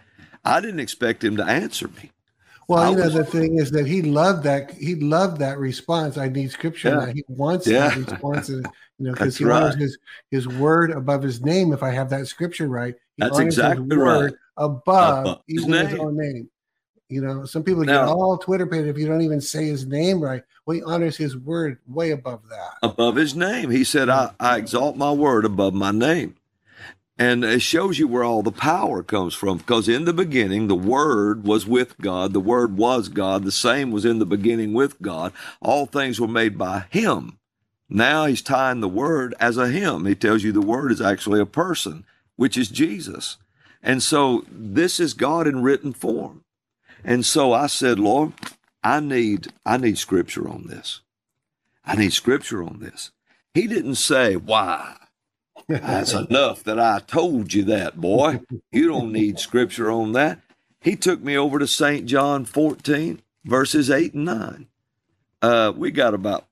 I 0.45 0.61
didn't 0.61 0.81
expect 0.81 1.25
him 1.25 1.39
to 1.39 1.45
answer 1.45 1.89
me. 1.89 2.11
Well, 2.69 2.81
I 2.81 2.91
you 2.91 2.97
know, 2.97 3.05
was, 3.05 3.15
the 3.15 3.25
thing 3.25 3.59
is 3.59 3.71
that 3.71 3.87
he 3.87 4.03
loved 4.03 4.43
that. 4.43 4.73
He 4.73 4.97
loved 4.97 5.39
that 5.39 5.57
response. 5.57 6.19
I 6.19 6.29
need 6.29 6.51
scripture. 6.51 6.91
Yeah. 6.91 7.13
He 7.15 7.25
wants 7.29 7.67
yeah. 7.67 7.89
that 7.89 7.97
response. 7.97 8.51
you 8.51 8.63
know, 8.99 9.13
because 9.13 9.39
he 9.39 9.45
right. 9.45 9.63
honors 9.63 9.77
his, 9.77 9.99
his 10.31 10.47
word 10.47 10.91
above 10.91 11.23
his 11.23 11.43
name. 11.43 11.73
If 11.73 11.83
I 11.83 11.93
have 11.93 12.11
that 12.11 12.27
scripture 12.27 12.69
right, 12.69 12.95
he 13.17 13.23
That's 13.23 13.39
exactly 13.39 13.97
right. 13.97 14.35
Above, 14.59 14.83
above 14.87 15.41
his, 15.49 15.65
even 15.65 15.87
his 15.87 15.99
own 15.99 16.19
name. 16.19 16.51
You 17.13 17.21
know, 17.21 17.45
some 17.45 17.63
people 17.63 17.85
now, 17.85 18.07
get 18.07 18.13
all 18.15 18.39
Twitter 18.39 18.67
paid 18.67 18.87
if 18.87 18.97
you 18.97 19.07
don't 19.07 19.21
even 19.21 19.41
say 19.41 19.67
his 19.67 19.87
name 19.87 20.21
right. 20.21 20.43
Well, 20.65 20.77
he 20.77 20.83
honors 20.83 21.17
his 21.17 21.37
word 21.37 21.79
way 21.87 22.13
above 22.13 22.49
that. 22.49 22.73
Above 22.83 23.17
his 23.17 23.35
name. 23.35 23.71
He 23.71 23.85
said, 23.85 24.09
I, 24.09 24.27
mm. 24.27 24.35
I 24.41 24.57
exalt 24.57 24.97
my 24.97 25.13
word 25.13 25.45
above 25.45 25.75
my 25.75 25.91
name. 25.91 26.37
And 27.19 27.45
it 27.45 27.61
shows 27.61 27.99
you 27.99 28.09
where 28.09 28.25
all 28.25 28.43
the 28.43 28.51
power 28.51 29.03
comes 29.03 29.35
from. 29.35 29.59
Because 29.59 29.89
in 29.89 30.07
the 30.07 30.15
beginning, 30.15 30.67
the 30.67 30.75
Word 30.75 31.47
was 31.47 31.67
with 31.67 31.99
God. 31.99 32.33
The 32.33 32.41
Word 32.41 32.77
was 32.77 33.09
God. 33.09 33.45
The 33.45 33.53
same 33.53 33.91
was 33.91 34.05
in 34.05 34.19
the 34.19 34.27
beginning 34.27 34.73
with 34.73 35.01
God. 35.03 35.33
All 35.61 35.87
things 35.87 36.19
were 36.19 36.27
made 36.27 36.57
by 36.57 36.87
Him. 36.91 37.39
Now 37.89 38.25
he's 38.25 38.43
tying 38.43 38.81
the 38.81 38.89
Word 38.89 39.35
as 39.39 39.59
a 39.59 39.69
Him. 39.69 40.07
He 40.07 40.15
tells 40.15 40.43
you 40.43 40.51
the 40.51 40.63
Word 40.63 40.91
is 40.91 41.03
actually 41.03 41.41
a 41.41 41.47
person, 41.47 42.07
which 42.37 42.57
is 42.57 42.69
Jesus. 42.69 43.37
And 43.83 44.03
so 44.03 44.45
this 44.51 44.99
is 44.99 45.13
God 45.13 45.47
in 45.47 45.63
written 45.63 45.93
form. 45.93 46.43
And 47.05 47.25
so 47.25 47.53
I 47.53 47.67
said, 47.67 47.99
Lord, 47.99 48.33
I 48.83 49.01
need 49.01 49.49
I 49.65 49.77
need 49.77 49.99
scripture 49.99 50.49
on 50.49 50.67
this. 50.67 51.01
I 51.85 51.97
need 51.97 52.13
scripture 52.13 52.63
on 52.63 52.79
this. 52.81 53.11
He 53.55 53.67
didn't 53.67 53.97
say, 53.97 54.37
Why? 54.37 54.97
That's 55.69 56.13
enough 56.29 56.63
that 56.65 56.79
I 56.79 57.01
told 57.01 57.55
you 57.55 57.65
that, 57.65 58.01
boy. 58.01 58.41
You 58.71 58.89
don't 58.89 59.13
need 59.13 59.39
scripture 59.39 59.91
on 59.91 60.13
that. 60.13 60.41
He 60.81 60.97
took 60.97 61.23
me 61.23 61.37
over 61.37 61.59
to 61.59 61.67
St. 61.67 62.07
John 62.07 62.45
14, 62.45 63.23
verses 63.45 63.89
8 63.89 64.15
and 64.15 64.25
9. 64.25 64.67
Uh, 65.41 65.73
we 65.77 65.93
got 65.93 66.15
about 66.15 66.47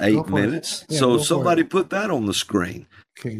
eight 0.00 0.28
minutes. 0.28 0.84
Yeah, 0.88 0.98
so 0.98 1.18
somebody 1.18 1.62
put 1.62 1.90
that 1.90 2.10
on 2.10 2.26
the 2.26 2.34
screen. 2.34 2.86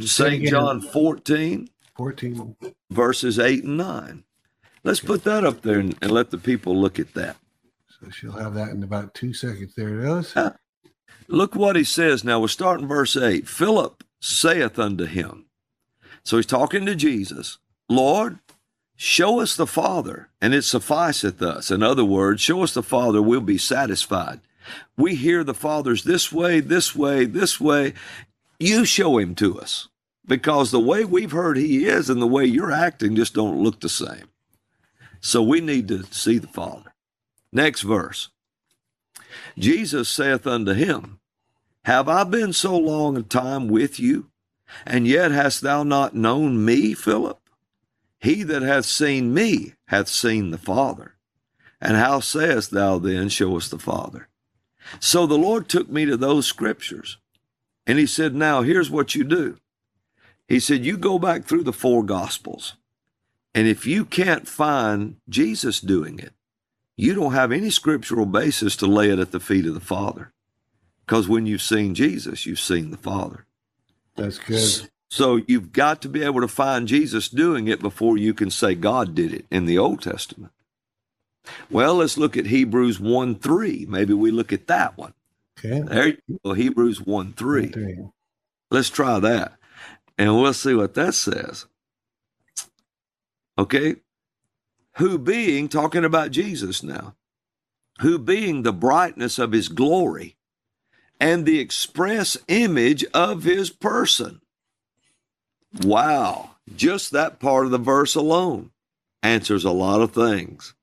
St. 0.00 0.44
John 0.46 0.80
14, 0.80 1.68
14, 1.96 2.56
verses 2.90 3.38
8 3.38 3.64
and 3.64 3.76
9. 3.76 4.24
Let's 4.84 5.00
put 5.00 5.24
that 5.24 5.44
up 5.44 5.62
there 5.62 5.78
and, 5.78 5.96
and, 6.00 6.10
let 6.10 6.30
the 6.30 6.38
people 6.38 6.76
look 6.76 6.98
at 6.98 7.14
that. 7.14 7.36
So 8.00 8.10
she'll 8.10 8.32
have 8.32 8.54
that 8.54 8.70
in 8.70 8.82
about 8.82 9.14
two 9.14 9.32
seconds. 9.32 9.74
There 9.74 10.00
it 10.00 10.18
is. 10.18 10.36
Uh, 10.36 10.52
look 11.26 11.54
what 11.54 11.76
he 11.76 11.84
says 11.84 12.24
now. 12.24 12.40
We're 12.40 12.48
starting 12.48 12.86
verse 12.86 13.16
8. 13.16 13.48
Philip 13.48 14.04
saith 14.20 14.78
unto 14.78 15.04
him. 15.04 15.46
So 16.24 16.36
he's 16.36 16.46
talking 16.46 16.84
to 16.86 16.94
Jesus, 16.94 17.58
Lord, 17.88 18.38
show 18.96 19.40
us 19.40 19.56
the 19.56 19.66
Father, 19.66 20.28
and 20.40 20.52
it 20.52 20.62
sufficeth 20.62 21.40
us. 21.40 21.70
In 21.70 21.82
other 21.82 22.04
words, 22.04 22.42
show 22.42 22.62
us 22.62 22.74
the 22.74 22.82
Father, 22.82 23.22
we'll 23.22 23.40
be 23.40 23.58
satisfied. 23.58 24.40
We 24.96 25.14
hear 25.14 25.44
the 25.44 25.54
Father's 25.54 26.04
this 26.04 26.30
way, 26.30 26.60
this 26.60 26.94
way, 26.94 27.24
this 27.24 27.60
way. 27.60 27.94
You 28.58 28.84
show 28.84 29.18
him 29.18 29.34
to 29.36 29.58
us 29.58 29.88
because 30.26 30.70
the 30.70 30.80
way 30.80 31.04
we've 31.04 31.30
heard 31.30 31.56
he 31.56 31.86
is 31.86 32.10
and 32.10 32.20
the 32.20 32.26
way 32.26 32.44
you're 32.44 32.72
acting 32.72 33.16
just 33.16 33.34
don't 33.34 33.62
look 33.62 33.80
the 33.80 33.88
same. 33.88 34.28
So 35.20 35.42
we 35.42 35.60
need 35.60 35.88
to 35.88 36.04
see 36.04 36.38
the 36.38 36.46
Father. 36.46 36.94
Next 37.52 37.82
verse. 37.82 38.30
Jesus 39.58 40.08
saith 40.08 40.46
unto 40.46 40.72
him, 40.72 41.18
Have 41.84 42.08
I 42.08 42.24
been 42.24 42.52
so 42.52 42.76
long 42.76 43.16
a 43.16 43.22
time 43.22 43.68
with 43.68 43.98
you, 43.98 44.30
and 44.86 45.06
yet 45.06 45.30
hast 45.30 45.62
thou 45.62 45.82
not 45.82 46.14
known 46.14 46.64
me, 46.64 46.94
Philip? 46.94 47.38
He 48.20 48.42
that 48.44 48.62
hath 48.62 48.84
seen 48.84 49.32
me 49.32 49.74
hath 49.86 50.08
seen 50.08 50.50
the 50.50 50.58
Father. 50.58 51.14
And 51.80 51.96
how 51.96 52.20
sayest 52.20 52.72
thou 52.72 52.98
then, 52.98 53.28
Show 53.28 53.56
us 53.56 53.68
the 53.68 53.78
Father? 53.78 54.28
So 55.00 55.26
the 55.26 55.38
Lord 55.38 55.68
took 55.68 55.88
me 55.88 56.06
to 56.06 56.16
those 56.16 56.46
scriptures, 56.46 57.18
and 57.86 57.98
He 57.98 58.06
said, 58.06 58.34
Now 58.34 58.62
here's 58.62 58.90
what 58.90 59.14
you 59.14 59.24
do. 59.24 59.58
He 60.48 60.60
said, 60.60 60.84
You 60.84 60.96
go 60.96 61.18
back 61.18 61.44
through 61.44 61.64
the 61.64 61.72
four 61.72 62.02
Gospels 62.02 62.74
and 63.58 63.66
if 63.66 63.86
you 63.86 64.04
can't 64.04 64.46
find 64.46 65.16
Jesus 65.28 65.80
doing 65.80 66.20
it, 66.20 66.32
you 66.96 67.12
don't 67.12 67.32
have 67.32 67.50
any 67.50 67.70
scriptural 67.70 68.24
basis 68.24 68.76
to 68.76 68.86
lay 68.86 69.10
it 69.10 69.18
at 69.18 69.32
the 69.32 69.40
feet 69.40 69.66
of 69.66 69.74
the 69.74 69.80
Father. 69.80 70.32
Because 71.04 71.28
when 71.28 71.44
you've 71.44 71.60
seen 71.60 71.96
Jesus, 71.96 72.46
you've 72.46 72.60
seen 72.60 72.92
the 72.92 72.96
Father. 72.96 73.46
That's 74.14 74.38
good. 74.38 74.88
So 75.10 75.40
you've 75.48 75.72
got 75.72 76.00
to 76.02 76.08
be 76.08 76.22
able 76.22 76.40
to 76.40 76.46
find 76.46 76.86
Jesus 76.86 77.28
doing 77.28 77.66
it 77.66 77.80
before 77.80 78.16
you 78.16 78.32
can 78.32 78.48
say 78.48 78.76
God 78.76 79.16
did 79.16 79.34
it 79.34 79.44
in 79.50 79.66
the 79.66 79.76
Old 79.76 80.02
Testament. 80.02 80.52
Well, 81.68 81.96
let's 81.96 82.16
look 82.16 82.36
at 82.36 82.46
Hebrews 82.46 83.00
1 83.00 83.40
3. 83.40 83.86
Maybe 83.88 84.14
we 84.14 84.30
look 84.30 84.52
at 84.52 84.68
that 84.68 84.96
one. 84.96 85.14
Okay. 85.58 85.80
There 85.80 86.06
you 86.28 86.38
go, 86.44 86.52
Hebrews 86.52 87.00
1 87.00 87.32
3. 87.32 87.60
1, 87.62 87.72
3. 87.72 87.98
Let's 88.70 88.88
try 88.88 89.18
that. 89.18 89.54
And 90.16 90.40
we'll 90.40 90.54
see 90.54 90.74
what 90.74 90.94
that 90.94 91.14
says. 91.14 91.66
Okay? 93.58 93.96
Who 94.96 95.18
being, 95.18 95.68
talking 95.68 96.04
about 96.04 96.30
Jesus 96.30 96.82
now, 96.82 97.16
who 98.00 98.18
being 98.18 98.62
the 98.62 98.72
brightness 98.72 99.38
of 99.38 99.52
his 99.52 99.68
glory 99.68 100.36
and 101.20 101.44
the 101.44 101.58
express 101.58 102.36
image 102.46 103.04
of 103.12 103.42
his 103.44 103.70
person. 103.70 104.40
Wow, 105.82 106.52
just 106.74 107.10
that 107.10 107.40
part 107.40 107.64
of 107.64 107.70
the 107.70 107.78
verse 107.78 108.14
alone 108.14 108.70
answers 109.22 109.64
a 109.64 109.70
lot 109.70 110.00
of 110.00 110.12
things. 110.12 110.74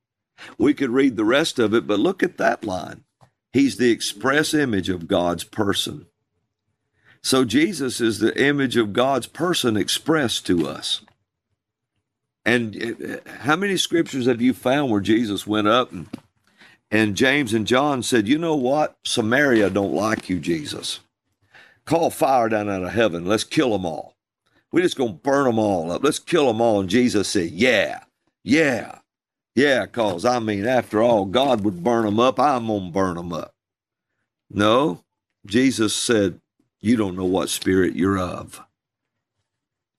We 0.58 0.74
could 0.74 0.90
read 0.90 1.16
the 1.16 1.26
rest 1.26 1.60
of 1.60 1.74
it, 1.74 1.88
but 1.88 2.00
look 2.00 2.22
at 2.22 2.38
that 2.38 2.64
line. 2.64 3.04
He's 3.54 3.78
the 3.78 3.92
express 3.92 4.54
image 4.54 4.90
of 4.90 5.08
God's 5.08 5.46
person. 5.46 6.08
So 7.24 7.46
Jesus 7.46 8.02
is 8.02 8.20
the 8.20 8.38
image 8.40 8.76
of 8.76 8.94
God's 8.94 9.28
person 9.28 9.78
expressed 9.78 10.46
to 10.48 10.68
us. 10.68 11.02
And 12.46 12.98
uh, 13.02 13.32
how 13.40 13.56
many 13.56 13.76
scriptures 13.78 14.28
have 14.28 14.42
you 14.42 14.54
found 14.54 14.92
where 14.92 15.02
Jesus 15.02 15.48
went 15.48 15.68
up 15.68 15.92
and, 15.92 16.08
and 16.92 17.16
James 17.16 17.54
and 17.54 17.66
John 17.66 18.04
said, 18.04 18.28
You 18.28 18.38
know 18.38 18.56
what? 18.56 18.98
Samaria 19.04 19.70
don't 19.70 19.94
like 19.94 20.30
you, 20.30 20.40
Jesus. 20.40 21.00
Call 21.86 22.10
fire 22.10 22.50
down 22.50 22.70
out 22.70 22.84
of 22.84 22.92
heaven. 22.92 23.26
Let's 23.26 23.44
kill 23.44 23.72
them 23.72 23.86
all. 23.86 24.14
We're 24.72 24.82
just 24.82 24.98
going 24.98 25.14
to 25.14 25.20
burn 25.20 25.46
them 25.46 25.60
all 25.60 25.92
up. 25.92 26.04
Let's 26.04 26.20
kill 26.20 26.48
them 26.48 26.62
all. 26.62 26.82
And 26.82 26.90
Jesus 26.90 27.28
said, 27.28 27.52
Yeah, 27.52 28.04
yeah, 28.44 29.00
yeah, 29.56 29.86
because 29.86 30.26
I 30.26 30.40
mean, 30.40 30.68
after 30.68 31.02
all, 31.02 31.26
God 31.26 31.64
would 31.64 31.84
burn 31.84 32.06
them 32.06 32.20
up. 32.20 32.40
I'm 32.40 32.68
going 32.68 32.88
to 32.88 32.92
burn 32.92 33.16
them 33.16 33.34
up. 33.34 33.54
No, 34.52 35.04
Jesus 35.46 35.96
said, 35.96 36.40
You 36.80 36.96
don't 36.96 37.16
know 37.16 37.26
what 37.26 37.50
spirit 37.50 37.96
you're 37.96 38.20
of 38.20 38.62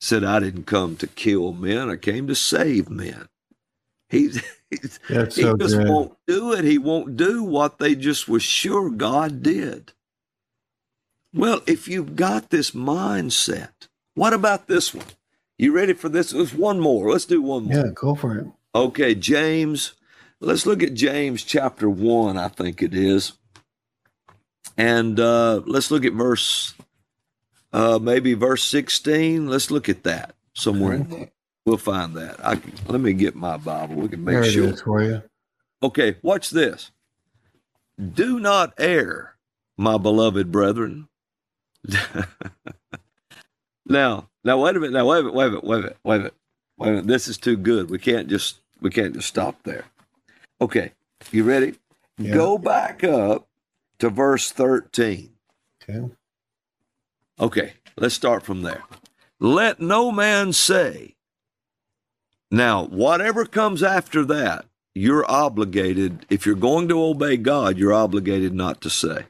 said, 0.07 0.25
I 0.25 0.41
didn't 0.41 0.67
come 0.67 0.97
to 0.97 1.07
kill 1.07 1.53
men, 1.53 1.91
I 1.91 1.97
came 1.97 2.27
to 2.29 2.35
save 2.35 2.89
men. 2.89 3.29
He, 4.09 4.29
he 4.71 4.79
just 4.79 5.03
good. 5.03 5.89
won't 5.89 6.17
do 6.27 6.53
it. 6.53 6.65
He 6.65 6.79
won't 6.79 7.17
do 7.17 7.43
what 7.43 7.79
they 7.79 7.95
just 7.95 8.29
were 8.29 8.41
sure 8.41 8.91
God 8.91 9.43
did. 9.43 9.93
Well, 11.35 11.61
if 11.67 11.89
you've 11.89 12.17
got 12.17 12.51
this 12.51 12.71
mindset, 12.71 13.89
what 14.15 14.33
about 14.33 14.69
this 14.69 14.95
one? 14.95 15.07
You 15.59 15.73
ready 15.73 15.93
for 15.93 16.09
this? 16.09 16.33
Let's 16.33 16.55
one 16.55 16.81
more. 16.81 17.11
Let's 17.11 17.25
do 17.25 17.43
one 17.43 17.65
more. 17.65 17.87
Yeah, 17.87 17.93
go 17.95 18.15
for 18.15 18.39
it. 18.39 18.47
Okay, 18.75 19.15
James. 19.15 19.95
Let's 20.39 20.67
look 20.67 20.83
at 20.83 20.95
James 20.95 21.43
chapter 21.43 21.89
1, 21.89 22.37
I 22.37 22.49
think 22.49 22.83
it 22.83 22.95
is. 22.95 23.33
And 24.77 25.19
uh, 25.19 25.63
let's 25.65 25.91
look 25.91 26.05
at 26.05 26.13
verse 26.13 26.75
uh, 27.77 27.99
maybe 27.99 28.33
verse 28.33 28.63
16. 28.65 29.49
Let's 29.49 29.71
look 29.71 29.91
at 29.91 30.03
that 30.05 30.35
somewhere. 30.55 31.07
We'll 31.67 31.77
find 31.77 32.15
that. 32.15 32.45
I 32.45 32.57
can, 32.57 32.73
let 32.89 33.01
me 33.01 33.13
get 33.13 33.35
my 33.35 33.59
Bible. 33.59 33.97
We 33.97 34.09
can 34.09 34.25
make 34.25 34.35
there 34.35 34.51
sure. 34.51 34.77
for 34.77 35.03
you. 35.03 35.23
Okay, 35.83 36.17
watch 36.23 36.51
this. 36.51 36.91
Do 38.01 38.41
not 38.41 38.73
err, 38.79 39.37
my 39.77 39.99
beloved 39.99 40.51
brethren. 40.51 41.09
now, 43.87 44.31
now 44.43 44.59
wait 44.63 44.77
a 44.77 44.81
minute. 44.81 44.93
Now 44.95 45.07
wait 45.07 45.21
a 45.21 45.23
minute. 45.25 45.35
Wait 45.35 45.47
a 45.47 45.51
minute. 45.51 45.65
Wait 45.65 45.77
a 45.77 45.81
minute. 45.81 45.97
Wait 46.05 46.15
a 46.15 46.19
minute. 46.19 46.35
Wait 46.79 46.89
a 46.89 46.91
minute. 46.93 47.07
This 47.07 47.29
is 47.29 47.37
too 47.37 47.57
good. 47.59 47.91
We 47.91 47.99
can't 47.99 48.29
just 48.29 48.61
we 48.81 48.89
can't 48.91 49.15
just 49.15 49.29
stop 49.29 49.63
there. 49.65 49.85
Okay, 50.61 50.93
you 51.31 51.45
ready? 51.45 51.75
Yeah. 52.17 52.33
Go 52.33 52.57
back 52.57 53.05
up 53.05 53.49
to 53.99 54.09
verse 54.09 54.51
thirteen. 54.51 55.33
Okay. 55.83 56.11
Okay, 57.41 57.75
let's 57.97 58.15
start 58.15 58.43
from 58.43 58.63
there. 58.63 58.83
Let 59.39 59.81
no 59.81 60.11
man 60.11 60.53
say. 60.53 61.15
Now, 62.51 62.87
whatever 62.87 63.45
comes 63.45 63.83
after 63.83 64.25
that, 64.27 64.65
you're 64.95 65.31
obligated, 65.31 66.25
if 66.31 66.47
you're 66.47 66.55
going 66.55 66.89
to 66.89 67.03
obey 67.03 67.37
God, 67.37 67.77
you're 67.77 67.93
obligated 67.93 68.55
not 68.55 68.81
to 68.83 68.91
say. 68.91 69.27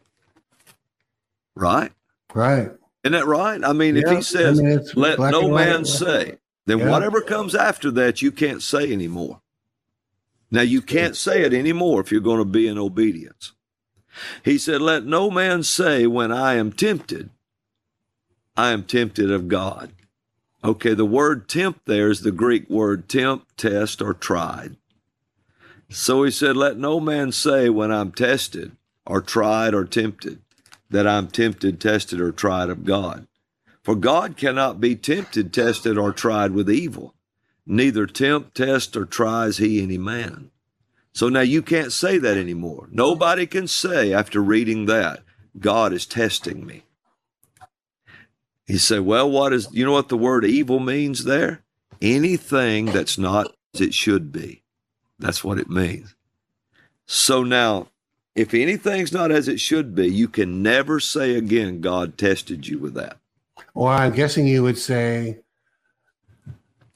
Right? 1.57 1.91
Right. 2.35 2.71
Isn't 3.03 3.13
that 3.13 3.27
right? 3.27 3.65
I 3.65 3.73
mean, 3.73 3.97
yeah, 3.97 4.03
if 4.05 4.17
he 4.17 4.23
says, 4.23 4.61
I 4.61 4.63
mean, 4.63 4.81
let 4.95 5.19
no 5.19 5.49
man 5.49 5.79
white. 5.79 5.87
say, 5.87 6.39
then 6.67 6.81
yeah. 6.81 6.91
whatever 6.91 7.21
comes 7.21 7.55
after 7.55 7.91
that, 7.93 8.23
you 8.23 8.31
can't 8.31 8.63
say 8.63 8.93
anymore. 8.93 9.41
Now, 10.51 10.63
you 10.63 10.81
can't 10.81 11.17
say 11.17 11.43
it 11.43 11.53
anymore 11.53 12.01
if 12.01 12.13
you're 12.13 12.21
going 12.21 12.39
to 12.39 12.45
be 12.45 12.69
in 12.69 12.79
obedience. 12.79 13.53
He 14.45 14.59
said, 14.59 14.81
Let 14.81 15.05
no 15.05 15.31
man 15.31 15.63
say, 15.63 16.07
when 16.07 16.31
I 16.33 16.55
am 16.55 16.73
tempted, 16.73 17.31
I 18.57 18.71
am 18.71 18.85
tempted 18.85 19.31
of 19.31 19.49
God. 19.49 19.93
Okay, 20.65 20.95
the 20.95 21.05
word 21.05 21.49
tempt 21.49 21.87
there 21.87 22.11
is 22.11 22.23
the 22.23 22.33
Greek 22.33 22.69
word 22.71 23.09
tempt, 23.09 23.57
test, 23.59 24.01
or 24.01 24.15
tried. 24.15 24.77
So 25.91 26.25
he 26.25 26.31
said, 26.31 26.57
Let 26.57 26.79
no 26.79 26.99
man 26.99 27.33
say 27.33 27.69
when 27.69 27.93
I'm 27.93 28.13
tested, 28.13 28.73
or 29.07 29.21
tried, 29.21 29.75
or 29.75 29.85
tempted, 29.85 30.41
that 30.91 31.07
I'm 31.07 31.29
tempted, 31.29 31.81
tested, 31.81 32.21
or 32.21 32.33
tried 32.33 32.71
of 32.71 32.85
God. 32.85 33.27
For 33.83 33.95
God 33.95 34.37
cannot 34.37 34.81
be 34.81 34.97
tempted, 34.97 35.53
tested, 35.53 35.97
or 35.97 36.13
tried 36.13 36.53
with 36.53 36.71
evil. 36.71 37.15
Neither 37.67 38.07
tempt, 38.07 38.57
test, 38.57 38.97
or 38.97 39.05
tries 39.05 39.59
he 39.59 39.83
any 39.83 39.99
man. 39.99 40.51
So 41.13 41.29
now 41.29 41.41
you 41.41 41.63
can't 41.63 41.93
say 41.93 42.19
that 42.19 42.37
anymore. 42.37 42.89
Nobody 42.91 43.47
can 43.47 43.69
say 43.69 44.13
after 44.13 44.41
reading 44.41 44.87
that, 44.87 45.23
God 45.59 45.93
is 45.93 46.07
testing 46.07 46.67
me. 46.67 46.86
He 48.67 48.79
said, 48.79 49.01
Well, 49.01 49.31
what 49.31 49.53
is, 49.53 49.69
you 49.73 49.85
know 49.85 49.93
what 49.93 50.09
the 50.09 50.17
word 50.17 50.45
evil 50.45 50.81
means 50.81 51.25
there? 51.25 51.63
Anything 52.03 52.87
that's 52.87 53.17
not 53.17 53.55
as 53.75 53.81
it 53.81 53.95
should 53.95 54.33
be. 54.33 54.63
That's 55.19 55.43
what 55.43 55.59
it 55.59 55.71
means. 55.71 56.15
So 57.07 57.43
now, 57.43 57.89
if 58.35 58.53
anything's 58.53 59.13
not 59.13 59.31
as 59.31 59.49
it 59.49 59.61
should 59.61 59.95
be, 59.95 60.09
you 60.09 60.29
can 60.29 60.63
never 60.63 61.01
say 61.01 61.37
again, 61.37 61.81
God 61.81 62.19
tested 62.19 62.67
you 62.67 62.79
with 62.79 62.95
that. 62.95 63.19
Well, 63.75 63.89
I'm 63.89 64.13
guessing 64.13 64.47
you 64.47 64.63
would 64.63 64.79
say, 64.79 65.39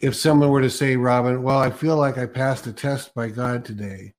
if 0.01 0.15
someone 0.17 0.51
were 0.51 0.63
to 0.63 0.71
say, 0.71 0.97
Robin, 0.97 1.43
well, 1.43 1.59
I 1.59 1.71
feel 1.71 1.97
like 1.97 2.19
I 2.19 2.27
passed 2.27 2.67
a 2.67 2.73
test 2.73 3.15
by 3.15 3.29
God 3.29 3.65
today. 3.65 4.15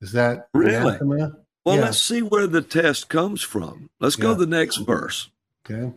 Is 0.00 0.12
that 0.12 0.48
really? 0.54 0.74
Anathema? 0.74 1.36
Well, 1.64 1.76
yeah. 1.76 1.82
let's 1.82 2.00
see 2.00 2.22
where 2.22 2.46
the 2.46 2.62
test 2.62 3.08
comes 3.08 3.42
from. 3.42 3.90
Let's 4.00 4.16
yeah. 4.16 4.22
go 4.22 4.34
to 4.34 4.40
the 4.40 4.46
next 4.46 4.78
verse. 4.78 5.28
Okay. 5.68 5.92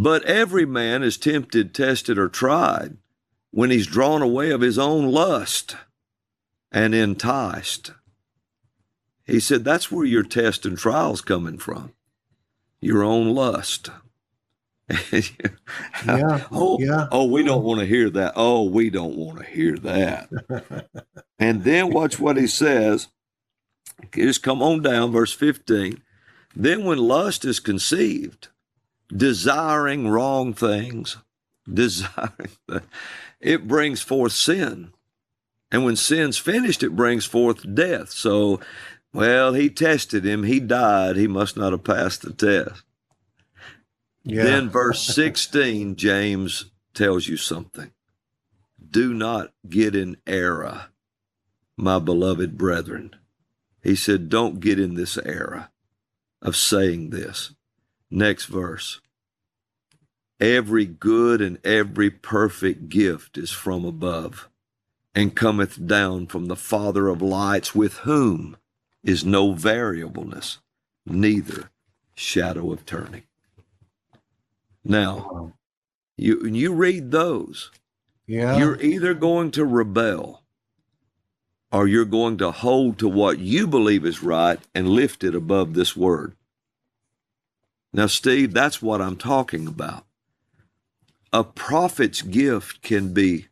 But 0.00 0.22
every 0.26 0.64
man 0.64 1.02
is 1.02 1.18
tempted, 1.18 1.74
tested, 1.74 2.18
or 2.18 2.28
tried 2.28 2.98
when 3.50 3.72
he's 3.72 3.88
drawn 3.88 4.22
away 4.22 4.52
of 4.52 4.60
his 4.60 4.78
own 4.78 5.10
lust 5.10 5.74
and 6.70 6.94
enticed. 6.94 7.90
He 9.24 9.40
said 9.40 9.64
that's 9.64 9.90
where 9.90 10.06
your 10.06 10.22
test 10.22 10.64
and 10.64 10.78
trial's 10.78 11.20
coming 11.20 11.58
from. 11.58 11.94
Your 12.80 13.02
own 13.02 13.34
lust. 13.34 13.90
yeah. 14.88 16.46
oh, 16.52 16.78
yeah. 16.78 17.08
oh, 17.10 17.24
we 17.26 17.42
don't 17.42 17.64
want 17.64 17.80
to 17.80 17.86
hear 17.86 18.08
that. 18.08 18.34
Oh, 18.36 18.62
we 18.62 18.90
don't 18.90 19.16
want 19.16 19.40
to 19.40 19.44
hear 19.46 19.74
that. 19.78 20.30
and 21.40 21.64
then 21.64 21.92
watch 21.92 22.20
what 22.20 22.36
he 22.36 22.46
says. 22.46 23.08
Just 24.14 24.44
come 24.44 24.62
on 24.62 24.80
down, 24.80 25.10
verse 25.10 25.32
15. 25.32 26.00
Then 26.54 26.84
when 26.84 26.98
lust 26.98 27.44
is 27.44 27.58
conceived, 27.58 28.46
desiring 29.14 30.08
wrong 30.08 30.54
things, 30.54 31.16
desiring, 31.72 32.50
it 33.40 33.68
brings 33.68 34.00
forth 34.00 34.32
sin. 34.32 34.92
And 35.70 35.84
when 35.84 35.96
sin's 35.96 36.38
finished, 36.38 36.82
it 36.82 36.96
brings 36.96 37.26
forth 37.26 37.74
death. 37.74 38.10
So, 38.10 38.60
well, 39.12 39.52
he 39.52 39.68
tested 39.68 40.24
him, 40.24 40.44
he 40.44 40.60
died, 40.60 41.16
he 41.16 41.26
must 41.26 41.56
not 41.56 41.72
have 41.72 41.84
passed 41.84 42.22
the 42.22 42.32
test. 42.32 42.82
Yeah. 44.24 44.44
Then, 44.44 44.70
verse 44.70 45.02
16, 45.02 45.96
James 45.96 46.66
tells 46.94 47.28
you 47.28 47.36
something. 47.36 47.92
Do 48.90 49.12
not 49.12 49.52
get 49.68 49.94
in 49.94 50.16
error, 50.26 50.86
my 51.76 51.98
beloved 51.98 52.56
brethren. 52.56 53.14
He 53.82 53.94
said, 53.94 54.28
Don't 54.28 54.60
get 54.60 54.78
in 54.78 54.94
this 54.94 55.16
error 55.18 55.70
of 56.42 56.56
saying 56.56 57.10
this. 57.10 57.54
Next 58.10 58.46
verse. 58.46 59.00
Every 60.40 60.86
good 60.86 61.40
and 61.40 61.58
every 61.64 62.10
perfect 62.10 62.88
gift 62.88 63.36
is 63.36 63.50
from 63.50 63.84
above 63.84 64.48
and 65.14 65.34
cometh 65.34 65.84
down 65.86 66.28
from 66.28 66.46
the 66.46 66.56
Father 66.56 67.08
of 67.08 67.20
lights, 67.20 67.74
with 67.74 67.98
whom 67.98 68.56
is 69.02 69.24
no 69.24 69.52
variableness, 69.52 70.58
neither 71.04 71.70
shadow 72.14 72.72
of 72.72 72.86
turning. 72.86 73.24
Now, 74.84 75.52
you 76.16 76.46
you 76.46 76.72
read 76.72 77.10
those, 77.10 77.70
yeah. 78.26 78.56
you're 78.58 78.80
either 78.80 79.14
going 79.14 79.50
to 79.52 79.64
rebel 79.64 80.42
or 81.70 81.86
you're 81.88 82.04
going 82.04 82.38
to 82.38 82.50
hold 82.50 82.98
to 82.98 83.08
what 83.08 83.38
you 83.38 83.66
believe 83.66 84.04
is 84.06 84.22
right 84.22 84.60
and 84.74 84.88
lift 84.88 85.24
it 85.24 85.34
above 85.34 85.74
this 85.74 85.96
word. 85.96 86.34
Now, 87.98 88.06
Steve, 88.06 88.54
that's 88.54 88.80
what 88.80 89.00
I'm 89.00 89.16
talking 89.16 89.66
about. 89.66 90.04
A 91.32 91.42
prophet's 91.42 92.22
gift 92.22 92.80
can 92.80 93.12
be 93.12 93.48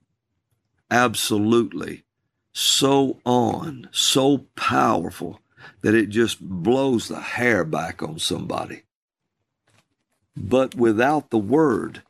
absolutely 0.89 2.05
so 2.53 3.19
on, 3.27 3.89
so 3.91 4.47
powerful 4.55 5.41
that 5.81 5.97
it 5.97 6.11
just 6.11 6.41
blows 6.41 7.09
the 7.09 7.19
hair 7.19 7.65
back 7.65 8.05
on 8.05 8.21
somebody. 8.21 8.85
But 10.37 10.77
without 10.77 11.31
the 11.31 11.39
word, 11.39 12.03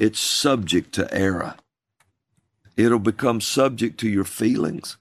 it's 0.00 0.18
subject 0.18 0.92
to 0.96 1.14
error. 1.14 1.54
It'll 2.76 2.98
become 2.98 3.40
subject 3.40 4.00
to 4.00 4.08
your 4.08 4.24
feelings. 4.24 4.96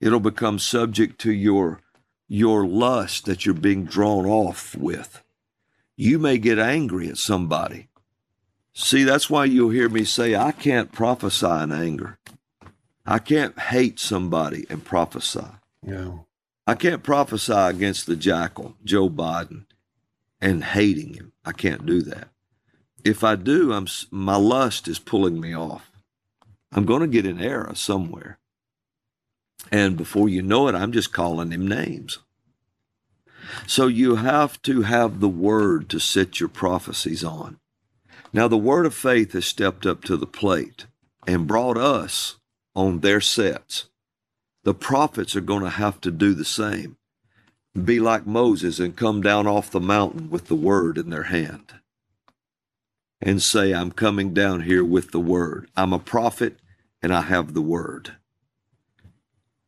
It'll 0.00 0.20
become 0.20 0.60
subject 0.60 1.20
to 1.22 1.32
your 1.32 1.80
your 2.28 2.64
lust 2.64 3.24
that 3.24 3.44
you're 3.44 3.52
being 3.52 3.84
drawn 3.84 4.26
off 4.26 4.76
with. 4.76 5.24
You 5.96 6.18
may 6.18 6.38
get 6.38 6.58
angry 6.58 7.08
at 7.08 7.18
somebody. 7.18 7.88
See, 8.74 9.04
that's 9.04 9.30
why 9.30 9.46
you'll 9.46 9.70
hear 9.70 9.88
me 9.88 10.04
say, 10.04 10.36
I 10.36 10.52
can't 10.52 10.92
prophesy 10.92 11.46
in 11.46 11.72
anger. 11.72 12.18
I 13.06 13.18
can't 13.18 13.58
hate 13.58 13.98
somebody 13.98 14.66
and 14.68 14.84
prophesy. 14.84 15.46
No. 15.82 16.26
I 16.66 16.74
can't 16.74 17.02
prophesy 17.02 17.52
against 17.52 18.06
the 18.06 18.16
jackal, 18.16 18.74
Joe 18.84 19.08
Biden, 19.08 19.64
and 20.40 20.62
hating 20.62 21.14
him. 21.14 21.32
I 21.44 21.52
can't 21.52 21.86
do 21.86 22.02
that. 22.02 22.28
If 23.04 23.22
I 23.22 23.36
do, 23.36 23.72
I'm 23.72 23.86
my 24.10 24.36
lust 24.36 24.88
is 24.88 24.98
pulling 24.98 25.40
me 25.40 25.54
off. 25.54 25.90
I'm 26.72 26.84
going 26.84 27.00
to 27.00 27.06
get 27.06 27.24
in 27.24 27.40
error 27.40 27.72
somewhere. 27.74 28.38
And 29.70 29.96
before 29.96 30.28
you 30.28 30.42
know 30.42 30.68
it, 30.68 30.74
I'm 30.74 30.92
just 30.92 31.12
calling 31.12 31.52
him 31.52 31.66
names. 31.66 32.18
So 33.66 33.86
you 33.88 34.16
have 34.16 34.60
to 34.62 34.82
have 34.82 35.20
the 35.20 35.28
word 35.28 35.88
to 35.90 36.00
set 36.00 36.40
your 36.40 36.48
prophecies 36.48 37.24
on. 37.24 37.58
Now, 38.32 38.48
the 38.48 38.58
word 38.58 38.86
of 38.86 38.94
faith 38.94 39.32
has 39.32 39.46
stepped 39.46 39.86
up 39.86 40.04
to 40.04 40.16
the 40.16 40.26
plate 40.26 40.86
and 41.26 41.46
brought 41.46 41.78
us 41.78 42.36
on 42.74 43.00
their 43.00 43.20
sets. 43.20 43.86
The 44.64 44.74
prophets 44.74 45.36
are 45.36 45.40
going 45.42 45.62
to 45.64 45.70
have 45.70 46.00
to 46.02 46.10
do 46.10 46.34
the 46.34 46.44
same. 46.44 46.96
Be 47.84 48.00
like 48.00 48.26
Moses 48.26 48.78
and 48.80 48.96
come 48.96 49.22
down 49.22 49.46
off 49.46 49.70
the 49.70 49.80
mountain 49.80 50.30
with 50.30 50.48
the 50.48 50.56
word 50.56 50.98
in 50.98 51.10
their 51.10 51.24
hand 51.24 51.74
and 53.20 53.42
say, 53.42 53.72
I'm 53.72 53.92
coming 53.92 54.34
down 54.34 54.62
here 54.62 54.84
with 54.84 55.12
the 55.12 55.20
word. 55.20 55.68
I'm 55.76 55.92
a 55.92 55.98
prophet 55.98 56.58
and 57.02 57.14
I 57.14 57.22
have 57.22 57.54
the 57.54 57.62
word. 57.62 58.12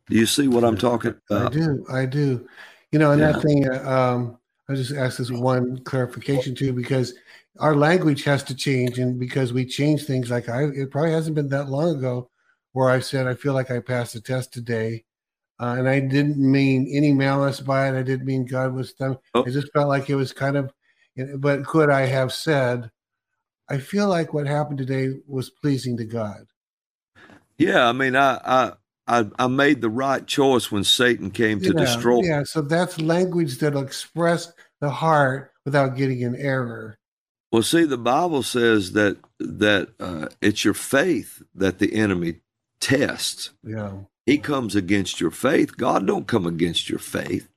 Do 0.08 0.16
you 0.16 0.26
see 0.26 0.48
what 0.48 0.64
I'm 0.64 0.78
talking 0.78 1.14
about? 1.30 1.52
I 1.52 1.56
do. 1.56 1.86
I 1.90 2.06
do. 2.06 2.48
You 2.92 2.98
know, 2.98 3.10
and 3.12 3.20
yeah. 3.20 3.32
that 3.32 3.42
thing, 3.42 3.70
um, 3.86 4.38
I 4.68 4.74
just 4.74 4.92
ask 4.92 5.18
this 5.18 5.30
one 5.30 5.78
clarification 5.84 6.54
too, 6.54 6.72
because 6.72 7.14
our 7.58 7.74
language 7.74 8.24
has 8.24 8.42
to 8.44 8.54
change. 8.54 8.98
And 8.98 9.18
because 9.18 9.52
we 9.52 9.66
change 9.66 10.04
things, 10.04 10.30
like 10.30 10.48
I, 10.48 10.64
it 10.64 10.90
probably 10.90 11.12
hasn't 11.12 11.36
been 11.36 11.48
that 11.48 11.68
long 11.68 11.96
ago 11.96 12.30
where 12.72 12.90
I 12.90 13.00
said, 13.00 13.26
I 13.26 13.34
feel 13.34 13.52
like 13.54 13.70
I 13.70 13.80
passed 13.80 14.14
the 14.14 14.20
test 14.20 14.52
today. 14.52 15.04
Uh, 15.60 15.74
and 15.78 15.88
I 15.88 15.98
didn't 15.98 16.38
mean 16.38 16.88
any 16.90 17.12
malice 17.12 17.60
by 17.60 17.88
it. 17.88 17.98
I 17.98 18.02
didn't 18.02 18.26
mean 18.26 18.46
God 18.46 18.72
was 18.72 18.94
them. 18.94 19.18
Oh. 19.34 19.44
I 19.44 19.50
just 19.50 19.72
felt 19.72 19.88
like 19.88 20.08
it 20.08 20.14
was 20.14 20.32
kind 20.32 20.56
of, 20.56 20.72
but 21.36 21.66
could 21.66 21.90
I 21.90 22.02
have 22.02 22.32
said, 22.32 22.90
I 23.68 23.78
feel 23.78 24.06
like 24.08 24.32
what 24.32 24.46
happened 24.46 24.78
today 24.78 25.08
was 25.26 25.50
pleasing 25.50 25.96
to 25.96 26.04
God? 26.04 26.46
Yeah. 27.58 27.88
I 27.88 27.92
mean, 27.92 28.14
I, 28.14 28.40
I, 28.44 28.72
I, 29.08 29.26
I 29.38 29.46
made 29.46 29.80
the 29.80 29.90
right 29.90 30.26
choice 30.26 30.70
when 30.70 30.84
Satan 30.84 31.30
came 31.30 31.60
to 31.60 31.72
yeah, 31.74 31.80
destroy. 31.84 32.20
Yeah. 32.22 32.44
So 32.44 32.60
that's 32.60 33.00
language 33.00 33.58
that'll 33.58 33.82
express 33.82 34.52
the 34.80 34.90
heart 34.90 35.52
without 35.64 35.96
getting 35.96 36.22
an 36.24 36.36
error. 36.36 36.98
Well, 37.50 37.62
see, 37.62 37.84
the 37.84 37.98
Bible 37.98 38.42
says 38.42 38.92
that 38.92 39.16
that 39.38 39.88
uh, 39.98 40.28
it's 40.42 40.64
your 40.64 40.74
faith 40.74 41.42
that 41.54 41.78
the 41.78 41.94
enemy 41.94 42.40
tests. 42.80 43.50
Yeah. 43.62 43.92
He 44.26 44.36
comes 44.36 44.76
against 44.76 45.20
your 45.20 45.30
faith. 45.30 45.78
God 45.78 46.06
don't 46.06 46.26
come 46.26 46.46
against 46.46 46.90
your 46.90 46.98
faith. 46.98 47.48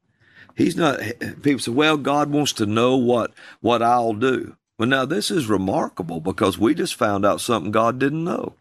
He's 0.56 0.78
not 0.78 1.02
people 1.42 1.60
say, 1.60 1.72
well, 1.72 1.98
God 1.98 2.32
wants 2.32 2.54
to 2.54 2.66
know 2.66 2.96
what 2.96 3.34
what 3.60 3.82
I'll 3.82 4.14
do. 4.14 4.56
Well, 4.80 4.88
now 4.88 5.06
this 5.06 5.30
is 5.30 5.48
remarkable 5.48 6.22
because 6.22 6.58
we 6.58 6.74
just 6.74 6.96
found 6.96 7.26
out 7.26 7.42
something 7.42 7.72
God 7.72 8.00
didn't 8.00 8.24
know. 8.24 8.56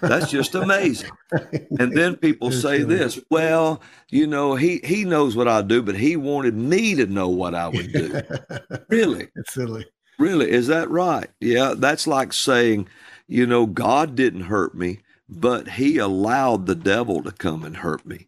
That's 0.00 0.30
just 0.30 0.54
amazing. 0.54 1.10
and 1.78 1.96
then 1.96 2.16
people 2.16 2.52
say 2.52 2.82
this, 2.82 3.18
well, 3.30 3.80
you 4.10 4.26
know, 4.26 4.54
he 4.54 4.80
he 4.84 5.04
knows 5.04 5.36
what 5.36 5.48
I 5.48 5.62
do, 5.62 5.82
but 5.82 5.96
he 5.96 6.16
wanted 6.16 6.54
me 6.54 6.94
to 6.96 7.06
know 7.06 7.28
what 7.28 7.54
I 7.54 7.68
would 7.68 7.92
do. 7.92 8.20
really? 8.88 9.28
It's 9.34 9.54
silly. 9.54 9.86
Really? 10.18 10.50
Is 10.50 10.66
that 10.66 10.90
right? 10.90 11.30
Yeah, 11.40 11.74
that's 11.76 12.06
like 12.06 12.32
saying, 12.32 12.88
you 13.26 13.46
know, 13.46 13.66
God 13.66 14.14
didn't 14.14 14.42
hurt 14.42 14.74
me 14.74 15.00
but 15.30 15.68
he 15.68 15.98
allowed 15.98 16.66
the 16.66 16.74
devil 16.74 17.22
to 17.22 17.30
come 17.30 17.64
and 17.64 17.76
hurt 17.76 18.04
me. 18.04 18.26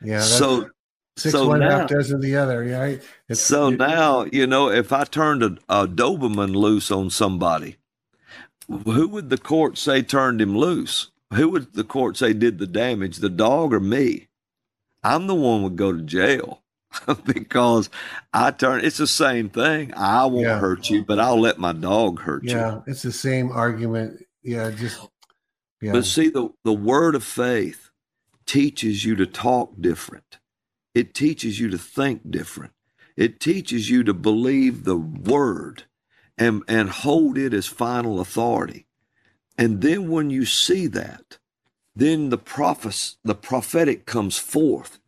Yeah. 0.00 0.20
so 0.20 0.68
six 1.16 1.32
so 1.32 1.48
one 1.48 1.60
now, 1.60 1.80
half 1.80 1.88
dozen 1.88 2.20
the 2.20 2.36
other. 2.36 2.64
Right. 2.64 3.02
It's, 3.28 3.40
so 3.40 3.70
now 3.70 4.24
you 4.24 4.46
know 4.46 4.70
if 4.70 4.92
I 4.92 5.04
turned 5.04 5.42
a, 5.42 5.56
a 5.68 5.88
Doberman 5.88 6.54
loose 6.54 6.90
on 6.90 7.10
somebody, 7.10 7.76
who 8.68 9.08
would 9.08 9.30
the 9.30 9.38
court 9.38 9.78
say 9.78 10.02
turned 10.02 10.40
him 10.40 10.56
loose? 10.56 11.10
Who 11.32 11.48
would 11.50 11.74
the 11.74 11.84
court 11.84 12.16
say 12.16 12.32
did 12.32 12.58
the 12.58 12.66
damage, 12.66 13.18
the 13.18 13.28
dog 13.30 13.72
or 13.74 13.80
me? 13.80 14.28
I'm 15.02 15.26
the 15.26 15.34
one 15.34 15.62
would 15.62 15.76
go 15.76 15.92
to 15.92 16.02
jail 16.02 16.62
because 17.24 17.90
I 18.32 18.50
turn. 18.52 18.84
It's 18.84 18.96
the 18.98 19.06
same 19.06 19.48
thing. 19.50 19.92
I 19.94 20.26
won't 20.26 20.46
Yeah. 20.46 20.58
hurt 20.58 20.88
you, 20.90 21.04
but 21.04 21.18
I'll 21.18 21.40
let 21.40 21.58
my 21.58 21.72
dog 21.72 22.20
hurt 22.20 22.44
you. 22.44 22.52
Yeah, 22.56 22.80
it's 22.86 23.02
the 23.02 23.12
same 23.12 23.50
argument. 23.50 24.24
Yeah, 24.42 24.70
just 24.70 25.06
yeah. 25.80 25.92
But 25.92 26.06
see, 26.06 26.28
the, 26.30 26.50
the 26.64 26.72
word 26.72 27.14
of 27.14 27.24
faith 27.24 27.90
teaches 28.46 29.04
you 29.04 29.16
to 29.16 29.26
talk 29.26 29.74
different. 29.80 30.38
It 30.94 31.14
teaches 31.14 31.58
you 31.60 31.68
to 31.70 31.78
think 31.78 32.30
different. 32.30 32.72
It 33.16 33.40
teaches 33.40 33.90
you 33.90 34.04
to 34.04 34.14
believe 34.14 34.84
the 34.84 34.96
word 34.96 35.84
and, 36.38 36.62
and 36.68 36.90
hold 36.90 37.38
it 37.38 37.54
as 37.54 37.66
final 37.66 38.20
authority. 38.20 38.86
And 39.56 39.80
then 39.82 40.10
when 40.10 40.30
you 40.30 40.44
see 40.44 40.86
that, 40.88 41.38
then 41.94 42.30
the 42.30 42.38
prophes- 42.38 43.16
the 43.24 43.34
prophetic 43.34 44.06
comes 44.06 44.38
forth. 44.38 44.98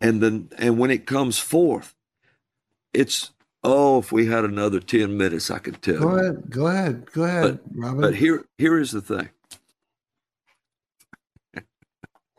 And 0.00 0.22
then 0.22 0.48
and 0.58 0.78
when 0.78 0.90
it 0.90 1.06
comes 1.06 1.38
forth, 1.38 1.94
it's 2.92 3.30
oh, 3.62 3.98
if 4.00 4.10
we 4.10 4.26
had 4.26 4.44
another 4.44 4.80
10 4.80 5.16
minutes, 5.16 5.50
I 5.50 5.58
could 5.58 5.80
tell 5.82 6.00
Go 6.00 6.08
ahead. 6.18 6.50
Go 6.50 6.66
ahead. 6.66 7.12
Go 7.12 7.24
ahead, 7.24 7.60
Robin. 7.74 8.00
But 8.00 8.16
here 8.16 8.44
here 8.58 8.78
is 8.78 8.90
the 8.90 9.00
thing. 9.00 9.28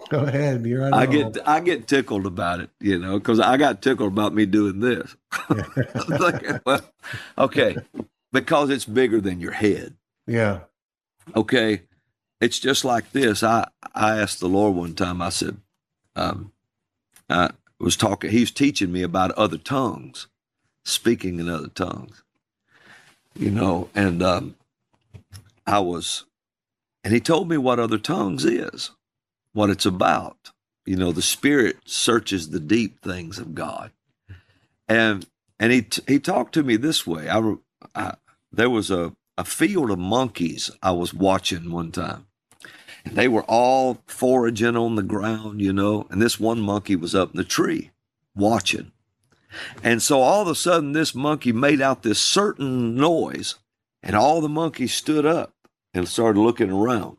Go 0.10 0.19
ahead. 0.22 0.65
You're 0.65 0.85
on. 0.85 0.93
I 0.93 1.05
get 1.05 1.38
I 1.47 1.60
get 1.61 1.88
tickled 1.88 2.26
about 2.26 2.60
it, 2.60 2.69
you 2.80 2.99
know, 2.99 3.18
because 3.18 3.39
I 3.39 3.57
got 3.57 3.81
tickled 3.81 4.11
about 4.11 4.34
me 4.34 4.45
doing 4.45 4.80
this. 4.80 5.15
Like, 6.10 6.65
well, 6.65 6.81
okay, 7.38 7.77
because 8.34 8.69
it's 8.69 8.84
bigger 8.84 9.22
than 9.22 9.39
your 9.39 9.53
head. 9.53 9.95
Yeah. 10.27 10.61
Okay, 11.34 11.84
it's 12.41 12.60
just 12.60 12.84
like 12.84 13.14
this. 13.14 13.43
I 13.43 13.69
I 13.95 14.19
asked 14.19 14.41
the 14.41 14.49
Lord 14.49 14.76
one 14.76 14.95
time. 14.95 15.22
I 15.22 15.30
said, 15.30 15.57
um, 16.18 16.51
I 17.30 17.51
was 17.80 17.95
talking. 17.95 18.31
He 18.31 18.41
was 18.41 18.51
teaching 18.51 18.91
me 18.91 19.03
about 19.03 19.31
other 19.31 19.57
tongues, 19.57 20.27
speaking 20.84 21.39
in 21.39 21.47
other 21.47 21.69
tongues, 21.69 22.23
you 23.35 23.51
know, 23.51 23.89
and 23.95 24.22
um, 24.22 24.55
I 25.65 25.80
was, 25.80 26.26
and 27.05 27.14
he 27.14 27.22
told 27.22 27.47
me 27.47 27.57
what 27.57 27.80
other 27.80 27.97
tongues 27.97 28.43
is, 28.43 28.91
what 29.53 29.69
it's 29.69 29.85
about. 29.85 30.51
You 30.85 30.97
know, 30.97 31.14
the 31.14 31.22
Spirit 31.22 31.77
searches 31.85 32.49
the 32.49 32.60
deep 32.60 33.01
things 33.01 33.39
of 33.39 33.55
God, 33.55 33.91
and 34.89 35.26
and 35.57 35.72
he 35.72 35.84
t- 35.84 36.03
he 36.05 36.19
talked 36.19 36.53
to 36.55 36.64
me 36.64 36.76
this 36.76 37.07
way. 37.07 37.30
I, 37.30 37.53
I 37.95 38.15
there 38.54 38.70
was 38.70 38.90
a 38.90 39.14
a 39.38 39.44
field 39.44 39.90
of 39.90 40.00
monkeys 40.00 40.70
I 40.82 40.92
was 40.92 41.14
watching 41.14 41.72
one 41.72 41.92
time. 41.92 42.28
And 43.06 43.16
they 43.16 43.28
were 43.28 43.44
all 43.44 44.00
foraging 44.06 44.78
on 44.78 44.96
the 44.96 45.04
ground, 45.04 45.62
you 45.62 45.74
know, 45.74 46.08
and 46.10 46.22
this 46.22 46.40
one 46.40 46.62
monkey 46.62 46.96
was 46.96 47.16
up 47.16 47.32
in 47.32 47.38
the 47.38 47.44
tree 47.44 47.92
watching. 48.36 48.92
And 49.84 50.02
so 50.02 50.22
all 50.22 50.42
of 50.42 50.48
a 50.48 50.56
sudden, 50.56 50.94
this 50.94 51.14
monkey 51.14 51.52
made 51.52 51.82
out 51.82 52.04
this 52.04 52.20
certain 52.20 52.96
noise, 52.96 53.56
and 54.02 54.16
all 54.16 54.42
the 54.42 54.50
monkeys 54.50 54.94
stood 54.94 55.26
up 55.26 55.54
and 55.94 56.08
started 56.08 56.40
looking 56.40 56.72
around. 56.72 57.18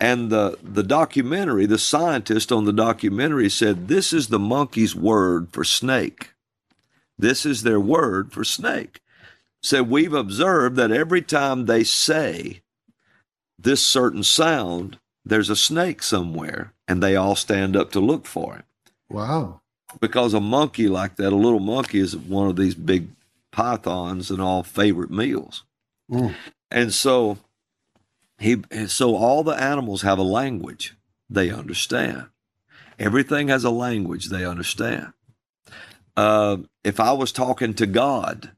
And 0.00 0.30
the, 0.30 0.58
the 0.62 0.82
documentary, 0.82 1.66
the 1.66 1.78
scientist 1.78 2.50
on 2.50 2.64
the 2.64 2.72
documentary 2.72 3.48
said, 3.48 3.86
This 3.86 4.12
is 4.12 4.28
the 4.28 4.40
monkey's 4.40 4.96
word 4.96 5.48
for 5.52 5.62
snake. 5.62 6.32
This 7.16 7.46
is 7.46 7.62
their 7.62 7.78
word 7.78 8.32
for 8.32 8.44
snake 8.44 9.00
said 9.64 9.88
we've 9.88 10.12
observed 10.12 10.76
that 10.76 10.90
every 10.90 11.22
time 11.22 11.64
they 11.64 11.82
say 11.82 12.60
this 13.58 13.84
certain 13.84 14.22
sound, 14.22 14.98
there's 15.24 15.48
a 15.48 15.56
snake 15.56 16.02
somewhere, 16.02 16.74
and 16.86 17.02
they 17.02 17.16
all 17.16 17.34
stand 17.34 17.74
up 17.74 17.90
to 17.92 17.98
look 17.98 18.26
for 18.26 18.56
it. 18.56 18.64
Wow. 19.08 19.62
Because 20.00 20.34
a 20.34 20.40
monkey 20.40 20.86
like 20.86 21.16
that, 21.16 21.32
a 21.32 21.36
little 21.36 21.60
monkey, 21.60 22.00
is 22.00 22.14
one 22.14 22.48
of 22.48 22.56
these 22.56 22.74
big 22.74 23.08
pythons 23.52 24.30
and 24.30 24.42
all 24.42 24.62
favorite 24.62 25.10
meals. 25.10 25.64
Mm. 26.10 26.34
And 26.70 26.92
so 26.92 27.38
he 28.38 28.62
so 28.86 29.16
all 29.16 29.42
the 29.44 29.58
animals 29.58 30.02
have 30.02 30.18
a 30.18 30.22
language 30.22 30.94
they 31.30 31.50
understand. 31.50 32.26
Everything 32.98 33.48
has 33.48 33.64
a 33.64 33.70
language 33.70 34.28
they 34.28 34.44
understand. 34.44 35.12
Uh, 36.16 36.58
if 36.82 37.00
I 37.00 37.12
was 37.12 37.32
talking 37.32 37.72
to 37.74 37.86
God, 37.86 38.50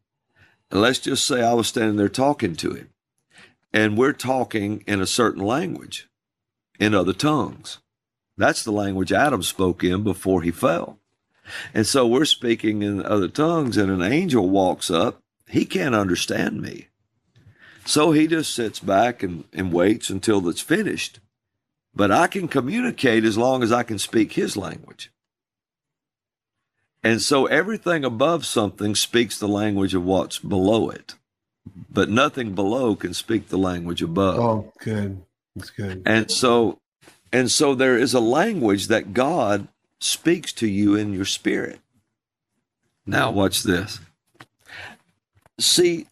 let's 0.70 0.98
just 0.98 1.26
say 1.26 1.43
I 1.43 1.55
was 1.55 1.68
standing 1.68 1.97
there 1.97 2.09
talking 2.09 2.56
to 2.56 2.72
him, 2.72 2.90
and 3.72 3.97
we're 3.97 4.12
talking 4.12 4.82
in 4.86 5.01
a 5.01 5.06
certain 5.06 5.44
language, 5.44 6.09
in 6.78 6.94
other 6.94 7.12
tongues. 7.12 7.78
That's 8.36 8.62
the 8.62 8.72
language 8.72 9.12
Adam 9.12 9.43
spoke 9.43 9.82
in 9.82 10.02
before 10.02 10.43
he 10.43 10.51
fell. 10.51 10.98
And 11.72 11.86
so 11.86 12.06
we're 12.06 12.24
speaking 12.24 12.82
in 12.82 13.05
other 13.05 13.28
tongues, 13.28 13.76
and 13.76 13.90
an 13.90 14.02
angel 14.02 14.48
walks 14.48 14.90
up. 14.90 15.20
He 15.48 15.64
can't 15.64 15.94
understand 15.94 16.60
me. 16.60 16.88
So 17.84 18.10
he 18.10 18.26
just 18.26 18.52
sits 18.52 18.80
back 18.80 19.22
and, 19.22 19.44
and 19.52 19.72
waits 19.72 20.10
until 20.10 20.48
it's 20.48 20.60
finished. 20.60 21.20
But 21.94 22.10
I 22.10 22.26
can 22.26 22.48
communicate 22.48 23.24
as 23.24 23.38
long 23.38 23.62
as 23.62 23.72
I 23.72 23.84
can 23.84 23.98
speak 23.98 24.32
his 24.32 24.56
language. 24.56 25.10
And 27.07 27.23
so 27.23 27.47
everything 27.47 28.05
above 28.05 28.45
something 28.45 28.97
speaks 28.97 29.39
the 29.39 29.47
language 29.47 29.95
of 29.95 30.05
what's 30.05 30.41
below 30.41 30.91
it. 30.91 31.15
But 31.89 32.11
nothing 32.11 32.53
below 32.57 32.97
can 32.97 33.15
speak 33.15 33.49
the 33.49 33.59
language 33.59 34.03
above. 34.03 34.41
Oh, 34.41 34.73
good. 34.81 35.23
That's 35.55 35.70
good. 35.70 36.03
And 36.05 36.28
so 36.28 36.81
and 37.33 37.49
so 37.49 37.77
there 37.77 37.97
is 37.97 38.12
a 38.12 38.19
language 38.20 38.89
that 38.89 39.15
God 39.15 39.69
speaks 40.01 40.53
to 40.55 40.66
you 40.66 40.97
in 40.97 41.12
your 41.12 41.24
spirit. 41.24 41.78
Now 43.07 43.31
watch 43.31 43.62
this. 43.62 44.01
See, 45.61 46.09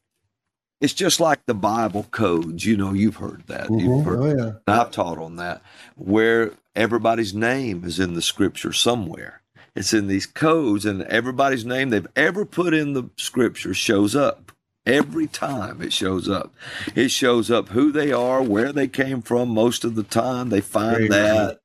it's 0.81 0.95
just 0.95 1.19
like 1.19 1.45
the 1.47 1.55
Bible 1.55 2.07
codes. 2.12 2.65
You 2.65 2.77
know, 2.77 2.93
you've 2.93 3.16
heard 3.16 3.43
that. 3.49 3.69
You've 3.69 3.81
Mhm. 3.81 4.05
heard 4.05 4.19
Oh, 4.21 4.45
yeah. 4.45 4.53
I've 4.69 4.93
taught 4.93 5.19
on 5.19 5.37
that, 5.37 5.61
where 5.97 6.53
everybody's 6.77 7.35
name 7.35 7.83
is 7.85 7.99
in 7.99 8.15
the 8.15 8.23
scripture 8.23 8.73
somewhere. 8.73 9.41
It's 9.74 9.92
in 9.92 10.06
these 10.06 10.26
codes, 10.26 10.84
and 10.84 11.02
everybody's 11.02 11.64
name 11.64 11.90
they've 11.90 12.06
ever 12.14 12.44
put 12.44 12.74
in 12.74 12.92
the 12.92 13.10
scripture 13.16 13.74
shows 13.74 14.14
up. 14.14 14.52
Every 14.86 15.26
time 15.26 15.80
it 15.80 15.92
shows 15.92 16.28
up, 16.28 16.55
it 16.94 17.10
shows 17.10 17.51
up 17.51 17.70
who 17.70 17.90
they 17.90 18.12
are, 18.12 18.42
where 18.42 18.72
they 18.72 18.86
came 18.86 19.22
from. 19.22 19.48
Most 19.48 19.82
of 19.82 19.94
the 19.94 20.02
time, 20.02 20.51
they 20.51 20.60
find 20.60 20.96
Very 20.96 21.09
that. 21.09 21.60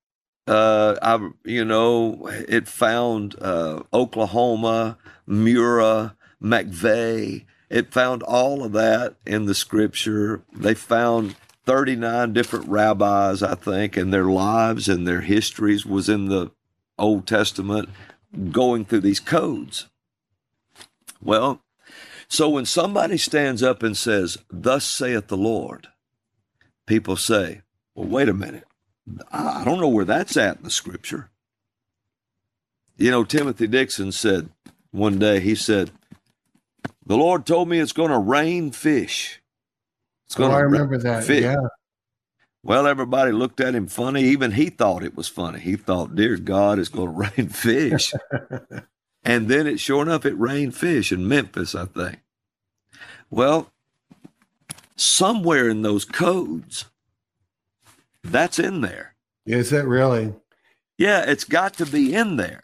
Uh, 0.47 0.95
I, 1.01 1.29
you 1.43 1.63
know, 1.65 2.27
it 2.47 2.67
found 2.67 3.35
uh, 3.39 3.83
Oklahoma, 3.93 4.97
Murrah, 5.27 6.13
McVeigh. 6.41 7.45
It 7.69 7.93
found 7.93 8.23
all 8.23 8.63
of 8.63 8.71
that 8.71 9.17
in 9.27 9.45
the 9.45 9.53
scripture. 9.53 10.41
They 10.55 10.73
found 10.73 11.35
39 11.65 12.33
different 12.33 12.67
rabbis, 12.67 13.43
I 13.43 13.53
think, 13.53 13.95
and 13.95 14.11
their 14.11 14.25
lives 14.25 14.89
and 14.89 15.07
their 15.07 15.21
histories 15.21 15.85
was 15.85 16.09
in 16.09 16.29
the 16.29 16.51
Old 16.99 17.27
Testament 17.27 17.89
going 18.51 18.85
through 18.85 19.01
these 19.01 19.21
codes. 19.21 19.87
Well, 21.21 21.61
so 22.29 22.49
when 22.49 22.65
somebody 22.65 23.17
stands 23.17 23.63
up 23.63 23.83
and 23.83 23.97
says, 23.97 24.37
Thus 24.51 24.85
saith 24.85 25.27
the 25.27 25.37
Lord, 25.37 25.87
people 26.87 27.17
say, 27.17 27.61
Well, 27.95 28.07
wait 28.09 28.29
a 28.29 28.33
minute. 28.33 28.65
I 29.31 29.63
don't 29.65 29.79
know 29.81 29.89
where 29.89 30.05
that's 30.05 30.37
at 30.37 30.57
in 30.57 30.63
the 30.63 30.71
scripture. 30.71 31.29
You 32.97 33.11
know, 33.11 33.23
Timothy 33.23 33.67
Dixon 33.67 34.11
said 34.11 34.49
one 34.91 35.19
day, 35.19 35.39
he 35.41 35.55
said, 35.55 35.91
The 37.05 37.17
Lord 37.17 37.45
told 37.45 37.69
me 37.69 37.79
it's 37.79 37.93
going 37.93 38.11
to 38.11 38.19
rain 38.19 38.71
fish. 38.71 39.41
It's 40.27 40.35
Oh, 40.37 40.39
gonna 40.39 40.53
I 40.53 40.59
remember 40.61 40.97
that. 40.99 41.25
fish. 41.25 41.43
Yeah. 41.43 41.55
Well, 42.63 42.87
everybody 42.87 43.31
looked 43.31 43.61
at 43.61 43.75
him 43.75 43.87
funny. 43.87 44.23
Even 44.23 44.51
he 44.51 44.69
thought 44.69 45.03
it 45.03 45.15
was 45.15 45.27
funny. 45.27 45.59
He 45.59 45.75
thought, 45.75 46.15
Dear 46.15 46.37
God, 46.37 46.79
it's 46.79 46.89
going 46.89 47.07
to 47.13 47.29
rain 47.37 47.49
fish. 47.49 48.13
and 49.23 49.47
then 49.47 49.67
it, 49.67 49.79
sure 49.79 50.01
enough, 50.01 50.25
it 50.25 50.37
rained 50.37 50.75
fish 50.75 51.11
in 51.11 51.27
Memphis, 51.27 51.73
I 51.75 51.85
think. 51.85 52.19
Well, 53.29 53.71
somewhere 54.95 55.69
in 55.69 55.81
those 55.83 56.03
codes, 56.03 56.85
that's 58.23 58.59
in 58.59 58.81
there. 58.81 59.15
Is 59.45 59.69
that 59.69 59.87
really? 59.87 60.33
Yeah, 60.97 61.23
it's 61.25 61.45
got 61.45 61.75
to 61.75 61.85
be 61.85 62.13
in 62.13 62.35
there. 62.35 62.63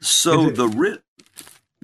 So 0.00 0.48
it- 0.48 0.56
the 0.56 0.68
writ. 0.68 1.02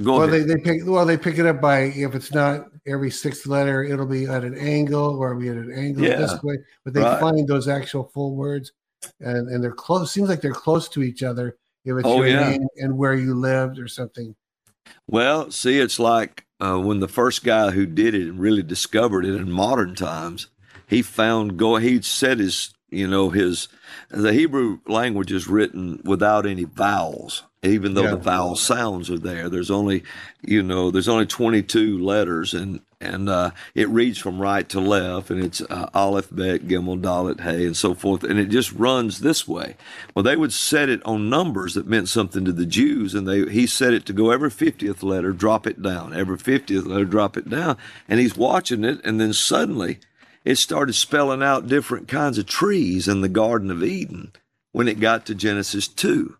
Go 0.02 0.20
well, 0.20 0.28
ahead. 0.28 0.48
they, 0.48 0.54
they 0.54 0.60
pick 0.60 0.82
well 0.86 1.04
they 1.04 1.16
pick 1.16 1.38
it 1.38 1.46
up 1.46 1.60
by 1.60 1.80
if 1.80 2.14
it's 2.14 2.32
not 2.32 2.66
every 2.86 3.10
sixth 3.10 3.46
letter, 3.46 3.82
it'll 3.84 4.06
be 4.06 4.26
at 4.26 4.44
an 4.44 4.56
angle 4.56 5.16
or 5.16 5.32
it'll 5.32 5.50
at 5.50 5.64
an 5.64 5.72
angle 5.72 6.04
Yeah, 6.04 6.16
this 6.16 6.42
way. 6.42 6.56
But 6.84 6.94
they 6.94 7.00
right. 7.00 7.20
find 7.20 7.46
those 7.46 7.68
actual 7.68 8.04
full 8.14 8.36
words, 8.36 8.72
and 9.20 9.48
and 9.48 9.62
they're 9.62 9.72
close. 9.72 10.12
Seems 10.12 10.28
like 10.28 10.40
they're 10.40 10.52
close 10.52 10.88
to 10.90 11.02
each 11.02 11.22
other. 11.22 11.56
If 11.84 11.96
it's 11.96 12.06
Oh, 12.06 12.18
your 12.18 12.28
yeah. 12.28 12.50
name 12.50 12.66
and 12.76 12.96
where 12.98 13.14
you 13.14 13.34
lived 13.34 13.78
or 13.78 13.88
something. 13.88 14.34
Well, 15.06 15.50
see, 15.50 15.78
it's 15.78 15.98
like 15.98 16.44
uh, 16.60 16.78
when 16.78 17.00
the 17.00 17.08
first 17.08 17.44
guy 17.44 17.70
who 17.70 17.86
did 17.86 18.14
it 18.14 18.28
and 18.28 18.38
really 18.38 18.62
discovered 18.62 19.24
it 19.24 19.34
in 19.34 19.50
modern 19.50 19.94
times, 19.94 20.48
he 20.86 21.02
found 21.02 21.56
go. 21.56 21.76
He 21.76 22.02
said 22.02 22.38
his 22.38 22.72
you 22.90 23.06
know 23.06 23.30
his 23.30 23.68
the 24.10 24.32
Hebrew 24.32 24.80
language 24.86 25.32
is 25.32 25.48
written 25.48 26.00
without 26.04 26.46
any 26.46 26.64
vowels 26.64 27.44
even 27.62 27.94
though 27.94 28.04
yeah. 28.04 28.10
the 28.10 28.16
vowel 28.16 28.54
sounds 28.54 29.10
are 29.10 29.18
there. 29.18 29.48
There's 29.48 29.70
only, 29.70 30.04
you 30.42 30.62
know, 30.62 30.90
there's 30.90 31.08
only 31.08 31.26
22 31.26 31.98
letters, 31.98 32.54
and 32.54 32.80
and 33.00 33.28
uh, 33.28 33.52
it 33.76 33.88
reads 33.88 34.18
from 34.18 34.40
right 34.40 34.68
to 34.70 34.80
left, 34.80 35.30
and 35.30 35.42
it's 35.42 35.60
uh, 35.60 35.88
Aleph, 35.94 36.28
Bet, 36.32 36.66
Gimel, 36.66 37.00
Dalet, 37.00 37.40
Hey, 37.40 37.64
and 37.64 37.76
so 37.76 37.94
forth, 37.94 38.24
and 38.24 38.40
it 38.40 38.48
just 38.48 38.72
runs 38.72 39.20
this 39.20 39.46
way. 39.46 39.76
Well, 40.14 40.24
they 40.24 40.34
would 40.34 40.52
set 40.52 40.88
it 40.88 41.04
on 41.04 41.30
numbers 41.30 41.74
that 41.74 41.86
meant 41.86 42.08
something 42.08 42.44
to 42.44 42.52
the 42.52 42.66
Jews, 42.66 43.14
and 43.14 43.26
they 43.26 43.44
he 43.50 43.66
set 43.66 43.92
it 43.92 44.04
to 44.06 44.12
go 44.12 44.30
every 44.30 44.50
50th 44.50 45.02
letter, 45.02 45.32
drop 45.32 45.66
it 45.66 45.82
down, 45.82 46.14
every 46.14 46.38
50th 46.38 46.86
letter, 46.86 47.04
drop 47.04 47.36
it 47.36 47.48
down, 47.48 47.76
and 48.08 48.20
he's 48.20 48.36
watching 48.36 48.84
it, 48.84 49.00
and 49.04 49.20
then 49.20 49.32
suddenly 49.32 49.98
it 50.48 50.56
started 50.56 50.94
spelling 50.94 51.42
out 51.42 51.68
different 51.68 52.08
kinds 52.08 52.38
of 52.38 52.46
trees 52.46 53.06
in 53.06 53.20
the 53.20 53.28
Garden 53.28 53.70
of 53.70 53.84
Eden 53.84 54.32
when 54.72 54.88
it 54.88 54.98
got 54.98 55.26
to 55.26 55.34
Genesis 55.34 55.86
2 55.86 56.38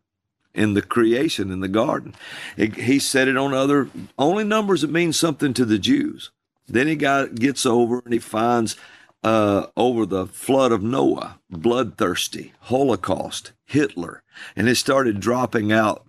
in 0.55 0.73
the 0.73 0.81
creation 0.81 1.51
in 1.51 1.61
the 1.61 1.69
garden. 1.69 2.15
It, 2.57 2.75
he 2.77 3.01
said 3.01 3.29
it 3.29 3.37
on 3.37 3.53
other 3.53 3.91
only 4.19 4.45
numbers 4.45 4.81
that 4.81 4.91
mean 4.91 5.13
something 5.13 5.53
to 5.53 5.67
the 5.67 5.79
Jews. 5.79 6.31
Then 6.67 6.87
he 6.87 6.97
got 6.97 7.35
gets 7.35 7.67
over 7.67 8.01
and 8.03 8.15
he 8.15 8.19
finds 8.19 8.77
uh, 9.23 9.67
over 9.77 10.07
the 10.07 10.25
flood 10.27 10.73
of 10.73 10.83
Noah, 10.83 11.39
bloodthirsty, 11.51 12.55
Holocaust, 12.61 13.53
Hitler, 13.67 14.23
and 14.57 14.71
it 14.71 14.77
started 14.77 15.21
dropping 15.21 15.71
out 15.71 16.07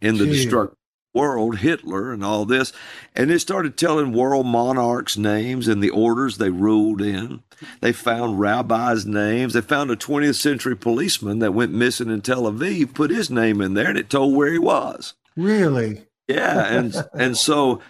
in 0.00 0.18
the 0.18 0.26
destruction 0.26 0.76
world, 1.12 1.58
Hitler 1.58 2.12
and 2.12 2.24
all 2.24 2.44
this. 2.44 2.72
And 3.14 3.30
they 3.30 3.38
started 3.38 3.76
telling 3.76 4.12
world 4.12 4.46
monarchs' 4.46 5.16
names 5.16 5.68
and 5.68 5.82
the 5.82 5.90
orders 5.90 6.38
they 6.38 6.50
ruled 6.50 7.00
in. 7.00 7.42
They 7.80 7.92
found 7.92 8.40
rabbis' 8.40 9.06
names. 9.06 9.52
They 9.52 9.60
found 9.60 9.90
a 9.90 9.96
20th 9.96 10.36
century 10.36 10.76
policeman 10.76 11.40
that 11.40 11.52
went 11.52 11.72
missing 11.72 12.10
in 12.10 12.22
Tel 12.22 12.42
Aviv, 12.42 12.94
put 12.94 13.10
his 13.10 13.30
name 13.30 13.60
in 13.60 13.74
there, 13.74 13.88
and 13.88 13.98
it 13.98 14.08
told 14.08 14.34
where 14.34 14.52
he 14.52 14.58
was. 14.58 15.14
Really? 15.36 16.06
Yeah. 16.28 16.64
And, 16.66 16.94
and 17.14 17.36
so, 17.36 17.80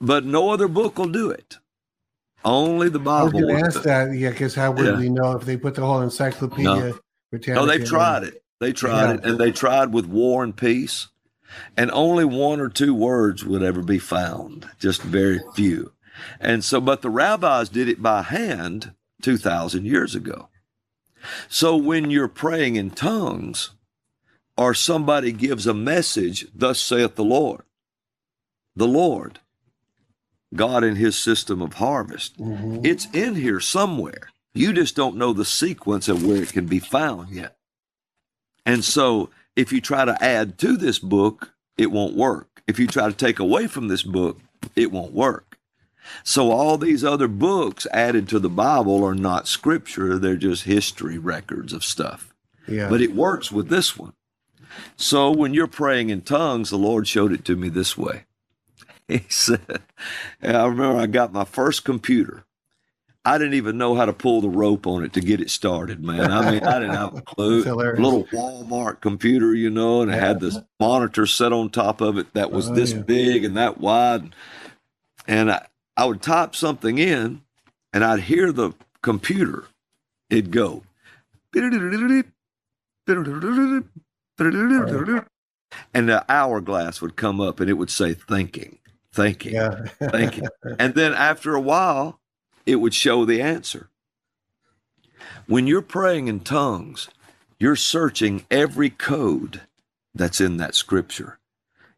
but 0.00 0.24
no 0.24 0.50
other 0.50 0.68
book 0.68 0.98
will 0.98 1.08
do 1.08 1.30
it. 1.30 1.58
Only 2.44 2.90
the 2.90 2.98
Bible. 2.98 3.20
I 3.20 3.24
was 3.24 3.32
going 3.32 3.56
to 3.56 3.66
ask 3.66 3.82
that, 3.84 4.14
yeah, 4.14 4.30
because 4.30 4.54
how 4.54 4.72
would 4.72 4.84
yeah. 4.84 4.98
we 4.98 5.08
know 5.08 5.32
if 5.32 5.46
they 5.46 5.56
put 5.56 5.74
the 5.74 5.86
whole 5.86 6.02
encyclopedia? 6.02 6.94
No, 7.32 7.54
no 7.54 7.66
they've 7.66 7.86
tried 7.86 8.24
it. 8.24 8.42
They 8.60 8.72
tried 8.72 9.02
yeah. 9.02 9.14
it, 9.14 9.24
and 9.24 9.38
they 9.38 9.50
tried 9.50 9.92
with 9.92 10.06
War 10.06 10.44
and 10.44 10.54
Peace, 10.54 11.08
and 11.76 11.90
only 11.92 12.24
one 12.24 12.60
or 12.60 12.68
two 12.68 12.94
words 12.94 13.44
would 13.44 13.62
ever 13.62 13.82
be 13.82 13.98
found, 13.98 14.68
just 14.78 15.02
very 15.02 15.40
few. 15.54 15.92
And 16.40 16.64
so, 16.64 16.80
but 16.80 17.02
the 17.02 17.10
rabbis 17.10 17.68
did 17.68 17.88
it 17.88 18.02
by 18.02 18.22
hand 18.22 18.92
2,000 19.22 19.84
years 19.84 20.14
ago. 20.14 20.48
So 21.48 21.76
when 21.76 22.10
you're 22.10 22.28
praying 22.28 22.76
in 22.76 22.90
tongues, 22.90 23.70
or 24.56 24.74
somebody 24.74 25.32
gives 25.32 25.66
a 25.66 25.74
message, 25.74 26.46
thus 26.54 26.80
saith 26.80 27.16
the 27.16 27.24
Lord, 27.24 27.62
the 28.76 28.86
Lord, 28.86 29.40
God 30.54 30.84
in 30.84 30.96
his 30.96 31.16
system 31.16 31.60
of 31.60 31.74
harvest. 31.74 32.38
Mm-hmm. 32.38 32.84
It's 32.84 33.06
in 33.12 33.34
here 33.34 33.60
somewhere. 33.60 34.28
You 34.52 34.72
just 34.72 34.94
don't 34.94 35.16
know 35.16 35.32
the 35.32 35.44
sequence 35.44 36.08
of 36.08 36.24
where 36.24 36.42
it 36.42 36.52
can 36.52 36.66
be 36.66 36.78
found 36.78 37.30
yet. 37.30 37.56
And 38.64 38.84
so 38.84 39.30
if 39.56 39.72
you 39.72 39.80
try 39.80 40.04
to 40.04 40.22
add 40.22 40.58
to 40.58 40.76
this 40.76 40.98
book, 40.98 41.54
it 41.76 41.90
won't 41.90 42.16
work. 42.16 42.62
If 42.66 42.78
you 42.78 42.86
try 42.86 43.08
to 43.08 43.14
take 43.14 43.38
away 43.38 43.66
from 43.66 43.88
this 43.88 44.02
book, 44.02 44.40
it 44.74 44.90
won't 44.90 45.12
work. 45.12 45.58
So 46.22 46.50
all 46.50 46.76
these 46.76 47.04
other 47.04 47.28
books 47.28 47.86
added 47.92 48.28
to 48.28 48.38
the 48.38 48.50
Bible 48.50 49.04
are 49.04 49.14
not 49.14 49.48
scripture, 49.48 50.18
they're 50.18 50.36
just 50.36 50.64
history 50.64 51.18
records 51.18 51.72
of 51.72 51.84
stuff. 51.84 52.34
Yeah. 52.68 52.88
But 52.88 53.00
it 53.00 53.14
works 53.14 53.50
with 53.50 53.68
this 53.68 53.96
one. 53.96 54.12
So 54.96 55.30
when 55.30 55.54
you're 55.54 55.66
praying 55.66 56.10
in 56.10 56.22
tongues, 56.22 56.70
the 56.70 56.76
Lord 56.76 57.06
showed 57.06 57.32
it 57.32 57.44
to 57.46 57.56
me 57.56 57.68
this 57.68 57.96
way. 57.96 58.24
he 59.08 59.24
said, 59.28 59.82
I 60.42 60.64
remember 60.66 60.98
I 60.98 61.06
got 61.06 61.32
my 61.32 61.44
first 61.44 61.84
computer. 61.84 62.44
I 63.24 63.38
didn't 63.38 63.54
even 63.54 63.78
know 63.78 63.94
how 63.94 64.04
to 64.04 64.12
pull 64.12 64.40
the 64.40 64.48
rope 64.48 64.86
on 64.86 65.02
it 65.02 65.14
to 65.14 65.20
get 65.20 65.40
it 65.40 65.50
started, 65.50 66.04
man. 66.04 66.30
I 66.30 66.50
mean, 66.50 66.62
I 66.62 66.78
didn't 66.78 66.94
have 66.94 67.16
a 67.16 67.22
clue. 67.22 67.62
Little 67.62 68.24
Walmart 68.24 69.00
computer, 69.00 69.54
you 69.54 69.70
know, 69.70 70.02
and 70.02 70.12
it 70.12 70.18
had 70.18 70.40
this 70.40 70.58
monitor 70.78 71.24
set 71.24 71.52
on 71.52 71.70
top 71.70 72.00
of 72.02 72.18
it 72.18 72.34
that 72.34 72.50
was 72.50 72.70
oh, 72.70 72.74
this 72.74 72.92
yeah. 72.92 73.00
big 73.00 73.44
and 73.44 73.56
that 73.56 73.78
wide. 73.78 74.34
And 75.26 75.50
I, 75.50 75.66
I 75.96 76.04
would 76.04 76.20
type 76.20 76.54
something 76.54 76.98
in 76.98 77.40
and 77.92 78.04
I'd 78.04 78.20
hear 78.20 78.52
the 78.52 78.72
computer. 79.00 79.64
It'd 80.28 80.50
go. 80.50 80.82
And 85.94 86.08
the 86.08 86.24
hourglass 86.28 87.00
would 87.00 87.16
come 87.16 87.40
up 87.40 87.58
and 87.58 87.70
it 87.70 87.74
would 87.74 87.90
say 87.90 88.12
thinking 88.12 88.78
thinking, 89.14 89.54
yeah. 89.54 89.84
thinking. 90.10 90.48
And 90.78 90.94
then 90.94 91.14
after 91.14 91.54
a 91.54 91.60
while, 91.60 92.20
it 92.66 92.76
would 92.76 92.94
show 92.94 93.24
the 93.24 93.40
answer. 93.40 93.88
When 95.46 95.66
you're 95.66 95.82
praying 95.82 96.28
in 96.28 96.40
tongues, 96.40 97.08
you're 97.58 97.76
searching 97.76 98.46
every 98.50 98.90
code 98.90 99.62
that's 100.14 100.40
in 100.40 100.56
that 100.58 100.74
scripture. 100.74 101.38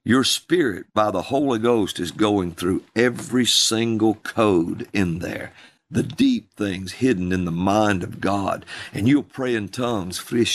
Your 0.04 0.24
spirit, 0.24 0.86
by 0.94 1.10
the 1.10 1.22
Holy 1.22 1.58
Ghost, 1.58 1.98
is 1.98 2.12
going 2.12 2.52
through 2.52 2.84
every 2.94 3.44
single 3.44 4.14
code 4.14 4.88
in 4.92 5.18
there 5.18 5.52
the 5.90 6.02
deep 6.02 6.52
things 6.54 6.94
hidden 6.94 7.32
in 7.32 7.44
the 7.44 7.52
mind 7.52 8.02
of 8.02 8.20
God. 8.20 8.66
And 8.92 9.06
you'll 9.06 9.22
pray 9.22 9.54
in 9.54 9.68
tongues. 9.68 10.18
And 10.32 10.48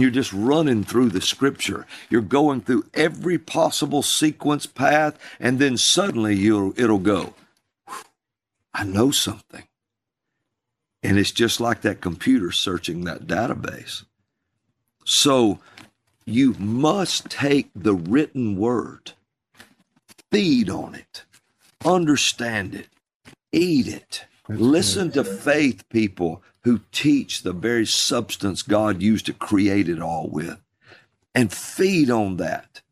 you're 0.00 0.10
just 0.10 0.32
running 0.32 0.84
through 0.84 1.10
the 1.10 1.20
scripture. 1.20 1.86
You're 2.08 2.20
going 2.22 2.60
through 2.62 2.86
every 2.94 3.38
possible 3.38 4.02
sequence 4.02 4.66
path, 4.66 5.16
and 5.38 5.58
then 5.58 5.76
suddenly 5.76 6.34
you'll 6.34 6.78
it'll 6.78 6.98
go. 6.98 7.34
I 8.74 8.84
know 8.84 9.10
something. 9.10 9.64
And 11.02 11.18
it's 11.18 11.32
just 11.32 11.60
like 11.60 11.80
that 11.82 12.00
computer 12.00 12.52
searching 12.52 13.04
that 13.04 13.26
database. 13.26 14.04
So 15.04 15.60
you 16.26 16.54
must 16.58 17.30
take 17.30 17.70
the 17.74 17.94
written 17.94 18.56
word, 18.56 19.12
feed 20.30 20.68
on 20.68 20.94
it 20.94 21.24
understand 21.84 22.74
it, 22.74 22.88
eat 23.52 23.88
it. 23.88 24.24
That's 24.48 24.60
Listen 24.60 25.08
good. 25.08 25.24
to 25.24 25.24
faith 25.24 25.88
people 25.88 26.42
who 26.62 26.80
teach 26.92 27.42
the 27.42 27.52
very 27.52 27.86
substance 27.86 28.62
God 28.62 29.02
used 29.02 29.26
to 29.26 29.32
create 29.32 29.88
it 29.88 30.00
all 30.00 30.28
with 30.28 30.60
and 31.34 31.52
feed 31.52 32.10
on 32.10 32.36
that. 32.38 32.82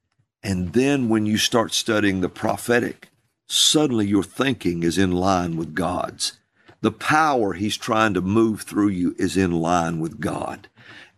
And 0.42 0.72
then 0.72 1.08
when 1.08 1.26
you 1.26 1.36
start 1.36 1.74
studying 1.74 2.20
the 2.20 2.28
prophetic, 2.28 3.08
suddenly 3.46 4.06
your 4.06 4.22
thinking 4.22 4.82
is 4.82 4.96
in 4.98 5.12
line 5.12 5.56
with 5.56 5.74
God's. 5.74 6.38
The 6.80 6.92
power 6.92 7.54
He's 7.54 7.76
trying 7.76 8.14
to 8.14 8.20
move 8.20 8.62
through 8.62 8.88
you 8.88 9.14
is 9.18 9.36
in 9.36 9.50
line 9.50 9.98
with 9.98 10.20
God. 10.20 10.68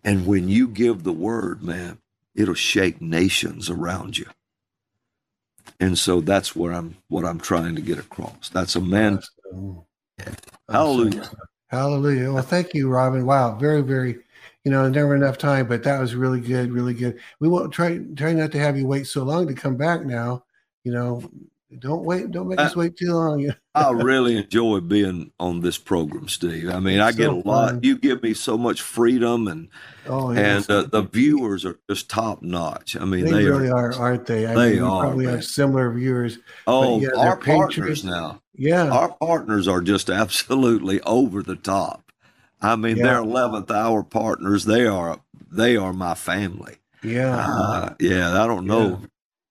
And 0.02 0.26
when 0.26 0.48
you 0.48 0.66
give 0.66 1.02
the 1.02 1.12
word, 1.12 1.62
man, 1.62 1.98
it'll 2.34 2.54
shake 2.54 3.02
nations 3.02 3.68
around 3.68 4.16
you 4.16 4.26
and 5.80 5.98
so 5.98 6.20
that's 6.20 6.54
what 6.54 6.72
I'm 6.72 6.96
what 7.08 7.24
I'm 7.24 7.40
trying 7.40 7.74
to 7.74 7.82
get 7.82 7.98
across. 7.98 8.50
That's 8.50 8.76
a 8.76 8.80
man. 8.80 9.20
Hallelujah. 10.68 11.30
Hallelujah. 11.68 12.32
Well, 12.32 12.42
thank 12.42 12.74
you, 12.74 12.88
Robin. 12.88 13.26
Wow, 13.26 13.56
very, 13.56 13.82
very. 13.82 14.18
You 14.64 14.70
know, 14.70 14.90
never 14.90 15.16
enough 15.16 15.38
time, 15.38 15.66
but 15.68 15.82
that 15.84 15.98
was 15.98 16.14
really 16.14 16.40
good, 16.40 16.70
really 16.70 16.92
good. 16.92 17.18
We 17.40 17.48
won't 17.48 17.72
try 17.72 17.98
try 18.14 18.34
not 18.34 18.52
to 18.52 18.58
have 18.58 18.76
you 18.76 18.86
wait 18.86 19.06
so 19.06 19.22
long 19.22 19.46
to 19.46 19.54
come 19.54 19.76
back 19.76 20.04
now. 20.04 20.44
You 20.84 20.92
know, 20.92 21.30
don't 21.78 22.04
wait. 22.04 22.30
Don't 22.32 22.48
make 22.48 22.58
us 22.58 22.74
wait 22.74 22.96
too 22.96 23.14
long. 23.14 23.52
I 23.74 23.90
really 23.90 24.36
enjoy 24.36 24.80
being 24.80 25.30
on 25.38 25.60
this 25.60 25.78
program, 25.78 26.28
Steve. 26.28 26.68
I 26.68 26.80
mean, 26.80 26.98
it's 26.98 27.04
I 27.04 27.12
get 27.12 27.26
so 27.26 27.36
a 27.36 27.42
lot. 27.48 27.70
Fun. 27.70 27.80
You 27.82 27.96
give 27.96 28.22
me 28.22 28.34
so 28.34 28.58
much 28.58 28.82
freedom, 28.82 29.46
and 29.46 29.68
oh, 30.08 30.30
and 30.30 30.68
uh, 30.68 30.82
the 30.82 31.02
viewers 31.02 31.64
are 31.64 31.78
just 31.88 32.10
top 32.10 32.42
notch. 32.42 32.96
I 32.96 33.04
mean, 33.04 33.24
they, 33.24 33.30
they 33.30 33.44
really 33.44 33.70
are, 33.70 33.92
are, 33.92 34.16
not 34.16 34.26
they? 34.26 34.46
I 34.46 34.54
they 34.54 34.72
mean, 34.74 34.82
are. 34.82 35.02
Probably 35.02 35.26
man. 35.26 35.36
have 35.36 35.44
similar 35.44 35.92
viewers. 35.92 36.38
Oh, 36.66 37.00
yeah, 37.00 37.10
our 37.16 37.36
partners 37.36 38.04
now. 38.04 38.42
Yeah, 38.54 38.90
our 38.90 39.12
partners 39.12 39.68
are 39.68 39.80
just 39.80 40.10
absolutely 40.10 41.00
over 41.02 41.42
the 41.42 41.56
top. 41.56 42.10
I 42.60 42.74
mean, 42.74 42.96
yeah. 42.96 43.04
they're 43.04 43.18
eleventh 43.18 43.70
hour 43.70 44.02
partners. 44.02 44.64
They 44.64 44.86
are 44.86 45.20
they 45.52 45.76
are 45.76 45.92
my 45.92 46.14
family. 46.14 46.78
Yeah, 47.04 47.46
uh, 47.48 47.94
yeah. 48.00 48.42
I 48.42 48.48
don't 48.48 48.66
know. 48.66 49.02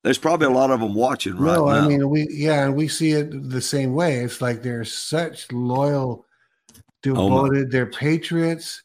There's 0.10 0.18
probably 0.18 0.48
a 0.48 0.50
lot 0.50 0.72
of 0.72 0.80
them 0.80 0.96
watching 0.96 1.38
right 1.38 1.54
no, 1.54 1.66
now. 1.68 1.86
I 1.86 1.88
mean, 1.88 2.10
we 2.10 2.28
yeah, 2.32 2.66
and 2.66 2.76
we 2.76 2.88
see 2.88 3.12
it 3.12 3.30
the 3.52 3.62
same 3.62 3.94
way. 3.94 4.16
It's 4.22 4.42
like 4.42 4.64
they're 4.64 4.84
such 4.84 5.52
loyal, 5.52 6.26
oh 6.26 6.76
devoted. 7.04 7.68
Oh 7.68 7.70
they're 7.70 7.86
patriots. 7.86 8.82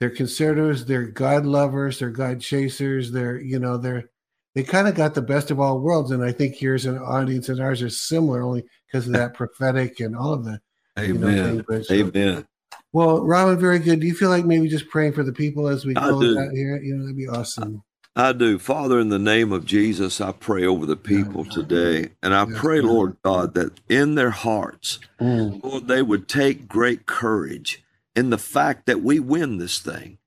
They're 0.00 0.08
conservatives. 0.08 0.86
They're 0.86 1.08
God 1.08 1.44
lovers. 1.44 1.98
They're 1.98 2.08
God 2.08 2.40
chasers. 2.40 3.12
They're 3.12 3.38
you 3.38 3.58
know 3.58 3.76
they're 3.76 4.08
they 4.54 4.62
kind 4.62 4.88
of 4.88 4.94
got 4.94 5.12
the 5.12 5.20
best 5.20 5.50
of 5.50 5.60
all 5.60 5.78
worlds. 5.78 6.10
And 6.10 6.24
I 6.24 6.32
think 6.32 6.62
yours 6.62 6.86
and 6.86 6.98
audience 6.98 7.50
and 7.50 7.60
ours 7.60 7.82
are 7.82 7.90
similar 7.90 8.40
only 8.40 8.64
because 8.86 9.06
of 9.06 9.12
that 9.12 9.34
prophetic 9.34 10.00
and 10.00 10.16
all 10.16 10.32
of 10.32 10.46
the 10.46 10.58
Amen. 10.98 11.56
You 11.56 11.64
know, 11.68 11.84
Amen. 11.90 12.46
Well, 12.94 13.22
Robin, 13.26 13.58
very 13.58 13.78
good. 13.78 14.00
Do 14.00 14.06
you 14.06 14.14
feel 14.14 14.30
like 14.30 14.46
maybe 14.46 14.68
just 14.68 14.88
praying 14.88 15.12
for 15.12 15.22
the 15.22 15.34
people 15.34 15.68
as 15.68 15.84
we 15.84 15.92
go 15.92 16.00
out 16.38 16.52
here? 16.54 16.80
You 16.82 16.96
know, 16.96 17.02
that'd 17.02 17.14
be 17.18 17.28
awesome. 17.28 17.82
I 18.14 18.32
do. 18.32 18.58
Father, 18.58 19.00
in 19.00 19.08
the 19.08 19.18
name 19.18 19.52
of 19.52 19.64
Jesus, 19.64 20.20
I 20.20 20.32
pray 20.32 20.66
over 20.66 20.84
the 20.84 20.96
people 20.96 21.46
today. 21.46 22.10
And 22.22 22.34
I 22.34 22.44
pray, 22.44 22.80
Lord 22.82 23.16
God, 23.22 23.54
that 23.54 23.80
in 23.88 24.16
their 24.16 24.30
hearts, 24.30 24.98
mm. 25.18 25.62
Lord, 25.62 25.88
they 25.88 26.02
would 26.02 26.28
take 26.28 26.68
great 26.68 27.06
courage 27.06 27.82
in 28.14 28.28
the 28.28 28.38
fact 28.38 28.84
that 28.86 29.02
we 29.02 29.18
win 29.18 29.56
this 29.56 29.78
thing. 29.78 30.18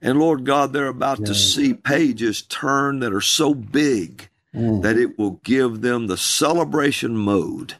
And 0.00 0.18
Lord 0.18 0.44
God, 0.44 0.72
they're 0.72 0.86
about 0.86 1.26
to 1.26 1.34
see 1.34 1.74
pages 1.74 2.42
turn 2.42 3.00
that 3.00 3.12
are 3.12 3.20
so 3.20 3.54
big 3.54 4.28
mm. 4.54 4.82
that 4.82 4.96
it 4.96 5.18
will 5.18 5.40
give 5.44 5.82
them 5.82 6.06
the 6.06 6.16
celebration 6.16 7.16
mode 7.16 7.74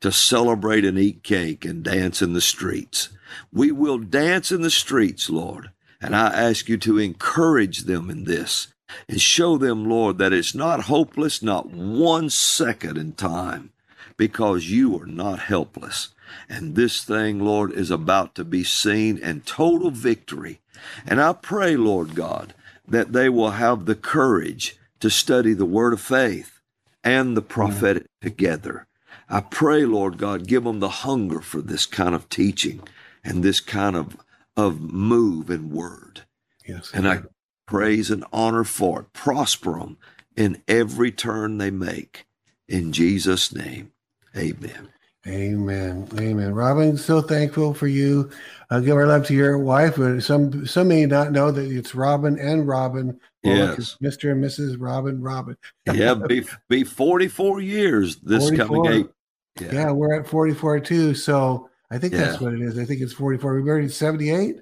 to 0.00 0.10
celebrate 0.10 0.84
and 0.84 0.98
eat 0.98 1.22
cake 1.22 1.66
and 1.66 1.82
dance 1.82 2.22
in 2.22 2.32
the 2.32 2.40
streets. 2.40 3.10
We 3.52 3.70
will 3.70 3.98
dance 3.98 4.50
in 4.50 4.62
the 4.62 4.70
streets, 4.70 5.28
Lord. 5.28 5.70
And 6.00 6.16
I 6.16 6.28
ask 6.28 6.70
you 6.70 6.78
to 6.78 6.98
encourage 6.98 7.80
them 7.80 8.08
in 8.08 8.24
this 8.24 8.68
and 9.08 9.20
show 9.20 9.56
them, 9.58 9.88
Lord, 9.88 10.18
that 10.18 10.32
it's 10.32 10.54
not 10.54 10.84
hopeless, 10.84 11.42
not 11.42 11.70
one 11.70 12.30
second 12.30 12.96
in 12.96 13.12
time, 13.12 13.70
because 14.16 14.70
you 14.70 15.00
are 15.00 15.06
not 15.06 15.40
helpless. 15.40 16.08
And 16.48 16.74
this 16.74 17.02
thing, 17.04 17.40
Lord, 17.40 17.72
is 17.72 17.90
about 17.90 18.34
to 18.36 18.44
be 18.44 18.64
seen 18.64 19.18
in 19.18 19.40
total 19.40 19.90
victory. 19.90 20.60
And 21.06 21.20
I 21.20 21.32
pray, 21.32 21.76
Lord 21.76 22.14
God, 22.14 22.54
that 22.86 23.12
they 23.12 23.28
will 23.28 23.52
have 23.52 23.86
the 23.86 23.94
courage 23.94 24.76
to 25.00 25.10
study 25.10 25.54
the 25.54 25.64
word 25.64 25.92
of 25.92 26.00
faith 26.00 26.60
and 27.02 27.36
the 27.36 27.42
prophetic 27.42 28.06
together. 28.20 28.86
I 29.28 29.40
pray, 29.40 29.84
Lord 29.84 30.18
God, 30.18 30.46
give 30.46 30.64
them 30.64 30.80
the 30.80 30.88
hunger 30.88 31.40
for 31.40 31.60
this 31.62 31.86
kind 31.86 32.14
of 32.14 32.28
teaching 32.28 32.82
and 33.24 33.42
this 33.42 33.60
kind 33.60 33.96
of, 33.96 34.16
of 34.56 34.80
move 34.80 35.50
and 35.50 35.70
word. 35.70 36.22
Yes. 36.66 36.90
And 36.92 37.08
I 37.08 37.22
praise 37.70 38.10
and 38.10 38.24
honor 38.32 38.64
for 38.64 39.00
it. 39.00 39.12
Prosper 39.12 39.78
them 39.78 39.96
in 40.36 40.60
every 40.66 41.12
turn 41.12 41.58
they 41.58 41.70
make. 41.70 42.26
In 42.68 42.92
Jesus' 42.92 43.54
name, 43.54 43.92
amen. 44.36 44.88
Amen. 45.26 46.08
Amen. 46.18 46.54
Robin, 46.54 46.96
so 46.96 47.20
thankful 47.20 47.74
for 47.74 47.86
you. 47.86 48.30
Uh, 48.70 48.80
give 48.80 48.96
our 48.96 49.06
love 49.06 49.26
to 49.26 49.34
your 49.34 49.58
wife. 49.58 49.96
Some 50.22 50.66
some 50.66 50.88
may 50.88 51.04
not 51.04 51.30
know 51.30 51.50
that 51.50 51.70
it's 51.70 51.94
Robin 51.94 52.38
and 52.38 52.66
Robin. 52.66 53.20
Yes. 53.42 53.96
Mr. 54.02 54.32
and 54.32 54.42
Mrs. 54.42 54.76
Robin 54.78 55.20
Robin. 55.20 55.56
yeah, 55.92 56.14
be 56.14 56.44
be 56.68 56.84
44 56.84 57.60
years 57.60 58.16
this 58.16 58.48
44. 58.48 58.66
coming 58.66 58.86
April. 58.86 59.14
Yeah. 59.60 59.72
yeah. 59.72 59.90
we're 59.90 60.18
at 60.18 60.26
44 60.26 60.80
too. 60.80 61.14
So 61.14 61.68
I 61.90 61.98
think 61.98 62.14
yeah. 62.14 62.20
that's 62.20 62.40
what 62.40 62.54
it 62.54 62.62
is. 62.62 62.78
I 62.78 62.84
think 62.84 63.00
it's 63.00 63.12
44. 63.12 63.56
We 63.56 63.62
married 63.62 63.84
in 63.84 63.90
78. 63.90 64.60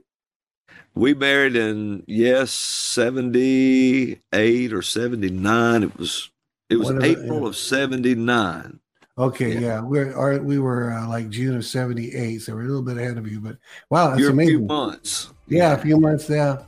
We 0.95 1.15
married 1.15 1.57
in 1.57 2.05
yes, 2.07 2.51
78 2.51 4.73
or 4.73 4.83
79. 4.83 5.83
It 5.83 5.99
was 5.99 6.31
it 6.71 6.77
was 6.77 6.91
April 7.03 7.47
of 7.47 7.57
79. 7.57 8.81
Okay, 9.19 9.55
yeah, 9.55 9.61
yeah. 9.61 9.81
we're 9.81 10.17
our, 10.17 10.39
we 10.39 10.61
were 10.61 10.93
uh, 10.93 11.09
like 11.09 11.29
June 11.29 11.57
of 11.57 11.65
'78, 11.65 12.39
so 12.39 12.55
we're 12.55 12.63
a 12.63 12.67
little 12.67 12.83
bit 12.83 12.99
ahead 12.99 13.19
of 13.19 13.27
you. 13.27 13.41
But 13.41 13.57
wow, 13.91 14.11
that's 14.11 14.21
You're 14.21 14.31
amazing. 14.31 14.55
A 14.55 14.59
few 14.59 14.67
months. 14.67 15.33
Yeah, 15.49 15.73
a 15.73 15.79
few 15.79 15.99
months. 15.99 16.31
Yeah, 16.31 16.63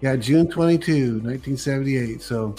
yeah, 0.00 0.16
June 0.16 0.48
22, 0.48 1.20
1978. 1.20 2.22
So, 2.22 2.54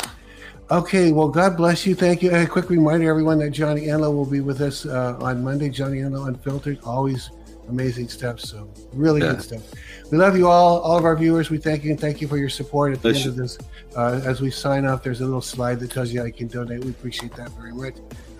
okay, 0.70 1.12
well, 1.12 1.28
God 1.28 1.58
bless 1.58 1.88
you. 1.88 1.96
Thank 1.96 2.22
you. 2.22 2.36
a 2.36 2.46
quick 2.46 2.70
reminder, 2.70 3.10
everyone, 3.10 3.40
that 3.40 3.50
Johnny 3.50 3.88
Enlow 3.88 4.12
will 4.12 4.28
be 4.28 4.42
with 4.42 4.62
us 4.62 4.86
uh, 4.86 5.18
on 5.20 5.44
Monday. 5.44 5.70
Johnny 5.70 6.02
Enlow 6.02 6.28
Unfiltered, 6.28 6.80
always 6.84 7.32
amazing 7.70 8.10
stuff. 8.10 8.40
So, 8.40 8.70
really 8.94 9.22
yeah. 9.22 9.34
good 9.34 9.42
stuff. 9.42 9.62
We 10.12 10.18
love 10.18 10.38
you 10.38 10.48
all, 10.48 10.80
all 10.80 10.98
of 10.98 11.06
our 11.06 11.16
viewers. 11.16 11.50
We 11.50 11.58
thank 11.58 11.84
you 11.84 11.92
and 11.92 12.00
thank 12.00 12.22
you 12.22 12.28
for 12.28 12.38
your 12.38 12.50
support. 12.50 12.94
At 12.94 13.02
the 13.02 13.10
end 13.10 13.26
of 13.26 13.36
this, 13.36 13.58
uh, 13.96 14.22
as 14.26 14.42
we 14.42 14.52
sign 14.52 14.86
off, 14.86 15.04
there's 15.04 15.22
a 15.22 15.26
little 15.26 15.42
slide 15.42 15.80
that 15.80 15.92
tells 15.92 16.12
you 16.12 16.20
how 16.20 16.26
you 16.26 16.34
can 16.34 16.48
donate. 16.48 16.84
We 16.84 16.92
appreciate 16.92 17.34
that 17.36 17.52
very 17.52 17.74
much. 17.74 17.96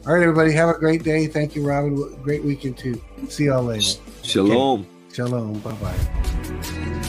All 0.06 0.14
right, 0.14 0.24
everybody, 0.24 0.52
have 0.54 0.70
a 0.70 0.80
great 0.80 1.04
day. 1.04 1.28
Thank 1.28 1.56
you, 1.56 1.66
Robin. 1.66 1.96
Great 2.24 2.44
weekend 2.44 2.78
too. 2.78 3.02
See 3.30 3.46
y'all 3.46 3.64
later. 3.64 4.00
Shalom. 4.24 4.82
Okay. 4.82 5.16
Shalom. 5.16 5.60
Bye 5.60 5.72
bye. 5.74 7.02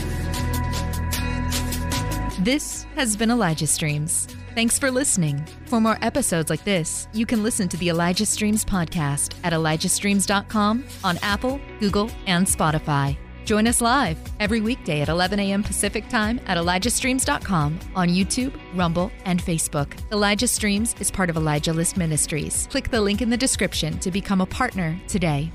This 2.41 2.85
has 2.97 3.17
been 3.17 3.31
Elijah 3.31 3.67
Streams. 3.67 4.27
Thanks 4.55 4.79
for 4.79 4.91
listening. 4.91 5.43
For 5.65 5.81
more 5.81 5.97
episodes 6.03 6.51
like 6.51 6.63
this, 6.65 7.09
you 7.15 7.25
can 7.25 7.43
listen 7.43 7.69
to 7.71 7.77
the 7.79 7.89
Elijah 7.89 8.27
Streams 8.27 8.67
podcast 8.67 9.35
at 9.45 9.55
elijahstreams.com 9.55 10.85
on 11.03 11.19
Apple, 11.23 11.59
Google, 11.81 12.11
and 12.27 12.47
Spotify. 12.47 13.17
Join 13.47 13.67
us 13.67 13.81
live 13.81 14.19
every 14.41 14.61
weekday 14.61 15.01
at 15.01 15.09
11 15.09 15.41
a.m. 15.41 15.63
Pacific 15.63 16.09
Time 16.09 16.39
at 16.47 16.57
ElijahStreams.com 16.57 17.79
on 17.97 18.09
YouTube, 18.09 18.53
Rumble, 18.75 19.11
and 19.25 19.43
Facebook. 19.43 19.95
Elijah 20.13 20.47
Streams 20.47 20.95
is 21.01 21.11
part 21.11 21.31
of 21.31 21.37
Elijah 21.37 21.73
List 21.73 21.97
Ministries. 21.97 22.69
Click 22.71 22.91
the 22.91 23.01
link 23.01 23.23
in 23.23 23.31
the 23.31 23.37
description 23.37 23.99
to 24.01 24.11
become 24.11 24.43
a 24.43 24.47
partner 24.47 25.01
today. 25.09 25.51